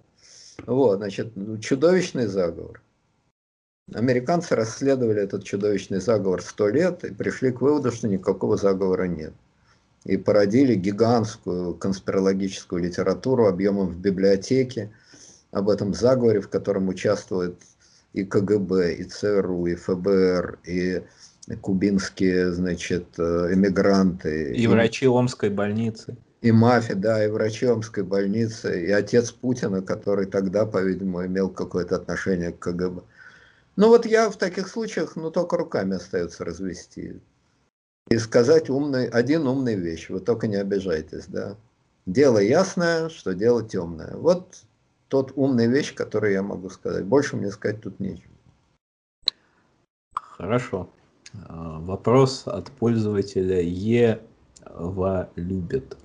Вот, 0.66 0.98
значит, 0.98 1.34
чудовищный 1.62 2.28
заговор. 2.28 2.82
Американцы 3.94 4.56
расследовали 4.56 5.22
этот 5.22 5.44
чудовищный 5.44 6.00
заговор 6.00 6.42
сто 6.42 6.70
лет 6.70 7.04
и 7.04 7.14
пришли 7.14 7.52
к 7.52 7.62
выводу, 7.62 7.92
что 7.92 8.08
никакого 8.08 8.56
заговора 8.56 9.08
нет. 9.08 9.34
И 10.06 10.18
породили 10.18 10.76
гигантскую 10.76 11.76
конспирологическую 11.76 12.84
литературу 12.84 13.48
объемом 13.48 13.88
в 13.88 13.98
библиотеке 13.98 14.92
об 15.52 15.70
этом 15.70 15.94
заговоре, 15.94 16.42
в 16.42 16.50
котором 16.50 16.88
участвует 16.88 17.56
и 18.14 18.24
КГБ, 18.24 18.96
и 18.96 19.04
ЦРУ, 19.04 19.66
и 19.68 19.76
ФБР, 19.76 20.60
и 20.66 21.02
кубинские, 21.62 22.54
значит, 22.54 23.06
э, 23.18 23.50
эмигранты. 23.54 24.54
И, 24.54 24.64
и 24.64 24.68
врачи 24.68 25.08
Омской 25.08 25.50
больницы. 25.50 26.16
И 26.44 26.52
мафия, 26.52 26.96
да, 26.96 27.24
и 27.24 27.30
врачи 27.30 27.66
Омской 27.66 28.04
больницы, 28.04 28.86
и 28.86 28.92
отец 28.92 29.32
Путина, 29.32 29.82
который 29.82 30.26
тогда, 30.26 30.66
по-видимому, 30.66 31.26
имел 31.26 31.50
какое-то 31.50 31.96
отношение 31.96 32.52
к 32.52 32.60
КГБ. 32.60 33.02
Ну 33.78 33.88
вот 33.88 34.06
я 34.06 34.30
в 34.30 34.36
таких 34.36 34.68
случаях, 34.68 35.16
ну 35.16 35.32
только 35.32 35.56
руками 35.56 35.96
остается 35.96 36.44
развести. 36.44 37.22
И 38.10 38.18
сказать 38.18 38.70
умный, 38.70 39.08
один 39.08 39.48
умный 39.48 39.76
вещь, 39.76 40.10
вы 40.10 40.20
только 40.20 40.48
не 40.48 40.58
обижайтесь, 40.58 41.28
да. 41.28 41.56
Дело 42.06 42.40
ясное, 42.40 43.08
что 43.08 43.34
дело 43.34 43.64
темное. 43.64 44.14
Вот 44.18 44.64
тот 45.08 45.32
умная 45.38 45.68
вещь, 45.68 45.96
которую 45.96 46.34
я 46.34 46.44
могу 46.44 46.70
сказать. 46.70 47.06
Больше 47.06 47.38
мне 47.38 47.52
сказать 47.52 47.80
тут 47.80 48.02
нечего. 48.02 48.34
Хорошо. 50.14 50.90
А, 51.48 51.80
вопрос 51.80 52.44
от 52.48 52.70
пользователя 52.70 53.62
Ева 53.62 55.30
любит 55.38 55.96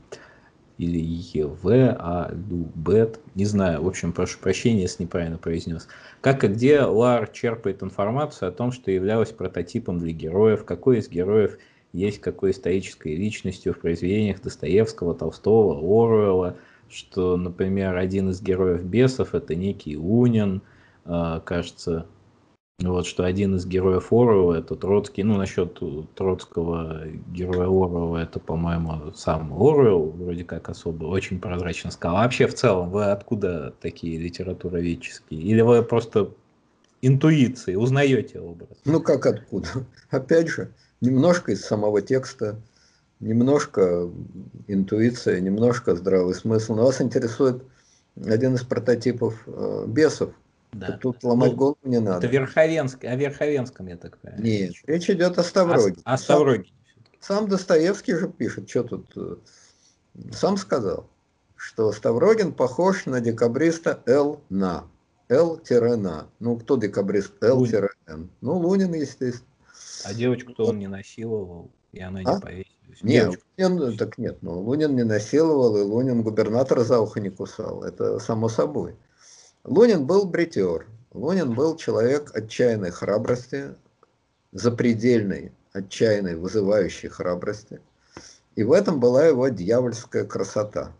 или 0.78 0.98
ЕВ, 0.98 1.64
а 1.64 2.32
любет, 2.32 3.20
не 3.34 3.44
знаю, 3.44 3.82
в 3.82 3.88
общем, 3.88 4.12
прошу 4.12 4.38
прощения, 4.38 4.82
если 4.82 5.02
неправильно 5.02 5.36
произнес. 5.36 5.88
Как 6.20 6.44
и 6.44 6.48
где 6.48 6.82
Лар 6.82 7.28
черпает 7.28 7.82
информацию 7.82 8.48
о 8.48 8.52
том, 8.52 8.70
что 8.70 8.90
являлась 8.90 9.30
прототипом 9.30 9.98
для 9.98 10.12
героев, 10.12 10.64
какой 10.64 10.98
из 10.98 11.08
героев 11.08 11.58
есть 11.92 12.20
какой 12.20 12.52
исторической 12.52 13.16
личностью 13.16 13.74
в 13.74 13.80
произведениях 13.80 14.40
Достоевского, 14.40 15.14
Толстого, 15.14 15.78
Оруэлла, 15.78 16.56
что, 16.88 17.36
например, 17.36 17.96
один 17.96 18.30
из 18.30 18.40
героев 18.40 18.84
бесов 18.84 19.34
это 19.34 19.54
некий 19.54 19.96
Лунин, 19.96 20.62
а, 21.04 21.40
кажется, 21.40 22.06
вот, 22.80 23.06
что 23.06 23.24
один 23.24 23.56
из 23.56 23.66
героев 23.66 24.12
Орова 24.12 24.54
это 24.54 24.76
Троцкий, 24.76 25.24
ну, 25.24 25.36
насчет 25.36 25.80
Троцкого 26.14 27.08
героя 27.32 27.66
Орова, 27.66 28.18
это, 28.18 28.38
по-моему, 28.38 29.12
сам 29.16 29.52
Орвелл, 29.52 30.10
вроде 30.10 30.44
как 30.44 30.68
особо, 30.68 31.06
очень 31.06 31.40
прозрачно 31.40 31.90
сказал. 31.90 32.18
А 32.18 32.22
вообще, 32.22 32.46
в 32.46 32.54
целом, 32.54 32.90
вы 32.90 33.06
откуда 33.06 33.74
такие 33.80 34.16
литературоведческие? 34.18 35.40
Или 35.40 35.60
вы 35.60 35.82
просто 35.82 36.30
интуицией 37.02 37.76
узнаете 37.76 38.38
образ? 38.38 38.68
Ну, 38.84 39.00
как 39.00 39.26
откуда? 39.26 39.68
Опять 40.10 40.46
же, 40.46 40.70
немножко 41.00 41.50
из 41.50 41.64
самого 41.64 42.00
текста, 42.00 42.60
немножко 43.18 44.08
интуиция, 44.68 45.40
немножко 45.40 45.96
здравый 45.96 46.34
смысл. 46.34 46.76
Но 46.76 46.84
вас 46.84 47.00
интересует 47.00 47.60
один 48.24 48.54
из 48.54 48.62
прототипов 48.62 49.42
э, 49.48 49.84
бесов. 49.88 50.30
Да. 50.72 50.98
Тут 50.98 51.24
ломать 51.24 51.52
ну, 51.52 51.56
голову 51.56 51.78
не 51.84 51.98
надо. 51.98 52.26
Это 52.26 52.26
Верховенск, 52.26 53.04
о 53.04 53.16
Верховенском, 53.16 53.86
я 53.86 53.96
так 53.96 54.18
понимаю. 54.18 54.42
Нет, 54.42 54.74
речь 54.86 55.08
идет 55.08 55.38
о 55.38 55.42
Ставроге. 55.42 56.00
О, 56.04 56.14
о 56.14 56.18
Ставроге. 56.18 56.70
Сам, 57.20 57.38
сам 57.38 57.48
Достоевский 57.48 58.14
же 58.14 58.28
пишет, 58.28 58.68
что 58.68 58.84
тут... 58.84 59.12
Э, 59.16 59.36
сам 60.32 60.56
сказал, 60.56 61.08
что 61.56 61.92
Ставрогин 61.92 62.52
похож 62.52 63.06
на 63.06 63.20
декабриста 63.20 64.02
Л. 64.06 64.42
На. 64.50 64.84
Л-на. 65.28 66.28
Ну, 66.38 66.56
кто 66.56 66.76
декабрист 66.76 67.32
Л-Н? 67.42 68.30
Ну, 68.40 68.58
Лунин, 68.58 68.94
естественно. 68.94 69.46
А 70.04 70.14
девочку-то 70.14 70.66
он 70.66 70.78
не 70.78 70.86
насиловал, 70.86 71.70
и 71.92 72.00
она 72.00 72.20
а? 72.20 72.34
не 72.34 72.40
повесила. 72.40 72.74
Нет, 73.02 73.42
Лунин, 73.58 73.96
так 73.96 74.18
нет, 74.18 74.38
ну, 74.40 74.60
Лунин 74.60 74.96
не 74.96 75.04
насиловал, 75.04 75.76
и 75.76 75.82
Лунин 75.82 76.22
губернатора 76.22 76.84
за 76.84 77.00
ухо 77.00 77.20
не 77.20 77.30
кусал, 77.30 77.84
это 77.84 78.18
само 78.18 78.48
собой. 78.48 78.96
Лунин 79.64 80.06
был 80.06 80.26
бритер, 80.26 80.86
Лунин 81.12 81.54
был 81.54 81.76
человек 81.76 82.30
отчаянной 82.34 82.90
храбрости, 82.90 83.74
запредельной, 84.52 85.52
отчаянной, 85.72 86.36
вызывающей 86.36 87.08
храбрости. 87.08 87.80
И 88.56 88.62
в 88.62 88.72
этом 88.72 89.00
была 89.00 89.26
его 89.26 89.48
дьявольская 89.48 90.24
красота, 90.24 90.92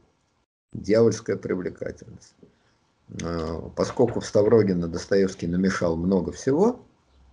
дьявольская 0.72 1.36
привлекательность. 1.36 2.35
А, 3.22 3.70
поскольку 3.74 4.20
в 4.20 4.26
Ставрогина 4.26 4.89
Достоевский 4.89 5.47
намешал 5.47 5.97
много 5.97 6.32
всего, 6.32 6.80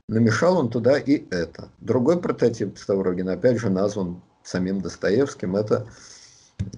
намешал 0.08 0.58
он 0.58 0.70
туда 0.70 0.98
и 0.98 1.26
это. 1.30 1.70
Другой 1.80 2.20
прототип 2.20 2.78
Ставрогина, 2.78 3.34
опять 3.34 3.58
же, 3.58 3.70
назван 3.70 4.22
самим 4.44 4.82
Достоевским, 4.82 5.56
это 5.56 5.88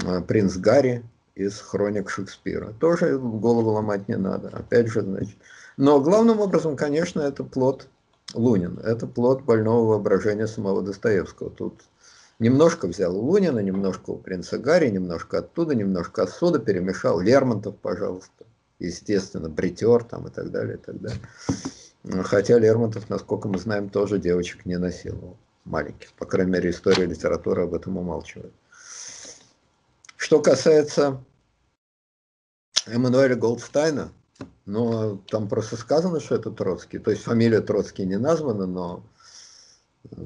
э, 0.05 0.21
принц 0.21 0.55
Гарри 0.55 1.03
из 1.37 1.59
хроник 1.59 2.09
Шекспира. 2.09 2.73
Тоже 2.79 3.17
голову 3.17 3.71
ломать 3.71 4.07
не 4.07 4.17
надо, 4.17 4.49
опять 4.49 4.87
же, 4.87 5.01
значит. 5.01 5.37
Но 5.77 5.99
главным 6.01 6.39
образом, 6.39 6.75
конечно, 6.75 7.21
это 7.21 7.43
плод 7.43 7.87
Лунин, 8.33 8.79
это 8.79 9.07
плод 9.07 9.43
больного 9.43 9.91
воображения 9.91 10.47
самого 10.47 10.81
Достоевского. 10.81 11.49
Тут 11.49 11.81
Немножко 12.39 12.87
взял 12.87 13.17
у 13.17 13.21
Лунина, 13.21 13.59
немножко 13.59 14.11
у 14.11 14.17
принца 14.17 14.59
Гарри, 14.59 14.89
немножко 14.89 15.39
оттуда, 15.39 15.73
немножко 15.73 16.23
отсюда, 16.23 16.59
перемешал. 16.59 17.19
Лермонтов, 17.19 17.77
пожалуйста. 17.77 18.45
Естественно, 18.77 19.49
Бритер 19.49 20.03
там 20.03 20.27
и 20.27 20.29
так 20.29 20.51
далее, 20.51 20.75
и 20.75 20.79
так 20.79 21.01
далее. 21.01 22.23
Хотя 22.23 22.59
Лермонтов, 22.59 23.09
насколько 23.09 23.47
мы 23.47 23.57
знаем, 23.57 23.89
тоже 23.89 24.19
девочек 24.19 24.65
не 24.65 24.77
насиловал. 24.77 25.35
Маленьких. 25.65 26.13
По 26.13 26.25
крайней 26.25 26.51
мере, 26.51 26.69
история 26.69 27.05
литературы 27.05 27.63
об 27.63 27.73
этом 27.73 27.97
умалчивает. 27.97 28.53
Что 30.15 30.39
касается 30.39 31.23
Эммануэля 32.87 33.35
Голдстайна, 33.35 34.11
но 34.65 35.17
там 35.29 35.47
просто 35.47 35.77
сказано, 35.77 36.19
что 36.19 36.35
это 36.35 36.51
Троцкий. 36.51 36.99
То 36.99 37.11
есть 37.11 37.23
фамилия 37.23 37.61
Троцкий 37.61 38.05
не 38.05 38.17
названа, 38.17 38.65
но 38.65 39.03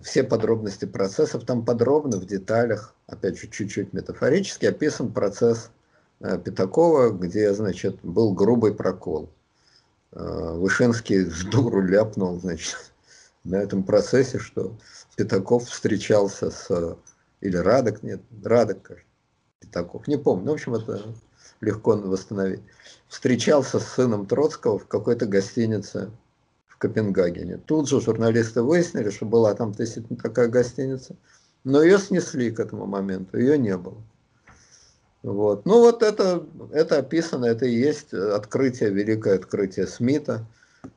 все 0.03 0.23
подробности 0.23 0.85
процессов 0.85 1.45
там 1.45 1.65
подробно, 1.65 2.17
в 2.17 2.25
деталях, 2.25 2.93
опять 3.07 3.39
же, 3.39 3.47
чуть-чуть 3.47 3.93
метафорически 3.93 4.65
описан 4.65 5.11
процесс 5.11 5.71
э, 6.19 6.37
Пятакова, 6.37 7.09
где, 7.11 7.53
значит, 7.53 7.99
был 8.03 8.33
грубый 8.33 8.73
прокол. 8.73 9.29
Э, 10.11 10.53
Вышинский 10.55 11.25
с 11.25 11.43
дуру 11.45 11.81
ляпнул, 11.81 12.39
значит, 12.39 12.75
на 13.43 13.55
этом 13.55 13.83
процессе, 13.83 14.39
что 14.39 14.77
Пятаков 15.15 15.67
встречался 15.69 16.51
с... 16.51 16.97
Или 17.41 17.57
Радок, 17.57 18.03
нет, 18.03 18.21
Радок, 18.43 18.83
кажется, 18.83 19.07
Пятаков, 19.59 20.07
не 20.07 20.17
помню. 20.17 20.45
Ну, 20.45 20.51
в 20.51 20.53
общем, 20.55 20.75
это 20.75 21.01
легко 21.61 21.95
восстановить. 21.95 22.61
Встречался 23.07 23.79
с 23.79 23.87
сыном 23.87 24.25
Троцкого 24.25 24.79
в 24.79 24.87
какой-то 24.87 25.25
гостинице 25.25 26.11
в 26.67 26.77
Копенгагене. 26.77 27.57
Тут 27.57 27.87
же 27.87 28.01
журналисты 28.01 28.61
выяснили, 28.61 29.09
что 29.09 29.25
была 29.25 29.53
там 29.53 29.73
такая 30.21 30.47
гостиница, 30.47 31.15
но 31.63 31.83
ее 31.83 31.99
снесли 31.99 32.51
к 32.51 32.59
этому 32.59 32.85
моменту, 32.87 33.37
ее 33.37 33.57
не 33.57 33.77
было. 33.77 34.01
Вот. 35.23 35.65
Ну 35.65 35.81
вот 35.81 36.01
это, 36.01 36.43
это 36.71 36.97
описано, 36.97 37.45
это 37.45 37.65
и 37.65 37.75
есть 37.75 38.13
открытие, 38.13 38.89
великое 38.89 39.35
открытие 39.35 39.85
Смита, 39.85 40.45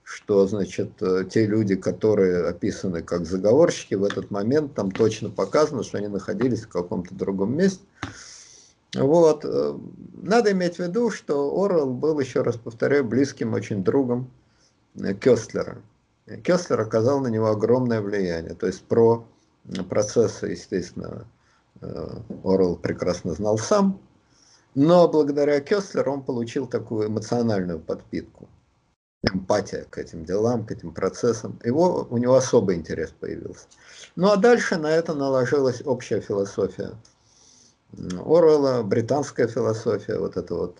что, 0.02 0.46
значит, 0.46 0.92
те 1.28 1.44
люди, 1.44 1.76
которые 1.76 2.46
описаны 2.46 3.02
как 3.02 3.26
заговорщики, 3.26 3.94
в 3.94 4.04
этот 4.04 4.30
момент 4.30 4.74
там 4.74 4.90
точно 4.90 5.28
показано, 5.28 5.82
что 5.82 5.98
они 5.98 6.08
находились 6.08 6.62
в 6.62 6.68
каком-то 6.68 7.14
другом 7.14 7.54
месте. 7.54 7.84
Вот. 8.94 9.44
Надо 10.22 10.52
иметь 10.52 10.76
в 10.76 10.78
виду, 10.78 11.10
что 11.10 11.50
Орвелл 11.62 11.92
был, 11.92 12.18
еще 12.20 12.42
раз 12.42 12.56
повторяю, 12.56 13.04
близким 13.04 13.52
очень 13.52 13.84
другом 13.84 14.30
Кестлера. 15.20 15.82
Кестлер 16.42 16.80
оказал 16.80 17.20
на 17.20 17.28
него 17.28 17.48
огромное 17.48 18.00
влияние. 18.00 18.54
То 18.54 18.66
есть 18.66 18.82
про 18.84 19.26
процессы, 19.88 20.46
естественно, 20.46 21.26
Орвелл 21.80 22.76
прекрасно 22.76 23.34
знал 23.34 23.58
сам, 23.58 24.00
но 24.74 25.08
благодаря 25.08 25.60
Кестлеру 25.60 26.12
он 26.12 26.22
получил 26.22 26.66
такую 26.66 27.08
эмоциональную 27.08 27.78
подпитку, 27.80 28.48
эмпатия 29.22 29.86
к 29.90 29.98
этим 29.98 30.24
делам, 30.24 30.64
к 30.64 30.72
этим 30.72 30.92
процессам. 30.92 31.58
Его, 31.64 32.06
у 32.08 32.16
него 32.16 32.34
особый 32.34 32.76
интерес 32.76 33.10
появился. 33.10 33.66
Ну 34.16 34.30
а 34.30 34.36
дальше 34.36 34.76
на 34.76 34.90
это 34.90 35.14
наложилась 35.14 35.82
общая 35.84 36.20
философия 36.20 36.92
Оруэлла, 37.98 38.82
британская 38.82 39.46
философия, 39.46 40.18
вот 40.18 40.36
это 40.36 40.54
вот 40.54 40.78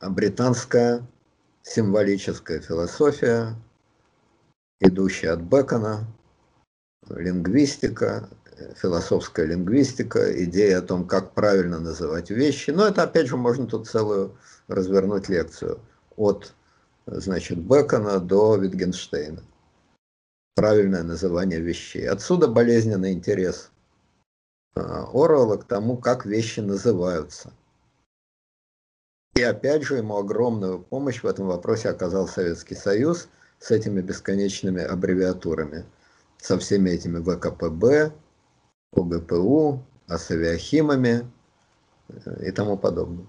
британская 0.00 1.06
символическая 1.62 2.60
философия, 2.60 3.54
идущая 4.80 5.32
от 5.32 5.40
Бекона, 5.40 6.06
лингвистика, 7.08 8.28
философская 8.76 9.46
лингвистика, 9.46 10.44
идея 10.44 10.78
о 10.78 10.82
том, 10.82 11.06
как 11.06 11.32
правильно 11.32 11.78
называть 11.78 12.30
вещи. 12.30 12.70
Но 12.70 12.86
это, 12.86 13.02
опять 13.04 13.28
же, 13.28 13.36
можно 13.36 13.66
тут 13.66 13.88
целую 13.88 14.36
развернуть 14.66 15.28
лекцию 15.28 15.80
от, 16.16 16.54
значит, 17.06 17.58
Бекона 17.58 18.18
до 18.18 18.56
Витгенштейна. 18.56 19.42
Правильное 20.56 21.04
называние 21.04 21.60
вещей. 21.60 22.08
Отсюда 22.08 22.48
болезненный 22.48 23.12
интерес 23.12 23.70
а, 24.78 25.08
Орвелла 25.12 25.56
к 25.56 25.64
тому, 25.64 25.96
как 25.96 26.24
вещи 26.24 26.60
называются. 26.60 27.52
И 29.34 29.42
опять 29.42 29.82
же 29.82 29.96
ему 29.96 30.16
огромную 30.16 30.80
помощь 30.80 31.22
в 31.22 31.26
этом 31.26 31.46
вопросе 31.46 31.90
оказал 31.90 32.26
Советский 32.26 32.74
Союз 32.74 33.28
с 33.60 33.70
этими 33.70 34.00
бесконечными 34.00 34.82
аббревиатурами, 34.82 35.84
со 36.38 36.58
всеми 36.58 36.90
этими 36.90 37.18
ВКПБ, 37.20 38.12
ОГПУ, 38.94 39.84
асавиахимами 40.08 41.30
э, 42.08 42.46
и 42.46 42.50
тому 42.50 42.76
подобное. 42.76 43.26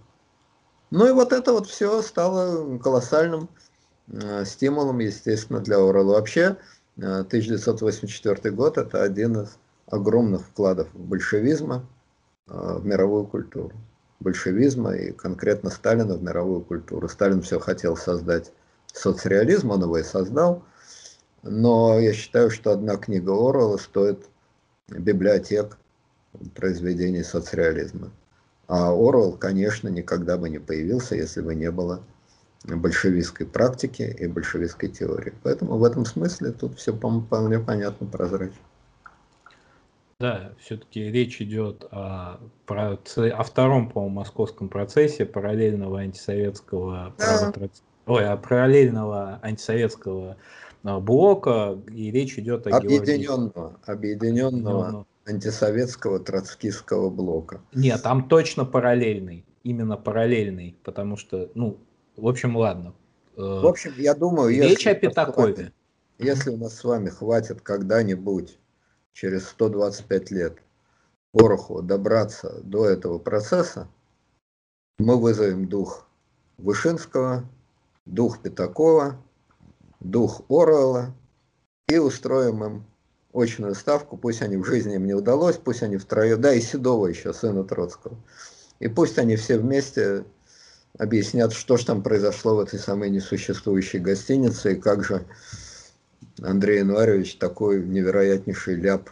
Ну 0.92 1.08
и 1.08 1.12
вот 1.12 1.34
это 1.34 1.52
вот 1.52 1.68
все 1.68 2.02
стало 2.02 2.78
колоссальным 2.80 3.50
э, 4.08 4.46
стимулом, 4.46 5.00
естественно, 5.00 5.60
для 5.60 5.78
Орла. 5.78 6.16
Вообще, 6.16 6.58
1984 6.98 8.40
э, 8.44 8.52
год– 8.52 8.78
это 8.80 9.04
один 9.04 9.42
из 9.42 9.58
огромных 9.92 10.42
вкладов 10.42 10.88
большевизма 10.94 11.86
в 12.48 12.86
мировую 12.86 13.26
культуру. 13.26 13.72
Большевизма 14.20 14.96
и 14.96 15.12
конкретно 15.12 15.70
Сталина 15.70 16.16
в 16.16 16.24
мировую 16.24 16.62
культуру. 16.62 17.08
Сталин 17.08 17.42
все 17.42 17.60
хотел 17.60 17.96
создать 17.96 18.52
соцреализм, 18.94 19.72
он 19.72 19.84
его 19.84 19.98
и 19.98 20.04
создал. 20.04 20.64
Но 21.44 21.98
я 22.00 22.14
считаю, 22.14 22.50
что 22.50 22.72
одна 22.72 22.98
книга 22.98 23.32
Орвелла 23.32 23.78
стоит 23.78 24.28
библиотек 24.90 25.78
произведений 26.56 27.24
соцреализма. 27.24 28.12
А 28.68 28.92
Орвелл, 28.92 29.38
конечно, 29.38 29.88
никогда 29.88 30.38
бы 30.38 30.50
не 30.50 30.60
появился, 30.60 31.16
если 31.16 31.42
бы 31.42 31.56
не 31.56 31.72
было 31.72 32.04
большевистской 32.66 33.46
практики 33.48 34.02
и 34.02 34.28
большевистской 34.28 34.90
теории. 34.90 35.34
Поэтому 35.44 35.78
в 35.78 35.84
этом 35.84 36.06
смысле 36.06 36.52
тут 36.52 36.78
все 36.78 36.94
вполне 36.94 37.60
понятно, 37.60 38.06
прозрачно. 38.06 38.60
Да, 40.20 40.52
все-таки 40.60 41.10
речь 41.10 41.42
идет 41.42 41.86
о, 41.92 42.42
про, 42.66 43.00
о 43.16 43.44
втором, 43.44 43.90
по-моему, 43.90 44.16
московском 44.16 44.68
процессе 44.68 45.26
параллельного 45.26 46.02
антисоветского 46.02 47.16
да. 47.18 47.54
ой, 48.06 48.28
о 48.28 48.36
параллельного 48.36 49.40
антисоветского 49.42 50.36
а, 50.84 51.00
блока, 51.00 51.80
и 51.90 52.12
речь 52.12 52.38
идет 52.38 52.68
о 52.68 52.76
объединенного, 52.76 53.52
Георгии... 53.54 53.78
объединенного 53.86 55.06
антисоветского 55.26 56.20
троцкистского 56.20 57.10
блока. 57.10 57.62
Нет, 57.74 58.04
там 58.04 58.28
точно 58.28 58.66
параллельный, 58.66 59.46
именно 59.64 59.96
параллельный, 59.96 60.76
потому 60.84 61.16
что, 61.16 61.50
ну, 61.56 61.78
в 62.18 62.28
общем, 62.28 62.58
ладно. 62.58 62.94
Э, 63.38 63.42
в 63.42 63.66
общем, 63.66 63.94
я 63.96 64.14
думаю, 64.16 64.50
речь 64.50 64.86
о 64.86 64.96
Пятакове. 64.96 65.72
Если 66.18 66.50
у 66.50 66.58
нас 66.58 66.76
с 66.76 66.84
вами 66.84 67.08
хватит 67.08 67.62
когда-нибудь 67.62 68.59
через 69.14 69.48
125 69.50 70.32
лет 70.32 70.58
Пороху 71.32 71.82
добраться 71.82 72.60
до 72.64 72.88
этого 72.88 73.20
процесса, 73.20 73.88
мы 74.98 75.20
вызовем 75.20 75.68
дух 75.68 76.08
Вышинского, 76.58 77.48
дух 78.06 78.42
Пятакова, 78.42 79.22
дух 80.00 80.42
Орвелла 80.50 81.14
и 81.88 81.98
устроим 81.98 82.64
им 82.64 82.86
очную 83.34 83.76
ставку, 83.76 84.18
пусть 84.18 84.42
они 84.42 84.58
в 84.58 84.66
жизни 84.66 84.96
им 84.96 85.06
не 85.06 85.14
удалось, 85.14 85.58
пусть 85.58 85.84
они 85.84 85.98
втроем, 85.98 86.42
да 86.42 86.54
и 86.54 86.62
Седова 86.62 87.08
еще, 87.08 87.34
сына 87.34 87.64
Троцкого. 87.64 88.18
И 88.80 88.88
пусть 88.88 89.18
они 89.20 89.36
все 89.36 89.58
вместе 89.58 90.26
объяснят, 90.98 91.54
что 91.54 91.78
же 91.78 91.86
там 91.86 92.02
произошло 92.02 92.56
в 92.56 92.60
этой 92.60 92.80
самой 92.80 93.10
несуществующей 93.10 94.00
гостинице, 94.00 94.74
и 94.74 94.80
как 94.80 95.04
же 95.04 95.26
Андрей 96.44 96.80
Януаревич 96.80 97.36
такой 97.36 97.84
невероятнейший 97.84 98.76
ляп 98.76 99.10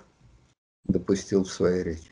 допустил 0.86 1.44
в 1.44 1.52
своей 1.52 1.84
речи. 1.84 2.12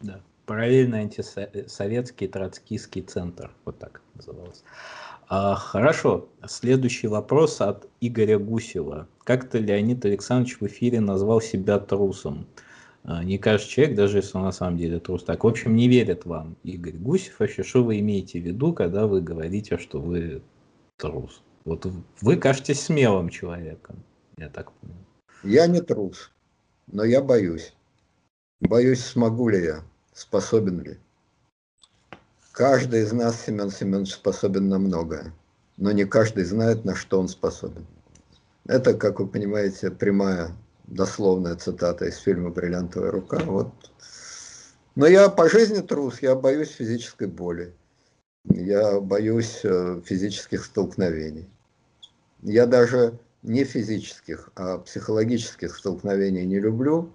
Да, 0.00 0.20
параллельно 0.46 0.98
антисоветский 0.98 2.28
троцкийский 2.28 3.02
центр, 3.02 3.50
вот 3.64 3.78
так 3.78 4.00
назывался. 4.14 4.62
А, 5.28 5.54
хорошо, 5.56 6.28
следующий 6.46 7.08
вопрос 7.08 7.60
от 7.60 7.88
Игоря 8.00 8.38
Гусева. 8.38 9.08
Как-то 9.24 9.58
Леонид 9.58 10.04
Александрович 10.04 10.60
в 10.60 10.66
эфире 10.66 11.00
назвал 11.00 11.40
себя 11.40 11.78
трусом. 11.80 12.46
А, 13.02 13.24
не 13.24 13.38
каждый 13.38 13.68
человек, 13.68 13.96
даже 13.96 14.18
если 14.18 14.36
он 14.36 14.44
на 14.44 14.52
самом 14.52 14.76
деле 14.76 15.00
трус. 15.00 15.24
Так, 15.24 15.42
в 15.42 15.46
общем, 15.48 15.74
не 15.74 15.88
верит 15.88 16.26
вам 16.26 16.56
Игорь 16.62 16.96
Гусев. 16.96 17.40
Вообще, 17.40 17.64
что 17.64 17.82
вы 17.82 17.98
имеете 17.98 18.40
в 18.40 18.44
виду, 18.44 18.72
когда 18.72 19.06
вы 19.06 19.20
говорите, 19.20 19.78
что 19.78 20.00
вы 20.00 20.42
трус? 20.96 21.42
Вот 21.64 21.88
вы 22.20 22.36
кажетесь 22.36 22.80
смелым 22.80 23.28
человеком, 23.28 23.96
я 24.38 24.50
так 24.50 24.70
понимаю. 24.72 25.06
Я 25.42 25.66
не 25.66 25.80
трус, 25.80 26.30
но 26.86 27.04
я 27.04 27.22
боюсь. 27.22 27.72
Боюсь, 28.60 29.04
смогу 29.04 29.48
ли 29.48 29.64
я, 29.64 29.82
способен 30.12 30.82
ли. 30.82 30.98
Каждый 32.52 33.02
из 33.02 33.12
нас, 33.12 33.40
Семен 33.40 33.70
Семенович, 33.70 34.14
способен 34.14 34.68
на 34.68 34.78
многое, 34.78 35.32
но 35.76 35.92
не 35.92 36.04
каждый 36.04 36.44
знает, 36.44 36.84
на 36.84 36.94
что 36.94 37.20
он 37.20 37.28
способен. 37.28 37.86
Это, 38.66 38.94
как 38.94 39.20
вы 39.20 39.26
понимаете, 39.26 39.90
прямая 39.90 40.56
дословная 40.84 41.56
цитата 41.56 42.06
из 42.06 42.16
фильма 42.18 42.50
«Бриллиантовая 42.50 43.10
рука». 43.10 43.38
Вот. 43.38 43.72
Но 44.94 45.06
я 45.06 45.28
по 45.28 45.48
жизни 45.48 45.80
трус, 45.80 46.20
я 46.22 46.34
боюсь 46.34 46.70
физической 46.70 47.26
боли. 47.26 47.74
Я 48.44 49.00
боюсь 49.00 49.60
э, 49.64 50.00
физических 50.04 50.64
столкновений. 50.64 51.48
Я 52.42 52.66
даже 52.66 53.18
не 53.42 53.64
физических, 53.64 54.50
а 54.56 54.78
психологических 54.78 55.76
столкновений 55.76 56.44
не 56.44 56.58
люблю. 56.58 57.12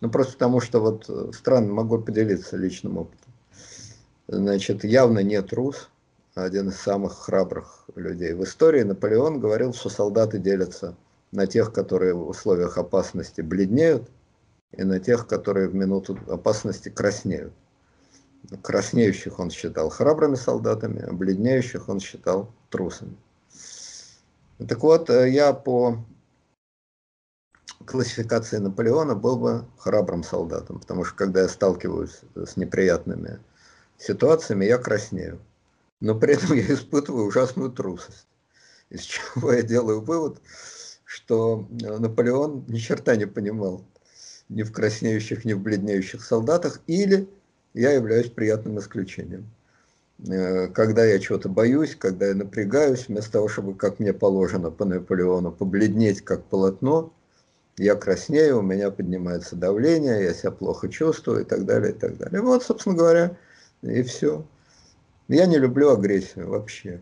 Ну, 0.00 0.10
просто 0.10 0.34
потому 0.34 0.60
что 0.60 0.80
вот 0.80 1.06
э, 1.08 1.30
странно, 1.34 1.72
могу 1.72 1.98
поделиться 1.98 2.56
личным 2.56 2.98
опытом. 2.98 3.32
Значит, 4.28 4.84
явно 4.84 5.20
не 5.20 5.40
трус, 5.42 5.90
один 6.34 6.68
из 6.68 6.76
самых 6.76 7.18
храбрых 7.18 7.84
людей. 7.96 8.32
В 8.32 8.44
истории 8.44 8.82
Наполеон 8.82 9.40
говорил, 9.40 9.74
что 9.74 9.88
солдаты 9.88 10.38
делятся 10.38 10.96
на 11.32 11.46
тех, 11.46 11.72
которые 11.72 12.14
в 12.14 12.28
условиях 12.28 12.78
опасности 12.78 13.40
бледнеют, 13.40 14.08
и 14.72 14.84
на 14.84 15.00
тех, 15.00 15.26
которые 15.26 15.68
в 15.68 15.74
минуту 15.74 16.18
опасности 16.28 16.88
краснеют. 16.88 17.52
Краснеющих 18.62 19.38
он 19.38 19.50
считал 19.50 19.90
храбрыми 19.90 20.36
солдатами, 20.36 21.02
а 21.02 21.12
бледнеющих 21.12 21.88
он 21.88 22.00
считал 22.00 22.52
трусами. 22.70 23.16
Так 24.68 24.82
вот, 24.82 25.08
э, 25.08 25.30
я 25.30 25.52
по 25.54 26.04
классификации 27.86 28.58
Наполеона 28.58 29.14
был 29.14 29.38
бы 29.38 29.64
храбрым 29.78 30.22
солдатом, 30.22 30.80
потому 30.80 31.04
что 31.04 31.16
когда 31.16 31.42
я 31.42 31.48
сталкиваюсь 31.48 32.20
с 32.34 32.56
неприятными 32.56 33.40
ситуациями, 33.96 34.66
я 34.66 34.76
краснею. 34.78 35.40
Но 36.00 36.14
при 36.14 36.34
этом 36.34 36.52
я 36.56 36.74
испытываю 36.74 37.26
ужасную 37.26 37.70
трусость. 37.70 38.26
Из 38.90 39.02
чего 39.02 39.52
я 39.52 39.62
делаю 39.62 40.00
вывод, 40.00 40.40
что 41.04 41.66
э, 41.70 41.98
Наполеон 41.98 42.64
ни 42.68 42.78
черта 42.78 43.16
не 43.16 43.26
понимал 43.26 43.84
ни 44.50 44.62
в 44.62 44.72
краснеющих, 44.72 45.44
ни 45.44 45.54
в 45.54 45.60
бледнеющих 45.60 46.22
солдатах, 46.22 46.80
или 46.86 47.28
я 47.72 47.92
являюсь 47.92 48.30
приятным 48.30 48.78
исключением. 48.78 49.48
Э, 50.28 50.68
когда 50.68 51.04
я 51.04 51.18
чего-то 51.18 51.48
боюсь, 51.48 51.96
когда 51.96 52.26
я 52.26 52.34
напрягаюсь, 52.34 53.08
вместо 53.08 53.32
того, 53.32 53.48
чтобы, 53.48 53.74
как 53.74 53.98
мне 53.98 54.12
положено 54.12 54.70
по 54.70 54.84
Наполеону, 54.84 55.52
побледнеть 55.52 56.22
как 56.22 56.44
полотно, 56.44 57.12
я 57.78 57.94
краснею, 57.94 58.58
у 58.58 58.62
меня 58.62 58.90
поднимается 58.90 59.56
давление, 59.56 60.22
я 60.22 60.34
себя 60.34 60.50
плохо 60.50 60.88
чувствую 60.88 61.42
и 61.42 61.44
так 61.44 61.64
далее, 61.64 61.92
и 61.92 61.94
так 61.98 62.18
далее. 62.18 62.42
Вот, 62.42 62.62
собственно 62.62 62.94
говоря, 62.94 63.36
и 63.82 64.02
все. 64.02 64.44
Я 65.28 65.46
не 65.46 65.58
люблю 65.58 65.90
агрессию 65.90 66.50
вообще. 66.50 67.00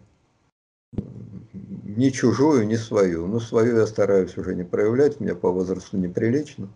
Ни 0.93 2.11
чужую, 2.11 2.67
ни 2.67 2.77
свою. 2.77 3.27
Ну, 3.27 3.41
свою 3.41 3.79
я 3.79 3.87
стараюсь 3.87 4.37
уже 4.37 4.55
не 4.55 4.63
проявлять, 4.63 5.19
мне 5.19 5.35
по 5.35 5.51
возрасту 5.51 5.97
неприлично. 5.97 6.69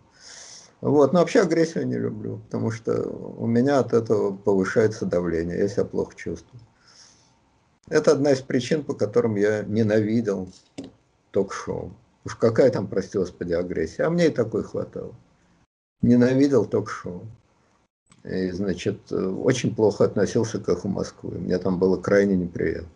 Вот, 0.83 1.13
но 1.13 1.19
вообще 1.19 1.39
агрессию 1.39 1.87
не 1.87 1.97
люблю, 1.97 2.39
потому 2.39 2.69
что 2.69 3.03
у 3.03 3.47
меня 3.47 3.79
от 3.79 3.93
этого 3.93 4.35
повышается 4.35 5.05
давление, 5.05 5.57
я 5.57 5.69
себя 5.69 5.85
плохо 5.85 6.13
чувствую. 6.13 6.59
Это 7.87 8.11
одна 8.11 8.33
из 8.33 8.41
причин, 8.41 8.83
по 8.83 8.93
которым 8.93 9.37
я 9.37 9.63
ненавидел 9.63 10.49
ток-шоу. 11.31 11.93
Уж 12.25 12.35
какая 12.35 12.69
там, 12.69 12.87
прости 12.87 13.17
господи, 13.17 13.53
агрессия. 13.53 14.03
А 14.03 14.09
мне 14.09 14.27
и 14.27 14.29
такой 14.29 14.63
хватало. 14.63 15.15
Ненавидел 16.01 16.65
ток-шоу. 16.65 17.21
И, 18.25 18.51
значит, 18.51 19.09
очень 19.09 19.73
плохо 19.73 20.03
относился 20.03 20.59
к 20.59 20.67
эху 20.67 20.89
Москвы. 20.89 21.37
Мне 21.37 21.59
там 21.59 21.79
было 21.79 21.95
крайне 21.95 22.35
неприятно 22.35 22.89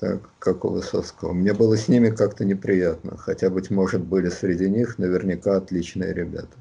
так, 0.00 0.30
как 0.38 0.64
у 0.64 0.70
Высоцкого. 0.70 1.34
Мне 1.34 1.52
было 1.52 1.76
с 1.76 1.86
ними 1.86 2.08
как-то 2.08 2.44
неприятно, 2.44 3.18
хотя, 3.18 3.50
быть 3.50 3.70
может, 3.70 4.02
были 4.02 4.30
среди 4.30 4.68
них 4.68 4.98
наверняка 4.98 5.56
отличные 5.56 6.14
ребята. 6.14 6.56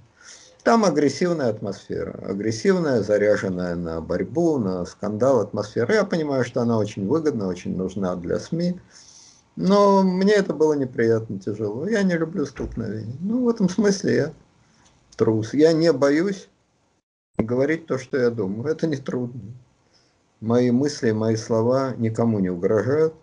Там 0.63 0.83
агрессивная 0.83 1.49
атмосфера, 1.49 2.11
агрессивная, 2.21 3.01
заряженная 3.01 3.75
на 3.75 4.01
борьбу, 4.01 4.57
на 4.57 4.85
скандал 4.85 5.39
атмосфера. 5.39 5.93
Я 5.93 6.03
понимаю, 6.03 6.43
что 6.43 6.61
она 6.61 6.77
очень 6.77 7.07
выгодна, 7.07 7.47
очень 7.47 7.77
нужна 7.77 8.15
для 8.17 8.39
СМИ, 8.39 8.77
но 9.55 10.03
мне 10.03 10.33
это 10.33 10.53
было 10.53 10.73
неприятно, 10.73 11.39
тяжело. 11.39 11.87
Я 11.87 12.03
не 12.03 12.17
люблю 12.17 12.45
столкновений. 12.45 13.15
Ну, 13.21 13.45
в 13.45 13.49
этом 13.49 13.69
смысле 13.69 14.15
я 14.15 14.33
трус. 15.15 15.53
Я 15.53 15.71
не 15.71 15.93
боюсь 15.93 16.49
говорить 17.37 17.87
то, 17.87 17.97
что 17.97 18.17
я 18.17 18.29
думаю. 18.29 18.69
Это 18.69 18.85
не 18.85 18.97
трудно. 18.97 19.41
Мои 20.41 20.71
мысли, 20.71 21.11
мои 21.11 21.37
слова 21.37 21.93
никому 21.97 22.39
не 22.39 22.49
угрожают 22.49 23.13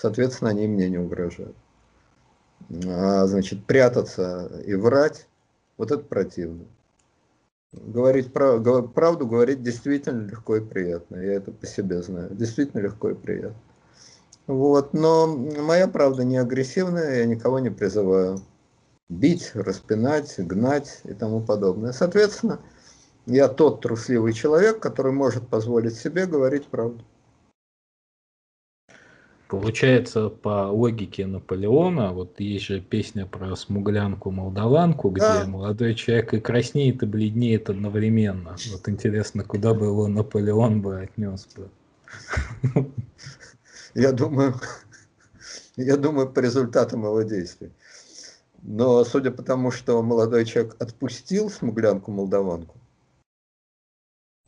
соответственно, 0.00 0.50
они 0.50 0.66
мне 0.66 0.88
не 0.88 0.98
угрожают. 0.98 1.56
А, 2.86 3.26
значит, 3.26 3.64
прятаться 3.64 4.50
и 4.64 4.74
врать, 4.74 5.26
вот 5.76 5.90
это 5.90 6.02
противно. 6.02 6.64
Говорить 7.72 8.32
прав, 8.32 8.62
правду 8.92 9.26
говорить 9.26 9.62
действительно 9.62 10.26
легко 10.26 10.56
и 10.56 10.60
приятно. 10.60 11.16
Я 11.16 11.34
это 11.34 11.52
по 11.52 11.66
себе 11.66 12.02
знаю. 12.02 12.30
Действительно 12.34 12.80
легко 12.80 13.10
и 13.10 13.14
приятно. 13.14 13.60
Вот. 14.46 14.92
Но 14.92 15.26
моя 15.26 15.86
правда 15.86 16.24
не 16.24 16.38
агрессивная, 16.38 17.18
я 17.18 17.26
никого 17.26 17.60
не 17.60 17.70
призываю 17.70 18.40
бить, 19.08 19.52
распинать, 19.54 20.34
гнать 20.38 21.00
и 21.04 21.12
тому 21.12 21.40
подобное. 21.40 21.92
Соответственно, 21.92 22.60
я 23.26 23.48
тот 23.48 23.82
трусливый 23.82 24.32
человек, 24.32 24.80
который 24.80 25.12
может 25.12 25.46
позволить 25.46 25.96
себе 25.96 26.26
говорить 26.26 26.66
правду. 26.66 27.04
Получается, 29.50 30.28
по 30.28 30.70
логике 30.70 31.26
Наполеона, 31.26 32.12
вот 32.12 32.38
есть 32.38 32.66
же 32.66 32.80
песня 32.80 33.26
про 33.26 33.56
смуглянку-молдаванку, 33.56 35.10
где 35.10 35.22
да. 35.22 35.44
молодой 35.44 35.96
человек 35.96 36.34
и 36.34 36.40
краснеет, 36.40 37.02
и 37.02 37.06
бледнеет 37.06 37.68
одновременно. 37.68 38.54
Вот 38.70 38.88
интересно, 38.88 39.42
куда 39.42 39.74
бы 39.74 39.86
его 39.86 40.06
Наполеон 40.06 40.82
бы 40.82 41.00
отнес 41.00 41.48
бы. 41.56 41.68
Я 43.94 44.12
думаю, 44.12 44.54
я 45.76 45.96
думаю, 45.96 46.30
по 46.30 46.38
результатам 46.38 47.02
его 47.02 47.22
действий. 47.22 47.72
Но 48.62 49.04
судя 49.04 49.32
по 49.32 49.42
тому, 49.42 49.72
что 49.72 50.00
молодой 50.00 50.44
человек 50.44 50.76
отпустил 50.78 51.50
смуглянку-молдаванку, 51.50 52.76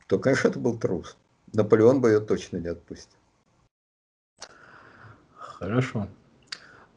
то, 0.06 0.20
конечно, 0.20 0.46
это 0.46 0.60
был 0.60 0.78
трус. 0.78 1.16
Наполеон 1.52 2.00
бы 2.00 2.10
ее 2.10 2.20
точно 2.20 2.58
не 2.58 2.68
отпустил. 2.68 3.18
Хорошо. 5.62 6.08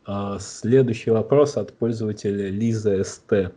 А, 0.05 0.39
следующий 0.39 1.11
вопрос 1.11 1.55
от 1.55 1.73
пользователя 1.73 2.49
Лиза 2.49 3.03
СТ. 3.03 3.53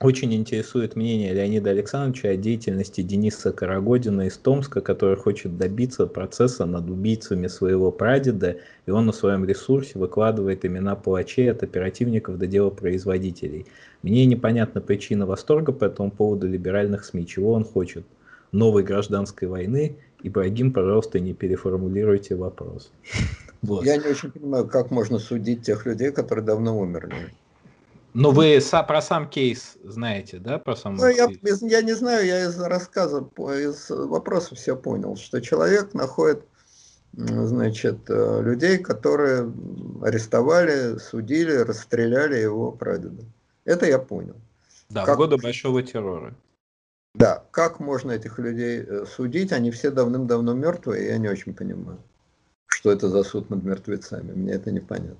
Очень 0.00 0.34
интересует 0.34 0.96
мнение 0.96 1.32
Леонида 1.32 1.70
Александровича 1.70 2.30
о 2.30 2.36
деятельности 2.36 3.02
Дениса 3.02 3.52
Карагодина 3.52 4.22
из 4.22 4.36
Томска, 4.36 4.80
который 4.80 5.16
хочет 5.16 5.58
добиться 5.58 6.08
процесса 6.08 6.66
над 6.66 6.90
убийцами 6.90 7.46
своего 7.46 7.92
прадеда, 7.92 8.56
и 8.86 8.90
он 8.90 9.06
на 9.06 9.12
своем 9.12 9.44
ресурсе 9.44 9.96
выкладывает 9.96 10.64
имена 10.64 10.96
палачей 10.96 11.48
от 11.48 11.62
оперативников 11.62 12.36
до 12.36 12.48
делопроизводителей. 12.48 13.66
Мне 14.02 14.26
непонятна 14.26 14.80
причина 14.80 15.24
восторга 15.24 15.70
по 15.70 15.84
этому 15.84 16.10
поводу 16.10 16.48
либеральных 16.48 17.04
СМИ. 17.04 17.28
Чего 17.28 17.52
он 17.52 17.62
хочет? 17.62 18.04
Новой 18.50 18.82
гражданской 18.82 19.46
войны? 19.46 19.98
Ибрагим, 20.22 20.72
пожалуйста, 20.72 21.20
не 21.20 21.34
переформулируйте 21.34 22.34
вопрос. 22.34 22.90
Вот. 23.62 23.84
Я 23.84 23.96
не 23.96 24.08
очень 24.08 24.32
понимаю, 24.32 24.66
как 24.66 24.90
можно 24.90 25.20
судить 25.20 25.62
тех 25.62 25.86
людей, 25.86 26.10
которые 26.10 26.44
давно 26.44 26.76
умерли. 26.76 27.32
Ну, 28.12 28.32
вы 28.32 28.60
про 28.88 29.00
сам 29.00 29.28
кейс 29.30 29.76
знаете, 29.84 30.38
да, 30.38 30.58
про 30.58 30.74
сам 30.74 30.96
ну, 30.96 31.06
я, 31.06 31.28
я 31.42 31.82
не 31.82 31.92
знаю, 31.92 32.26
я 32.26 32.44
из 32.44 32.58
рассказа, 32.58 33.18
из 33.20 33.88
вопроса 33.88 34.56
все 34.56 34.74
понял, 34.74 35.16
что 35.16 35.40
человек 35.40 35.94
находит, 35.94 36.44
значит, 37.12 37.98
э, 38.08 38.42
людей, 38.42 38.78
которые 38.78 39.50
арестовали, 40.02 40.98
судили, 40.98 41.52
расстреляли 41.52 42.36
его 42.36 42.72
прадеда. 42.72 43.22
Это 43.64 43.86
я 43.86 43.98
понял. 43.98 44.34
Да, 44.90 45.06
как... 45.06 45.14
в 45.14 45.18
годы 45.18 45.36
Большого 45.38 45.82
террора. 45.82 46.34
Да, 47.14 47.44
как 47.50 47.78
можно 47.80 48.12
этих 48.12 48.38
людей 48.38 48.80
э, 48.80 49.04
судить? 49.06 49.52
Они 49.52 49.70
все 49.70 49.90
давным-давно 49.90 50.54
мертвые, 50.54 51.08
я 51.08 51.18
не 51.18 51.28
очень 51.28 51.54
понимаю 51.54 51.98
что 52.82 52.90
это 52.90 53.08
за 53.08 53.22
суд 53.22 53.48
над 53.48 53.62
мертвецами. 53.62 54.32
Мне 54.32 54.54
это 54.54 54.72
непонятно. 54.72 55.16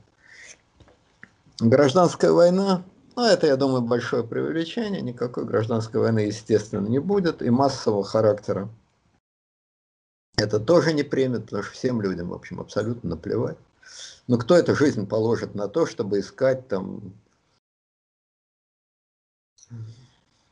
Гражданская 1.60 2.32
война, 2.32 2.82
ну, 3.14 3.24
это, 3.24 3.46
я 3.46 3.56
думаю, 3.56 3.82
большое 3.82 4.24
преувеличение. 4.24 5.00
Никакой 5.00 5.44
гражданской 5.44 6.00
войны, 6.00 6.20
естественно, 6.20 6.88
не 6.88 6.98
будет. 6.98 7.40
И 7.40 7.50
массового 7.50 8.02
характера 8.02 8.68
это 10.36 10.58
тоже 10.58 10.92
не 10.92 11.04
примет, 11.04 11.44
потому 11.44 11.62
что 11.62 11.72
всем 11.72 12.02
людям, 12.02 12.30
в 12.30 12.34
общем, 12.34 12.58
абсолютно 12.58 13.10
наплевать. 13.10 13.58
Но 14.26 14.38
кто 14.38 14.56
эту 14.56 14.74
жизнь 14.74 15.06
положит 15.06 15.54
на 15.54 15.68
то, 15.68 15.86
чтобы 15.86 16.18
искать 16.18 16.66
там 16.66 17.12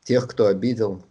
тех, 0.04 0.28
кто 0.28 0.46
обидел 0.46 1.02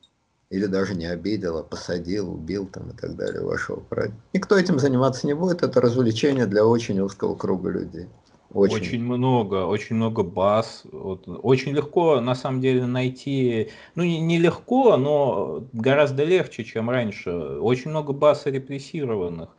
или 0.49 0.65
даже 0.65 0.95
не 0.95 1.05
обидел, 1.05 1.57
а 1.57 1.63
посадил, 1.63 2.31
убил 2.31 2.67
там 2.67 2.89
и 2.89 2.93
так 2.93 3.15
далее 3.15 3.43
вашего 3.43 3.79
прадеда. 3.79 4.17
Никто 4.33 4.57
этим 4.57 4.79
заниматься 4.79 5.27
не 5.27 5.33
будет, 5.33 5.61
это 5.61 5.79
развлечение 5.79 6.47
для 6.47 6.65
очень 6.65 6.99
узкого 6.99 7.35
круга 7.35 7.69
людей. 7.69 8.07
Очень. 8.51 8.75
очень 8.77 9.03
много, 9.03 9.67
очень 9.67 9.95
много 9.95 10.23
баз. 10.23 10.81
Вот. 10.91 11.27
Очень 11.27 11.73
легко, 11.73 12.19
на 12.19 12.33
самом 12.33 12.61
деле, 12.61 12.87
найти, 12.87 13.69
ну 13.93 14.03
не, 14.03 14.19
не 14.19 14.39
легко, 14.39 14.97
но 14.97 15.67
гораздо 15.71 16.23
легче, 16.23 16.63
чем 16.63 16.89
раньше. 16.89 17.29
Очень 17.31 17.91
много 17.91 18.11
баз 18.11 18.47
репрессированных. 18.47 19.49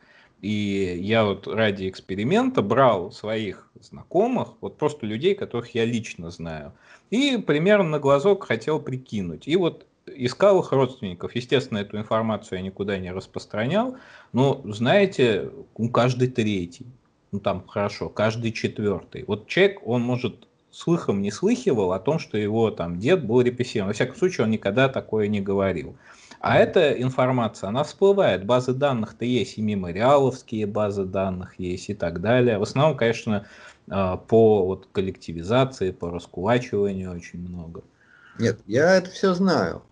И 0.41 0.97
я 0.99 1.23
вот 1.23 1.47
ради 1.47 1.87
эксперимента 1.87 2.61
брал 2.61 3.11
своих 3.11 3.71
знакомых, 3.79 4.49
вот 4.59 4.77
просто 4.77 5.05
людей, 5.05 5.35
которых 5.35 5.73
я 5.73 5.85
лично 5.85 6.31
знаю, 6.31 6.73
и 7.11 7.37
примерно 7.37 7.89
на 7.89 7.99
глазок 7.99 8.45
хотел 8.45 8.81
прикинуть. 8.81 9.47
И 9.47 9.55
вот 9.55 9.85
искал 10.05 10.59
их 10.61 10.71
родственников. 10.71 11.35
Естественно, 11.35 11.79
эту 11.79 11.97
информацию 11.97 12.59
я 12.59 12.65
никуда 12.65 12.97
не 12.97 13.11
распространял, 13.11 13.97
но, 14.33 14.61
знаете, 14.65 15.51
у 15.75 15.89
каждый 15.89 16.29
третий, 16.29 16.87
ну 17.31 17.39
там 17.39 17.65
хорошо, 17.67 18.09
каждый 18.09 18.51
четвертый. 18.51 19.23
Вот 19.27 19.47
человек, 19.47 19.79
он 19.85 20.01
может 20.01 20.47
слыхом 20.71 21.21
не 21.21 21.31
слыхивал 21.31 21.91
о 21.91 21.99
том, 21.99 22.17
что 22.17 22.37
его 22.37 22.71
там 22.71 22.97
дед 22.97 23.25
был 23.25 23.41
репрессирован. 23.41 23.89
Во 23.89 23.93
всяком 23.93 24.15
случае, 24.15 24.45
он 24.45 24.51
никогда 24.51 24.89
такое 24.89 25.27
не 25.27 25.41
говорил. 25.41 25.95
А 26.39 26.57
эта 26.57 26.91
информация, 26.99 27.67
она 27.67 27.83
всплывает. 27.83 28.45
Базы 28.45 28.73
данных-то 28.73 29.25
есть, 29.25 29.57
и 29.57 29.61
мемориаловские 29.61 30.65
базы 30.65 31.03
данных 31.03 31.59
есть 31.59 31.89
и 31.89 31.93
так 31.93 32.21
далее. 32.21 32.57
В 32.57 32.63
основном, 32.63 32.97
конечно, 32.97 33.45
а, 33.89 34.17
по 34.17 34.65
вот, 34.65 34.87
коллективизации, 34.91 35.91
по 35.91 36.09
раскулачиванию 36.09 37.11
очень 37.11 37.39
много. 37.47 37.83
Нет, 38.39 38.59
я 38.65 38.95
это 38.95 39.11
все 39.11 39.33
знаю. 39.33 39.83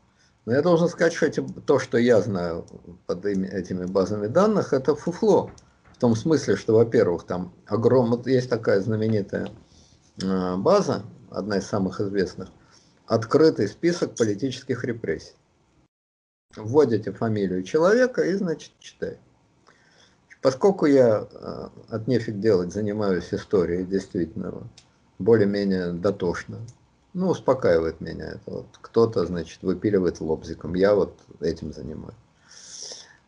Но 0.50 0.56
я 0.56 0.64
должен 0.64 0.90
сказать, 0.90 1.14
что 1.14 1.28
эти, 1.28 1.46
то, 1.68 1.78
что 1.78 2.00
я 2.00 2.20
знаю 2.22 2.66
под 3.06 3.24
этими 3.24 3.86
базами 3.86 4.26
данных, 4.26 4.74
это 4.74 4.96
фуфло. 4.96 5.52
В 5.94 6.00
том 6.00 6.16
смысле, 6.16 6.56
что, 6.56 6.74
во-первых, 6.74 7.24
там 7.28 7.54
огромно, 7.68 8.20
есть 8.26 8.50
такая 8.50 8.82
знаменитая 8.82 9.52
а, 10.24 10.58
база, 10.58 11.04
одна 11.30 11.60
из 11.60 11.68
самых 11.68 12.02
известных, 12.02 12.50
открытый 13.06 13.68
список 13.68 14.16
политических 14.16 14.84
репрессий 14.86 15.36
вводите 16.56 17.12
фамилию 17.12 17.62
человека 17.62 18.24
и, 18.24 18.34
значит, 18.34 18.72
читаете. 18.80 19.22
Поскольку 20.42 20.88
я 20.88 21.28
э, 21.32 21.68
от 21.90 22.08
нефиг 22.08 22.40
делать 22.40 22.74
занимаюсь 22.74 23.32
историей, 23.32 23.86
действительно, 23.86 24.68
более-менее 25.20 25.94
дотошно, 25.94 26.58
ну, 27.14 27.30
успокаивает 27.30 28.02
меня 28.02 28.30
это. 28.32 28.42
Вот 28.46 28.68
кто-то, 28.82 29.26
значит, 29.26 29.62
выпиливает 29.62 30.22
лобзиком, 30.22 30.74
я 30.76 30.96
вот 30.96 31.18
этим 31.40 31.74
занимаюсь. 31.74 32.16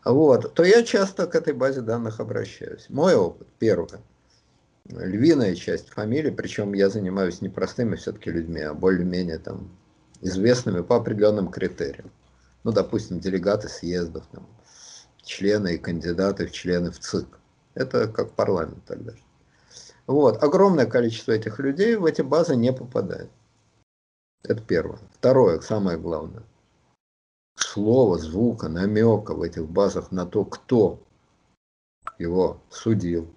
Вот, 0.03 0.53
то 0.53 0.63
я 0.63 0.83
часто 0.83 1.27
к 1.27 1.35
этой 1.35 1.53
базе 1.53 1.81
данных 1.81 2.19
обращаюсь. 2.19 2.87
Мой 2.89 3.15
опыт, 3.15 3.47
первое, 3.59 4.01
львиная 4.89 5.55
часть 5.55 5.89
фамилий, 5.89 6.31
причем 6.31 6.73
я 6.73 6.89
занимаюсь 6.89 7.41
не 7.41 7.49
простыми 7.49 7.95
все-таки 7.95 8.31
людьми, 8.31 8.61
а 8.61 8.73
более-менее 8.73 9.37
там 9.37 9.69
известными 10.21 10.81
по 10.81 10.95
определенным 10.95 11.49
критериям 11.49 12.11
ну, 12.63 12.71
допустим, 12.71 13.19
делегаты 13.19 13.69
съездов, 13.69 14.23
там, 14.31 14.47
члены 15.23 15.75
и 15.75 15.77
кандидаты 15.77 16.47
в 16.47 16.51
члены 16.51 16.91
в 16.91 16.99
ЦИК. 16.99 17.39
Это 17.73 18.07
как 18.07 18.33
парламент 18.33 18.83
тогда. 18.85 19.13
Вот. 20.07 20.43
Огромное 20.43 20.85
количество 20.85 21.31
этих 21.31 21.59
людей 21.59 21.95
в 21.95 22.05
эти 22.05 22.21
базы 22.21 22.55
не 22.55 22.73
попадает. 22.73 23.29
Это 24.43 24.61
первое. 24.61 24.99
Второе, 25.13 25.59
самое 25.59 25.97
главное. 25.97 26.43
Слова, 27.55 28.17
звука, 28.17 28.69
намека 28.69 29.33
в 29.33 29.41
этих 29.41 29.67
базах 29.67 30.11
на 30.11 30.25
то, 30.25 30.45
кто 30.45 30.99
его 32.17 32.59
судил, 32.69 33.27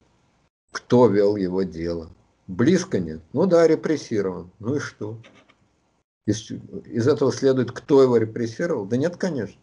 кто 0.70 1.08
вел 1.08 1.36
его 1.36 1.62
дело. 1.62 2.10
Близко 2.46 2.98
нет. 2.98 3.20
Ну 3.32 3.46
да, 3.46 3.66
репрессирован. 3.66 4.50
Ну 4.58 4.76
и 4.76 4.78
что? 4.78 5.18
Из, 6.26 6.50
из 6.50 7.06
этого 7.08 7.32
следует, 7.32 7.72
кто 7.72 8.02
его 8.02 8.16
репрессировал? 8.16 8.86
Да 8.86 8.96
нет, 8.96 9.16
конечно. 9.16 9.60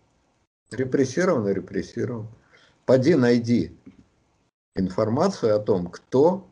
Репрессирован 0.72 1.48
и 1.48 1.54
репрессирован. 1.54 2.28
Поди 2.86 3.16
найди 3.16 3.76
информацию 4.76 5.56
о 5.56 5.60
том, 5.60 5.88
кто 5.88 6.48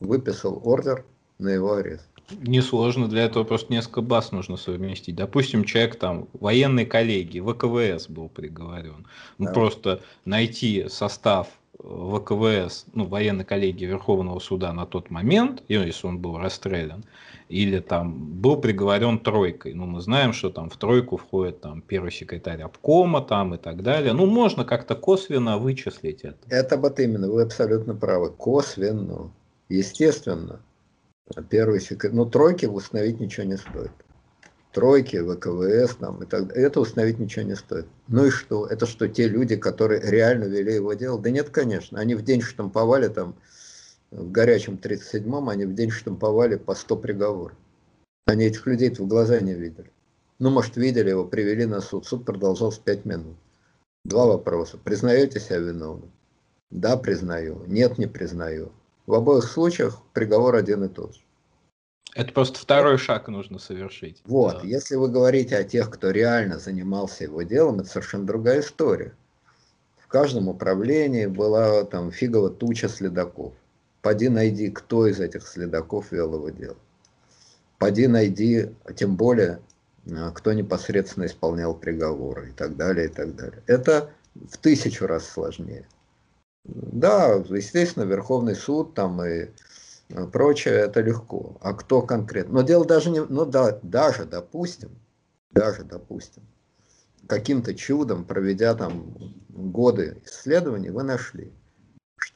выписал 0.00 0.60
ордер 0.64 1.04
на 1.38 1.48
его 1.48 1.74
арест. 1.74 2.08
Несложно, 2.30 3.08
для 3.08 3.24
этого 3.24 3.44
просто 3.44 3.72
несколько 3.72 4.00
баз 4.00 4.32
нужно 4.32 4.56
совместить. 4.56 5.14
Допустим, 5.14 5.64
человек 5.64 5.96
там 5.96 6.28
военной 6.32 6.84
коллегии, 6.84 7.40
ВКВС 7.40 8.08
был 8.08 8.28
приговорен. 8.28 9.06
Ну, 9.38 9.46
да. 9.46 9.52
просто 9.52 10.00
найти 10.24 10.86
состав 10.88 11.48
ВКВС, 11.78 12.86
ну, 12.94 13.04
военной 13.04 13.44
коллегии 13.44 13.84
Верховного 13.84 14.38
суда 14.40 14.72
на 14.72 14.86
тот 14.86 15.10
момент, 15.10 15.62
если 15.68 16.06
он 16.06 16.18
был 16.18 16.38
расстрелян, 16.38 17.04
или 17.48 17.78
там 17.78 18.40
был 18.40 18.56
приговорен 18.56 19.18
тройкой. 19.18 19.74
Ну, 19.74 19.86
мы 19.86 20.00
знаем, 20.00 20.32
что 20.32 20.50
там 20.50 20.68
в 20.68 20.76
тройку 20.76 21.16
входит 21.16 21.60
там 21.60 21.80
первый 21.80 22.10
секретарь 22.10 22.62
обкома 22.62 23.20
там 23.20 23.54
и 23.54 23.58
так 23.58 23.82
далее. 23.82 24.12
Ну, 24.12 24.26
можно 24.26 24.64
как-то 24.64 24.94
косвенно 24.96 25.58
вычислить 25.58 26.22
это. 26.22 26.38
Это 26.48 26.76
вот 26.76 26.98
именно, 26.98 27.30
вы 27.30 27.42
абсолютно 27.42 27.94
правы. 27.94 28.30
Косвенно. 28.30 29.30
Естественно. 29.68 30.60
Первый 31.50 31.80
секретарь. 31.80 32.16
Ну, 32.16 32.26
тройки 32.26 32.66
установить 32.66 33.20
ничего 33.20 33.46
не 33.46 33.56
стоит. 33.56 33.90
Тройки, 34.72 35.16
ВКВС 35.16 35.96
там 35.96 36.22
и 36.22 36.26
так 36.26 36.48
далее. 36.48 36.66
Это 36.66 36.80
установить 36.80 37.18
ничего 37.18 37.44
не 37.44 37.56
стоит. 37.56 37.86
Ну 38.08 38.26
и 38.26 38.30
что? 38.30 38.66
Это 38.66 38.86
что, 38.86 39.08
те 39.08 39.26
люди, 39.26 39.56
которые 39.56 40.00
реально 40.02 40.44
вели 40.44 40.74
его 40.74 40.92
дело? 40.92 41.20
Да 41.20 41.30
нет, 41.30 41.50
конечно. 41.50 41.98
Они 41.98 42.14
в 42.14 42.22
день 42.22 42.42
штамповали 42.42 43.08
там 43.08 43.34
в 44.10 44.30
горячем 44.30 44.78
37-м 44.80 45.48
они 45.48 45.64
в 45.64 45.74
день 45.74 45.90
штамповали 45.90 46.56
по 46.56 46.74
100 46.74 46.96
приговоров. 46.96 47.56
Они 48.24 48.44
этих 48.44 48.66
людей 48.66 48.90
в 48.90 49.06
глаза 49.06 49.40
не 49.40 49.54
видели. 49.54 49.90
Ну, 50.38 50.50
может, 50.50 50.76
видели 50.76 51.10
его, 51.10 51.24
привели 51.24 51.66
на 51.66 51.80
суд. 51.80 52.06
Суд 52.06 52.24
продолжался 52.24 52.80
5 52.80 53.04
минут. 53.04 53.36
Два 54.04 54.26
вопроса. 54.26 54.78
Признаете 54.78 55.40
себя 55.40 55.58
виновным? 55.58 56.10
Да, 56.70 56.96
признаю. 56.96 57.64
Нет, 57.66 57.98
не 57.98 58.06
признаю. 58.06 58.70
В 59.06 59.14
обоих 59.14 59.44
случаях 59.44 60.02
приговор 60.12 60.56
один 60.56 60.84
и 60.84 60.88
тот 60.88 61.14
же. 61.14 61.20
Это 62.14 62.32
просто 62.32 62.58
второй 62.58 62.96
шаг 62.96 63.28
нужно 63.28 63.58
совершить. 63.58 64.22
Вот, 64.24 64.62
да. 64.62 64.66
если 64.66 64.96
вы 64.96 65.08
говорите 65.08 65.56
о 65.56 65.64
тех, 65.64 65.90
кто 65.90 66.10
реально 66.10 66.58
занимался 66.58 67.24
его 67.24 67.42
делом, 67.42 67.80
это 67.80 67.90
совершенно 67.90 68.26
другая 68.26 68.60
история. 68.60 69.14
В 69.98 70.08
каждом 70.08 70.48
управлении 70.48 71.26
была 71.26 71.84
там 71.84 72.10
фиговая 72.10 72.50
туча 72.50 72.88
следаков. 72.88 73.52
Поди 74.00 74.28
найди, 74.28 74.70
кто 74.70 75.06
из 75.06 75.20
этих 75.20 75.46
следаков 75.46 76.10
вел 76.10 76.34
его 76.34 76.48
дело. 76.48 76.76
Поди 77.78 78.06
найди, 78.06 78.70
тем 78.94 79.16
более, 79.16 79.60
а, 80.10 80.30
кто 80.30 80.52
непосредственно 80.52 81.26
исполнял 81.26 81.74
приговоры 81.74 82.48
и 82.48 82.52
так 82.52 82.76
далее, 82.76 83.06
и 83.06 83.10
так 83.10 83.36
далее. 83.36 83.62
Это 83.66 84.10
в 84.34 84.56
тысячу 84.56 85.06
раз 85.06 85.28
сложнее. 85.28 85.86
Да, 86.68 87.34
естественно, 87.48 88.04
Верховный 88.04 88.54
суд 88.54 88.94
там 88.94 89.22
и 89.24 89.48
а, 90.12 90.26
прочее, 90.26 90.74
это 90.74 91.00
легко. 91.00 91.56
А 91.60 91.74
кто 91.74 92.02
конкретно? 92.02 92.54
Но 92.54 92.62
дело 92.62 92.84
даже 92.84 93.10
не, 93.10 93.24
ну 93.24 93.44
да, 93.44 93.78
даже, 93.82 94.24
допустим, 94.24 94.90
даже, 95.50 95.84
допустим, 95.84 96.42
каким-то 97.28 97.74
чудом, 97.74 98.24
проведя 98.24 98.74
там 98.74 99.14
годы 99.48 100.20
исследований, 100.24 100.90
вы 100.90 101.02
нашли 101.02 101.52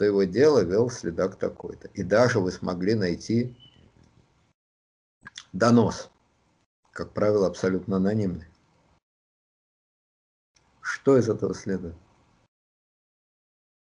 что 0.01 0.05
его 0.05 0.25
дело 0.25 0.61
вел 0.61 0.89
следак 0.89 1.37
такой-то. 1.37 1.89
И 1.89 2.03
даже 2.03 2.39
вы 2.41 2.53
смогли 2.53 2.95
найти 2.95 3.55
донос, 5.53 6.11
как 6.93 7.13
правило, 7.13 7.47
абсолютно 7.47 7.97
анонимный. 7.97 8.47
Что 10.81 11.19
из 11.19 11.29
этого 11.29 11.55
следует? 11.55 11.97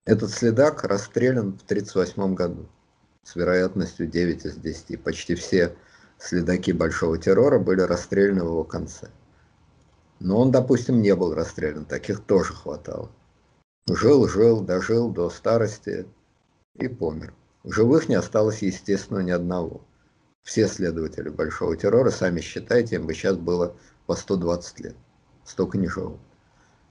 Этот 0.05 0.31
следак 0.31 0.83
расстрелян 0.83 1.51
в 1.57 1.63
1938 1.63 2.33
году 2.33 2.67
с 3.21 3.35
вероятностью 3.35 4.07
9 4.07 4.45
из 4.45 4.55
10. 4.55 5.03
Почти 5.03 5.35
все 5.35 5.75
следаки 6.17 6.71
большого 6.71 7.19
террора 7.19 7.59
были 7.59 7.81
расстреляны 7.81 8.43
в 8.43 8.47
его 8.47 8.63
конце. 8.63 9.09
Но 10.19 10.39
он, 10.39 10.51
допустим, 10.51 11.03
не 11.03 11.15
был 11.15 11.35
расстрелян, 11.35 11.85
таких 11.85 12.21
тоже 12.21 12.51
хватало. 12.53 13.11
Жил-жил, 13.87 14.61
дожил 14.61 15.11
до 15.11 15.29
старости 15.29 16.07
и 16.75 16.87
помер. 16.87 17.35
Живых 17.63 18.09
не 18.09 18.15
осталось, 18.15 18.63
естественно, 18.63 19.19
ни 19.19 19.31
одного. 19.31 19.81
Все 20.41 20.67
следователи 20.67 21.29
большого 21.29 21.77
террора, 21.77 22.09
сами 22.09 22.41
считайте, 22.41 22.95
им 22.95 23.05
бы 23.05 23.13
сейчас 23.13 23.37
было 23.37 23.75
по 24.07 24.15
120 24.15 24.79
лет. 24.79 24.95
Столько 25.45 25.77
не 25.77 25.87
жил. 25.87 26.19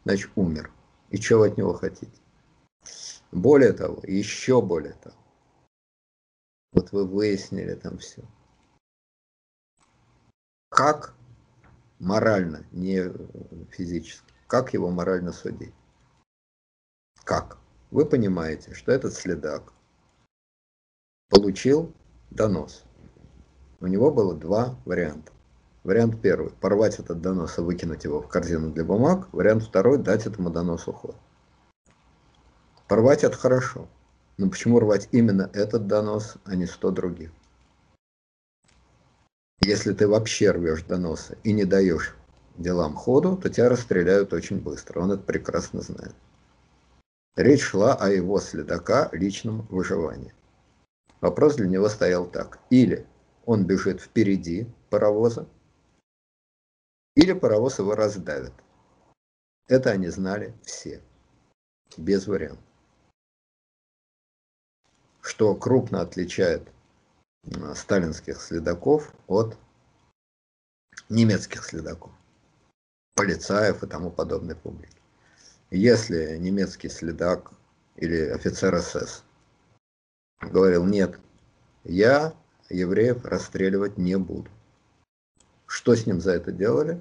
Значит, 0.04 0.30
умер. 0.36 0.70
И 1.10 1.18
вы 1.34 1.48
от 1.48 1.56
него 1.56 1.72
хотите? 1.72 2.12
Более 3.32 3.72
того, 3.72 4.00
еще 4.02 4.60
более 4.60 4.94
того. 4.94 5.16
Вот 6.72 6.92
вы 6.92 7.06
выяснили 7.06 7.74
там 7.74 7.98
все. 7.98 8.22
Как 10.70 11.14
морально, 11.98 12.64
не 12.72 13.12
физически, 13.70 14.32
как 14.46 14.72
его 14.72 14.90
морально 14.90 15.32
судить? 15.32 15.74
Как? 17.24 17.58
Вы 17.90 18.06
понимаете, 18.06 18.74
что 18.74 18.92
этот 18.92 19.14
следак 19.14 19.72
получил 21.28 21.92
донос. 22.30 22.84
У 23.80 23.86
него 23.86 24.12
было 24.12 24.34
два 24.34 24.76
варианта. 24.84 25.32
Вариант 25.82 26.20
первый– 26.20 26.50
порвать 26.60 26.98
этот 26.98 27.20
донос 27.20 27.58
и 27.58 27.62
выкинуть 27.62 28.04
его 28.04 28.20
в 28.20 28.28
корзину 28.28 28.70
для 28.70 28.84
бумаг. 28.84 29.32
Вариант 29.32 29.62
второй– 29.62 29.98
дать 30.02 30.26
этому 30.26 30.50
доносу 30.50 30.92
ход. 30.92 31.16
Порвать– 32.90 33.22
это 33.22 33.36
хорошо. 33.36 33.88
Но 34.36 34.50
почему 34.50 34.80
рвать 34.80 35.08
именно 35.12 35.48
этот 35.52 35.86
донос, 35.86 36.38
а 36.44 36.56
не 36.56 36.66
сто 36.66 36.90
других? 36.90 37.30
Если 39.60 39.92
ты 39.92 40.08
вообще 40.08 40.50
рвешь 40.50 40.82
доносы 40.82 41.38
и 41.44 41.52
не 41.52 41.64
даешь 41.64 42.16
делам 42.58 42.96
ходу, 42.96 43.36
то 43.36 43.48
тебя 43.48 43.68
расстреляют 43.68 44.32
очень 44.32 44.58
быстро. 44.58 45.02
Он 45.02 45.12
это 45.12 45.22
прекрасно 45.22 45.82
знает. 45.82 46.16
Речь 47.36 47.62
шла 47.62 47.94
о 47.94 48.08
его 48.08 48.40
следака 48.40 49.08
личном 49.12 49.68
выживании. 49.70 50.34
Вопрос 51.20 51.54
для 51.54 51.68
него 51.68 51.88
стоял 51.88 52.26
так. 52.26 52.58
Или 52.70 53.06
он 53.46 53.66
бежит 53.66 54.00
впереди 54.00 54.66
паровоза, 54.88 55.46
или 57.14 57.34
паровоз 57.34 57.78
его 57.78 57.94
раздавит. 57.94 58.52
Это 59.68 59.90
они 59.90 60.08
знали 60.08 60.54
все, 60.64 61.00
без 61.96 62.26
вариантов. 62.26 62.64
Что 65.20 65.54
крупно 65.54 66.00
отличает 66.00 66.68
сталинских 67.74 68.40
следаков 68.40 69.14
от 69.26 69.56
немецких 71.08 71.64
следаков, 71.64 72.12
полицаев 73.14 73.82
и 73.82 73.86
тому 73.86 74.10
подобной 74.10 74.56
публики. 74.56 75.00
Если 75.70 76.36
немецкий 76.36 76.88
следак 76.88 77.52
или 77.96 78.28
офицер 78.28 78.80
СС 78.80 79.24
говорил, 80.40 80.84
нет, 80.84 81.18
я 81.84 82.34
евреев 82.68 83.24
расстреливать 83.24 83.98
не 83.98 84.16
буду. 84.16 84.50
Что 85.66 85.94
с 85.94 86.06
ним 86.06 86.20
за 86.20 86.32
это 86.32 86.52
делали? 86.52 87.00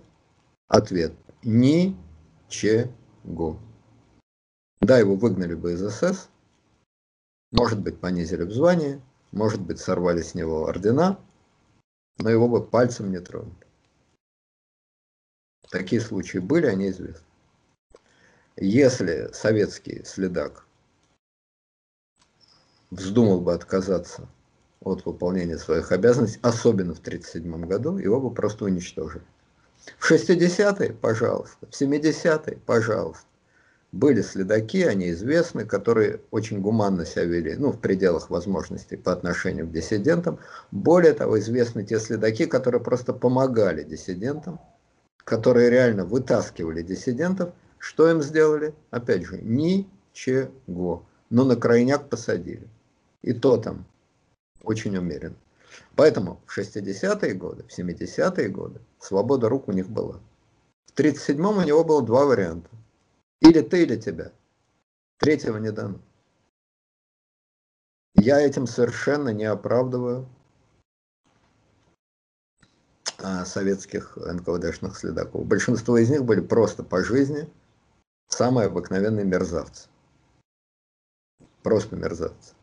Ответ. 0.68 1.14
Ничего. 1.44 2.90
Да, 4.82 4.98
его 4.98 5.16
выгнали 5.16 5.56
бы 5.56 5.74
из 5.74 5.82
СС, 5.82 6.30
может 7.52 7.80
быть, 7.80 8.00
понизили 8.00 8.44
в 8.44 8.52
звании, 8.52 9.02
может 9.32 9.62
быть, 9.62 9.80
сорвали 9.80 10.22
с 10.22 10.36
него 10.36 10.66
ордена, 10.66 11.20
но 12.18 12.30
его 12.30 12.48
бы 12.48 12.66
пальцем 12.66 13.12
не 13.12 13.20
тронут. 13.20 13.54
Такие 15.70 16.02
случаи 16.02 16.40
были, 16.40 16.66
они 16.66 16.90
известны. 16.90 17.26
Если 18.58 19.30
советский 19.32 20.04
следак 20.04 20.66
вздумал 22.90 23.40
бы 23.40 23.54
отказаться 23.54 24.28
от 24.82 25.06
выполнения 25.06 25.58
своих 25.58 25.92
обязанностей, 25.92 26.40
особенно 26.42 26.94
в 26.94 27.00
1937 27.00 27.68
году, 27.68 27.98
его 27.98 28.20
бы 28.20 28.34
просто 28.34 28.66
уничтожили. 28.66 29.24
В 29.98 30.12
60-е, 30.12 30.94
пожалуйста, 30.94 31.68
в 31.68 31.82
70-е, 31.82 32.58
пожалуйста. 32.66 33.29
Были 33.92 34.22
следаки, 34.22 34.84
они 34.84 35.10
известны, 35.10 35.66
которые 35.66 36.22
очень 36.30 36.62
гуманно 36.62 37.06
себя 37.06 37.26
вели, 37.26 37.56
ну, 37.56 37.72
в 37.72 37.80
пределах 37.80 38.30
возможностей 38.30 38.98
по 38.98 39.12
отношению 39.12 39.66
к 39.68 39.72
диссидентам. 39.72 40.38
Более 40.72 41.14
того, 41.14 41.40
известны 41.40 41.84
те 41.84 42.00
следаки, 42.00 42.46
которые 42.46 42.82
просто 42.82 43.14
помогали 43.14 43.84
диссидентам, 43.84 44.60
которые 45.18 45.72
реально 45.72 46.06
вытаскивали 46.06 46.84
диссидентов. 46.84 47.52
Что 47.80 48.12
им 48.12 48.22
сделали? 48.22 48.76
Опять 48.92 49.26
же, 49.26 49.40
ничего. 49.42 51.04
Но 51.32 51.44
на 51.44 51.56
крайняк 51.56 52.10
посадили. 52.10 52.68
И 53.24 53.34
то 53.34 53.58
там 53.58 53.86
очень 54.64 54.96
умеренно. 54.98 55.36
Поэтому 55.96 56.40
в 56.46 56.58
60-е 56.58 57.34
годы, 57.34 57.64
в 57.68 57.78
70-е 57.78 58.50
годы 58.50 58.82
свобода 59.00 59.50
рук 59.50 59.68
у 59.68 59.72
них 59.72 59.90
была. 59.90 60.20
В 60.86 61.00
37-м 61.00 61.58
у 61.58 61.62
него 61.62 61.84
было 61.84 62.04
два 62.04 62.26
варианта. 62.26 62.70
Или 63.50 63.62
ты, 63.62 63.82
или 63.82 63.96
тебя. 64.00 64.32
Третьего 65.18 65.58
не 65.58 65.72
дано. 65.72 66.00
Я 68.14 68.40
этим 68.40 68.68
совершенно 68.68 69.30
не 69.30 69.46
оправдываю 69.46 70.30
а, 73.18 73.46
советских 73.46 74.18
НКВДшных 74.18 74.96
следаков. 74.96 75.48
Большинство 75.48 75.98
из 75.98 76.12
них 76.12 76.26
были 76.26 76.42
просто 76.42 76.84
по 76.84 77.04
жизни 77.04 77.50
самые 78.28 78.68
обыкновенные 78.68 79.26
мерзавцы. 79.26 79.90
Просто 81.64 81.96
мерзавцы 81.96 82.54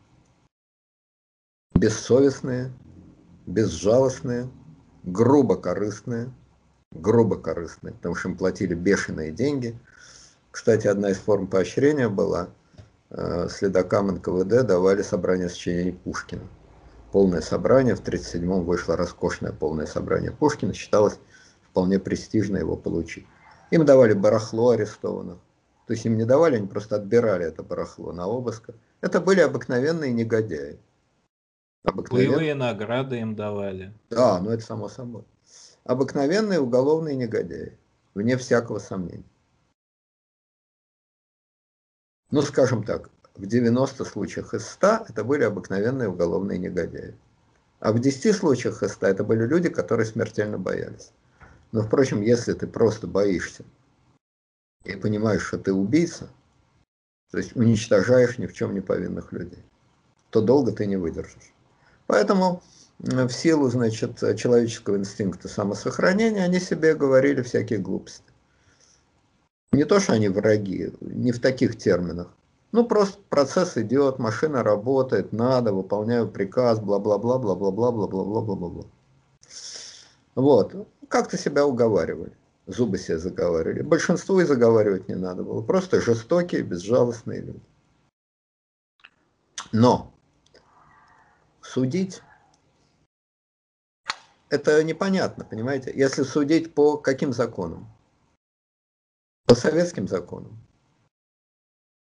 бессовестные, 1.77 2.71
безжалостные, 3.45 4.49
грубо 5.03 5.57
корыстные, 5.57 6.31
грубо 6.91 7.37
корыстные, 7.37 7.93
потому 7.93 8.15
что 8.15 8.29
им 8.29 8.37
платили 8.37 8.73
бешеные 8.73 9.31
деньги. 9.31 9.77
Кстати, 10.57 10.87
одна 10.87 11.11
из 11.11 11.17
форм 11.17 11.45
поощрения 11.45 12.09
была, 12.09 12.49
э, 13.11 13.47
следакам 13.47 14.07
НКВД 14.07 14.65
давали 14.65 15.03
собрание 15.03 15.49
сочинений 15.49 15.91
Пушкина. 15.91 16.41
Полное 17.11 17.41
собрание, 17.41 17.93
в 17.93 18.01
1937-м 18.01 18.63
вышло 18.63 18.97
роскошное 18.97 19.51
полное 19.51 19.85
собрание 19.85 20.31
Пушкина, 20.31 20.73
считалось 20.73 21.19
вполне 21.61 21.99
престижно 21.99 22.57
его 22.57 22.75
получить. 22.75 23.27
Им 23.69 23.85
давали 23.85 24.13
барахло 24.13 24.71
арестованных, 24.71 25.37
то 25.85 25.93
есть 25.93 26.07
им 26.07 26.17
не 26.17 26.25
давали, 26.25 26.55
они 26.55 26.65
просто 26.65 26.95
отбирали 26.95 27.45
это 27.45 27.61
барахло 27.61 28.11
на 28.11 28.25
обыск. 28.25 28.71
Это 28.99 29.21
были 29.21 29.41
обыкновенные 29.41 30.11
негодяи. 30.11 30.79
Боевые 31.83 32.55
награды 32.55 33.19
им 33.19 33.35
давали. 33.35 33.93
Да, 34.09 34.39
ну 34.39 34.49
это 34.49 34.63
само 34.65 34.89
собой. 34.89 35.23
Обыкновенные 35.83 36.59
уголовные 36.59 37.15
негодяи, 37.15 37.77
вне 38.15 38.37
всякого 38.37 38.79
сомнения. 38.79 39.23
Ну, 42.29 42.41
скажем 42.41 42.83
так, 42.83 43.09
в 43.35 43.45
90 43.45 44.03
случаях 44.03 44.53
из 44.53 44.67
100 44.67 45.05
это 45.09 45.23
были 45.23 45.43
обыкновенные 45.43 46.09
уголовные 46.09 46.57
негодяи. 46.57 47.15
А 47.79 47.93
в 47.93 47.99
10 47.99 48.35
случаях 48.35 48.83
из 48.83 48.93
100 48.93 49.07
это 49.07 49.23
были 49.23 49.45
люди, 49.45 49.69
которые 49.69 50.05
смертельно 50.05 50.57
боялись. 50.57 51.11
Но, 51.71 51.83
впрочем, 51.83 52.21
если 52.21 52.53
ты 52.53 52.67
просто 52.67 53.07
боишься 53.07 53.63
и 54.83 54.95
понимаешь, 54.95 55.45
что 55.45 55.57
ты 55.57 55.71
убийца, 55.71 56.29
то 57.31 57.37
есть 57.37 57.55
уничтожаешь 57.55 58.37
ни 58.37 58.45
в 58.45 58.53
чем 58.53 58.73
не 58.73 58.81
повинных 58.81 59.31
людей, 59.31 59.63
то 60.29 60.41
долго 60.41 60.71
ты 60.71 60.85
не 60.85 60.97
выдержишь. 60.97 61.53
Поэтому 62.07 62.61
в 62.99 63.29
силу, 63.29 63.69
значит, 63.69 64.17
человеческого 64.37 64.97
инстинкта 64.97 65.47
самосохранения 65.47 66.43
они 66.43 66.59
себе 66.59 66.95
говорили 66.95 67.41
всякие 67.41 67.79
глупости. 67.79 68.23
Не 69.71 69.85
то, 69.85 69.99
что 69.99 70.13
они 70.13 70.29
враги, 70.29 70.91
не 71.01 71.31
в 71.31 71.41
таких 71.41 71.77
терминах. 71.77 72.33
Ну, 72.71 72.85
просто 72.85 73.19
процесс 73.29 73.77
идет, 73.77 74.19
машина 74.19 74.63
работает, 74.63 75.31
надо, 75.31 75.73
выполняю 75.73 76.27
приказ, 76.27 76.79
бла-бла-бла, 76.79 77.37
бла-бла-бла, 77.37 77.91
бла-бла-бла, 77.91 78.41
бла-бла-бла. 78.41 78.85
Вот, 80.35 80.87
как-то 81.07 81.37
себя 81.37 81.65
уговаривали, 81.65 82.33
зубы 82.65 82.97
себе 82.97 83.17
заговаривали. 83.17 83.81
Большинству 83.81 84.39
и 84.39 84.45
заговаривать 84.45 85.07
не 85.07 85.15
надо 85.15 85.43
было, 85.43 85.61
просто 85.61 86.01
жестокие, 86.01 86.61
безжалостные 86.61 87.41
люди. 87.41 87.61
Но 89.71 90.13
судить, 91.61 92.21
это 94.49 94.83
непонятно, 94.83 95.43
понимаете? 95.45 95.91
Если 95.95 96.23
судить 96.23 96.73
по 96.73 96.97
каким 96.97 97.33
законам? 97.33 97.87
По 99.47 99.55
советским 99.55 100.07
законам. 100.07 100.55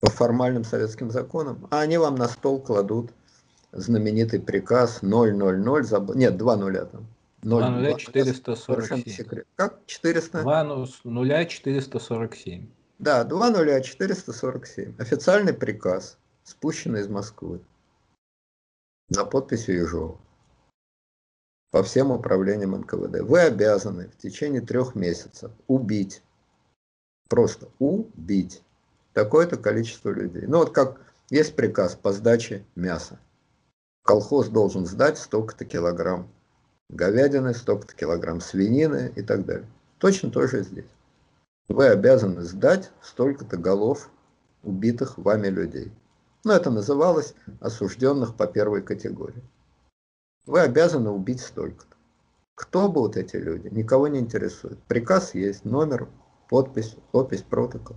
По 0.01 0.11
формальным 0.11 0.65
советским 0.65 1.11
законам. 1.11 1.67
А 1.71 1.81
они 1.81 1.97
вам 1.97 2.17
на 2.17 2.29
стол 2.29 2.61
кладут 2.61 3.13
знаменитый 3.73 4.41
приказ 4.41 5.01
000, 5.01 5.83
заб... 5.85 6.15
нет, 6.15 6.37
2 6.37 6.57
нуля 6.57 6.85
там. 6.85 7.07
0, 7.43 7.97
447. 7.97 9.45
Как? 9.55 9.79
400? 9.87 10.43
2 10.43 10.65
нуля 11.05 11.45
447. 11.45 12.67
Да, 12.99 13.25
2 13.25 13.51
нуля 13.51 13.81
447. 13.81 14.95
Официальный 14.99 15.55
приказ, 15.55 16.19
спущенный 16.43 17.01
из 17.01 17.09
Москвы 17.09 17.61
за 19.09 19.25
подписью 19.25 19.77
Ежова 19.77 20.19
по 21.71 21.83
всем 21.83 22.11
управлениям 22.11 22.73
НКВД. 22.73 23.21
Вы 23.21 23.41
обязаны 23.41 24.09
в 24.09 24.17
течение 24.17 24.63
трех 24.63 24.95
месяцев 24.95 25.53
убить, 25.69 26.23
просто 27.29 27.69
убить 27.79 28.63
такое-то 29.13 29.57
количество 29.57 30.11
людей. 30.11 30.45
Ну 30.47 30.59
вот 30.59 30.73
как 30.73 31.01
есть 31.31 31.57
приказ 31.57 31.95
по 31.95 32.13
сдаче 32.13 32.65
мяса. 32.75 33.19
Колхоз 34.05 34.49
должен 34.49 34.87
сдать 34.87 35.19
столько-то 35.19 35.65
килограмм 35.65 36.29
говядины, 36.89 37.55
столько-то 37.55 37.95
килограмм 37.95 38.41
свинины 38.41 39.13
и 39.17 39.23
так 39.23 39.45
далее. 39.45 39.69
Точно 39.99 40.31
то 40.31 40.47
же 40.47 40.63
здесь. 40.63 40.91
Вы 41.69 41.89
обязаны 41.89 42.43
сдать 42.43 42.93
столько-то 43.03 43.57
голов 43.57 44.11
убитых 44.63 45.19
вами 45.19 45.49
людей. 45.49 45.93
Но 46.45 46.53
это 46.53 46.71
называлось 46.71 47.35
осужденных 47.61 48.37
по 48.37 48.47
первой 48.47 48.83
категории. 48.83 49.43
Вы 50.45 50.61
обязаны 50.61 51.11
убить 51.11 51.41
столько-то. 51.41 51.97
Кто 52.55 52.89
будут 52.89 53.17
эти 53.17 53.37
люди? 53.37 53.69
Никого 53.69 54.07
не 54.07 54.21
интересует. 54.21 54.79
Приказ 54.85 55.35
есть, 55.35 55.65
номер, 55.65 56.09
подпись, 56.49 56.97
подпись, 57.13 57.43
протокол. 57.43 57.97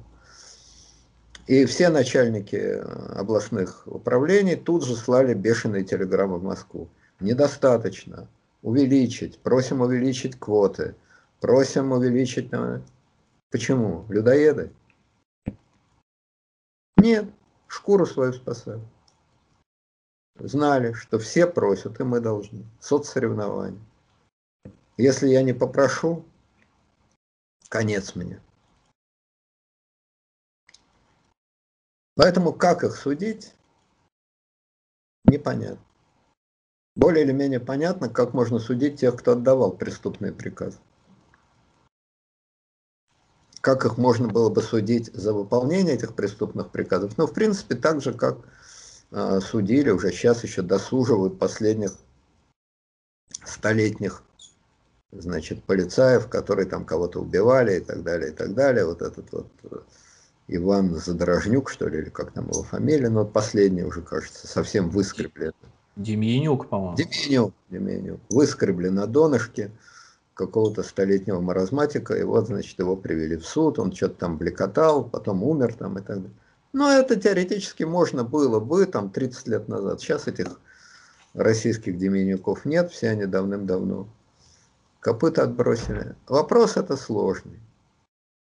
И 1.47 1.65
все 1.65 1.89
начальники 1.89 2.55
э, 2.55 2.81
областных 3.15 3.83
управлений 3.87 4.55
тут 4.55 4.85
же 4.85 4.95
слали 4.95 5.33
бешеные 5.33 5.83
телеграммы 5.83 6.37
в 6.37 6.43
Москву. 6.43 6.89
Недостаточно. 7.19 8.27
Увеличить. 8.61 9.39
Просим 9.39 9.81
увеличить 9.81 10.37
квоты. 10.37 10.95
Просим 11.39 11.91
увеличить... 11.91 12.53
Э, 12.53 12.81
почему? 13.49 14.05
Людоеды? 14.09 14.71
Нет. 16.97 17.25
Шкуру 17.67 18.05
свою 18.05 18.33
спасают. 18.33 18.83
Знали, 20.37 20.93
что 20.93 21.17
все 21.17 21.47
просят, 21.47 21.99
и 21.99 22.03
мы 22.03 22.19
должны. 22.19 22.63
Соцсоревнования. 22.79 23.79
Если 24.97 25.29
я 25.29 25.41
не 25.41 25.53
попрошу, 25.53 26.25
конец 27.69 28.15
мне. 28.15 28.41
Поэтому 32.15 32.51
как 32.51 32.83
их 32.83 32.95
судить, 32.95 33.53
непонятно. 35.23 35.83
Более 36.95 37.23
или 37.23 37.31
менее 37.31 37.61
понятно, 37.61 38.09
как 38.09 38.33
можно 38.33 38.59
судить 38.59 38.99
тех, 38.99 39.15
кто 39.15 39.31
отдавал 39.31 39.71
преступные 39.71 40.33
приказы. 40.33 40.79
Как 43.61 43.85
их 43.85 43.97
можно 43.97 44.27
было 44.27 44.49
бы 44.49 44.61
судить 44.61 45.13
за 45.13 45.33
выполнение 45.33 45.95
этих 45.95 46.15
преступных 46.15 46.71
приказов? 46.71 47.17
Ну, 47.17 47.27
в 47.27 47.33
принципе, 47.33 47.75
так 47.75 48.01
же, 48.01 48.13
как 48.13 48.39
э, 49.11 49.39
судили, 49.41 49.89
уже 49.89 50.11
сейчас 50.11 50.43
еще 50.43 50.61
досуживают 50.61 51.39
последних 51.39 51.91
столетних 53.45 54.23
значит, 55.11 55.63
полицаев, 55.63 56.27
которые 56.27 56.67
там 56.67 56.85
кого-то 56.85 57.19
убивали 57.19 57.77
и 57.77 57.79
так 57.79 58.03
далее, 58.03 58.31
и 58.31 58.33
так 58.33 58.53
далее. 58.53 58.85
Вот 58.85 59.01
этот 59.01 59.31
вот 59.31 59.47
Иван 60.47 60.95
Задорожнюк, 60.95 61.69
что 61.69 61.87
ли, 61.87 61.99
или 61.99 62.09
как 62.09 62.31
там 62.31 62.49
его 62.49 62.63
фамилия, 62.63 63.09
но 63.09 63.25
последний 63.25 63.83
уже, 63.83 64.01
кажется, 64.01 64.47
совсем 64.47 64.89
выскребли. 64.89 65.51
Демьянюк, 65.95 66.69
по-моему. 66.69 66.95
Демьянюк, 66.95 67.53
Демьянюк. 67.69 68.19
Выскребли 68.29 68.89
на 68.89 69.05
донышке 69.05 69.71
какого-то 70.33 70.83
столетнего 70.83 71.41
маразматика, 71.41 72.13
и 72.13 72.23
вот, 72.23 72.47
значит, 72.47 72.79
его 72.79 72.95
привели 72.95 73.35
в 73.35 73.45
суд, 73.45 73.77
он 73.77 73.93
что-то 73.93 74.15
там 74.15 74.37
блекотал, 74.37 75.03
потом 75.03 75.43
умер 75.43 75.73
там 75.73 75.97
и 75.97 76.01
так 76.01 76.17
далее. 76.17 76.31
Но 76.71 76.91
это 76.91 77.15
теоретически 77.15 77.83
можно 77.83 78.23
было 78.23 78.59
бы 78.59 78.85
там 78.85 79.09
30 79.09 79.47
лет 79.47 79.67
назад. 79.67 79.99
Сейчас 79.99 80.27
этих 80.27 80.59
российских 81.33 81.97
Демьянюков 81.97 82.63
нет, 82.63 82.91
все 82.91 83.09
они 83.09 83.25
давным-давно 83.25 84.07
копыта 84.99 85.43
отбросили. 85.43 86.15
Вопрос 86.27 86.77
это 86.77 86.97
сложный. 86.97 87.59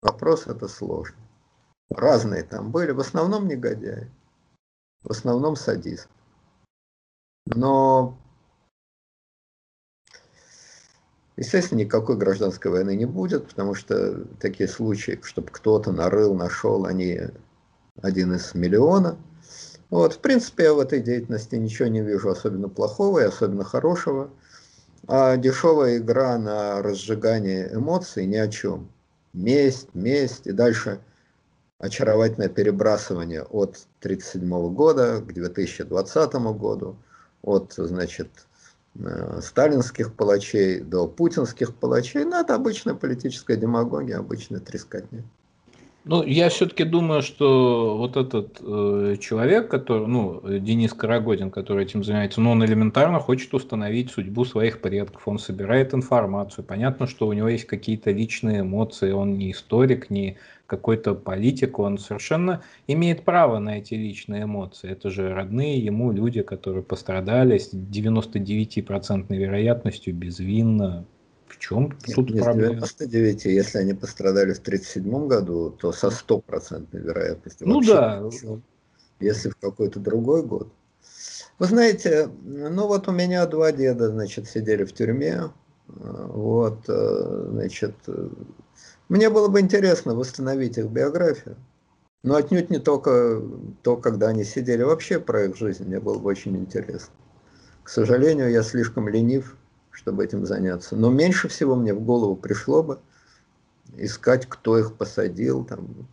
Вопрос 0.01 0.47
это 0.47 0.67
сложный. 0.67 1.17
Разные 1.89 2.43
там 2.43 2.71
были, 2.71 2.91
в 2.91 2.99
основном 2.99 3.47
негодяи, 3.47 4.11
в 5.03 5.11
основном 5.11 5.55
садисты. 5.55 6.09
Но, 7.45 8.17
естественно, 11.38 11.79
никакой 11.79 12.17
гражданской 12.17 12.69
войны 12.71 12.95
не 12.95 13.05
будет, 13.05 13.47
потому 13.47 13.73
что 13.73 14.25
такие 14.39 14.67
случаи, 14.67 15.19
чтобы 15.23 15.49
кто-то 15.49 15.93
нарыл, 15.93 16.35
нашел, 16.35 16.85
они 16.85 17.21
один 18.01 18.34
из 18.34 18.53
миллиона. 18.53 19.17
Вот, 19.89 20.15
в 20.15 20.19
принципе, 20.19 20.65
я 20.65 20.73
в 20.73 20.79
этой 20.79 21.01
деятельности 21.01 21.55
ничего 21.55 21.88
не 21.88 22.01
вижу 22.01 22.29
особенно 22.29 22.67
плохого 22.67 23.19
и 23.19 23.23
особенно 23.25 23.63
хорошего. 23.63 24.29
А 25.07 25.38
дешевая 25.38 25.97
игра 25.97 26.38
на 26.38 26.81
разжигание 26.81 27.73
эмоций 27.73 28.25
ни 28.25 28.35
о 28.35 28.47
чем. 28.49 28.89
Месть, 29.34 29.89
месть 29.93 30.47
и 30.47 30.51
дальше– 30.51 30.99
очаровательное 31.79 32.49
перебрасывание 32.49 33.43
от 33.43 33.88
1937 33.99 34.73
года 34.73 35.21
к 35.21 35.34
2020 35.34 36.34
году, 36.57 36.97
от, 37.41 37.73
значит, 37.77 38.29
э, 38.95 39.41
сталинских 39.41 40.13
палачей 40.13 40.81
до 40.81 41.07
путинских 41.07 41.75
палачей. 41.75 42.23
Ну, 42.23 42.39
это 42.39 42.55
обычная 42.55 42.95
политическая 42.95 43.57
демагогия, 43.57 44.17
обычная 44.17 44.59
трескотня. 44.59 45.23
Ну, 46.09 46.23
я 46.23 46.47
все-таки 46.47 46.85
думаю, 46.85 47.21
что 47.21 47.97
вот 47.97 48.15
этот 48.15 48.59
э, 48.61 49.17
человек, 49.19 49.69
который, 49.69 50.07
ну, 50.07 50.41
Денис 50.59 50.93
Карагодин, 50.93 51.51
который 51.51 51.84
этим 51.84 52.01
занимается, 52.01 52.39
ну, 52.39 52.51
он 52.51 52.63
элементарно 52.63 53.19
хочет 53.19 53.53
установить 53.53 54.11
судьбу 54.11 54.45
своих 54.45 54.79
предков, 54.79 55.27
он 55.27 55.38
собирает 55.38 55.93
информацию. 55.93 56.63
Понятно, 56.63 57.07
что 57.07 57.27
у 57.27 57.34
него 57.34 57.49
есть 57.49 57.65
какие-то 57.65 58.11
личные 58.11 58.61
эмоции, 58.61 59.11
он 59.11 59.38
не 59.38 59.51
историк, 59.51 60.09
не 60.09 60.38
какой-то 60.65 61.13
политик, 61.13 61.77
он 61.77 61.97
совершенно 61.97 62.61
имеет 62.88 63.25
право 63.25 63.59
на 63.59 63.77
эти 63.77 63.95
личные 63.95 64.43
эмоции. 64.43 64.89
Это 64.89 65.09
же 65.09 65.34
родные 65.34 65.77
ему 65.77 66.13
люди, 66.13 66.41
которые 66.41 66.84
пострадали 66.84 67.57
с 67.57 67.73
99% 67.73 69.35
вероятностью 69.35 70.13
безвинно, 70.13 71.05
в 71.48 71.57
чем 71.60 71.98
Нет, 72.06 72.15
тут 72.15 72.30
не 72.30 72.41
проблема? 72.41 72.76
99, 72.76 73.45
если 73.45 73.78
они 73.80 73.94
пострадали 73.94 74.53
в 74.53 74.60
1937 74.60 75.28
году, 75.28 75.72
то 75.72 75.91
со 75.91 76.10
стопроцентной 76.10 77.02
вероятностью. 77.02 77.68
Ну 77.68 77.82
да. 77.82 78.24
Если 79.19 79.49
в 79.49 79.56
какой-то 79.57 79.99
другой 79.99 80.44
год. 80.44 80.72
Вы 81.60 81.65
знаете, 81.65 82.30
ну 82.44 82.88
вот 82.88 83.07
у 83.07 83.11
меня 83.11 83.45
два 83.48 83.72
деда, 83.72 84.10
значит, 84.10 84.48
сидели 84.48 84.84
в 84.84 84.94
тюрьме. 84.94 85.49
Вот, 85.88 86.84
э, 86.88 87.48
значит, 87.52 87.95
мне 89.10 89.30
было 89.30 89.48
бы 89.48 89.60
интересно 89.60 90.14
восстановить 90.14 90.78
их 90.78 90.86
биографию. 90.88 91.56
Но 92.24 92.36
отнюдь 92.36 92.69
не 92.69 92.80
только 92.80 93.41
то, 93.84 93.95
когда 93.95 94.28
они 94.28 94.44
сидели. 94.44 94.84
Вообще 94.84 95.19
про 95.19 95.45
их 95.45 95.56
жизнь 95.56 95.86
мне 95.86 95.99
было 95.99 96.19
бы 96.19 96.30
очень 96.30 96.57
интересно. 96.57 97.14
К 97.84 97.90
сожалению, 97.90 98.52
я 98.52 98.64
слишком 98.64 99.07
ленив, 99.07 99.56
чтобы 99.98 100.24
этим 100.24 100.45
заняться. 100.45 100.95
Но 100.95 101.10
меньше 101.10 101.48
всего 101.48 101.76
мне 101.76 101.91
в 101.91 101.99
голову 102.02 102.36
пришло 102.36 102.84
бы 102.84 102.99
искать, 103.95 104.45
кто 104.45 104.78
их 104.78 104.94
посадил. 104.94 105.65
Там. 105.65 106.07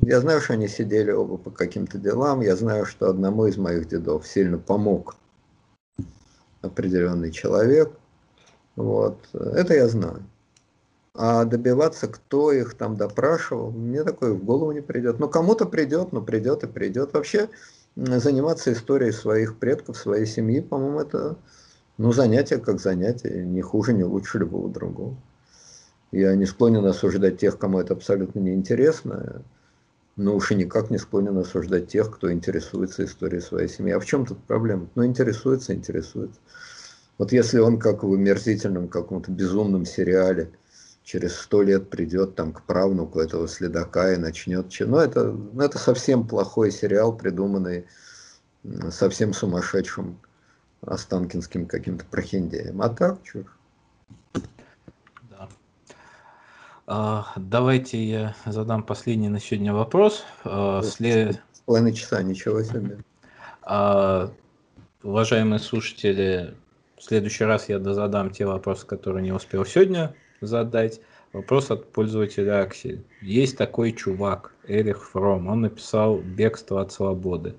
Я 0.00 0.20
знаю, 0.20 0.40
что 0.40 0.54
они 0.54 0.66
сидели 0.66 1.12
оба 1.12 1.36
по 1.36 1.52
каким-то 1.52 1.98
делам. 1.98 2.40
Я 2.40 2.56
знаю, 2.56 2.84
что 2.84 3.08
одному 3.08 3.46
из 3.46 3.56
моих 3.56 3.86
дедов 3.88 4.26
сильно 4.26 4.58
помог 4.58 5.14
определенный 6.60 7.30
человек. 7.30 7.92
Вот. 8.74 9.18
Это 9.32 9.74
я 9.74 9.86
знаю. 9.86 10.24
А 11.14 11.44
добиваться, 11.44 12.08
кто 12.08 12.50
их 12.50 12.74
там 12.74 12.96
допрашивал, 12.96 13.70
мне 13.70 14.02
такое 14.02 14.32
в 14.32 14.42
голову 14.44 14.72
не 14.72 14.80
придет. 14.80 15.20
Но 15.20 15.28
кому-то 15.28 15.64
придет, 15.64 16.12
но 16.12 16.22
придет 16.22 16.64
и 16.64 16.66
придет. 16.66 17.12
Вообще 17.12 17.48
заниматься 17.94 18.72
историей 18.72 19.12
своих 19.12 19.58
предков, 19.58 19.96
своей 19.96 20.26
семьи, 20.26 20.60
по-моему, 20.60 21.00
это 21.00 21.36
ну, 21.98 22.12
занятие 22.12 22.58
как 22.58 22.80
занятие, 22.80 23.44
не 23.44 23.60
хуже, 23.60 23.92
не 23.92 24.04
лучше 24.04 24.38
любого 24.38 24.70
другого. 24.70 25.16
Я 26.12 26.34
не 26.36 26.46
склонен 26.46 26.86
осуждать 26.86 27.38
тех, 27.38 27.58
кому 27.58 27.80
это 27.80 27.92
абсолютно 27.92 28.38
неинтересно, 28.38 29.42
но 30.16 30.34
уж 30.34 30.52
и 30.52 30.54
никак 30.54 30.90
не 30.90 30.98
склонен 30.98 31.36
осуждать 31.36 31.88
тех, 31.88 32.14
кто 32.14 32.32
интересуется 32.32 33.04
историей 33.04 33.40
своей 33.40 33.68
семьи. 33.68 33.92
А 33.92 34.00
в 34.00 34.06
чем 34.06 34.24
тут 34.24 34.38
проблема? 34.44 34.88
Ну, 34.94 35.04
интересуется, 35.04 35.74
интересуется. 35.74 36.40
Вот 37.18 37.32
если 37.32 37.58
он, 37.58 37.78
как 37.78 38.04
в 38.04 38.12
омерзительном 38.12 38.88
каком-то 38.88 39.32
безумном 39.32 39.84
сериале, 39.84 40.50
через 41.02 41.34
сто 41.34 41.62
лет 41.62 41.90
придет 41.90 42.36
там 42.36 42.52
к 42.52 42.62
правнуку 42.62 43.18
этого 43.18 43.48
следака 43.48 44.12
и 44.14 44.18
начнет... 44.18 44.66
Ну, 44.80 44.98
это, 44.98 45.32
ну, 45.32 45.62
это 45.62 45.78
совсем 45.78 46.28
плохой 46.28 46.70
сериал, 46.70 47.16
придуманный 47.16 47.86
совсем 48.90 49.32
сумасшедшим 49.32 50.18
Останкинским 50.82 51.66
каким-то 51.66 52.04
прохиндеем. 52.04 52.80
А 52.80 52.88
так, 52.88 53.22
чушь. 53.22 53.46
Да. 55.30 55.48
А, 56.86 57.32
давайте 57.36 58.02
я 58.02 58.34
задам 58.46 58.82
последний 58.82 59.28
на 59.28 59.40
сегодня 59.40 59.72
вопрос. 59.72 60.24
А, 60.44 60.82
след... 60.82 61.42
Половина 61.66 61.92
часа, 61.92 62.22
ничего 62.22 62.62
себе. 62.62 62.98
А, 63.62 64.30
уважаемые 65.02 65.58
слушатели, 65.58 66.54
в 66.96 67.02
следующий 67.02 67.44
раз 67.44 67.68
я 67.68 67.78
дозадам 67.78 68.30
те 68.30 68.46
вопросы, 68.46 68.86
которые 68.86 69.22
не 69.22 69.32
успел 69.32 69.64
сегодня 69.64 70.14
задать. 70.40 71.00
Вопрос 71.32 71.70
от 71.70 71.92
пользователя 71.92 72.62
Аксель. 72.62 73.04
Есть 73.20 73.58
такой 73.58 73.92
чувак, 73.92 74.54
Эрих 74.66 75.04
Фром, 75.10 75.48
он 75.48 75.60
написал 75.60 76.18
«Бегство 76.18 76.80
от 76.80 76.92
свободы». 76.92 77.54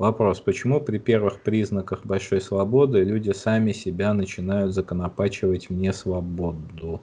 Вопрос, 0.00 0.40
почему 0.40 0.80
при 0.80 0.96
первых 0.96 1.42
признаках 1.42 2.06
большой 2.06 2.40
свободы 2.40 3.04
люди 3.04 3.32
сами 3.32 3.72
себя 3.72 4.14
начинают 4.14 4.72
законопачивать 4.72 5.68
в 5.68 5.74
несвободу? 5.74 7.02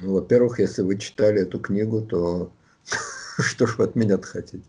Ну, 0.00 0.14
во-первых, 0.14 0.58
если 0.58 0.80
вы 0.80 0.96
читали 0.96 1.42
эту 1.42 1.60
книгу, 1.60 2.00
то 2.00 2.50
что 3.38 3.66
ж 3.66 3.76
вы 3.76 3.84
от 3.84 3.94
меня 3.94 4.16
хотите? 4.16 4.64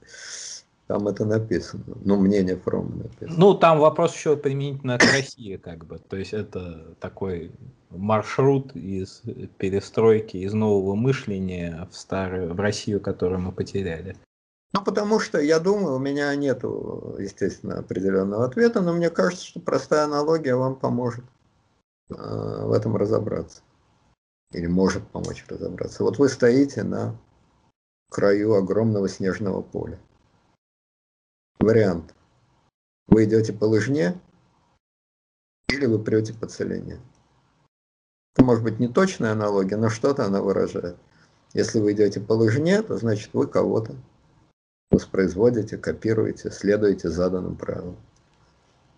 Там 0.87 1.07
это 1.07 1.23
написано. 1.23 1.85
Ну, 2.03 2.17
мнение 2.17 2.57
Фрома 2.57 2.93
написано. 3.03 3.33
Ну, 3.37 3.53
там 3.53 3.79
вопрос 3.79 4.13
еще 4.13 4.35
применительно 4.35 4.97
к 4.97 5.03
России, 5.03 5.55
как 5.55 5.85
бы. 5.85 5.97
То 5.97 6.17
есть 6.17 6.33
это 6.33 6.93
такой 6.99 7.51
маршрут 7.89 8.75
из 8.75 9.21
перестройки, 9.57 10.35
из 10.35 10.51
нового 10.51 10.93
мышления 10.95 11.87
в 11.89 11.95
старую, 11.95 12.53
в 12.53 12.59
Россию, 12.59 12.99
которую 12.99 13.39
мы 13.39 13.53
потеряли. 13.53 14.17
Ну, 14.73 14.83
потому 14.83 15.19
что, 15.19 15.39
я 15.39 15.59
думаю, 15.59 15.95
у 15.95 15.99
меня 15.99 16.35
нет, 16.35 16.63
естественно, 16.63 17.79
определенного 17.79 18.45
ответа, 18.45 18.81
но 18.81 18.93
мне 18.93 19.09
кажется, 19.09 19.45
что 19.45 19.59
простая 19.59 20.03
аналогия 20.03 20.55
вам 20.55 20.75
поможет 20.75 21.23
э, 22.09 22.13
в 22.13 22.71
этом 22.73 22.97
разобраться. 22.97 23.61
Или 24.51 24.67
может 24.67 25.07
помочь 25.07 25.45
разобраться. 25.47 26.03
Вот 26.03 26.19
вы 26.19 26.29
стоите 26.29 26.83
на 26.83 27.17
краю 28.09 28.55
огромного 28.55 29.07
снежного 29.09 29.61
поля. 29.61 29.99
Вариант. 31.59 32.13
Вы 33.07 33.25
идете 33.25 33.53
по 33.53 33.65
лыжне 33.65 34.19
или 35.69 35.85
вы 35.85 35.99
прете 35.99 36.33
по 36.33 36.47
целине. 36.47 36.99
Это 38.35 38.45
может 38.45 38.63
быть 38.63 38.79
не 38.79 38.87
точная 38.87 39.31
аналогия, 39.31 39.77
но 39.77 39.89
что-то 39.89 40.25
она 40.25 40.41
выражает. 40.41 40.97
Если 41.53 41.79
вы 41.79 41.93
идете 41.93 42.19
по 42.19 42.33
лыжне, 42.33 42.81
то 42.81 42.97
значит 42.97 43.33
вы 43.33 43.47
кого-то 43.47 43.95
воспроизводите, 44.97 45.77
копируете, 45.77 46.49
следуете 46.49 47.09
заданным 47.09 47.55
правилам. 47.55 47.97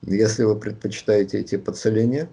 Если 0.01 0.45
вы 0.45 0.57
предпочитаете 0.57 1.41
идти 1.41 1.57
по 1.57 1.73
целине, 1.73 2.29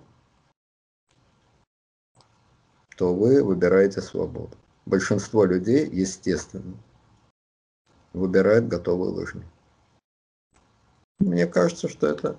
то 2.97 3.13
вы 3.13 3.43
выбираете 3.43 4.01
свободу. 4.01 4.57
Большинство 4.87 5.45
людей, 5.45 5.85
естественно, 5.91 6.77
выбирает 8.13 8.69
готовые 8.69 9.13
лыжни. 9.13 9.45
Мне 11.19 11.49
кажется, 11.49 11.89
что 11.89 12.07
это, 12.07 12.37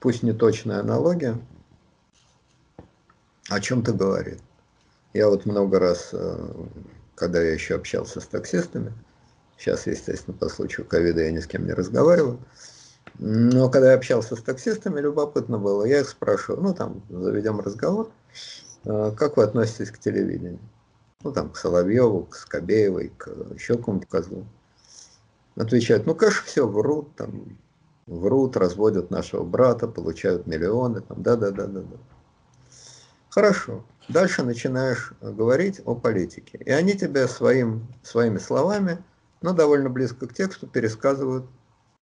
пусть 0.00 0.22
не 0.22 0.34
точная 0.34 0.80
аналогия, 0.80 1.40
о 3.48 3.58
чем-то 3.58 3.94
говорит. 3.94 4.42
Я 5.14 5.30
вот 5.30 5.46
много 5.46 5.78
раз, 5.78 6.10
э, 6.12 6.66
когда 7.14 7.40
я 7.40 7.54
еще 7.54 7.76
общался 7.76 8.20
с 8.20 8.26
таксистами, 8.26 8.92
сейчас, 9.58 9.86
естественно, 9.86 10.36
по 10.36 10.48
случаю 10.48 10.86
ковида 10.86 11.22
я 11.22 11.32
ни 11.32 11.40
с 11.40 11.46
кем 11.46 11.66
не 11.66 11.72
разговариваю, 11.72 12.38
но 13.18 13.68
когда 13.68 13.90
я 13.90 13.96
общался 13.96 14.36
с 14.36 14.42
таксистами, 14.42 15.00
любопытно 15.00 15.58
было, 15.58 15.84
я 15.84 16.00
их 16.00 16.08
спрашиваю, 16.08 16.62
ну 16.62 16.74
там, 16.74 17.02
заведем 17.10 17.60
разговор, 17.60 18.10
э, 18.84 19.12
как 19.16 19.36
вы 19.36 19.42
относитесь 19.42 19.90
к 19.90 19.98
телевидению? 19.98 20.60
Ну 21.24 21.32
там, 21.32 21.50
к 21.50 21.56
Соловьеву, 21.56 22.24
к 22.26 22.36
Скобеевой, 22.36 23.12
к 23.16 23.28
еще 23.54 23.76
кому-то 23.76 24.06
козлу. 24.06 24.46
Отвечают, 25.56 26.06
ну, 26.06 26.14
конечно, 26.14 26.42
все 26.46 26.68
врут, 26.68 27.16
там, 27.16 27.58
врут, 28.06 28.56
разводят 28.56 29.10
нашего 29.10 29.42
брата, 29.42 29.88
получают 29.88 30.46
миллионы, 30.46 31.00
там, 31.00 31.20
да-да-да-да-да. 31.22 31.96
Хорошо. 33.30 33.84
Дальше 34.08 34.42
начинаешь 34.42 35.12
говорить 35.20 35.80
о 35.84 35.94
политике. 35.94 36.58
И 36.64 36.70
они 36.70 36.94
тебе 36.94 37.26
своим, 37.28 37.86
своими 38.02 38.38
словами, 38.38 38.98
но 39.40 39.52
довольно 39.52 39.90
близко 39.90 40.26
к 40.26 40.34
тексту, 40.34 40.66
пересказывают 40.66 41.46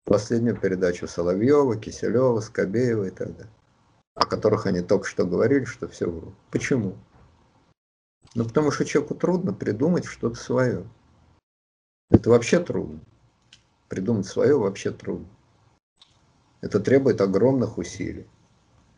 последнюю 0.06 0.60
передачу 0.60 1.08
Соловьева, 1.08 1.78
Киселева, 1.78 2.40
Скобеева 2.40 3.06
и 3.06 3.10
так 3.10 3.36
далее, 3.36 3.54
о 4.16 4.26
которых 4.26 4.66
они 4.66 4.82
только 4.82 5.08
что 5.08 5.26
говорили, 5.26 5.66
что 5.66 5.88
все 5.88 6.10
врут. 6.10 6.34
Почему? 6.52 6.98
Ну, 8.36 8.46
потому 8.46 8.72
что 8.72 8.86
человеку 8.86 9.16
трудно 9.16 9.54
придумать 9.54 10.06
что-то 10.06 10.36
свое. 10.36 10.88
Это 12.10 12.30
вообще 12.30 12.60
трудно. 12.60 13.00
Придумать 13.90 14.26
свое 14.26 14.58
вообще 14.58 14.92
трудно. 14.92 15.28
Это 16.62 16.80
требует 16.80 17.22
огромных 17.22 17.78
усилий. 17.78 18.28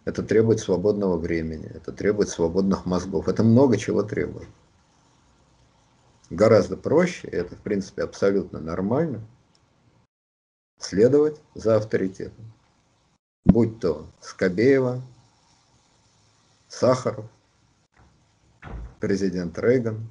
Это 0.05 0.21
требует 0.21 0.59
свободного 0.59 1.17
времени, 1.17 1.65
это 1.65 1.91
требует 1.91 2.29
свободных 2.29 2.85
мозгов. 2.85 3.27
Это 3.27 3.43
много 3.43 3.75
чего 3.75 4.03
требует. 4.03 4.47
Гораздо 6.29 6.75
проще, 6.75 7.27
и 7.27 7.35
это 7.35 7.55
в 7.55 7.61
принципе 7.61 8.03
абсолютно 8.03 8.59
нормально, 8.59 9.21
следовать 10.79 11.39
за 11.53 11.75
авторитетом. 11.75 12.51
Будь 13.45 13.79
то 13.79 14.07
Скобеева, 14.21 15.01
Сахаров, 16.67 17.29
президент 18.99 19.57
Рейган, 19.59 20.09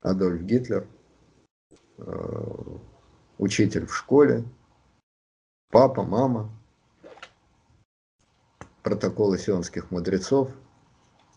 Адольф 0.00 0.42
Гитлер, 0.42 0.88
э, 1.98 2.78
учитель 3.36 3.86
в 3.86 3.94
школе, 3.94 4.42
папа, 5.70 6.02
мама, 6.02 6.50
протоколы 8.82 9.38
сионских 9.38 9.90
мудрецов 9.90 10.50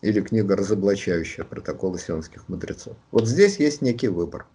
или 0.00 0.20
книга, 0.20 0.56
разоблачающая 0.56 1.44
протоколы 1.44 1.98
сионских 1.98 2.48
мудрецов. 2.48 2.96
Вот 3.10 3.26
здесь 3.26 3.58
есть 3.58 3.82
некий 3.82 4.08
выбор. 4.08 4.46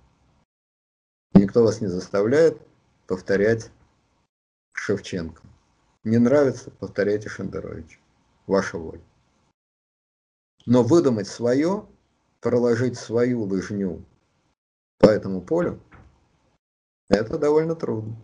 Никто 1.33 1.63
вас 1.63 1.81
не 1.81 1.87
заставляет 1.87 2.61
повторять 3.07 3.71
Шевченко. 4.73 5.41
Не 6.03 6.17
нравится, 6.17 6.71
повторяйте 6.71 7.29
Шендерович. 7.29 7.99
Ваша 8.47 8.77
воля. 8.77 9.01
Но 10.65 10.83
выдумать 10.83 11.27
свое, 11.27 11.85
проложить 12.41 12.97
свою 12.97 13.43
лыжню 13.43 14.05
по 14.99 15.07
этому 15.07 15.41
полю, 15.41 15.79
это 17.09 17.37
довольно 17.37 17.75
трудно 17.75 18.15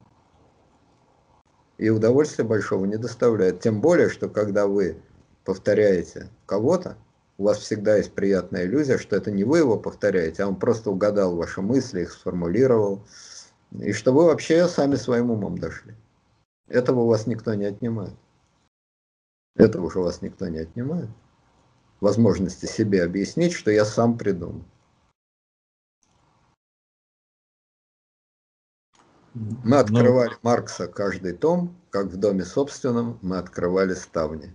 и 1.82 1.90
удовольствия 1.90 2.46
большого 2.46 2.86
не 2.86 2.98
доставляет. 2.98 3.60
Тем 3.60 3.82
более, 3.82 4.08
что 4.08 4.30
когда 4.30 4.68
вы 4.68 5.02
повторяете 5.44 6.30
кого-то, 6.46 6.96
у 7.42 7.44
вас 7.44 7.58
всегда 7.58 7.98
есть 7.98 8.14
приятная 8.14 8.66
иллюзия, 8.66 9.00
что 9.00 9.16
это 9.16 9.32
не 9.32 9.44
вы 9.44 9.58
его 9.58 9.76
повторяете, 9.76 10.44
а 10.44 10.48
он 10.48 10.56
просто 10.58 10.92
угадал 10.92 11.36
ваши 11.36 11.62
мысли, 11.62 12.02
их 12.02 12.12
сформулировал, 12.12 13.04
и 13.72 13.94
что 13.94 14.14
вы 14.14 14.26
вообще 14.26 14.68
сами 14.68 14.94
своим 14.94 15.32
умом 15.32 15.58
дошли. 15.58 15.96
Этого 16.68 17.00
у 17.00 17.08
вас 17.08 17.26
никто 17.26 17.56
не 17.56 17.66
отнимает. 17.66 18.14
Этого 19.56 19.88
уже 19.88 20.00
у 20.00 20.04
вас 20.04 20.22
никто 20.22 20.48
не 20.50 20.60
отнимает. 20.60 21.10
Возможности 22.00 22.68
себе 22.68 23.04
объяснить, 23.04 23.54
что 23.54 23.72
я 23.72 23.86
сам 23.86 24.20
придумал. 24.20 24.64
Мы 29.34 29.62
ну, 29.64 29.78
открывали 29.78 30.30
Но... 30.30 30.38
Маркса 30.44 30.88
каждый 30.88 31.34
том, 31.34 31.76
как 31.90 32.06
в 32.06 32.18
доме 32.18 32.46
собственном 32.46 33.18
мы 33.24 33.40
открывали 33.40 33.96
ставни. 33.96 34.54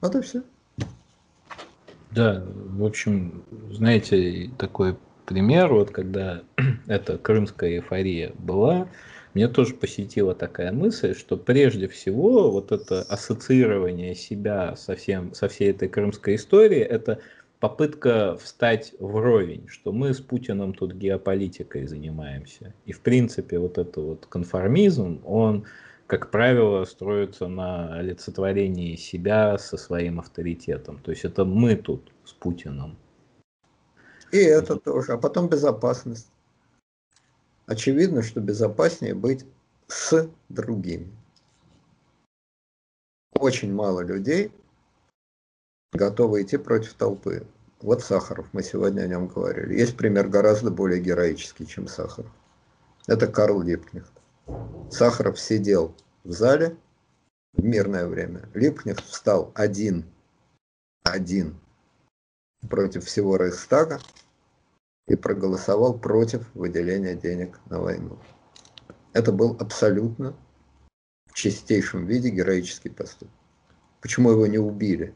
Вот 0.00 0.14
и 0.14 0.20
все. 0.20 0.42
Да, 2.10 2.44
в 2.46 2.84
общем, 2.84 3.44
знаете, 3.70 4.50
такой 4.58 4.96
пример, 5.26 5.72
вот 5.72 5.90
когда 5.90 6.42
эта 6.88 7.18
крымская 7.18 7.76
эйфория 7.76 8.32
была, 8.38 8.88
мне 9.34 9.46
тоже 9.46 9.74
посетила 9.74 10.34
такая 10.34 10.72
мысль, 10.72 11.14
что 11.14 11.36
прежде 11.36 11.86
всего 11.86 12.50
вот 12.50 12.72
это 12.72 13.02
ассоциирование 13.02 14.16
себя 14.16 14.74
со, 14.74 14.96
всем, 14.96 15.34
со 15.34 15.48
всей 15.48 15.70
этой 15.70 15.88
крымской 15.88 16.34
историей, 16.34 16.82
это 16.82 17.20
попытка 17.60 18.36
встать 18.42 18.94
вровень, 18.98 19.68
что 19.68 19.92
мы 19.92 20.14
с 20.14 20.20
Путиным 20.20 20.74
тут 20.74 20.94
геополитикой 20.94 21.86
занимаемся. 21.86 22.74
И 22.86 22.92
в 22.92 23.00
принципе 23.00 23.60
вот 23.60 23.78
этот 23.78 23.96
вот 23.98 24.26
конформизм, 24.26 25.20
он, 25.24 25.64
как 26.10 26.32
правило, 26.32 26.84
строится 26.86 27.46
на 27.46 27.94
олицетворении 27.94 28.96
себя 28.96 29.56
со 29.58 29.76
своим 29.76 30.18
авторитетом. 30.18 30.98
То 30.98 31.12
есть 31.12 31.24
это 31.24 31.44
мы 31.44 31.76
тут 31.76 32.12
с 32.24 32.32
Путиным. 32.32 32.98
И 34.32 34.38
это 34.38 34.74
тоже. 34.74 35.12
А 35.12 35.18
потом 35.18 35.48
безопасность. 35.48 36.32
Очевидно, 37.66 38.22
что 38.22 38.40
безопаснее 38.40 39.14
быть 39.14 39.46
с 39.86 40.28
другими. 40.48 41.12
Очень 43.38 43.72
мало 43.72 44.00
людей 44.00 44.52
готовы 45.92 46.42
идти 46.42 46.56
против 46.56 46.94
толпы. 46.94 47.46
Вот 47.82 48.02
Сахаров, 48.02 48.48
мы 48.52 48.64
сегодня 48.64 49.02
о 49.02 49.06
нем 49.06 49.28
говорили. 49.28 49.78
Есть 49.78 49.96
пример 49.96 50.26
гораздо 50.26 50.72
более 50.72 51.00
героический, 51.00 51.68
чем 51.68 51.86
Сахаров. 51.86 52.32
Это 53.06 53.28
Карл 53.28 53.62
Липкнехт. 53.62 54.19
Сахаров 54.90 55.38
сидел 55.38 55.94
в 56.24 56.32
зале 56.32 56.76
в 57.52 57.64
мирное 57.64 58.06
время. 58.06 58.48
Липкнехт 58.54 59.04
встал 59.04 59.52
один, 59.54 60.04
один 61.02 61.58
против 62.68 63.04
всего 63.04 63.36
Рейхстага 63.36 64.00
и 65.06 65.16
проголосовал 65.16 65.98
против 65.98 66.46
выделения 66.54 67.14
денег 67.14 67.58
на 67.66 67.80
войну. 67.80 68.18
Это 69.12 69.32
был 69.32 69.56
абсолютно 69.58 70.36
в 71.26 71.34
чистейшем 71.34 72.06
виде 72.06 72.30
героический 72.30 72.90
поступок. 72.90 73.34
Почему 74.00 74.30
его 74.30 74.46
не 74.46 74.58
убили? 74.58 75.14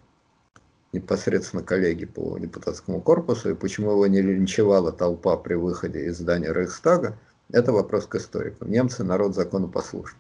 непосредственно 0.95 1.63
коллеги 1.63 2.07
по 2.07 2.39
депутатскому 2.39 3.03
корпусу, 3.03 3.51
и 3.51 3.55
почему 3.55 3.91
его 3.91 4.07
не 4.07 4.23
линчевала 4.23 4.93
толпа 4.93 5.37
при 5.37 5.55
выходе 5.55 6.07
из 6.07 6.19
здания 6.19 6.53
Рейхстага, 6.53 7.19
Это 7.51 7.73
вопрос 7.73 8.07
к 8.07 8.17
историкам. 8.17 8.71
Немцы 8.71 9.05
народ 9.05 9.35
законопослушный. 9.35 10.19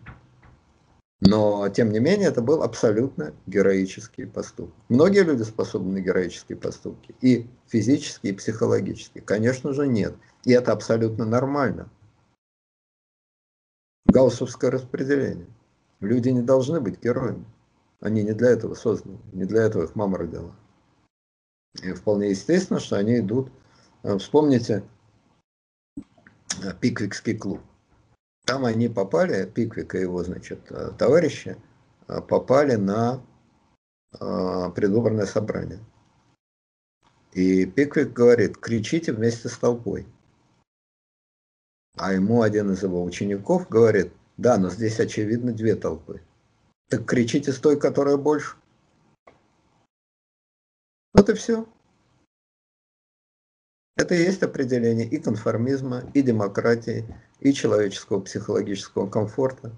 Но, 1.20 1.68
тем 1.70 1.90
не 1.90 2.00
менее, 2.00 2.28
это 2.28 2.42
был 2.42 2.62
абсолютно 2.62 3.34
героический 3.46 4.26
поступок. 4.26 4.74
Многие 4.88 5.22
люди 5.22 5.42
способны 5.42 5.94
на 5.94 6.00
героические 6.00 6.58
поступки. 6.58 7.14
И 7.22 7.48
физические, 7.66 8.32
и 8.32 8.36
психологические. 8.36 9.22
Конечно 9.22 9.72
же, 9.72 9.86
нет. 9.86 10.14
И 10.44 10.52
это 10.52 10.72
абсолютно 10.72 11.24
нормально. 11.24 11.88
Гауссовское 14.06 14.70
распределение. 14.70 15.46
Люди 16.00 16.28
не 16.28 16.42
должны 16.42 16.80
быть 16.80 17.02
героями. 17.02 17.46
Они 18.00 18.22
не 18.22 18.32
для 18.32 18.50
этого 18.50 18.74
созданы. 18.74 19.18
Не 19.32 19.46
для 19.46 19.62
этого 19.62 19.84
их 19.84 19.94
мама 19.94 20.18
родила. 20.18 20.54
И 21.82 21.92
вполне 21.92 22.30
естественно, 22.30 22.80
что 22.80 22.96
они 22.96 23.18
идут. 23.18 23.50
Э, 24.02 24.18
вспомните 24.18 24.84
Пиквикский 26.80 27.36
клуб. 27.36 27.60
Там 28.44 28.64
они 28.64 28.88
попали, 28.88 29.46
Пиквик 29.46 29.94
и 29.94 30.00
его, 30.00 30.22
значит, 30.22 30.60
э, 30.70 30.92
товарищи, 30.98 31.56
попали 32.06 32.76
на 32.76 33.22
предвыборное 34.12 35.26
собрание. 35.26 35.80
И 37.32 37.66
Пиквик 37.66 38.12
говорит, 38.12 38.58
кричите 38.58 39.12
вместе 39.12 39.48
с 39.48 39.58
толпой. 39.58 40.06
А 41.96 42.12
ему 42.12 42.42
один 42.42 42.70
из 42.70 42.82
его 42.82 43.02
учеников 43.02 43.68
говорит, 43.68 44.12
да, 44.36 44.56
но 44.58 44.70
здесь 44.70 45.00
очевидно 45.00 45.52
две 45.52 45.74
толпы. 45.74 46.22
Так 46.88 47.06
кричите 47.06 47.52
с 47.52 47.58
той, 47.58 47.78
которая 47.78 48.16
больше. 48.16 48.56
Вот 51.12 51.28
и 51.28 51.34
все. 51.34 51.66
Это 53.96 54.14
и 54.14 54.22
есть 54.22 54.42
определение 54.42 55.06
и 55.06 55.18
конформизма, 55.18 56.02
и 56.14 56.22
демократии, 56.22 57.04
и 57.40 57.52
человеческого 57.52 58.20
психологического 58.20 59.08
комфорта, 59.08 59.72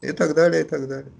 и 0.00 0.12
так 0.12 0.34
далее, 0.34 0.62
и 0.62 0.64
так 0.64 0.88
далее. 0.88 1.12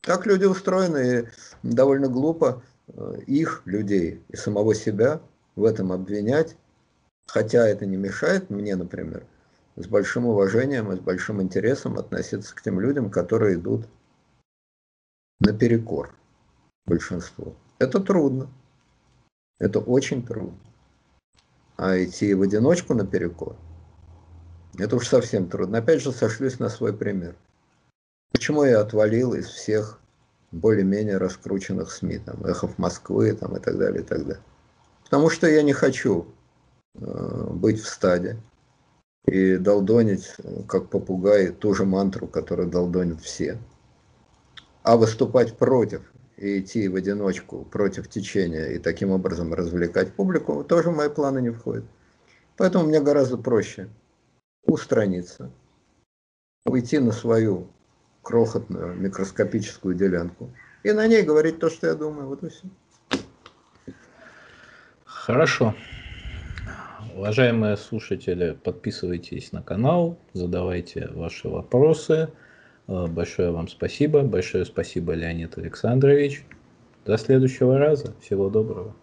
Так 0.00 0.26
люди 0.26 0.44
устроены, 0.44 1.28
и 1.62 1.68
довольно 1.68 2.08
глупо 2.08 2.62
э, 2.88 3.18
их, 3.26 3.62
людей, 3.66 4.22
и 4.28 4.36
самого 4.36 4.74
себя 4.74 5.20
в 5.56 5.64
этом 5.64 5.92
обвинять, 5.92 6.56
хотя 7.26 7.66
это 7.66 7.84
не 7.84 7.96
мешает 7.96 8.48
мне, 8.48 8.76
например, 8.76 9.26
с 9.76 9.86
большим 9.86 10.26
уважением 10.26 10.92
и 10.92 10.96
с 10.96 11.00
большим 11.00 11.42
интересом 11.42 11.98
относиться 11.98 12.54
к 12.54 12.62
тем 12.62 12.80
людям, 12.80 13.10
которые 13.10 13.56
идут 13.56 13.86
наперекор 15.40 16.14
большинству. 16.86 17.56
Это 17.78 18.00
трудно. 18.00 18.48
Это 19.58 19.80
очень 19.80 20.24
трудно. 20.24 20.58
А 21.76 21.96
идти 22.02 22.34
в 22.34 22.42
одиночку 22.42 22.94
наперекор, 22.94 23.56
это 24.78 24.96
уж 24.96 25.08
совсем 25.08 25.48
трудно. 25.48 25.78
Опять 25.78 26.02
же, 26.02 26.12
сошлюсь 26.12 26.58
на 26.58 26.68
свой 26.68 26.92
пример. 26.92 27.36
Почему 28.32 28.64
я 28.64 28.80
отвалил 28.80 29.34
из 29.34 29.46
всех 29.46 30.00
более-менее 30.50 31.18
раскрученных 31.18 31.90
СМИ, 31.90 32.18
там, 32.18 32.44
эхов 32.44 32.78
Москвы 32.78 33.32
там, 33.32 33.56
и 33.56 33.60
так 33.60 33.78
далее, 33.78 34.02
и 34.02 34.04
так 34.04 34.26
далее. 34.26 34.42
Потому 35.04 35.30
что 35.30 35.48
я 35.48 35.62
не 35.62 35.72
хочу 35.72 36.26
э, 36.94 37.46
быть 37.50 37.80
в 37.80 37.86
стаде 37.86 38.38
и 39.26 39.56
долдонить, 39.56 40.34
э, 40.38 40.62
как 40.68 40.88
попугай, 40.90 41.50
ту 41.50 41.74
же 41.74 41.84
мантру, 41.84 42.26
которую 42.26 42.68
долдонят 42.68 43.20
все. 43.20 43.58
А 44.82 44.96
выступать 44.96 45.56
против 45.56 46.02
и 46.36 46.60
идти 46.60 46.88
в 46.88 46.96
одиночку 46.96 47.64
против 47.64 48.08
течения 48.08 48.66
и 48.66 48.78
таким 48.78 49.10
образом 49.10 49.54
развлекать 49.54 50.12
публику, 50.14 50.64
тоже 50.64 50.90
в 50.90 50.96
мои 50.96 51.08
планы 51.08 51.40
не 51.40 51.50
входит. 51.50 51.84
Поэтому 52.56 52.86
мне 52.86 53.00
гораздо 53.00 53.36
проще 53.36 53.88
устраниться, 54.64 55.50
уйти 56.64 56.98
на 56.98 57.12
свою 57.12 57.68
крохотную 58.22 58.94
микроскопическую 58.94 59.94
делянку 59.94 60.50
и 60.82 60.92
на 60.92 61.06
ней 61.06 61.22
говорить 61.22 61.58
то, 61.58 61.70
что 61.70 61.86
я 61.86 61.94
думаю. 61.94 62.28
Вот 62.28 62.42
и 62.42 62.48
все. 62.48 62.66
Хорошо. 65.04 65.74
Уважаемые 67.14 67.76
слушатели, 67.76 68.58
подписывайтесь 68.64 69.52
на 69.52 69.62
канал, 69.62 70.18
задавайте 70.32 71.08
ваши 71.14 71.48
вопросы. 71.48 72.30
Э, 72.86 73.06
большое 73.06 73.50
вам 73.50 73.68
спасибо. 73.68 74.22
Большое 74.22 74.64
спасибо, 74.64 75.12
Леонид 75.12 75.56
Александрович. 75.58 76.44
До 77.04 77.16
следующего 77.18 77.78
раза. 77.78 78.14
Всего 78.20 78.48
доброго. 78.48 78.94